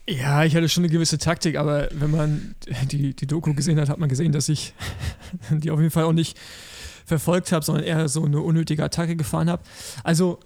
Ja, 0.08 0.44
ich 0.44 0.56
hatte 0.56 0.68
schon 0.68 0.82
eine 0.82 0.92
gewisse 0.92 1.18
Taktik, 1.18 1.56
aber 1.56 1.88
wenn 1.92 2.10
man 2.10 2.54
die, 2.90 3.14
die 3.14 3.26
Doku 3.26 3.54
gesehen 3.54 3.80
hat, 3.80 3.88
hat 3.88 3.98
man 3.98 4.08
gesehen, 4.08 4.32
dass 4.32 4.48
ich 4.48 4.74
die 5.50 5.70
auf 5.70 5.78
jeden 5.78 5.92
Fall 5.92 6.04
auch 6.04 6.12
nicht 6.12 6.38
verfolgt 7.04 7.52
habe, 7.52 7.64
sondern 7.64 7.84
eher 7.84 8.08
so 8.08 8.24
eine 8.24 8.40
unnötige 8.40 8.82
Attacke 8.82 9.16
gefahren 9.16 9.48
habe. 9.48 9.62
Also, 10.02 10.40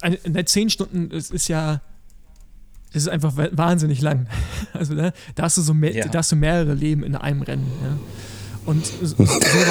eine, 0.00 0.18
eine 0.24 0.44
10 0.44 0.70
Stunden, 0.70 1.14
es 1.14 1.30
ist 1.30 1.48
ja, 1.48 1.80
es 2.90 3.02
ist 3.02 3.08
einfach 3.08 3.34
wahnsinnig 3.36 4.00
lang. 4.00 4.28
Also, 4.72 4.94
ne, 4.94 5.12
da, 5.34 5.44
hast 5.44 5.58
du 5.58 5.62
so 5.62 5.74
mehr, 5.74 5.94
ja. 5.94 6.08
da 6.08 6.20
hast 6.20 6.32
du 6.32 6.36
mehrere 6.36 6.72
Leben 6.72 7.02
in 7.02 7.14
einem 7.14 7.42
Rennen. 7.42 7.70
Ja. 7.82 7.98
Und 8.64 8.86
so, 8.86 9.18
war 9.18 9.26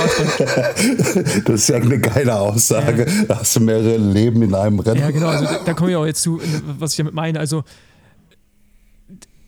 es 0.06 0.18
dann. 0.18 1.44
Das 1.46 1.62
ist 1.62 1.70
ja 1.70 1.78
eine 1.78 2.00
geile 2.00 2.38
Aussage. 2.38 3.06
Ja. 3.08 3.24
Da 3.26 3.40
hast 3.40 3.56
du 3.56 3.62
mehrere 3.62 3.98
Leben 3.98 4.42
in 4.42 4.54
einem 4.54 4.80
Rennen. 4.80 5.00
Ja, 5.00 5.12
genau. 5.12 5.28
Also 5.28 5.46
da, 5.46 5.60
da 5.66 5.74
komme 5.74 5.92
ich 5.92 5.96
auch 5.96 6.06
jetzt 6.06 6.22
zu, 6.22 6.42
was 6.78 6.92
ich 6.92 6.98
damit 6.98 7.14
meine. 7.14 7.40
Also, 7.40 7.64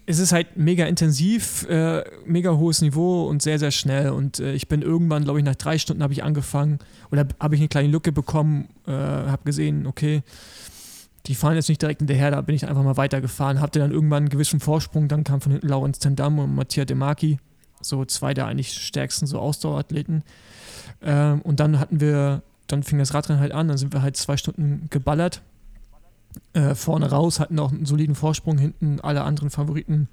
es 0.06 0.20
ist 0.20 0.32
halt 0.32 0.58
mega 0.58 0.86
intensiv, 0.86 1.68
äh, 1.70 2.04
mega 2.26 2.52
hohes 2.52 2.82
Niveau 2.82 3.26
und 3.28 3.41
sehr, 3.41 3.60
sehr 3.60 3.72
schnell. 3.72 4.10
Und 4.10 4.39
äh, 4.39 4.54
ich 4.54 4.68
bin 4.68 4.82
irgendwann, 4.82 5.24
glaube 5.24 5.39
ich, 5.39 5.46
nach 5.46 5.56
drei 5.56 5.78
Stunden 5.78 6.04
habe 6.04 6.14
ich 6.14 6.24
angefangen 6.24 6.80
oder 7.12 7.28
habe 7.39 7.56
ich 7.56 7.62
eine 7.62 7.70
kleine 7.70 7.88
Lücke 7.89 8.12
bekommen, 8.12 8.70
äh, 8.88 8.91
habe 8.91 9.44
gesehen, 9.46 9.88
okay, 9.88 10.24
die 11.26 11.36
fahren 11.36 11.56
jetzt 11.56 11.70
nicht 11.70 11.82
direkt 11.82 12.02
hinterher, 12.02 12.32
da 12.32 12.41
bin 12.41 12.54
ich 12.54 12.68
einfach 12.68 12.84
mal 12.84 12.98
weitergefahren, 12.98 13.62
hatte 13.62 13.80
dann 13.80 13.91
irgendwann 13.91 14.24
einen 14.24 14.30
gewissen 14.30 14.60
Vorsprung, 14.60 15.08
dann 15.08 15.24
kam 15.24 15.39
von 15.39 15.54
hinten 15.54 15.70
Laurens 15.70 16.00
Tendam 16.00 16.38
und 16.39 16.54
Matthias 16.54 16.86
Demarki 16.86 17.39
so 17.84 18.06
zwei 18.06 18.34
der 18.34 18.48
eigentlich 18.48 18.74
stärksten 18.74 19.28
so 19.28 19.40
Ausdauerathleten. 19.40 20.24
Ähm, 21.02 21.42
und 21.42 21.60
dann 21.60 21.80
hatten 21.80 22.00
wir, 22.00 22.42
dann 22.68 22.84
fing 22.84 23.00
das 23.00 23.14
Radrennen 23.14 23.42
halt 23.42 23.52
an, 23.52 23.68
dann 23.68 23.78
sind 23.78 23.94
wir 23.94 24.02
halt 24.02 24.18
zwei 24.18 24.38
Stunden 24.38 24.88
geballert. 24.90 25.42
Äh, 26.54 26.74
vorne 26.74 27.10
raus, 27.10 27.40
hatten 27.40 27.60
auch 27.60 27.72
einen 27.72 27.86
soliden 27.86 28.16
Vorsprung, 28.16 28.58
hinten 28.58 29.00
alle 29.00 29.24
anderen 29.24 29.52
Favoriten 29.52 30.08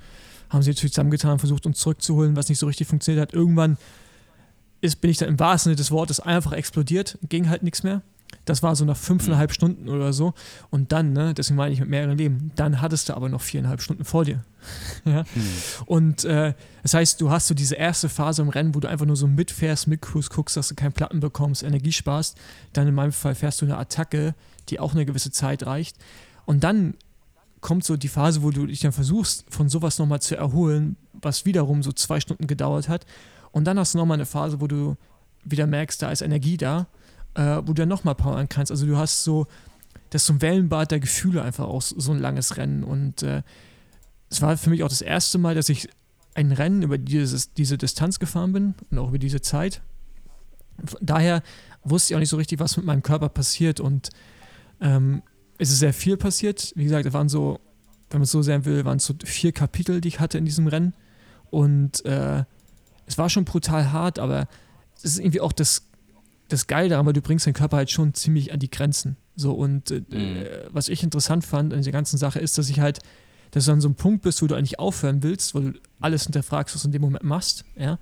haben 0.51 0.63
sie 0.63 0.71
natürlich 0.71 0.93
zusammengetan, 0.93 1.39
versucht 1.39 1.65
uns 1.65 1.79
zurückzuholen, 1.79 2.37
was 2.37 2.49
nicht 2.49 2.59
so 2.59 2.67
richtig 2.67 2.89
funktioniert 2.89 3.23
hat. 3.23 3.33
Irgendwann 3.35 3.79
ist, 4.81 5.01
bin 5.01 5.11
ich 5.11 5.19
dann 5.19 5.29
im 5.29 5.39
wahrsten 5.39 5.71
Sinne 5.71 5.77
des 5.77 5.91
Wortes 5.91 6.21
einfach 6.21 6.53
explodiert, 6.53 7.19
ging 7.29 7.49
halt 7.49 7.63
nichts 7.63 7.83
mehr. 7.83 8.03
Das 8.45 8.63
war 8.63 8.75
so 8.75 8.85
nach 8.85 8.97
fünfeinhalb 8.97 9.53
Stunden 9.53 9.89
oder 9.89 10.13
so. 10.13 10.35
Und 10.71 10.93
dann, 10.93 11.13
ne, 11.13 11.35
deswegen 11.35 11.57
meine 11.57 11.73
ich 11.73 11.81
mit 11.81 11.89
mehreren 11.89 12.17
Leben, 12.17 12.53
dann 12.57 12.81
hattest 12.81 13.09
du 13.09 13.15
aber 13.15 13.29
noch 13.29 13.43
viereinhalb 13.43 13.83
Stunden 13.83 14.05
vor 14.05 14.25
dir. 14.25 14.45
ja? 15.05 15.25
Hm. 15.33 15.43
Und 15.87 16.25
äh, 16.25 16.55
das 16.83 16.95
heißt, 16.95 17.21
du 17.21 17.31
hast 17.31 17.49
so 17.49 17.55
diese 17.55 17.75
erste 17.75 18.09
Phase 18.09 18.43
im 18.43 18.49
Rennen, 18.49 18.75
wo 18.75 18.81
du 18.81 18.89
einfach 18.89 19.07
nur 19.07 19.17
so 19.17 19.27
mitfährst, 19.27 19.87
mitcruise, 19.87 20.31
guckst, 20.31 20.57
dass 20.57 20.69
du 20.69 20.75
keinen 20.75 20.93
Platten 20.93 21.21
bekommst, 21.21 21.63
Energie 21.63 21.93
sparst. 21.93 22.37
Dann 22.73 22.89
in 22.89 22.95
meinem 22.95 23.13
Fall 23.13 23.35
fährst 23.35 23.61
du 23.61 23.67
eine 23.67 23.79
Attacke, 23.79 24.35
die 24.69 24.81
auch 24.81 24.95
eine 24.95 25.07
gewisse 25.07 25.31
Zeit 25.31 25.67
reicht. 25.67 25.97
Und 26.47 26.65
dann 26.65 26.95
kommt 27.61 27.85
so 27.85 27.97
die 27.97 28.09
Phase, 28.09 28.43
wo 28.43 28.51
du 28.51 28.67
dich 28.67 28.81
dann 28.81 28.93
versuchst, 28.93 29.45
von 29.51 29.69
sowas 29.69 29.99
nochmal 29.99 30.23
zu 30.23 30.37
erholen, 30.37 30.97
was 31.13 31.45
wiederum 31.45 31.83
so 31.83 31.93
zwei 31.93 32.21
Stunden 32.21 32.47
gedauert 32.47 32.89
hat. 32.89 33.07
Und 33.53 33.65
dann 33.65 33.79
hast 33.79 33.95
du 33.95 33.99
nochmal 33.99 34.17
eine 34.17 34.27
Phase, 34.27 34.61
wo 34.61 34.67
du 34.67 34.97
wieder 35.45 35.67
merkst, 35.67 36.01
da 36.03 36.11
ist 36.11 36.23
Energie 36.23 36.57
da 36.57 36.87
äh, 37.35 37.57
wo 37.57 37.67
du 37.67 37.75
dann 37.75 37.89
nochmal 37.89 38.15
powern 38.15 38.49
kannst. 38.49 38.71
Also 38.71 38.87
du 38.87 38.97
hast 38.97 39.25
so, 39.25 39.47
das 40.11 40.23
ist 40.23 40.27
so 40.27 40.35
ein 40.35 40.43
Wellenbad 40.43 40.91
der 40.91 41.01
Gefühle 41.01 41.43
einfach 41.43 41.67
auch 41.67 41.83
so 41.83 42.13
ein 42.13 42.19
langes 42.19 42.57
Rennen. 42.57 42.85
Und 42.85 43.23
äh, 43.23 43.43
es 44.29 44.43
war 44.43 44.57
für 44.57 44.71
mich 44.71 44.83
auch 44.83 44.89
das 44.89 45.03
erste 45.03 45.39
Mal, 45.39 45.55
dass 45.55 45.69
ich 45.69 45.89
ein 46.35 46.53
Rennen 46.53 46.83
über 46.83 46.99
dieses, 46.99 47.53
diese 47.55 47.77
Distanz 47.77 48.19
gefahren 48.19 48.53
bin 48.53 48.75
und 48.91 48.99
auch 48.99 49.09
über 49.09 49.19
diese 49.19 49.41
Zeit. 49.41 49.83
Daher 51.01 51.43
wusste 51.85 52.13
ich 52.13 52.17
auch 52.17 52.21
nicht 52.21 52.29
so 52.31 52.37
richtig, 52.37 52.59
was 52.61 52.77
mit 52.77 52.87
meinem 52.87 53.03
Körper 53.03 53.29
passiert. 53.29 53.81
Und 53.81 54.11
ähm, 54.81 55.23
es 55.59 55.71
ist 55.71 55.81
sehr 55.81 55.93
viel 55.93 56.17
passiert. 56.17 56.73
Wie 56.77 56.85
gesagt, 56.85 57.07
es 57.07 57.13
waren 57.13 57.29
so, 57.29 57.61
wenn 58.11 58.21
man 58.21 58.25
es 58.25 58.31
so 58.31 58.43
sehen 58.43 58.65
will, 58.65 58.85
waren 58.85 58.99
es 58.99 59.05
so 59.05 59.15
vier 59.25 59.53
Kapitel, 59.53 60.01
die 60.01 60.09
ich 60.09 60.21
hatte 60.21 60.39
in 60.39 60.45
diesem 60.45 60.67
Rennen. 60.67 60.95
Und 61.51 62.05
äh, 62.05 62.45
es 63.07 63.19
war 63.19 63.29
schon 63.29 63.45
brutal 63.45 63.93
hart, 63.93 64.19
aber 64.19 64.49
es 64.97 65.05
ist 65.05 65.19
irgendwie 65.19 65.41
auch 65.41 65.53
das 65.53 65.90
das 66.53 66.67
Geile 66.67 66.89
daran, 66.89 67.07
weil 67.07 67.13
du 67.13 67.23
bringst 67.23 67.47
den 67.47 67.55
Körper 67.55 67.79
halt 67.79 67.91
schon 67.91 68.15
ziemlich 68.15 68.53
an 68.53 68.59
die 68.59 68.71
Grenzen. 68.71 69.17
So, 69.37 69.53
und 69.53 69.91
äh, 69.91 70.03
mhm. 70.09 70.45
was 70.71 70.89
ich 70.89 71.03
interessant 71.03 71.45
fand 71.45 71.73
an 71.73 71.83
der 71.83 71.93
ganzen 71.93 72.19
Sache 72.19 72.39
ist, 72.39 72.59
dass 72.59 72.69
ich 72.69 72.81
halt, 72.81 72.99
dass 73.53 73.65
du 73.65 73.73
an 73.73 73.81
so 73.81 73.89
einem 73.89 73.95
Punkt 73.95 74.23
bist, 74.23 74.43
wo 74.43 74.47
du 74.47 74.55
eigentlich 74.55 74.79
aufhören 74.79 75.23
willst, 75.23 75.55
weil 75.55 75.73
du 75.73 75.81
alles 76.01 76.25
hinterfragst, 76.25 76.75
was 76.75 76.83
du 76.83 76.89
in 76.89 76.93
dem 76.93 77.03
Moment 77.03 77.25
machst, 77.25 77.65
ja. 77.77 77.99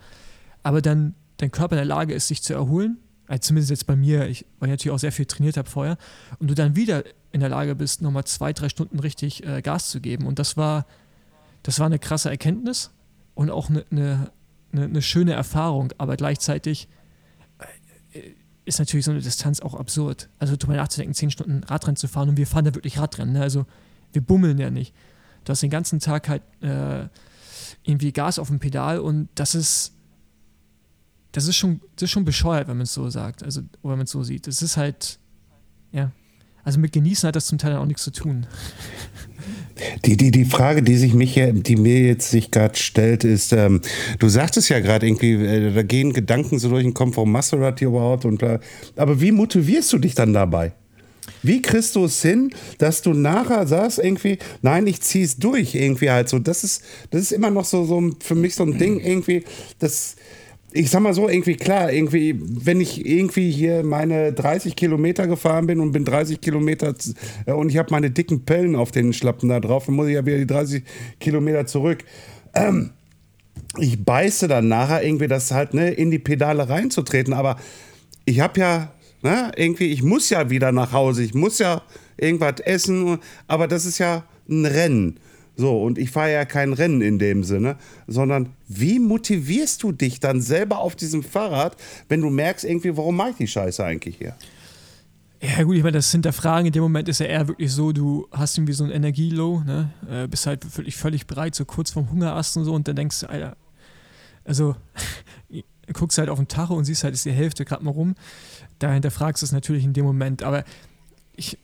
Aber 0.62 0.82
dann 0.82 1.14
dein 1.36 1.52
Körper 1.52 1.76
in 1.76 1.78
der 1.78 1.84
Lage 1.84 2.14
ist, 2.14 2.28
sich 2.28 2.42
zu 2.42 2.52
erholen, 2.52 2.98
also 3.28 3.40
zumindest 3.40 3.70
jetzt 3.70 3.86
bei 3.86 3.94
mir, 3.94 4.26
ich, 4.28 4.46
weil 4.58 4.68
ich 4.68 4.72
natürlich 4.72 4.94
auch 4.94 4.98
sehr 4.98 5.12
viel 5.12 5.26
trainiert 5.26 5.56
habe 5.56 5.68
vorher, 5.68 5.98
und 6.38 6.48
du 6.50 6.54
dann 6.54 6.74
wieder 6.74 7.04
in 7.30 7.40
der 7.40 7.50
Lage 7.50 7.74
bist, 7.74 8.02
nochmal 8.02 8.24
zwei, 8.24 8.52
drei 8.52 8.68
Stunden 8.68 8.98
richtig 8.98 9.46
äh, 9.46 9.60
Gas 9.62 9.90
zu 9.90 10.00
geben. 10.00 10.26
Und 10.26 10.38
das 10.38 10.56
war, 10.56 10.86
das 11.62 11.78
war 11.78 11.86
eine 11.86 11.98
krasse 11.98 12.30
Erkenntnis 12.30 12.90
und 13.34 13.50
auch 13.50 13.68
eine, 13.68 13.84
eine, 13.90 14.30
eine, 14.72 14.84
eine 14.84 15.02
schöne 15.02 15.34
Erfahrung, 15.34 15.92
aber 15.98 16.16
gleichzeitig 16.16 16.88
ist 18.64 18.78
natürlich 18.78 19.04
so 19.04 19.10
eine 19.10 19.20
Distanz 19.20 19.60
auch 19.60 19.74
absurd. 19.74 20.28
Also 20.38 20.56
drüber 20.56 20.76
nachzudenken, 20.76 21.14
zehn 21.14 21.30
Stunden 21.30 21.64
Radrennen 21.64 21.96
zu 21.96 22.08
fahren 22.08 22.28
und 22.28 22.36
wir 22.36 22.46
fahren 22.46 22.64
da 22.64 22.74
wirklich 22.74 22.98
Radrennen. 22.98 23.34
Ne? 23.34 23.42
Also 23.42 23.66
wir 24.12 24.22
bummeln 24.22 24.58
ja 24.58 24.70
nicht. 24.70 24.94
Du 25.44 25.50
hast 25.50 25.62
den 25.62 25.70
ganzen 25.70 26.00
Tag 26.00 26.28
halt 26.28 26.42
äh, 26.62 27.08
irgendwie 27.82 28.12
Gas 28.12 28.38
auf 28.38 28.48
dem 28.48 28.58
Pedal 28.58 29.00
und 29.00 29.28
das 29.34 29.54
ist 29.54 29.94
das 31.32 31.46
ist 31.46 31.56
schon, 31.56 31.80
das 31.94 32.04
ist 32.04 32.10
schon 32.10 32.24
bescheuert, 32.24 32.68
wenn 32.68 32.76
man 32.76 32.84
es 32.84 32.94
so 32.94 33.08
sagt, 33.10 33.42
also 33.42 33.62
wenn 33.82 33.90
man 33.92 34.02
es 34.02 34.10
so 34.10 34.22
sieht. 34.22 34.48
Es 34.48 34.62
ist 34.62 34.76
halt, 34.76 35.18
ja, 35.92 36.10
also 36.64 36.80
mit 36.80 36.92
Genießen 36.92 37.26
hat 37.26 37.36
das 37.36 37.46
zum 37.46 37.58
Teil 37.58 37.76
auch 37.76 37.86
nichts 37.86 38.04
zu 38.04 38.10
tun. 38.10 38.46
Die, 40.04 40.16
die, 40.16 40.30
die 40.30 40.44
Frage, 40.44 40.82
die 40.82 40.96
sich 40.96 41.14
mich 41.14 41.36
ja, 41.36 41.52
die 41.52 41.76
mir 41.76 42.00
jetzt 42.00 42.30
sich 42.30 42.50
gerade 42.50 42.76
stellt, 42.76 43.24
ist, 43.24 43.52
ähm, 43.52 43.80
du 44.18 44.28
sagtest 44.28 44.68
ja 44.68 44.80
gerade 44.80 45.06
irgendwie, 45.06 45.34
äh, 45.34 45.72
da 45.72 45.82
gehen 45.82 46.12
Gedanken 46.12 46.58
so 46.58 46.68
durch 46.68 46.82
den 46.82 46.94
Kopf, 46.94 47.16
warum 47.16 47.38
hier 47.78 47.88
überhaupt? 47.88 48.24
Und, 48.24 48.42
äh, 48.42 48.58
aber 48.96 49.20
wie 49.20 49.32
motivierst 49.32 49.92
du 49.92 49.98
dich 49.98 50.14
dann 50.14 50.32
dabei? 50.32 50.72
Wie 51.42 51.62
kriegst 51.62 51.94
du 51.94 52.04
es 52.04 52.20
hin, 52.22 52.50
dass 52.78 53.02
du 53.02 53.12
nachher 53.12 53.66
sagst, 53.66 53.98
irgendwie, 53.98 54.38
nein, 54.62 54.86
ich 54.86 55.00
zieh's 55.00 55.36
durch, 55.36 55.74
irgendwie 55.74 56.10
halt 56.10 56.28
so. 56.28 56.38
Das 56.38 56.64
ist, 56.64 56.82
das 57.10 57.22
ist 57.22 57.32
immer 57.32 57.50
noch 57.50 57.64
so, 57.64 57.84
so 57.84 58.10
für 58.20 58.34
mich 58.34 58.54
so 58.54 58.64
ein 58.64 58.78
Ding, 58.78 58.98
irgendwie, 59.00 59.44
das, 59.78 60.16
ich 60.72 60.90
sag 60.90 61.00
mal 61.00 61.14
so, 61.14 61.28
irgendwie 61.28 61.56
klar, 61.56 61.92
irgendwie, 61.92 62.38
wenn 62.38 62.80
ich 62.80 63.06
irgendwie 63.06 63.50
hier 63.50 63.82
meine 63.82 64.32
30 64.32 64.76
Kilometer 64.76 65.26
gefahren 65.26 65.66
bin 65.66 65.80
und 65.80 65.92
bin 65.92 66.04
30 66.04 66.40
Kilometer 66.40 66.94
äh, 67.46 67.52
und 67.52 67.70
ich 67.70 67.78
habe 67.78 67.90
meine 67.90 68.10
dicken 68.10 68.44
Pellen 68.44 68.76
auf 68.76 68.90
den 68.90 69.12
Schlappen 69.12 69.48
da 69.48 69.60
drauf, 69.60 69.86
dann 69.86 69.94
muss 69.94 70.08
ich 70.08 70.14
ja 70.14 70.26
wieder 70.26 70.38
die 70.38 70.46
30 70.46 70.84
Kilometer 71.20 71.66
zurück. 71.66 72.04
Ähm, 72.54 72.90
ich 73.78 74.04
beiße 74.04 74.48
dann 74.48 74.68
nachher 74.68 75.02
irgendwie 75.02 75.26
das 75.26 75.50
halt, 75.50 75.74
ne, 75.74 75.90
in 75.90 76.10
die 76.10 76.18
Pedale 76.18 76.68
reinzutreten, 76.68 77.32
aber 77.32 77.56
ich 78.24 78.40
habe 78.40 78.60
ja, 78.60 78.92
ne, 79.22 79.52
irgendwie, 79.56 79.86
ich 79.86 80.02
muss 80.02 80.28
ja 80.28 80.50
wieder 80.50 80.72
nach 80.72 80.92
Hause, 80.92 81.22
ich 81.22 81.34
muss 81.34 81.58
ja 81.58 81.82
irgendwas 82.18 82.60
essen, 82.60 83.18
aber 83.46 83.68
das 83.68 83.86
ist 83.86 83.98
ja 83.98 84.24
ein 84.48 84.66
Rennen. 84.66 85.18
So, 85.58 85.82
und 85.82 85.98
ich 85.98 86.12
fahre 86.12 86.32
ja 86.32 86.44
kein 86.44 86.72
Rennen 86.72 87.02
in 87.02 87.18
dem 87.18 87.42
Sinne, 87.42 87.76
sondern 88.06 88.50
wie 88.68 89.00
motivierst 89.00 89.82
du 89.82 89.90
dich 89.90 90.20
dann 90.20 90.40
selber 90.40 90.78
auf 90.78 90.94
diesem 90.94 91.24
Fahrrad, 91.24 91.76
wenn 92.08 92.20
du 92.20 92.30
merkst, 92.30 92.64
irgendwie, 92.64 92.96
warum 92.96 93.16
mache 93.16 93.30
ich 93.30 93.36
die 93.38 93.48
Scheiße 93.48 93.84
eigentlich 93.84 94.18
hier? 94.18 94.36
Ja, 95.42 95.64
gut, 95.64 95.74
ich 95.74 95.82
meine, 95.82 95.98
das 95.98 96.12
Hinterfragen 96.12 96.66
in 96.66 96.72
dem 96.72 96.84
Moment 96.84 97.08
ist 97.08 97.18
ja 97.18 97.26
eher 97.26 97.48
wirklich 97.48 97.72
so, 97.72 97.90
du 97.90 98.28
hast 98.30 98.56
irgendwie 98.56 98.72
so 98.72 98.84
ein 98.84 98.92
Energielow, 98.92 99.64
ne? 99.64 99.90
Äh, 100.08 100.28
bist 100.28 100.46
halt 100.46 100.64
wirklich 100.76 100.96
völlig 100.96 101.26
bereit, 101.26 101.56
so 101.56 101.64
kurz 101.64 101.90
vorm 101.90 102.08
Hungerast 102.08 102.56
und 102.56 102.64
so, 102.64 102.72
und 102.72 102.86
dann 102.86 102.94
denkst 102.94 103.18
du, 103.18 103.28
Alter, 103.28 103.56
also 104.44 104.76
guckst 105.92 106.18
halt 106.18 106.28
auf 106.28 106.38
den 106.38 106.46
Tacho 106.46 106.74
und 106.74 106.84
siehst 106.84 107.02
halt, 107.02 107.14
ist 107.14 107.24
die 107.24 107.32
Hälfte 107.32 107.64
gerade 107.64 107.84
mal 107.84 107.90
rum. 107.90 108.14
Da 108.78 108.92
hinterfragst 108.92 109.42
du 109.42 109.46
es 109.46 109.50
natürlich 109.50 109.82
in 109.82 109.92
dem 109.92 110.04
Moment, 110.04 110.44
aber 110.44 110.62
ich, 111.34 111.58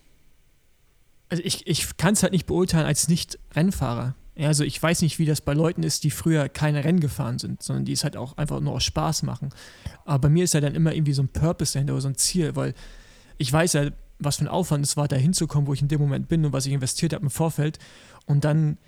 also 1.35 1.43
ich, 1.45 1.67
ich 1.67 1.97
kann 1.97 2.13
es 2.13 2.23
halt 2.23 2.33
nicht 2.33 2.47
beurteilen 2.47 2.87
als 2.87 3.09
Nicht-Rennfahrer. 3.09 4.15
Ja, 4.37 4.47
also 4.47 4.63
ich 4.63 4.81
weiß 4.81 5.03
nicht, 5.03 5.19
wie 5.19 5.27
das 5.27 5.41
bei 5.41 5.53
Leuten 5.53 5.83
ist, 5.83 6.05
die 6.05 6.13
früher 6.13 6.49
keine 6.49 6.85
Rennen 6.85 7.01
gefahren 7.01 7.41
sind, 7.41 7.61
sondern 7.61 7.85
die 7.85 7.93
es 7.93 8.05
halt 8.05 8.17
auch 8.17 8.37
einfach 8.37 8.61
nur 8.61 8.73
aus 8.73 8.85
Spaß 8.85 9.25
machen. 9.25 9.51
Aber 10.05 10.21
bei 10.21 10.29
mir 10.29 10.45
ist 10.45 10.55
ja 10.55 10.61
dann 10.61 10.77
immer 10.77 10.95
irgendwie 10.95 11.13
so 11.13 11.23
ein 11.23 11.29
Purpose 11.29 11.73
dahinter 11.73 11.95
oder 11.95 12.03
so 12.03 12.09
ein 12.09 12.15
Ziel, 12.15 12.55
weil 12.55 12.75
ich 13.37 13.53
weiß 13.53 13.73
ja, 13.73 13.91
was 14.21 14.37
für 14.37 14.45
ein 14.45 14.49
Aufwand 14.49 14.85
es 14.85 14.97
war, 14.97 15.09
da 15.09 15.17
hinzukommen, 15.17 15.67
wo 15.67 15.73
ich 15.73 15.83
in 15.83 15.89
dem 15.89 16.01
Moment 16.01 16.29
bin 16.29 16.45
und 16.45 16.53
was 16.53 16.67
ich 16.67 16.73
investiert 16.73 17.13
habe 17.15 17.25
im 17.25 17.31
Vorfeld. 17.31 17.81
Und 18.27 18.45
dann 18.45 18.79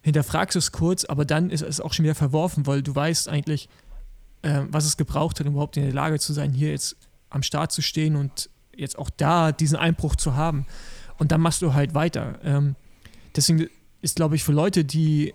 hinterfragst 0.00 0.56
du 0.56 0.58
es 0.58 0.72
kurz, 0.72 1.04
aber 1.04 1.24
dann 1.24 1.50
ist 1.50 1.62
es 1.62 1.80
auch 1.80 1.92
schon 1.92 2.02
wieder 2.02 2.16
verworfen, 2.16 2.66
weil 2.66 2.82
du 2.82 2.92
weißt 2.92 3.28
eigentlich, 3.28 3.68
äh, 4.42 4.62
was 4.70 4.86
es 4.86 4.96
gebraucht 4.96 5.38
hat, 5.38 5.46
um 5.46 5.52
überhaupt 5.52 5.76
in 5.76 5.84
der 5.84 5.92
Lage 5.92 6.18
zu 6.18 6.32
sein, 6.32 6.52
hier 6.52 6.70
jetzt 6.70 6.96
am 7.30 7.44
Start 7.44 7.70
zu 7.70 7.80
stehen 7.80 8.16
und 8.16 8.50
jetzt 8.76 8.98
auch 8.98 9.10
da 9.10 9.52
diesen 9.52 9.76
Einbruch 9.76 10.16
zu 10.16 10.34
haben. 10.34 10.66
Und 11.18 11.32
dann 11.32 11.40
machst 11.40 11.62
du 11.62 11.74
halt 11.74 11.94
weiter. 11.94 12.38
Ähm, 12.42 12.76
deswegen 13.36 13.68
ist, 14.00 14.16
glaube 14.16 14.36
ich, 14.36 14.44
für 14.44 14.52
Leute, 14.52 14.84
die 14.84 15.34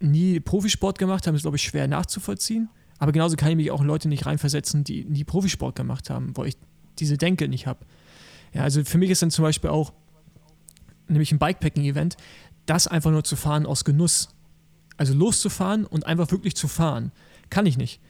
nie 0.00 0.40
Profisport 0.40 0.98
gemacht 0.98 1.26
haben, 1.26 1.34
ist, 1.34 1.42
glaube 1.42 1.56
ich, 1.56 1.62
schwer 1.62 1.88
nachzuvollziehen. 1.88 2.68
Aber 2.98 3.12
genauso 3.12 3.36
kann 3.36 3.50
ich 3.50 3.56
mich 3.56 3.70
auch 3.70 3.80
in 3.80 3.86
Leute 3.86 4.08
nicht 4.08 4.26
reinversetzen, 4.26 4.84
die 4.84 5.04
nie 5.04 5.24
Profisport 5.24 5.76
gemacht 5.76 6.10
haben, 6.10 6.36
wo 6.36 6.44
ich 6.44 6.56
diese 6.98 7.16
Denke 7.16 7.48
nicht 7.48 7.66
habe. 7.66 7.86
Ja, 8.52 8.62
also 8.62 8.84
für 8.84 8.98
mich 8.98 9.10
ist 9.10 9.22
dann 9.22 9.30
zum 9.30 9.44
Beispiel 9.44 9.70
auch, 9.70 9.92
nämlich 11.06 11.32
ein 11.32 11.38
Bikepacking-Event, 11.38 12.16
das 12.66 12.86
einfach 12.86 13.10
nur 13.10 13.24
zu 13.24 13.36
fahren 13.36 13.66
aus 13.66 13.84
Genuss. 13.84 14.30
Also 14.96 15.14
loszufahren 15.14 15.86
und 15.86 16.06
einfach 16.06 16.30
wirklich 16.32 16.56
zu 16.56 16.66
fahren. 16.66 17.12
Kann 17.50 17.66
ich 17.66 17.78
nicht. 17.78 18.00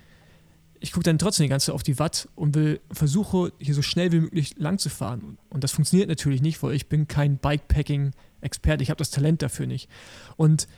Ich 0.80 0.92
gucke 0.92 1.04
dann 1.04 1.18
trotzdem 1.18 1.44
die 1.44 1.48
ganze 1.48 1.66
Zeit 1.66 1.74
auf 1.74 1.82
die 1.82 1.98
Watt 1.98 2.28
und 2.34 2.54
will 2.54 2.80
versuche, 2.90 3.52
hier 3.58 3.74
so 3.74 3.82
schnell 3.82 4.12
wie 4.12 4.20
möglich 4.20 4.54
lang 4.58 4.78
zu 4.78 4.88
fahren. 4.88 5.38
Und 5.50 5.64
das 5.64 5.72
funktioniert 5.72 6.08
natürlich 6.08 6.42
nicht, 6.42 6.62
weil 6.62 6.74
ich 6.74 6.88
bin 6.88 7.08
kein 7.08 7.38
Bikepacking-Experte. 7.38 8.82
Ich 8.82 8.90
habe 8.90 8.98
das 8.98 9.10
Talent 9.10 9.42
dafür 9.42 9.66
nicht. 9.66 9.88
Und 10.36 10.68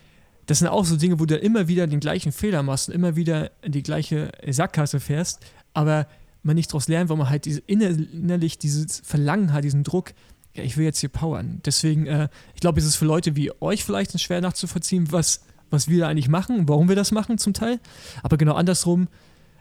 das 0.46 0.58
sind 0.58 0.68
auch 0.68 0.84
so 0.84 0.96
Dinge, 0.96 1.20
wo 1.20 1.26
du 1.26 1.36
immer 1.36 1.68
wieder 1.68 1.86
den 1.86 2.00
gleichen 2.00 2.32
Fehler 2.32 2.62
machst 2.62 2.88
und 2.88 2.94
immer 2.94 3.14
wieder 3.14 3.52
in 3.62 3.72
die 3.72 3.82
gleiche 3.82 4.32
Sackgasse 4.48 4.98
fährst. 5.00 5.40
Aber 5.74 6.06
man 6.42 6.56
nicht 6.56 6.70
daraus 6.70 6.88
lernt, 6.88 7.10
weil 7.10 7.16
man 7.16 7.28
halt 7.28 7.44
diese 7.44 7.60
innerlich 7.66 8.58
dieses 8.58 9.00
Verlangen 9.04 9.52
hat, 9.52 9.64
diesen 9.64 9.84
Druck, 9.84 10.12
ja, 10.54 10.62
ich 10.64 10.76
will 10.76 10.84
jetzt 10.84 10.98
hier 10.98 11.08
powern. 11.08 11.60
Deswegen, 11.64 12.06
äh, 12.06 12.28
ich 12.54 12.60
glaube, 12.60 12.80
es 12.80 12.86
ist 12.86 12.96
für 12.96 13.04
Leute 13.04 13.36
wie 13.36 13.52
euch 13.60 13.84
vielleicht 13.84 14.18
schwer 14.20 14.40
nachzuvollziehen, 14.40 15.12
was, 15.12 15.42
was 15.70 15.88
wir 15.88 16.00
da 16.00 16.08
eigentlich 16.08 16.28
machen, 16.28 16.68
warum 16.68 16.88
wir 16.88 16.96
das 16.96 17.12
machen 17.12 17.38
zum 17.38 17.52
Teil. 17.52 17.78
Aber 18.22 18.36
genau 18.36 18.54
andersrum 18.54 19.08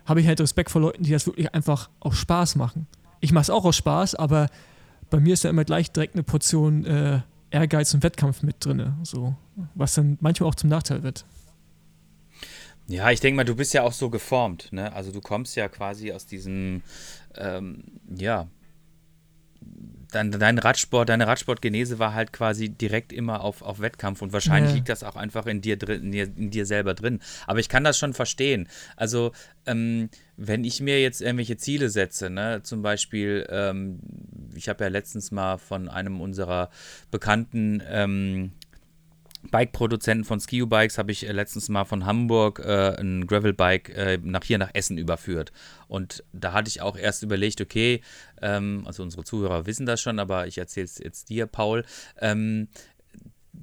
habe 0.05 0.21
ich 0.21 0.27
halt 0.27 0.41
Respekt 0.41 0.71
vor 0.71 0.81
Leuten, 0.81 1.03
die 1.03 1.11
das 1.11 1.27
wirklich 1.27 1.53
einfach 1.53 1.89
aus 1.99 2.17
Spaß 2.17 2.55
machen. 2.55 2.87
Ich 3.19 3.31
mache 3.31 3.43
es 3.43 3.49
auch 3.49 3.65
aus 3.65 3.75
Spaß, 3.75 4.15
aber 4.15 4.47
bei 5.09 5.19
mir 5.19 5.33
ist 5.33 5.43
da 5.43 5.49
immer 5.49 5.65
gleich 5.65 5.91
direkt 5.91 6.15
eine 6.15 6.23
Portion 6.23 6.85
äh, 6.85 7.21
Ehrgeiz 7.51 7.93
und 7.93 8.03
Wettkampf 8.03 8.43
mit 8.43 8.63
drin, 8.63 8.93
so, 9.03 9.35
was 9.75 9.95
dann 9.95 10.17
manchmal 10.21 10.49
auch 10.49 10.55
zum 10.55 10.69
Nachteil 10.69 11.03
wird. 11.03 11.25
Ja, 12.87 13.11
ich 13.11 13.19
denke 13.19 13.35
mal, 13.37 13.43
du 13.43 13.55
bist 13.55 13.73
ja 13.73 13.83
auch 13.83 13.93
so 13.93 14.09
geformt, 14.09 14.69
ne? 14.71 14.91
Also 14.93 15.11
du 15.11 15.21
kommst 15.21 15.55
ja 15.55 15.67
quasi 15.67 16.11
aus 16.11 16.25
diesem, 16.25 16.81
ähm, 17.35 17.83
ja, 18.15 18.47
dein, 20.11 20.31
dein 20.31 20.57
Radsport, 20.57 21.09
deine 21.09 21.27
Radsportgenese 21.27 21.99
war 21.99 22.13
halt 22.13 22.33
quasi 22.33 22.69
direkt 22.69 23.13
immer 23.13 23.41
auf, 23.41 23.61
auf 23.61 23.79
Wettkampf 23.79 24.21
und 24.21 24.33
wahrscheinlich 24.33 24.71
ja. 24.71 24.75
liegt 24.77 24.89
das 24.89 25.03
auch 25.03 25.15
einfach 25.15 25.45
in 25.45 25.61
dir 25.61 25.77
drin, 25.77 26.03
in 26.03 26.11
dir, 26.11 26.23
in 26.23 26.49
dir 26.51 26.65
selber 26.65 26.93
drin. 26.93 27.19
Aber 27.47 27.59
ich 27.59 27.69
kann 27.69 27.83
das 27.83 27.97
schon 27.97 28.13
verstehen. 28.13 28.67
Also, 28.95 29.31
ähm, 29.65 30.09
wenn 30.37 30.63
ich 30.63 30.81
mir 30.81 31.01
jetzt 31.01 31.21
irgendwelche 31.21 31.57
Ziele 31.57 31.89
setze, 31.89 32.29
ne, 32.29 32.61
zum 32.63 32.81
Beispiel, 32.81 33.45
ähm, 33.49 33.99
ich 34.55 34.69
habe 34.69 34.83
ja 34.83 34.89
letztens 34.89 35.31
mal 35.31 35.57
von 35.57 35.89
einem 35.89 36.21
unserer 36.21 36.69
bekannten 37.11 37.83
ähm, 37.87 38.51
Bike-Produzenten 39.43 40.25
von 40.25 40.39
Ski-Bikes 40.39 40.97
habe 40.97 41.11
ich 41.11 41.27
äh, 41.27 41.31
letztens 41.31 41.69
mal 41.69 41.85
von 41.85 42.05
Hamburg 42.05 42.59
äh, 42.59 42.95
ein 42.99 43.25
Gravel-Bike 43.25 43.89
äh, 43.89 44.19
nach 44.21 44.43
hier 44.43 44.57
nach 44.57 44.71
Essen 44.73 44.97
überführt. 44.97 45.51
Und 45.87 46.23
da 46.33 46.53
hatte 46.53 46.69
ich 46.69 46.81
auch 46.81 46.97
erst 46.97 47.23
überlegt, 47.23 47.61
okay, 47.61 48.01
ähm, 48.41 48.83
also 48.85 49.03
unsere 49.03 49.23
Zuhörer 49.23 49.65
wissen 49.65 49.85
das 49.85 50.01
schon, 50.01 50.19
aber 50.19 50.47
ich 50.47 50.57
erzähle 50.57 50.85
es 50.85 50.97
jetzt 50.97 51.29
dir, 51.29 51.47
Paul, 51.47 51.85
ähm, 52.19 52.67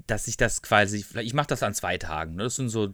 dass 0.06 0.28
ich 0.28 0.36
das 0.36 0.62
quasi, 0.62 1.04
ich 1.20 1.34
mache 1.34 1.48
das 1.48 1.62
an 1.62 1.74
zwei 1.74 1.98
Tagen. 1.98 2.36
Ne? 2.36 2.44
Das 2.44 2.56
sind 2.56 2.68
so 2.68 2.86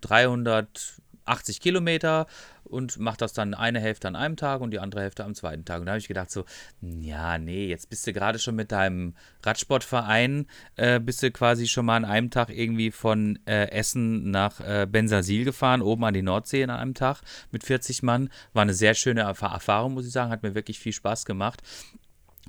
380 1.25 1.61
Kilometer 1.61 2.27
und 2.65 2.99
mache 2.99 3.19
das 3.19 3.33
dann 3.33 3.55
eine 3.55 3.81
Hälfte 3.81 4.09
an 4.09 4.17
einem 4.17 4.37
Tag 4.37 4.61
und 4.61 4.71
die 4.71 4.79
andere 4.79 5.03
Hälfte 5.03 5.25
am 5.25 5.35
zweiten 5.35 5.65
Tag. 5.65 5.81
Und 5.81 5.87
da 5.87 5.93
habe 5.93 5.99
ich 5.99 6.09
gedacht 6.09 6.31
so, 6.31 6.45
ja, 6.81 7.39
nee, 7.39 7.67
jetzt 7.67 7.91
bist 7.91 8.07
du 8.07 8.13
gerade 8.13 8.39
schon 8.39 8.55
mit 8.55 8.73
deinem 8.73 9.15
Radsportverein, 9.43 10.47
äh, 10.77 11.01
bist 11.01 11.23
du 11.23 11.31
quasi 11.31 11.67
schon 11.67 11.87
mal 11.87 11.97
an 11.97 12.05
einem 12.05 12.31
Tag 12.31 12.51
irgendwie 12.51 12.91
von 12.91 13.39
äh, 13.47 13.71
Essen 13.71 14.31
nach 14.31 14.61
äh, 14.61 14.87
Bensasil 14.91 15.45
gefahren, 15.45 15.83
oben 15.83 16.05
an 16.05 16.15
die 16.15 16.23
Nordsee 16.23 16.65
an 16.65 16.71
einem 16.71 16.95
Tag 16.95 17.21
mit 17.51 17.65
40 17.65 18.03
Mann. 18.03 18.31
War 18.53 18.63
eine 18.63 18.75
sehr 18.75 18.95
schöne 18.95 19.23
Erfahrung, 19.23 19.95
muss 19.95 20.07
ich 20.07 20.13
sagen, 20.13 20.31
hat 20.31 20.43
mir 20.43 20.55
wirklich 20.55 20.79
viel 20.79 20.93
Spaß 20.93 21.25
gemacht. 21.25 21.63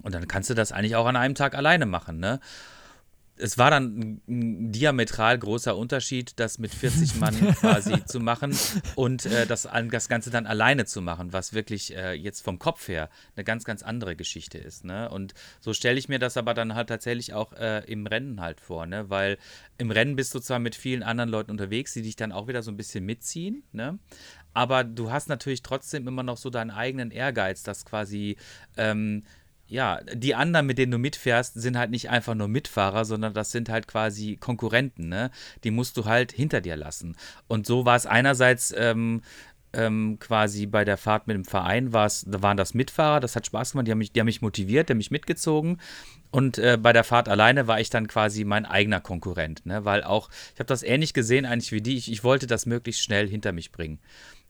Und 0.02 0.16
dann 0.16 0.28
kannst 0.28 0.50
du 0.50 0.54
das 0.54 0.72
eigentlich 0.72 0.96
auch 0.96 1.06
an 1.06 1.16
einem 1.16 1.36
Tag 1.36 1.56
alleine 1.56 1.86
machen, 1.86 2.20
ne? 2.20 2.40
Es 3.38 3.58
war 3.58 3.72
dann 3.72 4.22
ein 4.28 4.72
diametral 4.72 5.38
großer 5.40 5.76
Unterschied, 5.76 6.40
das 6.40 6.60
mit 6.60 6.74
40 6.74 7.16
Mann 7.16 7.36
quasi 7.60 8.06
zu 8.06 8.20
machen 8.20 8.56
und 8.96 9.26
äh, 9.26 9.48
das, 9.48 9.68
das 9.90 10.10
Ganze 10.10 10.30
dann 10.30 10.46
alleine 10.46 10.86
zu 10.86 11.02
machen, 11.02 11.34
was 11.34 11.54
wirklich 11.54 11.96
äh, 11.96 12.14
jetzt 12.14 12.42
vom 12.42 12.60
Kopf 12.60 12.88
her 12.88 13.10
eine 13.36 13.44
ganz, 13.44 13.64
ganz 13.64 13.82
andere 13.82 14.16
Geschichte 14.16 14.58
ist. 14.58 14.86
Ne? 14.86 15.10
Und 15.10 15.34
so 15.60 15.74
stelle 15.74 15.98
ich 15.98 16.10
mir 16.10 16.20
das 16.20 16.38
aber 16.38 16.54
dann 16.54 16.76
halt 16.76 16.90
tatsächlich 16.90 17.34
auch 17.34 17.54
äh, 17.54 17.84
im 17.86 18.06
Rennen 18.06 18.40
halt 18.40 18.60
vor, 18.60 18.86
ne? 18.86 19.10
weil 19.10 19.38
im 19.78 19.90
Rennen 19.90 20.16
bist 20.16 20.36
du 20.36 20.40
zwar 20.40 20.60
mit 20.60 20.76
vielen 20.76 21.04
anderen 21.04 21.30
Leuten 21.30 21.52
unterwegs, 21.52 21.94
die 21.94 22.04
dich 22.04 22.16
dann 22.16 22.32
auch 22.32 22.48
wieder 22.48 22.62
so 22.62 22.72
ein 22.72 22.78
bisschen 22.78 23.06
mitziehen, 23.06 23.64
ne? 23.72 23.98
aber 24.54 24.84
du 24.84 25.12
hast 25.12 25.30
natürlich 25.30 25.64
trotzdem 25.64 26.08
immer 26.08 26.24
noch 26.24 26.38
so 26.38 26.52
deinen 26.52 26.72
eigenen 26.72 27.12
Ehrgeiz, 27.12 27.64
dass 27.64 27.86
quasi. 27.86 28.38
Ähm, 28.78 29.24
ja, 29.74 30.02
die 30.14 30.36
anderen, 30.36 30.68
mit 30.68 30.78
denen 30.78 30.92
du 30.92 31.00
mitfährst, 31.00 31.60
sind 31.60 31.80
halt 31.80 31.90
nicht 31.90 32.08
einfach 32.12 32.36
nur 32.36 32.48
Mitfahrer, 32.48 33.06
sondern 33.06 33.34
das 33.34 33.52
sind 33.52 33.70
halt 33.70 33.88
quasi 33.88 34.38
Konkurrenten, 34.38 35.10
ne? 35.10 35.32
Die 35.64 35.72
musst 35.72 35.98
du 35.98 36.06
halt 36.06 36.32
hinter 36.32 36.62
dir 36.62 36.76
lassen. 36.76 37.18
Und 37.48 37.66
so 37.66 37.84
war 37.84 37.96
es 37.96 38.06
einerseits 38.06 38.72
ähm, 38.78 39.22
ähm, 39.74 40.18
quasi 40.20 40.68
bei 40.68 40.86
der 40.86 40.98
Fahrt 40.98 41.26
mit 41.26 41.36
dem 41.36 41.44
Verein, 41.44 41.92
war's, 41.92 42.24
da 42.28 42.44
waren 42.44 42.56
das 42.56 42.76
Mitfahrer, 42.76 43.20
das 43.20 43.36
hat 43.36 43.48
Spaß 43.48 43.72
gemacht, 43.72 43.88
die 43.88 43.92
haben 43.92 43.98
mich, 43.98 44.12
die 44.12 44.20
haben 44.20 44.28
mich 44.28 44.44
motiviert, 44.44 44.90
die 44.90 44.94
haben 44.94 45.00
mich 45.00 45.10
mitgezogen. 45.10 45.82
Und 46.30 46.60
äh, 46.60 46.78
bei 46.80 46.94
der 46.94 47.04
Fahrt 47.04 47.28
alleine 47.28 47.66
war 47.66 47.80
ich 47.80 47.90
dann 47.90 48.06
quasi 48.06 48.44
mein 48.44 48.68
eigener 48.68 49.00
Konkurrent, 49.02 49.66
ne? 49.66 49.86
Weil 49.86 50.04
auch, 50.04 50.30
ich 50.54 50.60
habe 50.60 50.68
das 50.68 50.84
ähnlich 50.84 51.16
gesehen 51.16 51.48
eigentlich 51.48 51.72
wie 51.72 51.82
die, 51.82 51.98
ich, 51.98 52.12
ich 52.12 52.24
wollte 52.24 52.46
das 52.46 52.68
möglichst 52.68 53.02
schnell 53.02 53.28
hinter 53.28 53.52
mich 53.52 53.72
bringen 53.72 54.00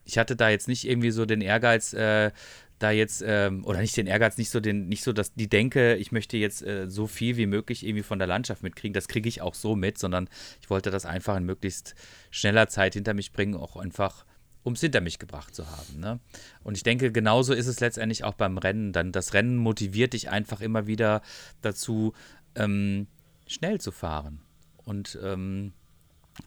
ich 0.04 0.18
hatte 0.18 0.36
da 0.36 0.48
jetzt 0.48 0.68
nicht 0.68 0.86
irgendwie 0.86 1.10
so 1.10 1.24
den 1.26 1.40
Ehrgeiz, 1.40 1.92
äh, 1.92 2.30
da 2.78 2.90
jetzt, 2.90 3.22
ähm, 3.26 3.64
oder 3.64 3.80
nicht 3.80 3.96
den 3.96 4.06
Ehrgeiz, 4.06 4.36
nicht 4.36 4.50
so 4.50 4.60
den, 4.60 4.88
nicht 4.88 5.04
so, 5.04 5.12
dass 5.12 5.34
die 5.34 5.48
denke, 5.48 5.94
ich 5.96 6.12
möchte 6.12 6.36
jetzt 6.36 6.62
äh, 6.62 6.88
so 6.88 7.06
viel 7.06 7.36
wie 7.36 7.46
möglich 7.46 7.86
irgendwie 7.86 8.02
von 8.02 8.18
der 8.18 8.28
Landschaft 8.28 8.62
mitkriegen. 8.62 8.94
Das 8.94 9.08
kriege 9.08 9.28
ich 9.28 9.40
auch 9.40 9.54
so 9.54 9.76
mit, 9.76 9.98
sondern 9.98 10.28
ich 10.60 10.70
wollte 10.70 10.90
das 10.90 11.06
einfach 11.06 11.36
in 11.36 11.44
möglichst 11.44 11.94
schneller 12.30 12.68
Zeit 12.68 12.94
hinter 12.94 13.14
mich 13.14 13.32
bringen, 13.32 13.54
auch 13.54 13.76
einfach, 13.76 14.26
um 14.64 14.72
es 14.72 14.80
hinter 14.80 15.00
mich 15.00 15.18
gebracht 15.18 15.54
zu 15.54 15.70
haben. 15.70 16.00
Ne? 16.00 16.20
Und 16.62 16.76
ich 16.76 16.82
denke, 16.82 17.12
genauso 17.12 17.54
ist 17.54 17.68
es 17.68 17.80
letztendlich 17.80 18.24
auch 18.24 18.34
beim 18.34 18.58
Rennen. 18.58 18.92
Dann 18.92 19.12
das 19.12 19.34
Rennen 19.34 19.56
motiviert 19.56 20.12
dich 20.12 20.30
einfach 20.30 20.60
immer 20.60 20.86
wieder 20.86 21.22
dazu, 21.62 22.12
ähm, 22.56 23.06
schnell 23.46 23.80
zu 23.80 23.92
fahren 23.92 24.40
und 24.84 25.18
ähm, 25.22 25.72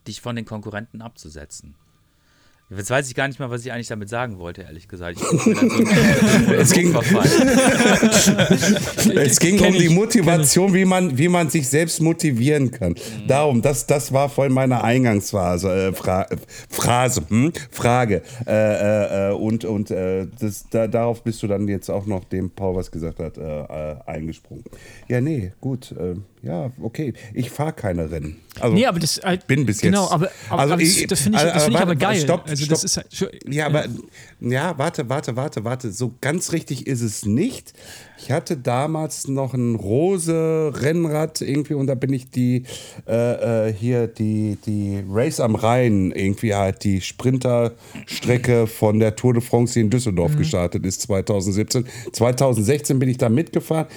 dich 0.08 0.22
von 0.22 0.36
den 0.36 0.46
Konkurrenten 0.46 1.02
abzusetzen. 1.02 1.76
Jetzt 2.70 2.90
weiß 2.90 3.08
ich 3.08 3.16
gar 3.16 3.30
nicht 3.30 3.40
mal, 3.40 3.50
was 3.50 3.66
ich 3.66 3.72
eigentlich 3.72 3.88
damit 3.88 4.10
sagen 4.10 4.40
wollte, 4.40 4.64
ehrlich 4.64 4.90
gesagt. 4.90 5.20
So 5.20 5.26
es 6.52 6.74
ging, 6.74 6.94
es 9.16 9.40
ging 9.40 9.58
um 9.62 9.72
die 9.72 9.88
Motivation, 9.88 10.74
wie 10.74 10.84
man, 10.84 11.18
wie 11.18 11.30
man 11.30 11.50
sich 11.50 11.70
selbst 11.70 12.02
motivieren 12.02 12.72
kann. 12.72 12.92
Mhm. 12.92 13.28
Darum, 13.28 13.62
das, 13.62 13.88
das 13.88 14.12
war 14.12 14.28
vorhin 14.28 14.54
meine 14.54 14.84
Eingangsphase, 14.84 15.88
äh, 15.88 15.94
Fra 15.94 16.28
Phrase, 16.70 17.22
hm? 17.30 17.54
Frage. 17.72 18.22
Äh, 18.46 18.52
äh, 18.52 19.30
äh, 19.30 19.34
und 19.34 19.64
und 19.64 19.90
äh, 19.90 20.28
das, 20.38 20.66
da, 20.70 20.88
darauf 20.88 21.24
bist 21.24 21.42
du 21.44 21.48
dann 21.48 21.70
jetzt 21.70 21.90
auch 21.90 22.06
noch 22.06 22.26
dem 22.26 22.50
Paul 22.50 22.76
was 22.76 22.92
gesagt 22.92 23.20
hat, 23.20 23.38
äh, 23.38 23.96
eingesprungen. 24.06 24.66
Ja, 25.08 25.22
nee, 25.22 25.54
gut. 25.62 25.96
Ja, 26.44 26.72
okay. 26.82 27.14
Ich 27.34 27.50
fahre 27.50 27.74
keine 27.74 28.12
Rennen. 28.12 28.38
Also, 28.60 28.76
nee, 28.76 28.86
aber 28.86 29.00
das 29.00 29.20
bin 29.48 29.66
bis 29.66 29.82
genau, 29.82 30.04
jetzt. 30.04 30.10
Genau, 30.10 30.16
aber, 30.16 30.32
aber, 30.50 30.62
also, 30.62 30.74
aber 30.74 30.84
das, 30.84 31.08
das 31.08 31.22
finde 31.22 31.38
ich, 31.38 31.44
das 31.44 31.64
find 31.64 31.76
ich 31.76 31.82
aber 31.82 31.96
geil. 31.96 32.20
Stopp, 32.20 32.44
Also 32.48 32.64
Stopp. 32.64 32.70
das 32.70 32.84
ist 32.84 32.98
halt, 32.98 33.08
Ja, 33.48 33.68
aber 33.68 33.86
ja, 34.40 34.78
warte, 34.78 35.10
warte, 35.10 35.36
warte, 35.36 35.64
warte. 35.64 35.92
So 35.92 36.14
ganz 36.22 36.52
richtig 36.54 36.88
ist 36.88 37.02
es 37.02 37.26
nicht. 37.26 37.74
Ich 38.20 38.32
hatte 38.32 38.58
damals 38.58 39.28
noch 39.28 39.54
ein 39.54 39.76
rose 39.76 40.72
Rennrad 40.76 41.42
irgendwie 41.42 41.76
und 41.76 41.88
da 41.88 41.96
bin 41.96 42.14
ich 42.14 42.30
die 42.30 42.64
äh, 43.08 43.68
äh, 43.70 43.74
hier 43.74 44.08
die 44.08 44.58
die 44.66 45.04
Race 45.08 45.40
am 45.40 45.56
Rhein 45.56 46.12
irgendwie 46.12 46.56
halt 46.56 46.84
die 46.84 47.02
Sprinterstrecke 47.02 48.66
von 48.66 49.00
der 49.00 49.16
Tour 49.16 49.34
de 49.34 49.42
France, 49.42 49.76
die 49.76 49.82
in 49.82 49.90
Düsseldorf 49.90 50.36
gestartet 50.36 50.86
ist 50.86 51.02
2017. 51.04 51.86
2016 52.12 52.98
bin 52.98 53.10
ich 53.10 53.18
da 53.18 53.30
mitgefahren. 53.30 53.88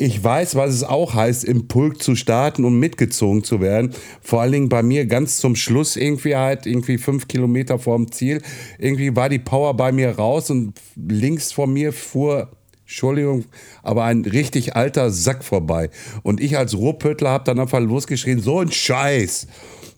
Ich 0.00 0.22
weiß, 0.22 0.54
was 0.54 0.72
es 0.72 0.84
auch 0.84 1.14
heißt, 1.14 1.42
im 1.42 1.66
Pulk 1.66 2.00
zu 2.00 2.14
starten 2.14 2.64
und 2.64 2.78
mitgezogen 2.78 3.42
zu 3.42 3.60
werden. 3.60 3.92
Vor 4.22 4.40
allen 4.40 4.52
Dingen 4.52 4.68
bei 4.68 4.80
mir 4.80 5.06
ganz 5.06 5.38
zum 5.38 5.56
Schluss 5.56 5.96
irgendwie 5.96 6.36
halt, 6.36 6.66
irgendwie 6.66 6.98
fünf 6.98 7.26
Kilometer 7.26 7.80
vorm 7.80 8.12
Ziel. 8.12 8.40
Irgendwie 8.78 9.16
war 9.16 9.28
die 9.28 9.40
Power 9.40 9.74
bei 9.74 9.90
mir 9.90 10.10
raus 10.10 10.50
und 10.50 10.74
links 10.94 11.50
vor 11.50 11.66
mir 11.66 11.92
fuhr, 11.92 12.48
Entschuldigung, 12.82 13.46
aber 13.82 14.04
ein 14.04 14.24
richtig 14.24 14.76
alter 14.76 15.10
Sack 15.10 15.42
vorbei. 15.42 15.90
Und 16.22 16.40
ich 16.40 16.56
als 16.56 16.76
Ruhrpöttler 16.76 17.30
habe 17.30 17.42
dann 17.42 17.58
einfach 17.58 17.80
losgeschrien, 17.80 18.38
so 18.38 18.60
ein 18.60 18.70
Scheiß. 18.70 19.48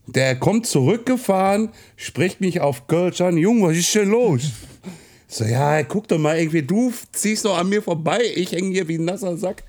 Der 0.06 0.34
kommt 0.34 0.64
zurückgefahren, 0.64 1.68
spricht 1.96 2.40
mich 2.40 2.62
auf 2.62 2.86
Kölsch 2.86 3.20
an, 3.20 3.36
Junge, 3.36 3.68
was 3.68 3.76
ist 3.76 3.94
denn 3.94 4.08
los? 4.08 4.50
So, 5.28 5.44
ja, 5.44 5.82
guck 5.82 6.08
doch 6.08 6.18
mal, 6.18 6.38
irgendwie, 6.38 6.62
du 6.62 6.90
ziehst 7.12 7.44
doch 7.44 7.58
an 7.58 7.68
mir 7.68 7.82
vorbei, 7.82 8.22
ich 8.34 8.52
hänge 8.52 8.70
hier 8.70 8.88
wie 8.88 8.96
ein 8.96 9.04
nasser 9.04 9.36
Sack. 9.36 9.62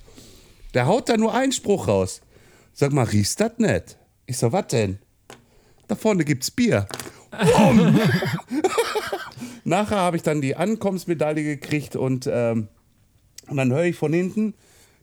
Der 0.74 0.86
haut 0.86 1.10
da 1.10 1.18
nur 1.18 1.34
einen 1.34 1.52
Spruch 1.52 1.88
raus. 1.88 2.22
Sag 2.74 2.94
mal, 2.94 3.04
riechst 3.04 3.40
das 3.40 3.58
nicht? 3.58 3.98
Ich 4.26 4.38
so, 4.38 4.52
was 4.52 4.68
denn? 4.68 5.00
Da 5.88 5.96
vorne 5.96 6.24
gibt's 6.24 6.52
Bier. 6.52 6.88
Bumm. 7.32 8.00
Nachher 9.64 9.98
habe 9.98 10.18
ich 10.18 10.24
dann 10.24 10.42
die 10.42 10.56
Ankommensmedaille 10.56 11.44
gekriegt 11.44 11.96
und, 11.96 12.30
ähm, 12.32 12.68
und 13.48 13.58
dann 13.58 13.72
höre 13.72 13.86
ich 13.86 13.96
von 13.96 14.14
hinten, 14.14 14.54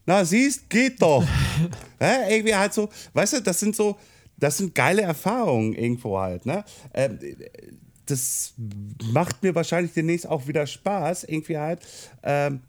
na 0.05 0.25
siehst, 0.25 0.69
geht 0.69 1.01
doch. 1.01 1.23
Hä? 1.99 2.35
Irgendwie 2.35 2.55
halt 2.55 2.73
so, 2.73 2.89
weißt 3.13 3.33
du, 3.33 3.41
das 3.41 3.59
sind 3.59 3.75
so, 3.75 3.97
das 4.37 4.57
sind 4.57 4.73
geile 4.73 5.03
Erfahrungen 5.03 5.73
irgendwo 5.73 6.19
halt, 6.19 6.45
ne? 6.45 6.63
Ähm, 6.93 7.19
das 8.05 8.53
macht 9.11 9.43
mir 9.43 9.53
wahrscheinlich 9.53 9.93
demnächst 9.93 10.27
auch 10.27 10.47
wieder 10.47 10.65
Spaß, 10.65 11.25
irgendwie 11.25 11.57
halt. 11.57 11.81
Ähm, 12.23 12.61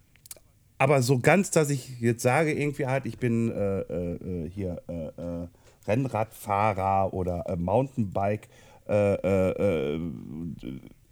aber 0.81 1.03
so 1.03 1.19
ganz, 1.19 1.51
dass 1.51 1.69
ich 1.69 2.01
jetzt 2.01 2.23
sage, 2.23 2.55
irgendwie 2.55 2.87
halt, 2.87 3.05
ich 3.05 3.19
bin 3.19 3.51
äh, 3.51 3.81
äh, 3.81 4.49
hier 4.49 4.81
äh, 4.89 5.09
äh, 5.09 5.47
Rennradfahrer 5.87 7.13
oder 7.13 7.45
äh, 7.47 7.57
Mountainbike, 7.57 8.49
äh, 8.89 9.15
äh, 9.15 9.97
äh, 9.97 10.01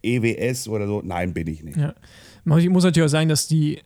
EWS 0.02 0.68
oder 0.68 0.86
so. 0.86 1.02
Nein, 1.04 1.34
bin 1.34 1.48
ich 1.48 1.62
nicht. 1.62 1.76
Ja. 1.76 1.94
Ich 2.56 2.68
muss 2.70 2.82
natürlich 2.82 3.08
auch 3.08 3.12
sagen, 3.12 3.28
dass 3.28 3.46
die 3.46 3.82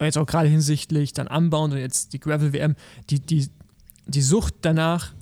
jetzt 0.00 0.16
auch 0.16 0.26
gerade 0.26 0.48
hinsichtlich 0.48 1.12
dann 1.12 1.26
Anbauen 1.26 1.72
und 1.72 1.78
jetzt 1.78 2.12
die 2.12 2.20
Gravel-WM, 2.20 2.76
die, 3.10 3.18
die, 3.18 3.48
die 4.06 4.22
Sucht 4.22 4.54
danach 4.62 5.12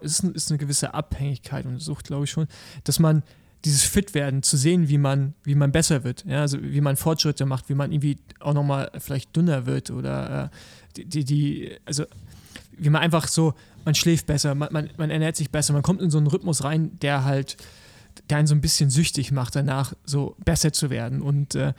ist, 0.00 0.24
ist 0.24 0.50
eine 0.50 0.56
gewisse 0.56 0.94
Abhängigkeit 0.94 1.66
und 1.66 1.82
Sucht, 1.82 2.06
glaube 2.06 2.24
ich 2.24 2.30
schon, 2.30 2.46
dass 2.84 2.98
man 2.98 3.22
dieses 3.64 3.84
Fit-Werden, 3.84 4.42
zu 4.42 4.56
sehen, 4.56 4.88
wie 4.88 4.98
man, 4.98 5.34
wie 5.42 5.54
man 5.54 5.72
besser 5.72 6.04
wird, 6.04 6.24
ja, 6.26 6.42
also 6.42 6.58
wie 6.62 6.80
man 6.80 6.96
Fortschritte 6.96 7.46
macht, 7.46 7.68
wie 7.68 7.74
man 7.74 7.92
irgendwie 7.92 8.18
auch 8.40 8.54
nochmal 8.54 8.90
vielleicht 8.98 9.34
dünner 9.34 9.66
wird 9.66 9.90
oder 9.90 10.50
äh, 10.96 11.04
die, 11.04 11.24
die, 11.24 11.76
also 11.86 12.04
wie 12.76 12.90
man 12.90 13.02
einfach 13.02 13.28
so, 13.28 13.54
man 13.84 13.94
schläft 13.94 14.26
besser, 14.26 14.54
man, 14.54 14.68
man, 14.72 14.90
man 14.96 15.10
ernährt 15.10 15.36
sich 15.36 15.50
besser, 15.50 15.72
man 15.72 15.82
kommt 15.82 16.02
in 16.02 16.10
so 16.10 16.18
einen 16.18 16.26
Rhythmus 16.26 16.64
rein, 16.64 16.98
der 17.00 17.24
halt, 17.24 17.56
der 18.30 18.38
einen 18.38 18.46
so 18.46 18.54
ein 18.54 18.60
bisschen 18.60 18.90
süchtig 18.90 19.32
macht, 19.32 19.56
danach 19.56 19.94
so 20.04 20.36
besser 20.44 20.72
zu 20.72 20.90
werden. 20.90 21.22
Und 21.22 21.54
äh, 21.54 21.72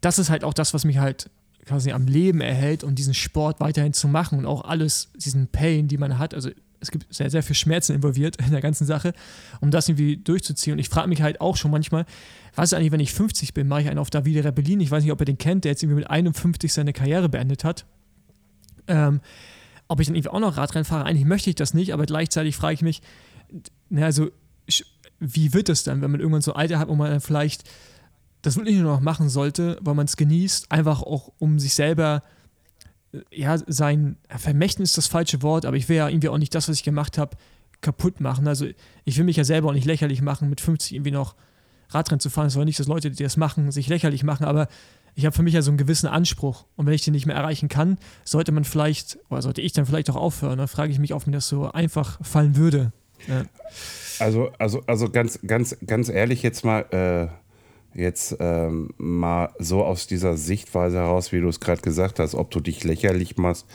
das 0.00 0.18
ist 0.18 0.30
halt 0.30 0.44
auch 0.44 0.54
das, 0.54 0.74
was 0.74 0.84
mich 0.84 0.98
halt 0.98 1.30
quasi 1.66 1.92
am 1.92 2.06
Leben 2.06 2.40
erhält 2.40 2.84
und 2.84 2.98
diesen 2.98 3.14
Sport 3.14 3.60
weiterhin 3.60 3.92
zu 3.92 4.08
machen 4.08 4.38
und 4.38 4.46
auch 4.46 4.64
alles, 4.64 5.10
diesen 5.14 5.48
Pain, 5.48 5.88
die 5.88 5.98
man 5.98 6.18
hat. 6.18 6.34
Also 6.34 6.50
es 6.80 6.90
gibt 6.90 7.12
sehr, 7.14 7.30
sehr 7.30 7.42
viel 7.42 7.56
Schmerzen 7.56 7.94
involviert 7.94 8.36
in 8.36 8.50
der 8.50 8.60
ganzen 8.60 8.86
Sache, 8.86 9.12
um 9.60 9.70
das 9.70 9.88
irgendwie 9.88 10.16
durchzuziehen. 10.16 10.72
Und 10.72 10.78
ich 10.78 10.88
frage 10.88 11.08
mich 11.08 11.22
halt 11.22 11.40
auch 11.40 11.56
schon 11.56 11.70
manchmal, 11.70 12.06
was 12.54 12.72
ist 12.72 12.74
eigentlich, 12.74 12.92
wenn 12.92 13.00
ich 13.00 13.12
50 13.12 13.54
bin, 13.54 13.68
mache 13.68 13.82
ich 13.82 13.88
einen 13.88 13.98
auf 13.98 14.10
Davide 14.10 14.44
Rebellin. 14.44 14.80
Ich 14.80 14.90
weiß 14.90 15.02
nicht, 15.02 15.12
ob 15.12 15.20
ihr 15.20 15.26
den 15.26 15.38
kennt, 15.38 15.64
der 15.64 15.72
jetzt 15.72 15.82
irgendwie 15.82 16.00
mit 16.00 16.10
51 16.10 16.72
seine 16.72 16.92
Karriere 16.92 17.28
beendet 17.28 17.64
hat. 17.64 17.86
Ähm, 18.86 19.20
ob 19.88 20.00
ich 20.00 20.06
dann 20.06 20.16
irgendwie 20.16 20.30
auch 20.30 20.40
noch 20.40 20.56
Radrennen 20.56 20.84
fahre, 20.84 21.04
eigentlich 21.04 21.26
möchte 21.26 21.50
ich 21.50 21.56
das 21.56 21.74
nicht, 21.74 21.92
aber 21.92 22.06
gleichzeitig 22.06 22.56
frage 22.56 22.74
ich 22.74 22.82
mich, 22.82 23.02
na, 23.88 24.04
also, 24.04 24.30
wie 25.18 25.52
wird 25.52 25.68
es 25.68 25.82
dann, 25.82 26.00
wenn 26.00 26.10
man 26.10 26.20
irgendwann 26.20 26.42
so 26.42 26.54
Alter 26.54 26.78
hat, 26.78 26.88
wo 26.88 26.94
man 26.94 27.10
dann 27.10 27.20
vielleicht 27.20 27.64
das 28.42 28.56
wirklich 28.56 28.76
nur 28.76 28.92
noch 28.92 29.00
machen 29.00 29.28
sollte, 29.28 29.78
weil 29.82 29.94
man 29.94 30.06
es 30.06 30.16
genießt, 30.16 30.72
einfach 30.72 31.02
auch 31.02 31.32
um 31.38 31.58
sich 31.58 31.74
selber, 31.74 32.22
äh, 32.24 32.39
ja, 33.30 33.58
sein 33.66 34.16
Vermächtnis 34.28 34.90
ist 34.90 34.98
das 34.98 35.06
falsche 35.06 35.42
Wort, 35.42 35.64
aber 35.64 35.76
ich 35.76 35.88
will 35.88 35.96
ja 35.96 36.08
irgendwie 36.08 36.28
auch 36.28 36.38
nicht 36.38 36.54
das, 36.54 36.68
was 36.68 36.76
ich 36.76 36.84
gemacht 36.84 37.18
habe, 37.18 37.36
kaputt 37.80 38.20
machen. 38.20 38.46
Also 38.46 38.66
ich 39.04 39.16
will 39.16 39.24
mich 39.24 39.36
ja 39.36 39.44
selber 39.44 39.68
auch 39.68 39.74
nicht 39.74 39.86
lächerlich 39.86 40.22
machen, 40.22 40.48
mit 40.48 40.60
50 40.60 40.94
irgendwie 40.94 41.10
noch 41.10 41.34
Radrennen 41.88 42.20
zu 42.20 42.30
fahren. 42.30 42.46
Es 42.46 42.52
soll 42.52 42.64
nicht, 42.64 42.78
dass 42.78 42.86
Leute, 42.86 43.10
die 43.10 43.22
das 43.22 43.36
machen, 43.36 43.70
sich 43.72 43.88
lächerlich 43.88 44.22
machen, 44.22 44.44
aber 44.44 44.68
ich 45.14 45.26
habe 45.26 45.34
für 45.34 45.42
mich 45.42 45.54
ja 45.54 45.62
so 45.62 45.70
einen 45.70 45.78
gewissen 45.78 46.06
Anspruch. 46.06 46.66
Und 46.76 46.86
wenn 46.86 46.94
ich 46.94 47.02
den 47.02 47.12
nicht 47.12 47.26
mehr 47.26 47.36
erreichen 47.36 47.68
kann, 47.68 47.98
sollte 48.24 48.52
man 48.52 48.64
vielleicht, 48.64 49.18
oder 49.28 49.42
sollte 49.42 49.60
ich 49.60 49.72
dann 49.72 49.86
vielleicht 49.86 50.08
auch 50.10 50.16
aufhören. 50.16 50.58
Dann 50.58 50.68
frage 50.68 50.92
ich 50.92 50.98
mich, 50.98 51.14
ob 51.14 51.26
mir 51.26 51.32
das 51.32 51.48
so 51.48 51.70
einfach 51.70 52.24
fallen 52.24 52.56
würde. 52.56 52.92
Ja. 53.26 53.42
Also, 54.18 54.50
also, 54.58 54.82
also 54.86 55.10
ganz, 55.10 55.40
ganz, 55.46 55.76
ganz 55.84 56.08
ehrlich 56.08 56.42
jetzt 56.42 56.64
mal, 56.64 56.82
äh, 56.90 57.28
jetzt 57.94 58.36
ähm, 58.40 58.90
mal 58.98 59.50
so 59.58 59.84
aus 59.84 60.06
dieser 60.06 60.36
Sichtweise 60.36 60.98
heraus, 60.98 61.32
wie 61.32 61.40
du 61.40 61.48
es 61.48 61.60
gerade 61.60 61.82
gesagt 61.82 62.18
hast, 62.18 62.34
ob 62.34 62.50
du 62.50 62.60
dich 62.60 62.84
lächerlich 62.84 63.36
machst. 63.36 63.66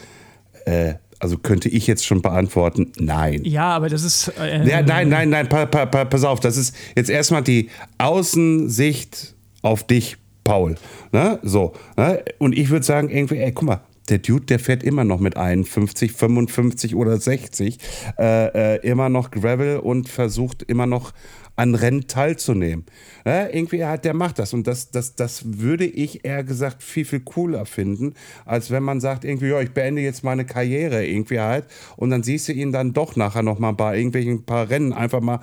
Äh, 0.66 0.96
also 1.20 1.38
könnte 1.38 1.70
ich 1.70 1.88
jetzt 1.88 2.06
schon 2.06 2.22
beantworten, 2.22 2.92
nein. 2.98 3.44
Ja, 3.46 3.70
aber 3.70 3.90
das 3.90 4.04
ist. 4.04 4.34
Äh, 4.40 4.68
Ja, 4.68 4.82
nein, 4.82 5.10
nein, 5.10 5.30
nein, 5.30 5.48
pa, 5.48 5.66
pa, 5.66 5.86
pa, 5.86 6.06
pass 6.06 6.24
auf, 6.24 6.40
das 6.40 6.58
ist 6.58 6.76
jetzt 6.96 7.10
erstmal 7.10 7.42
die 7.42 7.70
Außensicht 7.98 9.36
auf 9.62 9.84
dich, 9.84 10.18
Paul. 10.44 10.76
Ne? 11.12 11.40
So, 11.42 11.74
ne? 11.98 12.24
Und 12.38 12.58
ich 12.58 12.70
würde 12.70 12.86
sagen, 12.86 13.10
irgendwie, 13.10 13.38
ey, 13.38 13.52
guck 13.52 13.68
mal, 13.68 13.82
der 14.10 14.20
Dude, 14.20 14.46
der 14.46 14.60
fährt 14.60 14.84
immer 14.84 15.04
noch 15.04 15.20
mit 15.20 15.38
51, 15.38 16.12
55 16.12 16.96
oder 16.96 17.18
60, 17.18 17.80
äh, 18.20 18.76
äh, 18.76 18.88
immer 18.88 19.10
noch 19.10 19.32
Gravel 19.32 19.80
und 19.80 20.10
versucht 20.10 20.62
immer 20.64 20.86
noch 20.86 21.12
an 21.56 21.76
Rennen 21.76 22.08
teilzunehmen. 22.08 22.86
Ne? 23.24 23.50
Irgendwie 23.52 23.84
hat 23.86 24.06
der 24.06 24.14
macht 24.14 24.40
das 24.40 24.54
und 24.54 24.68
das, 24.68 24.92
das, 24.92 25.16
das 25.16 25.60
würde 25.60 25.86
ich 25.86 26.26
eher 26.26 26.44
gesagt 26.44 26.84
viel, 26.84 27.06
viel 27.06 27.22
cooler 27.22 27.66
finden, 27.66 28.14
als 28.46 28.72
wenn 28.72 28.84
man 28.84 29.00
sagt, 29.00 29.24
irgendwie, 29.26 29.50
ja, 29.50 29.62
ich 29.62 29.72
beende 29.72 30.02
jetzt 30.02 30.24
meine 30.24 30.46
Karriere 30.46 31.06
irgendwie 31.06 31.40
halt 31.40 31.66
und 31.96 32.10
dann 32.10 32.24
siehst 32.24 32.48
du 32.48 32.54
ihn 32.54 32.72
dann 32.72 32.94
doch 32.94 33.16
nachher 33.16 33.44
noch 33.44 33.60
mal 33.60 33.72
bei 33.72 33.98
irgendwelchen 33.98 34.46
paar 34.46 34.70
Rennen 34.70 34.94
einfach 34.94 35.22
mal 35.22 35.40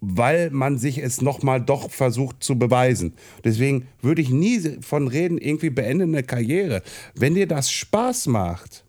weil 0.00 0.50
man 0.50 0.78
sich 0.78 0.98
es 0.98 1.22
nochmal 1.22 1.60
doch 1.60 1.90
versucht 1.90 2.42
zu 2.42 2.56
beweisen. 2.56 3.14
Deswegen 3.42 3.88
würde 4.00 4.22
ich 4.22 4.30
nie 4.30 4.78
von 4.80 5.08
reden, 5.08 5.38
irgendwie 5.38 5.70
beende 5.70 6.04
eine 6.04 6.22
Karriere. 6.22 6.82
Wenn 7.16 7.34
dir 7.34 7.48
das 7.48 7.70
Spaß 7.70 8.28
macht, 8.28 8.84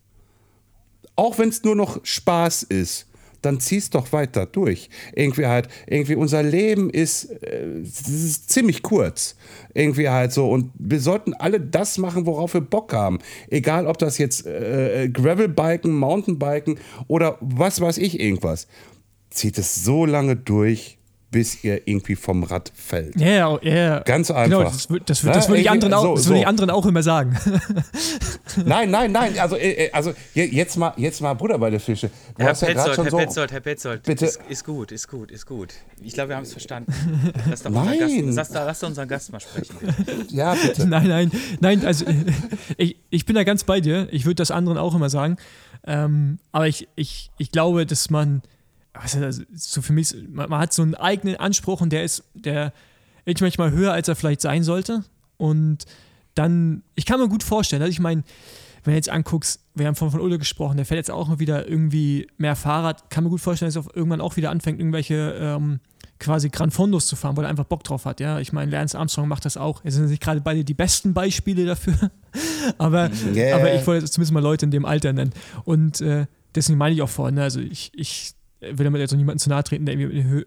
auch 1.16 1.38
wenn 1.38 1.48
es 1.48 1.64
nur 1.64 1.74
noch 1.74 1.98
Spaß 2.04 2.62
ist, 2.62 3.09
dann 3.42 3.60
zieh's 3.60 3.90
doch 3.90 4.12
weiter 4.12 4.46
durch. 4.46 4.90
Irgendwie 5.14 5.46
halt, 5.46 5.68
irgendwie 5.86 6.14
unser 6.14 6.42
Leben 6.42 6.90
ist, 6.90 7.24
äh, 7.42 7.80
ist 7.82 8.50
ziemlich 8.50 8.82
kurz. 8.82 9.36
Irgendwie 9.74 10.08
halt 10.08 10.32
so. 10.32 10.50
Und 10.50 10.70
wir 10.78 11.00
sollten 11.00 11.34
alle 11.34 11.60
das 11.60 11.98
machen, 11.98 12.26
worauf 12.26 12.54
wir 12.54 12.60
Bock 12.60 12.92
haben. 12.92 13.18
Egal, 13.48 13.86
ob 13.86 13.98
das 13.98 14.18
jetzt 14.18 14.46
äh, 14.46 15.08
Gravelbiken, 15.12 15.92
Mountainbiken 15.92 16.78
oder 17.08 17.38
was 17.40 17.80
weiß 17.80 17.98
ich 17.98 18.20
irgendwas. 18.20 18.66
Zieht 19.30 19.58
es 19.58 19.84
so 19.84 20.06
lange 20.06 20.36
durch, 20.36 20.98
bis 21.30 21.62
ihr 21.62 21.86
irgendwie 21.86 22.16
vom 22.16 22.42
Rad 22.42 22.72
fällt. 22.74 23.14
Ja, 23.20 23.28
ja, 23.28 23.58
ja. 23.62 23.98
Ganz 24.00 24.28
Genau, 24.28 24.38
einfach. 24.40 24.64
das, 24.72 24.90
wür- 24.90 25.00
das, 25.04 25.22
wür- 25.22 25.26
Ne? 25.26 25.32
das 25.32 25.48
würde 25.48 25.60
ich, 25.60 25.66
Irgendwie 25.66 25.68
anderen 25.86 25.94
auch, 25.94 26.02
so- 26.02 26.14
das 26.16 26.26
würde 26.26 26.38
ich 26.38 26.42
so. 26.44 26.48
anderen 26.48 26.70
auch 26.70 26.86
immer 26.86 27.02
sagen. 27.04 27.36
Nein, 28.64 28.90
nein, 28.90 29.12
nein. 29.12 29.38
Also, 29.38 29.54
äh, 29.56 29.86
äh, 29.86 29.92
also 29.92 30.12
je- 30.34 30.44
jetzt 30.46 30.76
mal, 30.76 30.92
jetzt 30.96 31.20
mal 31.20 31.34
Bruder 31.34 31.56
bei 31.58 31.70
der 31.70 31.78
Fische. 31.78 32.08
Du 32.36 32.42
Herr 32.44 32.52
ja 32.52 32.66
Petzold, 32.66 32.94
schon 32.96 33.04
Herr 33.04 33.10
so. 33.12 33.16
Petzold, 33.18 33.52
Herr 33.52 33.60
Petzold, 33.60 34.02
Bitte. 34.02 34.24
Ist, 34.26 34.40
ist 34.48 34.64
gut, 34.64 34.90
ist 34.90 35.06
gut, 35.08 35.30
ist 35.30 35.46
gut. 35.46 35.72
Ich 36.02 36.14
glaube, 36.14 36.30
wir 36.30 36.36
haben 36.36 36.42
es 36.42 36.50
verstanden. 36.52 36.92
Lass 37.48 37.62
doch 37.62 37.70
Nein. 37.70 38.02
unseren 38.02 38.34
Gast, 38.34 38.52
lass, 38.54 38.66
lass 38.66 38.80
doch 38.80 38.88
unseren 38.88 39.08
Gast 39.08 39.30
mal 39.32 39.40
sprechen. 39.40 39.76
Bitte. 39.80 40.26
Ja, 40.30 40.54
bitte. 40.54 40.86
nein, 40.88 41.06
nein, 41.08 41.30
nein, 41.60 41.86
also 41.86 42.04
ich, 42.76 42.96
ich 43.10 43.24
bin 43.24 43.36
da 43.36 43.44
ganz 43.44 43.62
bei 43.64 43.80
dir. 43.80 44.08
Ich 44.10 44.24
würde 44.24 44.36
das 44.36 44.50
anderen 44.50 44.78
auch 44.78 44.94
immer 44.96 45.10
sagen. 45.10 45.36
Ähm, 45.86 46.38
aber 46.50 46.66
ich, 46.66 46.88
ich, 46.96 47.30
ich 47.38 47.52
glaube, 47.52 47.86
dass 47.86 48.10
man, 48.10 48.42
das, 48.92 49.42
so 49.54 49.82
für 49.82 49.92
mich, 49.92 50.14
man, 50.28 50.50
man 50.50 50.60
hat 50.60 50.72
so 50.72 50.82
einen 50.82 50.94
eigenen 50.94 51.36
Anspruch 51.36 51.80
und 51.80 51.92
der 51.92 52.04
ist, 52.04 52.24
der 52.34 52.72
ist 53.24 53.40
manchmal 53.40 53.70
höher, 53.70 53.92
als 53.92 54.08
er 54.08 54.16
vielleicht 54.16 54.40
sein 54.40 54.62
sollte. 54.62 55.04
Und 55.36 55.86
dann, 56.34 56.82
ich 56.94 57.06
kann 57.06 57.20
mir 57.20 57.28
gut 57.28 57.42
vorstellen, 57.42 57.82
also 57.82 57.90
ich 57.90 58.00
meine, 58.00 58.22
wenn 58.84 58.92
du 58.92 58.96
jetzt 58.96 59.10
anguckst, 59.10 59.60
wir 59.74 59.86
haben 59.86 59.94
von, 59.94 60.10
von 60.10 60.20
Ulle 60.20 60.38
gesprochen, 60.38 60.76
der 60.76 60.86
fährt 60.86 60.98
jetzt 60.98 61.10
auch 61.10 61.28
mal 61.28 61.38
wieder 61.38 61.68
irgendwie 61.68 62.26
mehr 62.38 62.56
Fahrrad, 62.56 63.10
kann 63.10 63.24
mir 63.24 63.30
gut 63.30 63.40
vorstellen, 63.40 63.72
dass 63.72 63.86
er 63.86 63.94
irgendwann 63.94 64.20
auch 64.20 64.36
wieder 64.36 64.50
anfängt, 64.50 64.80
irgendwelche 64.80 65.34
ähm, 65.38 65.80
quasi 66.18 66.48
Gran 66.50 66.70
Fondos 66.70 67.06
zu 67.06 67.16
fahren, 67.16 67.36
weil 67.36 67.44
er 67.44 67.50
einfach 67.50 67.64
Bock 67.64 67.84
drauf 67.84 68.04
hat. 68.04 68.20
Ja, 68.20 68.38
ich 68.40 68.52
meine, 68.52 68.70
Lance 68.70 68.98
Armstrong 68.98 69.28
macht 69.28 69.44
das 69.44 69.56
auch. 69.56 69.80
Es 69.84 69.94
sind 69.94 70.06
nicht 70.06 70.22
gerade 70.22 70.40
beide 70.40 70.64
die 70.64 70.74
besten 70.74 71.14
Beispiele 71.14 71.66
dafür, 71.66 72.10
aber, 72.78 73.10
yeah. 73.34 73.56
aber 73.56 73.74
ich 73.74 73.86
wollte 73.86 74.06
zumindest 74.06 74.32
mal 74.32 74.42
Leute 74.42 74.64
in 74.66 74.70
dem 74.70 74.84
Alter 74.84 75.12
nennen. 75.12 75.32
Und 75.64 76.00
äh, 76.00 76.26
deswegen 76.54 76.78
meine 76.78 76.94
ich 76.94 77.02
auch 77.02 77.08
vorhin, 77.08 77.36
ne, 77.36 77.42
also 77.42 77.60
ich, 77.60 77.90
ich 77.94 78.34
will 78.60 78.84
damit 78.84 79.00
jetzt 79.00 79.12
auch 79.12 79.16
niemanden 79.16 79.38
zu 79.38 79.48
nahe 79.48 79.64
treten, 79.64 79.86
der 79.86 79.98
irgendwie, 79.98 80.46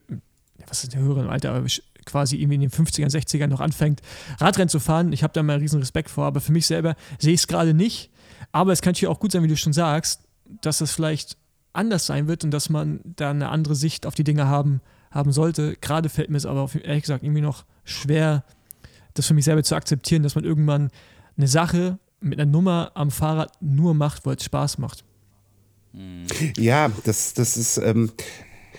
was 0.68 0.84
ist 0.84 0.93
der 0.93 1.01
höheren 1.01 1.28
Alter, 1.28 1.53
aber 1.53 1.68
quasi 2.05 2.38
irgendwie 2.38 2.55
in 2.55 2.61
den 2.61 2.70
50ern, 2.70 3.09
60ern 3.09 3.47
noch 3.47 3.61
anfängt, 3.61 4.01
Radrennen 4.39 4.70
zu 4.70 4.80
fahren. 4.80 5.14
Ich 5.14 5.24
habe 5.24 5.34
da 5.34 5.43
mal 5.43 5.57
riesen 5.57 5.80
Respekt 5.80 6.09
vor, 6.09 6.26
aber 6.26 6.41
für 6.41 6.51
mich 6.51 6.68
selber 6.68 6.95
sehe 7.20 7.34
ich 7.34 7.41
es 7.41 7.47
gerade 7.47 7.74
nicht. 7.74 8.11
Aber 8.51 8.72
es 8.72 8.82
kann 8.82 8.91
natürlich 8.91 9.14
auch 9.14 9.20
gut 9.20 9.32
sein, 9.32 9.43
wie 9.43 9.47
du 9.47 9.57
schon 9.57 9.74
sagst, 9.74 10.22
dass 10.61 10.82
es 10.82 10.91
vielleicht 10.91 11.38
anders 11.72 12.05
sein 12.05 12.28
wird 12.28 12.43
und 12.43 12.51
dass 12.51 12.70
man 12.70 12.99
da 13.03 13.32
eine 13.32 13.49
andere 13.49 13.76
Sicht 13.76 14.05
auf 14.05 14.16
die 14.16 14.24
Dinge 14.24 14.47
haben, 14.47 14.82
haben 15.11 15.32
sollte. 15.32 15.76
Gerade 15.82 16.09
fällt 16.09 16.30
mir 16.30 16.38
es 16.38 16.45
aber 16.45 16.70
ehrlich 16.84 17.03
gesagt 17.03 17.24
irgendwie 17.24 17.41
noch 17.41 17.66
schwer, 17.84 18.43
das 19.16 19.28
für 19.28 19.34
mich 19.34 19.45
selber 19.45 19.64
zu 19.64 19.76
akzeptieren, 19.76 20.24
dass 20.24 20.36
man 20.36 20.43
irgendwann 20.43 20.91
eine 21.38 21.47
Sache 21.47 21.99
mit 22.20 22.39
einer 22.39 22.49
Nummer 22.49 22.91
am 22.93 23.11
Fahrrad 23.11 23.51
nur 23.61 23.93
macht, 23.93 24.26
weil 24.26 24.36
es 24.36 24.43
Spaß 24.43 24.78
macht. 24.78 25.03
Ja, 26.58 26.91
das, 27.04 27.34
das 27.34 27.58
ist, 27.58 27.78
ähm, 27.78 28.12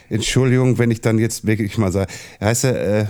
Entschuldigung, 0.08 0.78
wenn 0.78 0.90
ich 0.90 1.00
dann 1.00 1.18
jetzt 1.18 1.46
wirklich 1.46 1.78
mal 1.78 1.92
sage, 1.92 2.12
heißt 2.40 2.64
äh, 2.64 3.06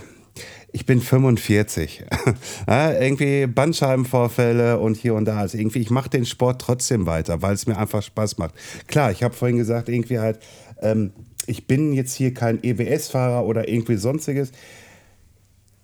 ich 0.74 0.86
bin 0.86 1.00
45. 1.00 2.04
ja, 2.66 2.92
irgendwie 3.00 3.46
Bandscheibenvorfälle 3.46 4.80
und 4.80 4.96
hier 4.96 5.14
und 5.14 5.24
da. 5.24 5.38
Also 5.38 5.56
irgendwie, 5.56 5.78
ich 5.78 5.90
mache 5.90 6.10
den 6.10 6.26
Sport 6.26 6.60
trotzdem 6.60 7.06
weiter, 7.06 7.42
weil 7.42 7.54
es 7.54 7.68
mir 7.68 7.78
einfach 7.78 8.02
Spaß 8.02 8.38
macht. 8.38 8.54
Klar, 8.88 9.12
ich 9.12 9.22
habe 9.22 9.34
vorhin 9.34 9.56
gesagt, 9.56 9.88
irgendwie 9.88 10.18
halt, 10.18 10.40
ähm, 10.82 11.12
ich 11.46 11.68
bin 11.68 11.92
jetzt 11.92 12.14
hier 12.14 12.34
kein 12.34 12.58
EWS-Fahrer 12.62 13.46
oder 13.46 13.68
irgendwie 13.68 13.94
sonstiges. 13.94 14.50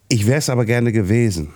Ich 0.09 0.27
wäre 0.27 0.39
es 0.39 0.51
aber 0.51 0.65
gerne 0.65 0.91
gewesen. 0.91 1.55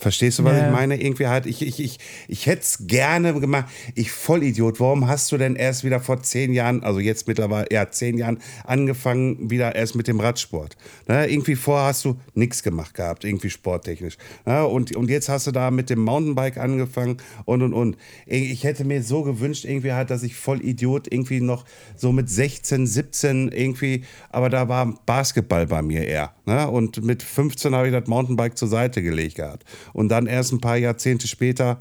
Verstehst 0.00 0.38
du, 0.38 0.44
was 0.44 0.54
yeah. 0.54 0.66
ich 0.66 0.72
meine? 0.72 0.98
Irgendwie 0.98 1.26
halt, 1.26 1.44
ich, 1.44 1.60
ich, 1.60 1.78
ich, 1.78 1.98
ich 2.26 2.46
hätte 2.46 2.62
es 2.62 2.86
gerne 2.86 3.38
gemacht. 3.38 3.66
Ich 3.94 4.10
Vollidiot, 4.10 4.80
warum 4.80 5.08
hast 5.08 5.30
du 5.30 5.36
denn 5.36 5.56
erst 5.56 5.84
wieder 5.84 6.00
vor 6.00 6.22
zehn 6.22 6.54
Jahren, 6.54 6.82
also 6.82 7.00
jetzt 7.00 7.28
mittlerweile, 7.28 7.66
ja, 7.70 7.90
zehn 7.90 8.16
Jahren 8.16 8.38
angefangen, 8.64 9.50
wieder 9.50 9.74
erst 9.76 9.96
mit 9.96 10.08
dem 10.08 10.18
Radsport? 10.18 10.78
Ne? 11.06 11.26
Irgendwie 11.26 11.54
vorher 11.54 11.88
hast 11.88 12.06
du 12.06 12.18
nichts 12.32 12.62
gemacht 12.62 12.94
gehabt, 12.94 13.24
irgendwie 13.24 13.50
sporttechnisch. 13.50 14.16
Ne? 14.46 14.66
Und, 14.66 14.96
und 14.96 15.10
jetzt 15.10 15.28
hast 15.28 15.46
du 15.46 15.50
da 15.50 15.70
mit 15.70 15.90
dem 15.90 16.00
Mountainbike 16.00 16.56
angefangen 16.56 17.18
und 17.44 17.60
und 17.60 17.74
und. 17.74 17.98
Ich 18.24 18.64
hätte 18.64 18.84
mir 18.84 19.02
so 19.02 19.22
gewünscht, 19.22 19.66
irgendwie 19.66 19.92
halt, 19.92 20.08
dass 20.08 20.22
ich 20.22 20.34
Vollidiot 20.34 21.12
irgendwie 21.12 21.42
noch 21.42 21.66
so 21.94 22.10
mit 22.10 22.30
16, 22.30 22.86
17 22.86 23.52
irgendwie, 23.52 24.04
aber 24.30 24.48
da 24.48 24.66
war 24.66 24.94
Basketball 25.04 25.66
bei 25.66 25.82
mir 25.82 26.06
eher. 26.06 26.32
Ne? 26.46 26.70
Und 26.70 27.04
mit 27.04 27.22
15 27.22 27.74
habe 27.74 27.88
ich 27.88 27.92
das 27.92 28.06
Mountainbike 28.06 28.56
zur 28.56 28.68
Seite 28.68 29.02
gelegt 29.02 29.34
gehabt 29.34 29.66
und 29.92 30.08
dann 30.08 30.26
erst 30.26 30.52
ein 30.52 30.60
paar 30.60 30.76
Jahrzehnte 30.76 31.28
später, 31.28 31.80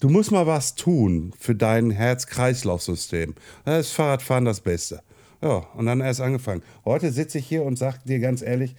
du 0.00 0.08
musst 0.08 0.30
mal 0.30 0.46
was 0.46 0.74
tun 0.74 1.32
für 1.38 1.54
dein 1.54 1.90
Herz-Kreislauf-System. 1.90 3.34
Da 3.64 3.78
ist 3.78 3.92
Fahrradfahren 3.92 4.44
das 4.44 4.60
Beste. 4.60 5.02
Ja, 5.42 5.58
und 5.74 5.86
dann 5.86 6.00
erst 6.00 6.20
angefangen. 6.20 6.62
Heute 6.84 7.12
sitze 7.12 7.38
ich 7.38 7.46
hier 7.46 7.62
und 7.64 7.76
sage 7.76 7.98
dir 8.04 8.18
ganz 8.18 8.42
ehrlich, 8.42 8.74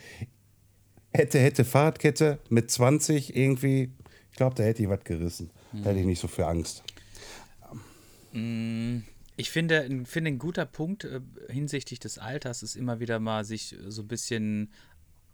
hätte, 1.13 1.39
hätte 1.39 1.65
Fahrradkette 1.65 2.39
mit 2.49 2.69
20 2.69 3.35
irgendwie, 3.35 3.91
ich 4.31 4.37
glaube, 4.37 4.55
da 4.55 4.63
hätte 4.63 4.83
ich 4.83 4.89
was 4.89 5.03
gerissen. 5.03 5.49
Da 5.73 5.89
hätte 5.89 5.99
ich 5.99 6.05
nicht 6.05 6.19
so 6.19 6.27
viel 6.27 6.43
Angst. 6.43 6.83
Mm, 8.33 8.99
ich 9.37 9.49
finde, 9.49 10.03
finde 10.05 10.31
ein 10.31 10.39
guter 10.39 10.65
Punkt 10.65 11.03
äh, 11.03 11.21
hinsichtlich 11.49 11.99
des 11.99 12.17
Alters 12.17 12.63
ist 12.63 12.75
immer 12.75 12.99
wieder 12.99 13.19
mal 13.19 13.45
sich 13.45 13.75
so 13.87 14.03
ein 14.03 14.07
bisschen 14.07 14.71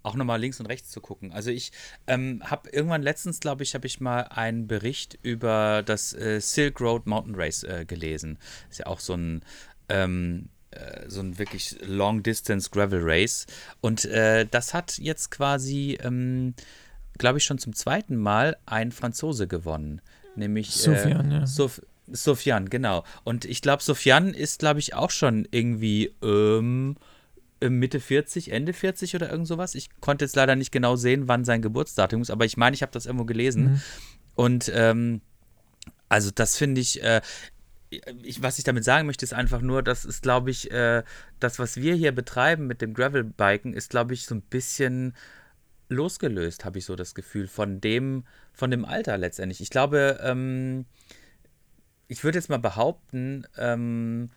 auch 0.07 0.15
nochmal 0.15 0.39
links 0.39 0.59
und 0.59 0.65
rechts 0.65 0.89
zu 0.89 1.01
gucken. 1.01 1.31
Also 1.31 1.51
ich 1.51 1.71
ähm, 2.07 2.41
habe 2.43 2.69
irgendwann 2.69 3.01
letztens, 3.01 3.39
glaube 3.39 3.63
ich, 3.63 3.75
habe 3.75 3.85
ich 3.85 3.99
mal 3.99 4.21
einen 4.21 4.67
Bericht 4.67 5.19
über 5.21 5.83
das 5.85 6.13
äh, 6.13 6.39
Silk 6.39 6.79
Road 6.79 7.05
Mountain 7.05 7.35
Race 7.35 7.63
äh, 7.63 7.85
gelesen. 7.85 8.37
Ist 8.69 8.79
ja 8.79 8.87
auch 8.87 9.01
so 9.01 9.13
ein 9.13 9.41
ähm, 9.89 10.49
äh, 10.71 11.09
so 11.09 11.19
ein 11.19 11.37
wirklich 11.37 11.77
Long 11.85 12.23
Distance 12.23 12.69
Gravel 12.69 13.01
Race. 13.03 13.47
Und 13.81 14.05
äh, 14.05 14.45
das 14.49 14.73
hat 14.73 14.97
jetzt 14.97 15.29
quasi, 15.29 15.97
ähm, 16.01 16.53
glaube 17.17 17.37
ich, 17.39 17.43
schon 17.43 17.57
zum 17.57 17.73
zweiten 17.73 18.15
Mal 18.15 18.57
ein 18.65 18.91
Franzose 18.91 19.47
gewonnen. 19.47 20.01
Nämlich 20.35 20.69
äh, 20.69 20.79
Sofian, 20.79 21.31
ja. 21.31 21.45
Sof 21.45 21.81
Sofian, 22.09 22.69
genau. 22.69 23.03
Und 23.25 23.43
ich 23.43 23.61
glaube, 23.61 23.83
Sofian 23.83 24.33
ist, 24.33 24.59
glaube 24.59 24.79
ich, 24.79 24.93
auch 24.93 25.11
schon 25.11 25.45
irgendwie 25.51 26.13
ähm, 26.23 26.95
äh, 26.95 27.16
Mitte 27.61 27.99
40, 27.99 28.51
Ende 28.51 28.73
40 28.73 29.15
oder 29.15 29.29
irgend 29.31 29.47
sowas. 29.47 29.75
Ich 29.75 29.89
konnte 29.99 30.25
jetzt 30.25 30.35
leider 30.35 30.55
nicht 30.55 30.71
genau 30.71 30.95
sehen, 30.95 31.27
wann 31.27 31.45
sein 31.45 31.61
Geburtsdatum 31.61 32.21
ist, 32.21 32.29
aber 32.29 32.45
ich 32.45 32.57
meine, 32.57 32.75
ich 32.75 32.81
habe 32.81 32.91
das 32.91 33.05
irgendwo 33.05 33.25
gelesen. 33.25 33.63
Mhm. 33.63 33.81
Und 34.35 34.71
ähm, 34.73 35.21
also 36.09 36.31
das 36.33 36.57
finde 36.57 36.81
ich, 36.81 37.03
äh, 37.03 37.21
ich, 37.89 38.41
was 38.41 38.57
ich 38.57 38.63
damit 38.63 38.83
sagen 38.83 39.07
möchte, 39.07 39.25
ist 39.25 39.33
einfach 39.33 39.61
nur, 39.61 39.81
das 39.81 40.05
ist, 40.05 40.21
glaube 40.21 40.51
ich, 40.51 40.71
äh, 40.71 41.03
das, 41.39 41.57
was 41.59 41.77
wir 41.77 41.95
hier 41.95 42.11
betreiben 42.11 42.67
mit 42.67 42.81
dem 42.81 42.93
Gravelbiken, 42.93 43.73
ist, 43.73 43.89
glaube 43.89 44.13
ich, 44.13 44.25
so 44.25 44.35
ein 44.35 44.41
bisschen 44.41 45.15
losgelöst, 45.89 46.65
habe 46.65 46.79
ich 46.79 46.85
so 46.85 46.95
das 46.95 47.15
Gefühl, 47.15 47.47
von 47.47 47.79
dem, 47.79 48.25
von 48.51 48.71
dem 48.71 48.83
Alter 48.83 49.17
letztendlich. 49.17 49.61
Ich 49.61 49.69
glaube, 49.69 50.19
ähm, 50.21 50.85
ich 52.07 52.23
würde 52.23 52.37
jetzt 52.37 52.49
mal 52.49 52.59
behaupten, 52.59 53.45
ähm, 53.57 54.31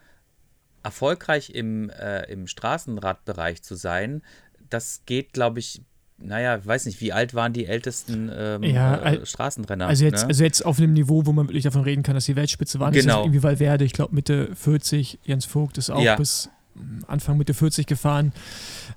erfolgreich 0.82 1.50
im, 1.50 1.90
äh, 1.90 2.24
im 2.30 2.46
Straßenradbereich 2.46 3.62
zu 3.62 3.74
sein, 3.74 4.22
das 4.68 5.02
geht, 5.06 5.32
glaube 5.32 5.58
ich, 5.58 5.82
naja, 6.22 6.58
ich 6.58 6.66
weiß 6.66 6.86
nicht, 6.86 7.00
wie 7.00 7.12
alt 7.12 7.34
waren 7.34 7.52
die 7.52 7.66
ältesten 7.66 8.30
ähm, 8.34 8.62
ja, 8.62 8.96
äh, 9.02 9.26
Straßenrenner? 9.26 9.86
Also 9.86 10.04
jetzt, 10.04 10.22
ne? 10.22 10.28
also 10.28 10.44
jetzt 10.44 10.64
auf 10.64 10.78
einem 10.78 10.92
Niveau, 10.92 11.24
wo 11.24 11.32
man 11.32 11.48
wirklich 11.48 11.64
davon 11.64 11.82
reden 11.82 12.02
kann, 12.02 12.14
dass 12.14 12.26
die 12.26 12.36
Weltspitze 12.36 12.78
waren. 12.78 12.92
Genau. 12.92 13.16
Das 13.16 13.24
irgendwie 13.24 13.42
Valverde, 13.42 13.84
ich 13.84 13.92
glaube 13.92 14.14
Mitte 14.14 14.54
40, 14.54 15.18
Jens 15.24 15.46
Vogt 15.46 15.78
ist 15.78 15.90
auch 15.90 16.02
ja. 16.02 16.16
bis 16.16 16.50
hm, 16.74 17.04
Anfang 17.06 17.38
Mitte 17.38 17.54
40 17.54 17.86
gefahren. 17.86 18.32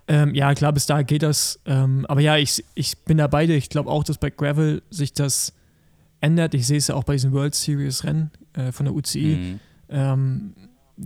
Ähm, 0.08 0.36
ja, 0.36 0.54
klar, 0.54 0.74
bis 0.74 0.86
da 0.86 1.02
geht 1.02 1.24
das. 1.24 1.60
Ähm, 1.66 2.06
aber 2.08 2.20
ja, 2.20 2.38
ich, 2.38 2.64
ich 2.76 2.98
bin 3.00 3.18
da 3.18 3.28
beide. 3.28 3.54
Ich 3.54 3.70
glaube 3.70 3.90
auch, 3.90 4.04
dass 4.04 4.18
bei 4.18 4.30
Gravel 4.30 4.82
sich 4.90 5.14
das 5.14 5.54
ändert. 6.20 6.54
Ich 6.54 6.68
sehe 6.68 6.78
es 6.78 6.88
ja 6.88 6.96
auch 6.96 7.06
bei 7.06 7.14
diesen 7.14 7.32
World 7.32 7.56
Series 7.56 8.04
Rennen 8.04 8.32
äh, 8.54 8.72
von 8.72 8.86
der 8.86 8.94
UCI. 8.94 9.36
Mhm. 9.36 9.60
Ähm, 9.90 10.54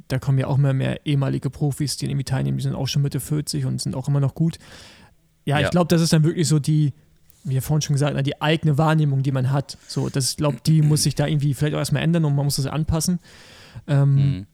da 0.07 0.19
kommen 0.19 0.37
ja 0.37 0.47
auch 0.47 0.57
immer 0.57 0.73
mehr 0.73 1.05
ehemalige 1.05 1.49
Profis, 1.49 1.97
die 1.97 2.05
irgendwie 2.05 2.23
teilnehmen, 2.23 2.57
die 2.57 2.63
sind 2.63 2.75
auch 2.75 2.87
schon 2.87 3.01
Mitte 3.01 3.19
40 3.19 3.65
und 3.65 3.81
sind 3.81 3.95
auch 3.95 4.07
immer 4.07 4.19
noch 4.19 4.35
gut. 4.35 4.59
Ja, 5.45 5.59
ja. 5.59 5.65
ich 5.65 5.71
glaube, 5.71 5.87
das 5.87 6.01
ist 6.01 6.11
dann 6.11 6.23
wirklich 6.23 6.47
so 6.47 6.59
die, 6.59 6.93
wie 7.43 7.59
vorhin 7.61 7.81
schon 7.81 7.93
gesagt, 7.93 8.25
die 8.25 8.41
eigene 8.41 8.77
Wahrnehmung, 8.77 9.23
die 9.23 9.31
man 9.31 9.51
hat. 9.51 9.77
So, 9.87 10.09
das, 10.09 10.31
ich 10.31 10.37
glaube, 10.37 10.57
die 10.65 10.81
muss 10.81 11.03
sich 11.03 11.15
da 11.15 11.25
irgendwie 11.25 11.53
vielleicht 11.53 11.75
auch 11.75 11.79
erstmal 11.79 12.03
ändern 12.03 12.25
und 12.25 12.35
man 12.35 12.45
muss 12.45 12.57
das 12.57 12.67
anpassen. 12.67 13.19
Ähm, 13.87 14.15
mhm. 14.15 14.45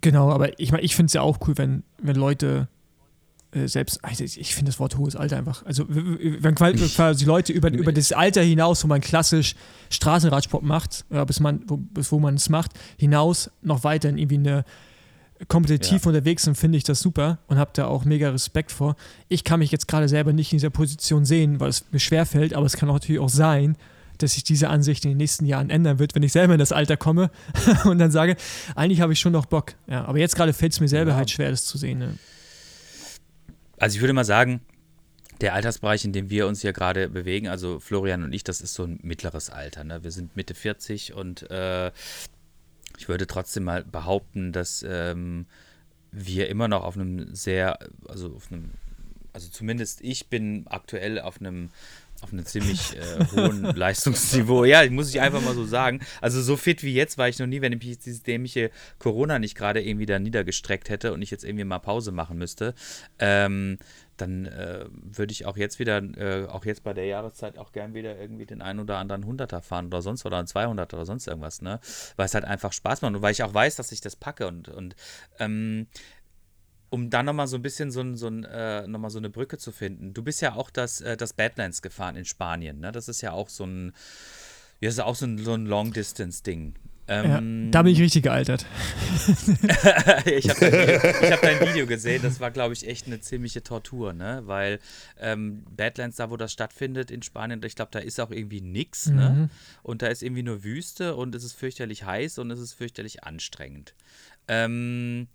Genau, 0.00 0.30
aber 0.30 0.58
ich 0.60 0.70
meine, 0.70 0.84
ich 0.84 0.94
finde 0.94 1.06
es 1.06 1.14
ja 1.14 1.22
auch 1.22 1.38
cool, 1.48 1.56
wenn, 1.58 1.82
wenn 2.00 2.16
Leute 2.16 2.68
selbst, 3.66 4.04
also 4.04 4.24
ich 4.24 4.54
finde 4.54 4.70
das 4.70 4.80
Wort 4.80 4.96
hohes 4.96 5.16
Alter 5.16 5.36
einfach. 5.36 5.64
Also, 5.64 5.86
wenn 5.88 6.54
quasi 6.54 7.24
Leute 7.24 7.52
über, 7.52 7.70
über 7.72 7.92
das 7.92 8.12
Alter 8.12 8.42
hinaus, 8.42 8.82
wo 8.82 8.88
man 8.88 9.00
klassisch 9.00 9.54
Straßenradsport 9.90 10.62
macht, 10.62 11.04
ja, 11.10 11.24
bis, 11.24 11.40
man, 11.40 11.62
wo, 11.66 11.76
bis 11.76 12.10
wo 12.10 12.18
man 12.18 12.34
es 12.34 12.48
macht, 12.48 12.72
hinaus 12.98 13.50
noch 13.62 13.84
weiterhin 13.84 14.18
irgendwie 14.18 14.38
eine 14.38 14.64
kompetitiv 15.48 16.04
ja. 16.04 16.08
unterwegs 16.08 16.44
sind, 16.44 16.56
finde 16.56 16.78
ich 16.78 16.84
das 16.84 17.00
super 17.00 17.38
und 17.48 17.58
habe 17.58 17.70
da 17.74 17.86
auch 17.86 18.04
mega 18.04 18.30
Respekt 18.30 18.72
vor. 18.72 18.96
Ich 19.28 19.44
kann 19.44 19.58
mich 19.58 19.70
jetzt 19.70 19.88
gerade 19.88 20.08
selber 20.08 20.32
nicht 20.32 20.52
in 20.52 20.56
dieser 20.56 20.70
Position 20.70 21.24
sehen, 21.24 21.60
weil 21.60 21.70
es 21.70 21.84
mir 21.90 22.00
schwerfällt, 22.00 22.54
aber 22.54 22.66
es 22.66 22.76
kann 22.76 22.88
natürlich 22.88 23.20
auch 23.20 23.28
sein, 23.28 23.76
dass 24.18 24.34
sich 24.34 24.44
diese 24.44 24.68
Ansicht 24.68 25.04
in 25.04 25.10
den 25.10 25.18
nächsten 25.18 25.44
Jahren 25.44 25.70
ändern 25.70 25.98
wird, 25.98 26.14
wenn 26.14 26.22
ich 26.22 26.32
selber 26.32 26.54
in 26.54 26.60
das 26.60 26.72
Alter 26.72 26.96
komme 26.96 27.30
und 27.84 27.98
dann 27.98 28.10
sage, 28.10 28.36
eigentlich 28.76 29.00
habe 29.00 29.12
ich 29.12 29.20
schon 29.20 29.32
noch 29.32 29.46
Bock. 29.46 29.74
Ja, 29.88 30.04
aber 30.04 30.18
jetzt 30.18 30.36
gerade 30.36 30.52
fällt 30.52 30.72
es 30.72 30.80
mir 30.80 30.88
selber 30.88 31.12
ja. 31.12 31.16
halt 31.16 31.30
schwer, 31.30 31.50
das 31.50 31.64
zu 31.64 31.78
sehen. 31.78 31.98
Ne? 31.98 32.14
Also 33.84 33.96
ich 33.96 34.00
würde 34.00 34.14
mal 34.14 34.24
sagen, 34.24 34.62
der 35.42 35.52
Altersbereich, 35.52 36.06
in 36.06 36.14
dem 36.14 36.30
wir 36.30 36.46
uns 36.46 36.62
hier 36.62 36.72
gerade 36.72 37.10
bewegen, 37.10 37.48
also 37.48 37.80
Florian 37.80 38.22
und 38.22 38.32
ich, 38.32 38.42
das 38.42 38.62
ist 38.62 38.72
so 38.72 38.84
ein 38.84 38.98
mittleres 39.02 39.50
Alter. 39.50 39.84
Ne? 39.84 40.02
Wir 40.02 40.10
sind 40.10 40.36
Mitte 40.36 40.54
40 40.54 41.12
und 41.12 41.50
äh, 41.50 41.88
ich 42.96 43.08
würde 43.10 43.26
trotzdem 43.26 43.64
mal 43.64 43.84
behaupten, 43.84 44.52
dass 44.52 44.82
ähm, 44.88 45.44
wir 46.12 46.48
immer 46.48 46.66
noch 46.66 46.82
auf 46.82 46.96
einem 46.96 47.34
sehr, 47.34 47.78
also 48.08 48.34
auf 48.34 48.50
einem, 48.50 48.70
also 49.34 49.50
zumindest 49.50 50.00
ich 50.00 50.28
bin 50.28 50.66
aktuell 50.66 51.20
auf 51.20 51.38
einem 51.38 51.68
auf 52.24 52.32
einem 52.32 52.46
ziemlich 52.46 52.96
äh, 52.96 53.24
hohen 53.36 53.62
Leistungsniveau. 53.76 54.64
Ja, 54.64 54.88
muss 54.90 55.10
ich 55.10 55.20
einfach 55.20 55.42
mal 55.42 55.54
so 55.54 55.64
sagen. 55.64 56.00
Also 56.20 56.42
so 56.42 56.56
fit 56.56 56.82
wie 56.82 56.94
jetzt 56.94 57.18
war 57.18 57.28
ich 57.28 57.38
noch 57.38 57.46
nie, 57.46 57.60
wenn 57.60 57.72
ich 57.72 57.98
dieses 57.98 58.22
dämliche 58.22 58.70
Corona 58.98 59.38
nicht 59.38 59.54
gerade 59.54 59.82
irgendwie 59.82 60.06
da 60.06 60.18
niedergestreckt 60.18 60.88
hätte 60.88 61.12
und 61.12 61.22
ich 61.22 61.30
jetzt 61.30 61.44
irgendwie 61.44 61.64
mal 61.64 61.78
Pause 61.78 62.12
machen 62.12 62.38
müsste. 62.38 62.74
Ähm, 63.18 63.78
dann 64.16 64.46
äh, 64.46 64.86
würde 64.90 65.32
ich 65.32 65.44
auch 65.44 65.56
jetzt 65.56 65.78
wieder, 65.78 65.98
äh, 65.98 66.46
auch 66.46 66.64
jetzt 66.64 66.82
bei 66.82 66.94
der 66.94 67.04
Jahreszeit 67.06 67.58
auch 67.58 67.72
gern 67.72 67.94
wieder 67.94 68.18
irgendwie 68.18 68.46
den 68.46 68.62
einen 68.62 68.80
oder 68.80 68.98
anderen 68.98 69.26
Hunderter 69.26 69.60
fahren 69.60 69.86
oder 69.86 70.02
sonst 70.02 70.24
oder 70.24 70.38
einen 70.38 70.46
200 70.46 70.94
oder 70.94 71.04
sonst 71.04 71.26
irgendwas, 71.26 71.62
ne? 71.62 71.80
Weil 72.16 72.26
es 72.26 72.34
halt 72.34 72.44
einfach 72.44 72.72
Spaß 72.72 73.02
macht 73.02 73.14
und 73.14 73.22
weil 73.22 73.32
ich 73.32 73.42
auch 73.42 73.52
weiß, 73.52 73.76
dass 73.76 73.92
ich 73.92 74.00
das 74.00 74.16
packe 74.16 74.46
und, 74.46 74.68
und 74.68 74.94
ähm, 75.38 75.88
um 76.94 77.10
dann 77.10 77.26
nochmal 77.26 77.48
so 77.48 77.56
ein 77.56 77.62
bisschen 77.62 77.90
so, 77.90 78.00
ein, 78.00 78.16
so, 78.16 78.28
ein, 78.28 78.44
äh, 78.44 78.86
noch 78.86 79.10
so 79.10 79.18
eine 79.18 79.28
Brücke 79.28 79.58
zu 79.58 79.72
finden. 79.72 80.14
Du 80.14 80.22
bist 80.22 80.40
ja 80.40 80.54
auch 80.54 80.70
das, 80.70 81.00
äh, 81.00 81.16
das 81.16 81.32
Badlands 81.32 81.82
gefahren 81.82 82.14
in 82.14 82.24
Spanien, 82.24 82.78
ne? 82.78 82.92
Das 82.92 83.08
ist 83.08 83.20
ja 83.20 83.32
auch 83.32 83.48
so 83.48 83.64
ein, 83.64 83.92
ja, 84.80 84.88
ist 84.88 85.00
auch 85.00 85.16
so 85.16 85.26
ein, 85.26 85.38
so 85.38 85.54
ein 85.54 85.66
Long-Distance-Ding. 85.66 86.74
Ähm, 87.08 87.64
ja, 87.64 87.70
da 87.72 87.82
bin 87.82 87.92
ich 87.92 88.00
richtig 88.00 88.22
gealtert. 88.22 88.64
ich 90.24 90.48
habe 90.48 90.60
dein, 90.60 91.32
hab 91.32 91.42
dein, 91.42 91.60
Video 91.68 91.84
gesehen, 91.86 92.22
das 92.22 92.38
war, 92.38 92.52
glaube 92.52 92.74
ich, 92.74 92.86
echt 92.86 93.08
eine 93.08 93.20
ziemliche 93.20 93.64
Tortur, 93.64 94.12
ne? 94.12 94.42
Weil 94.44 94.78
ähm, 95.18 95.64
Badlands, 95.76 96.18
da 96.18 96.30
wo 96.30 96.36
das 96.36 96.52
stattfindet 96.52 97.10
in 97.10 97.22
Spanien, 97.22 97.60
ich 97.64 97.74
glaube, 97.74 97.90
da 97.90 97.98
ist 97.98 98.20
auch 98.20 98.30
irgendwie 98.30 98.60
nichts, 98.60 99.06
ne? 99.06 99.30
mhm. 99.30 99.40
ne? 99.40 99.50
Und 99.82 100.00
da 100.02 100.06
ist 100.06 100.22
irgendwie 100.22 100.44
nur 100.44 100.62
Wüste 100.62 101.16
und 101.16 101.34
es 101.34 101.42
ist 101.42 101.54
fürchterlich 101.54 102.04
heiß 102.04 102.38
und 102.38 102.52
es 102.52 102.60
ist 102.60 102.74
fürchterlich 102.74 103.24
anstrengend. 103.24 103.94
Ähm, 104.46 105.26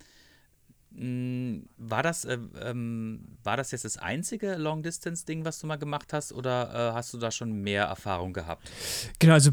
war 0.92 2.02
das, 2.02 2.24
äh, 2.24 2.38
ähm, 2.62 3.36
war 3.44 3.56
das 3.56 3.70
jetzt 3.70 3.84
das 3.84 3.96
einzige 3.96 4.56
Long-Distance-Ding, 4.56 5.44
was 5.44 5.60
du 5.60 5.66
mal 5.66 5.76
gemacht 5.76 6.12
hast, 6.12 6.32
oder 6.32 6.90
äh, 6.90 6.94
hast 6.94 7.14
du 7.14 7.18
da 7.18 7.30
schon 7.30 7.52
mehr 7.52 7.84
Erfahrung 7.84 8.32
gehabt? 8.32 8.70
Genau, 9.18 9.34
also 9.34 9.52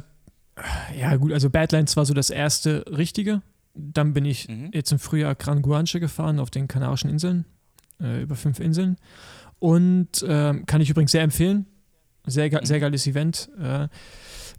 ja, 0.96 1.16
gut, 1.16 1.32
also 1.32 1.50
Badlands 1.50 1.96
war 1.96 2.06
so 2.06 2.14
das 2.14 2.30
erste 2.30 2.86
richtige. 2.90 3.42
Dann 3.74 4.14
bin 4.14 4.26
ich 4.26 4.48
mhm. 4.48 4.72
jetzt 4.74 4.92
im 4.92 5.00
Frühjahr 5.00 5.36
Gran 5.36 5.62
Guanche 5.62 6.00
gefahren 6.00 6.40
auf 6.40 6.50
den 6.50 6.68
Kanarischen 6.68 7.10
Inseln, 7.10 7.46
äh, 8.02 8.24
über 8.24 8.36
fünf 8.36 8.60
Inseln. 8.60 8.98
Und 9.60 10.24
äh, 10.24 10.54
kann 10.66 10.82
ich 10.82 10.90
übrigens 10.90 11.12
sehr 11.12 11.22
empfehlen. 11.22 11.68
Sehr, 12.26 12.50
mhm. 12.50 12.66
sehr 12.66 12.80
geiles 12.80 13.06
Event. 13.06 13.50
Äh, 13.60 13.88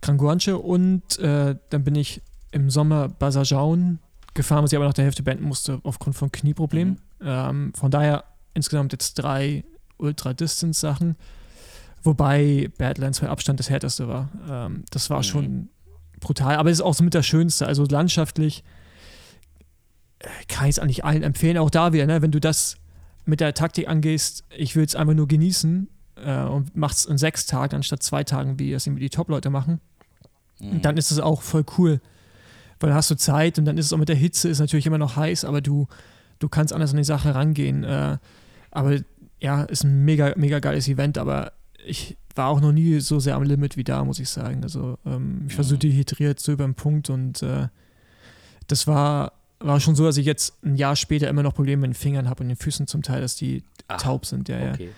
Gran 0.00 0.18
Guanche. 0.18 0.58
Und 0.58 1.18
äh, 1.18 1.56
dann 1.70 1.84
bin 1.84 1.96
ich 1.96 2.22
im 2.52 2.70
Sommer 2.70 3.08
Basajaun 3.08 3.98
gefahren, 4.38 4.64
was 4.64 4.72
ich 4.72 4.76
aber 4.76 4.86
nach 4.86 4.94
der 4.94 5.04
Hälfte 5.04 5.22
beenden 5.22 5.44
musste 5.44 5.80
aufgrund 5.82 6.16
von 6.16 6.32
Knieproblemen. 6.32 7.00
Mhm. 7.20 7.26
Ähm, 7.26 7.72
von 7.74 7.90
daher 7.90 8.24
insgesamt 8.54 8.92
jetzt 8.92 9.14
drei 9.14 9.64
Ultra-Distance-Sachen. 9.98 11.16
Wobei 12.02 12.70
Badlands 12.78 13.20
bei 13.20 13.28
Abstand 13.28 13.58
das 13.58 13.68
härteste 13.68 14.08
war. 14.08 14.30
Ähm, 14.48 14.84
das 14.90 15.10
war 15.10 15.18
mhm. 15.18 15.22
schon 15.24 15.68
brutal, 16.20 16.56
aber 16.56 16.70
es 16.70 16.78
ist 16.78 16.84
auch 16.84 16.94
so 16.94 17.04
mit 17.04 17.14
der 17.14 17.22
schönste. 17.22 17.66
Also 17.66 17.84
landschaftlich 17.84 18.64
kann 20.48 20.68
ich 20.68 20.76
es 20.76 20.78
eigentlich 20.78 21.04
allen 21.04 21.22
empfehlen. 21.22 21.58
Auch 21.58 21.70
da 21.70 21.92
wieder, 21.92 22.06
ne, 22.06 22.22
wenn 22.22 22.32
du 22.32 22.40
das 22.40 22.76
mit 23.24 23.40
der 23.40 23.54
Taktik 23.54 23.88
angehst, 23.88 24.44
ich 24.56 24.74
will 24.74 24.84
es 24.84 24.94
einfach 24.94 25.14
nur 25.14 25.28
genießen 25.28 25.88
äh, 26.24 26.42
und 26.42 26.76
machst 26.76 27.00
es 27.00 27.06
in 27.06 27.18
sechs 27.18 27.46
Tagen 27.46 27.76
anstatt 27.76 28.02
zwei 28.02 28.24
Tagen, 28.24 28.58
wie 28.58 28.70
das 28.72 28.86
irgendwie 28.86 29.02
die 29.02 29.10
Top-Leute 29.10 29.50
machen, 29.50 29.80
mhm. 30.60 30.80
dann 30.82 30.96
ist 30.96 31.10
es 31.10 31.18
auch 31.20 31.42
voll 31.42 31.64
cool. 31.76 32.00
Weil 32.80 32.90
dann 32.90 32.96
hast 32.96 33.10
du 33.10 33.16
Zeit 33.16 33.58
und 33.58 33.64
dann 33.64 33.78
ist 33.78 33.86
es 33.86 33.92
auch 33.92 33.98
mit 33.98 34.08
der 34.08 34.16
Hitze, 34.16 34.48
ist 34.48 34.60
natürlich 34.60 34.86
immer 34.86 34.98
noch 34.98 35.16
heiß, 35.16 35.44
aber 35.44 35.60
du, 35.60 35.88
du 36.38 36.48
kannst 36.48 36.72
anders 36.72 36.92
an 36.92 36.96
die 36.96 37.04
Sache 37.04 37.34
rangehen. 37.34 37.84
Äh, 37.84 38.18
aber 38.70 38.98
ja, 39.40 39.62
ist 39.62 39.84
ein 39.84 40.04
mega, 40.04 40.32
mega 40.36 40.58
geiles 40.58 40.88
Event, 40.88 41.18
aber 41.18 41.52
ich 41.84 42.16
war 42.34 42.48
auch 42.48 42.60
noch 42.60 42.72
nie 42.72 43.00
so 43.00 43.18
sehr 43.18 43.34
am 43.34 43.42
Limit 43.42 43.76
wie 43.76 43.84
da, 43.84 44.04
muss 44.04 44.18
ich 44.20 44.28
sagen. 44.28 44.62
Also 44.62 44.98
ähm, 45.04 45.46
ich 45.48 45.56
war 45.56 45.64
so 45.64 45.76
dehydriert, 45.76 46.40
so 46.40 46.52
über 46.52 46.64
den 46.64 46.74
Punkt 46.74 47.10
und 47.10 47.42
äh, 47.42 47.68
das 48.68 48.86
war, 48.86 49.32
war 49.58 49.80
schon 49.80 49.96
so, 49.96 50.04
dass 50.04 50.16
ich 50.16 50.26
jetzt 50.26 50.54
ein 50.64 50.76
Jahr 50.76 50.94
später 50.96 51.28
immer 51.28 51.42
noch 51.42 51.54
Probleme 51.54 51.82
mit 51.82 51.90
den 51.90 51.94
Fingern 51.94 52.28
habe 52.28 52.42
und 52.42 52.48
den 52.48 52.56
Füßen 52.56 52.86
zum 52.86 53.02
Teil, 53.02 53.20
dass 53.20 53.34
die 53.34 53.64
Ach, 53.88 54.00
taub 54.00 54.26
sind. 54.26 54.48
Ja, 54.48 54.72
okay. 54.72 54.86
ja. 54.86 54.90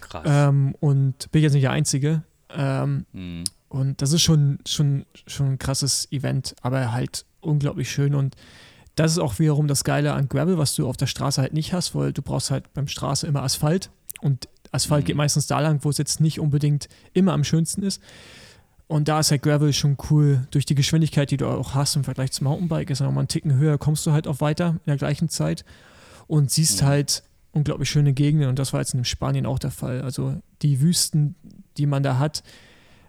Krass. 0.00 0.24
Ähm, 0.26 0.74
und 0.80 1.30
bin 1.30 1.42
jetzt 1.42 1.52
nicht 1.52 1.62
der 1.62 1.70
Einzige. 1.70 2.22
Ähm, 2.54 3.06
mhm. 3.12 3.44
Und 3.72 4.02
das 4.02 4.12
ist 4.12 4.20
schon, 4.20 4.58
schon, 4.66 5.06
schon 5.26 5.52
ein 5.52 5.58
krasses 5.58 6.06
Event, 6.12 6.54
aber 6.60 6.92
halt 6.92 7.24
unglaublich 7.40 7.90
schön 7.90 8.14
und 8.14 8.36
das 8.96 9.12
ist 9.12 9.18
auch 9.18 9.38
wiederum 9.38 9.66
das 9.66 9.82
Geile 9.82 10.12
an 10.12 10.28
Gravel, 10.28 10.58
was 10.58 10.74
du 10.74 10.86
auf 10.86 10.98
der 10.98 11.06
Straße 11.06 11.40
halt 11.40 11.54
nicht 11.54 11.72
hast, 11.72 11.94
weil 11.94 12.12
du 12.12 12.20
brauchst 12.20 12.50
halt 12.50 12.70
beim 12.74 12.86
Straße 12.86 13.26
immer 13.26 13.42
Asphalt 13.42 13.88
und 14.20 14.46
Asphalt 14.72 15.04
mhm. 15.04 15.06
geht 15.06 15.16
meistens 15.16 15.46
da 15.46 15.58
lang, 15.60 15.78
wo 15.84 15.88
es 15.88 15.96
jetzt 15.96 16.20
nicht 16.20 16.38
unbedingt 16.38 16.90
immer 17.14 17.32
am 17.32 17.44
schönsten 17.44 17.82
ist. 17.82 18.02
Und 18.88 19.08
da 19.08 19.20
ist 19.20 19.30
halt 19.30 19.42
Gravel 19.42 19.72
schon 19.72 19.96
cool. 20.10 20.46
Durch 20.50 20.66
die 20.66 20.74
Geschwindigkeit, 20.74 21.30
die 21.30 21.38
du 21.38 21.46
auch 21.46 21.74
hast 21.74 21.96
im 21.96 22.04
Vergleich 22.04 22.32
zum 22.32 22.44
Mountainbike, 22.44 22.90
ist 22.90 22.98
ja 22.98 23.06
nochmal 23.06 23.22
einen 23.22 23.28
Ticken 23.28 23.56
höher, 23.56 23.78
kommst 23.78 24.06
du 24.06 24.12
halt 24.12 24.28
auch 24.28 24.42
weiter 24.42 24.68
in 24.70 24.80
der 24.86 24.98
gleichen 24.98 25.30
Zeit 25.30 25.64
und 26.26 26.50
siehst 26.50 26.82
mhm. 26.82 26.86
halt 26.86 27.22
unglaublich 27.52 27.88
schöne 27.88 28.12
Gegenden. 28.12 28.50
Und 28.50 28.58
das 28.58 28.74
war 28.74 28.80
jetzt 28.80 28.92
in 28.92 29.06
Spanien 29.06 29.46
auch 29.46 29.58
der 29.58 29.70
Fall. 29.70 30.02
Also 30.02 30.36
die 30.60 30.82
Wüsten, 30.82 31.36
die 31.78 31.86
man 31.86 32.02
da 32.02 32.18
hat, 32.18 32.42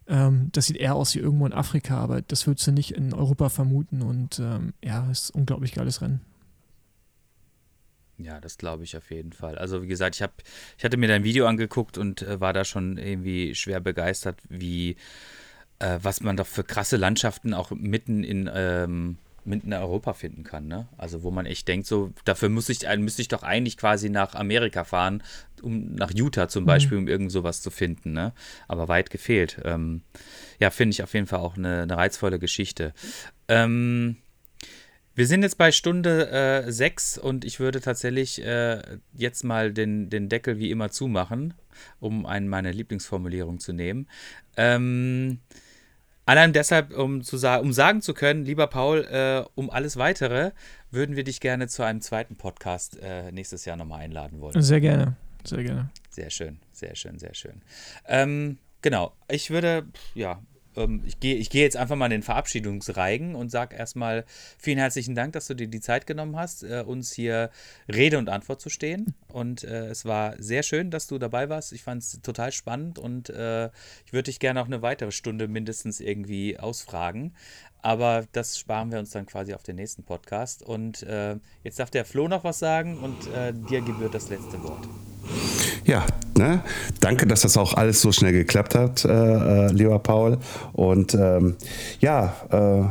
ähm, 0.08 0.50
das 0.52 0.66
sieht 0.66 0.78
eher 0.78 0.96
aus 0.96 1.16
wie 1.16 1.20
irgendwo 1.20 1.46
in 1.46 1.54
Afrika, 1.54 1.98
aber 1.98 2.22
das 2.22 2.48
würdest 2.48 2.68
du 2.68 2.72
nicht 2.72 2.92
in 2.92 3.14
Europa 3.14 3.50
vermuten. 3.50 4.02
Und 4.02 4.40
ähm, 4.40 4.74
ja, 4.84 5.10
ist 5.10 5.34
ein 5.34 5.40
unglaublich 5.40 5.74
geiles 5.74 6.02
Rennen. 6.02 6.22
Ja, 8.18 8.40
das 8.40 8.58
glaube 8.58 8.84
ich 8.84 8.96
auf 8.96 9.10
jeden 9.12 9.34
Fall. 9.34 9.58
Also 9.58 9.82
wie 9.82 9.88
gesagt, 9.88 10.16
ich 10.16 10.22
habe, 10.22 10.34
ich 10.78 10.86
hatte 10.86 10.98
mir 10.98 11.08
dein 11.08 11.24
Video 11.24 11.48
angeguckt 11.48 11.98
und 11.98 12.22
äh, 12.22 12.40
war 12.40 12.54
da 12.54 12.64
schon 12.64 12.98
irgendwie 12.98 13.56
schwer 13.56 13.80
begeistert, 13.80 14.40
wie 14.50 14.98
äh, 15.80 16.00
was 16.02 16.22
man 16.22 16.38
doch 16.38 16.48
für 16.48 16.64
krasse 16.64 16.98
Landschaften 16.98 17.54
auch 17.54 17.72
mitten 17.72 18.24
in 18.24 18.50
ähm, 18.54 19.18
mitten 19.46 19.68
in 19.68 19.74
Europa 19.74 20.14
finden 20.14 20.44
kann, 20.44 20.68
ne? 20.68 20.88
Also 20.98 21.24
wo 21.24 21.32
man 21.32 21.46
echt 21.46 21.68
denkt, 21.68 21.88
so 21.88 22.12
dafür 22.26 22.50
muss 22.50 22.70
ich, 22.70 22.86
müsste 22.98 23.22
ich 23.22 23.28
doch 23.28 23.44
eigentlich 23.44 23.78
quasi 23.78 24.10
nach 24.10 24.36
Amerika 24.36 24.84
fahren, 24.84 25.24
um 25.62 25.96
nach 25.96 26.12
Utah 26.14 26.48
zum 26.48 26.64
mhm. 26.64 26.68
Beispiel, 26.68 26.98
mhm. 26.98 27.04
um 27.04 27.08
irgend 27.08 27.32
sowas 27.32 27.62
zu 27.62 27.72
finden, 27.72 28.14
ne? 28.14 28.34
Aber 28.68 28.88
weit 28.88 29.10
gefehlt. 29.10 29.62
Ähm, 29.64 30.02
ja, 30.60 30.70
finde 30.70 30.94
ich 30.94 31.04
auf 31.04 31.14
jeden 31.14 31.28
Fall 31.28 31.40
auch 31.40 31.58
eine, 31.58 31.84
eine 31.84 31.98
reizvolle 31.98 32.40
Geschichte. 32.40 32.94
Ähm, 33.48 34.18
wir 35.16 35.28
sind 35.28 35.44
jetzt 35.44 35.60
bei 35.60 35.72
Stunde 35.72 36.32
äh, 36.32 36.72
6 36.72 37.20
und 37.20 37.46
ich 37.46 37.60
würde 37.60 37.82
tatsächlich 37.82 38.44
äh, 38.44 38.82
jetzt 39.14 39.44
mal 39.44 39.72
den, 39.72 40.10
den 40.10 40.28
Deckel 40.28 40.58
wie 40.58 40.72
immer 40.72 40.90
zumachen, 40.90 41.54
um 42.00 42.26
einen 42.26 42.48
meine 42.48 42.72
Lieblingsformulierung 42.72 43.60
zu 43.60 43.74
nehmen. 43.74 44.08
Ähm, 44.58 45.40
allein 46.26 46.54
deshalb, 46.54 46.96
um, 46.98 47.24
zu 47.24 47.38
sa 47.38 47.58
um 47.58 47.74
sagen 47.74 48.02
zu 48.02 48.14
können, 48.14 48.46
lieber 48.46 48.68
Paul, 48.68 49.06
äh, 49.06 49.44
um 49.56 49.70
alles 49.70 49.98
weitere, 49.98 50.52
würden 50.92 51.16
wir 51.16 51.24
dich 51.24 51.40
gerne 51.40 51.68
zu 51.68 51.84
einem 51.84 52.02
zweiten 52.02 52.36
Podcast 52.36 52.98
äh, 53.02 53.32
nächstes 53.32 53.66
Jahr 53.66 53.78
nochmal 53.78 54.02
einladen 54.02 54.40
wollen. 54.40 54.62
Sehr 54.62 54.82
gerne, 54.82 55.16
sehr 55.44 55.64
gerne. 55.64 55.90
Sehr 56.10 56.30
schön, 56.30 56.60
sehr 56.72 56.96
schön, 56.96 57.18
sehr 57.20 57.34
schön. 57.34 57.62
Ähm, 58.08 58.58
genau, 58.82 59.14
ich 59.28 59.50
würde, 59.50 59.88
ja, 60.14 60.42
ich 61.06 61.20
gehe 61.20 61.36
ich 61.36 61.50
geh 61.50 61.62
jetzt 61.62 61.78
einfach 61.78 61.96
mal 61.96 62.06
in 62.06 62.12
den 62.12 62.24
Verabschiedungsreigen 62.24 63.36
und 63.36 63.50
sage 63.50 63.76
erstmal 63.76 64.26
vielen 64.58 64.78
herzlichen 64.78 65.16
Dank, 65.16 65.34
dass 65.34 65.48
du 65.48 65.54
dir 65.54 65.68
die 65.68 65.82
Zeit 65.82 66.08
genommen 66.08 66.36
hast, 66.36 66.64
äh, 66.64 66.84
uns 66.86 67.12
hier 67.12 67.50
Rede 67.94 68.18
und 68.18 68.30
Antwort 68.30 68.62
zu 68.62 68.70
stehen. 68.70 69.14
Und 69.28 69.64
äh, 69.64 69.88
es 69.88 70.06
war 70.06 70.36
sehr 70.42 70.64
schön, 70.64 70.92
dass 70.92 71.08
du 71.08 71.18
dabei 71.18 71.50
warst. 71.50 71.74
Ich 71.74 71.84
fand 71.84 72.04
es 72.04 72.22
total 72.22 72.52
spannend 72.52 73.00
und 73.00 73.30
äh, 73.30 73.68
ich 74.06 74.14
würde 74.14 74.24
dich 74.24 74.40
gerne 74.40 74.62
auch 74.62 74.68
eine 74.68 74.82
weitere 74.82 75.12
Stunde 75.12 75.48
mindestens 75.48 76.00
irgendwie 76.00 76.60
ausfragen. 76.60 77.34
Aber 77.84 78.24
das 78.32 78.58
sparen 78.58 78.92
wir 78.92 79.00
uns 79.00 79.12
dann 79.12 79.26
quasi 79.26 79.54
auf 79.54 79.62
den 79.62 79.76
nächsten 79.76 80.04
Podcast. 80.04 80.64
Und 80.64 81.04
äh, 81.04 81.36
jetzt 81.64 81.80
darf 81.80 81.92
der 81.92 82.06
Flo 82.06 82.30
noch 82.30 82.44
was 82.46 82.58
sagen 82.58 82.98
und 82.98 83.28
äh, 83.36 83.54
dir 83.70 83.82
gebührt 83.82 84.16
das 84.16 84.30
letzte 84.30 84.64
Wort. 84.64 84.88
Ja, 85.84 86.06
ne? 86.38 86.64
danke, 87.02 87.28
dass 87.28 87.42
das 87.42 87.58
auch 87.58 87.74
alles 87.74 88.02
so 88.02 88.12
schnell 88.14 88.32
geklappt 88.32 88.76
hat, 88.76 89.04
äh, 89.04 89.10
äh, 89.10 89.72
lieber 89.72 90.00
Paul. 90.00 90.38
Und 90.72 91.14
ähm, 91.14 91.56
ja, 92.00 92.34
äh, 92.52 92.84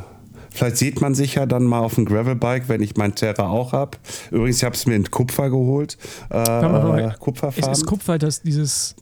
vielleicht 0.50 0.76
sieht 0.76 1.00
man 1.00 1.14
sich 1.14 1.36
ja 1.36 1.46
dann 1.46 1.64
mal 1.64 1.80
auf 1.80 1.94
dem 1.94 2.04
Gravelbike, 2.04 2.68
wenn 2.68 2.82
ich 2.82 2.96
mein 2.96 3.14
Terra 3.14 3.48
auch 3.48 3.72
habe. 3.72 3.96
Übrigens, 4.30 4.58
ich 4.58 4.64
habe 4.64 4.74
es 4.74 4.86
mir 4.86 4.96
in 4.96 5.10
Kupfer 5.10 5.48
geholt. 5.48 5.96
Äh, 6.28 7.12
Kupferfarben. 7.18 7.72
Ist, 7.72 7.80
ist 7.80 7.86
Kupfer 7.86 8.18
das 8.18 8.42
dieses... 8.42 8.94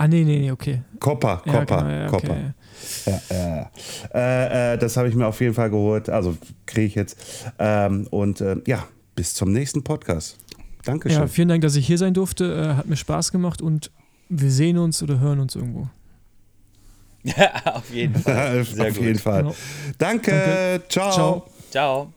Ah, 0.00 0.08
nee, 0.08 0.24
nee, 0.24 0.38
nee, 0.38 0.50
okay. 0.50 0.80
Kopper, 0.98 1.42
ja, 1.44 1.52
Kopper, 1.52 1.76
genau, 1.76 1.90
ja, 1.90 2.06
Kopper. 2.06 2.30
Okay. 2.30 3.20
Ja, 3.30 3.70
äh, 4.14 4.72
äh, 4.72 4.78
das 4.78 4.96
habe 4.96 5.10
ich 5.10 5.14
mir 5.14 5.26
auf 5.26 5.38
jeden 5.42 5.52
Fall 5.52 5.68
geholt. 5.68 6.08
Also 6.08 6.38
kriege 6.64 6.86
ich 6.86 6.94
jetzt. 6.94 7.18
Ähm, 7.58 8.06
und 8.08 8.40
äh, 8.40 8.56
ja, 8.66 8.86
bis 9.14 9.34
zum 9.34 9.52
nächsten 9.52 9.84
Podcast. 9.84 10.38
Dankeschön. 10.86 11.20
Ja, 11.20 11.26
vielen 11.26 11.48
Dank, 11.48 11.60
dass 11.60 11.76
ich 11.76 11.86
hier 11.86 11.98
sein 11.98 12.14
durfte. 12.14 12.72
Äh, 12.72 12.76
hat 12.76 12.86
mir 12.86 12.96
Spaß 12.96 13.30
gemacht 13.30 13.60
und 13.60 13.90
wir 14.30 14.50
sehen 14.50 14.78
uns 14.78 15.02
oder 15.02 15.20
hören 15.20 15.38
uns 15.38 15.54
irgendwo. 15.54 15.90
Ja, 17.22 17.52
auf 17.74 17.92
jeden 17.92 18.14
Fall. 18.14 18.64
Sehr 18.64 18.88
auf 18.88 18.94
gut. 18.94 19.04
jeden 19.04 19.18
Fall. 19.18 19.42
Genau. 19.42 19.54
Danke. 19.98 20.30
Danke. 20.30 20.82
Ciao. 20.88 21.12
Ciao. 21.12 21.46
Ciao. 21.70 22.12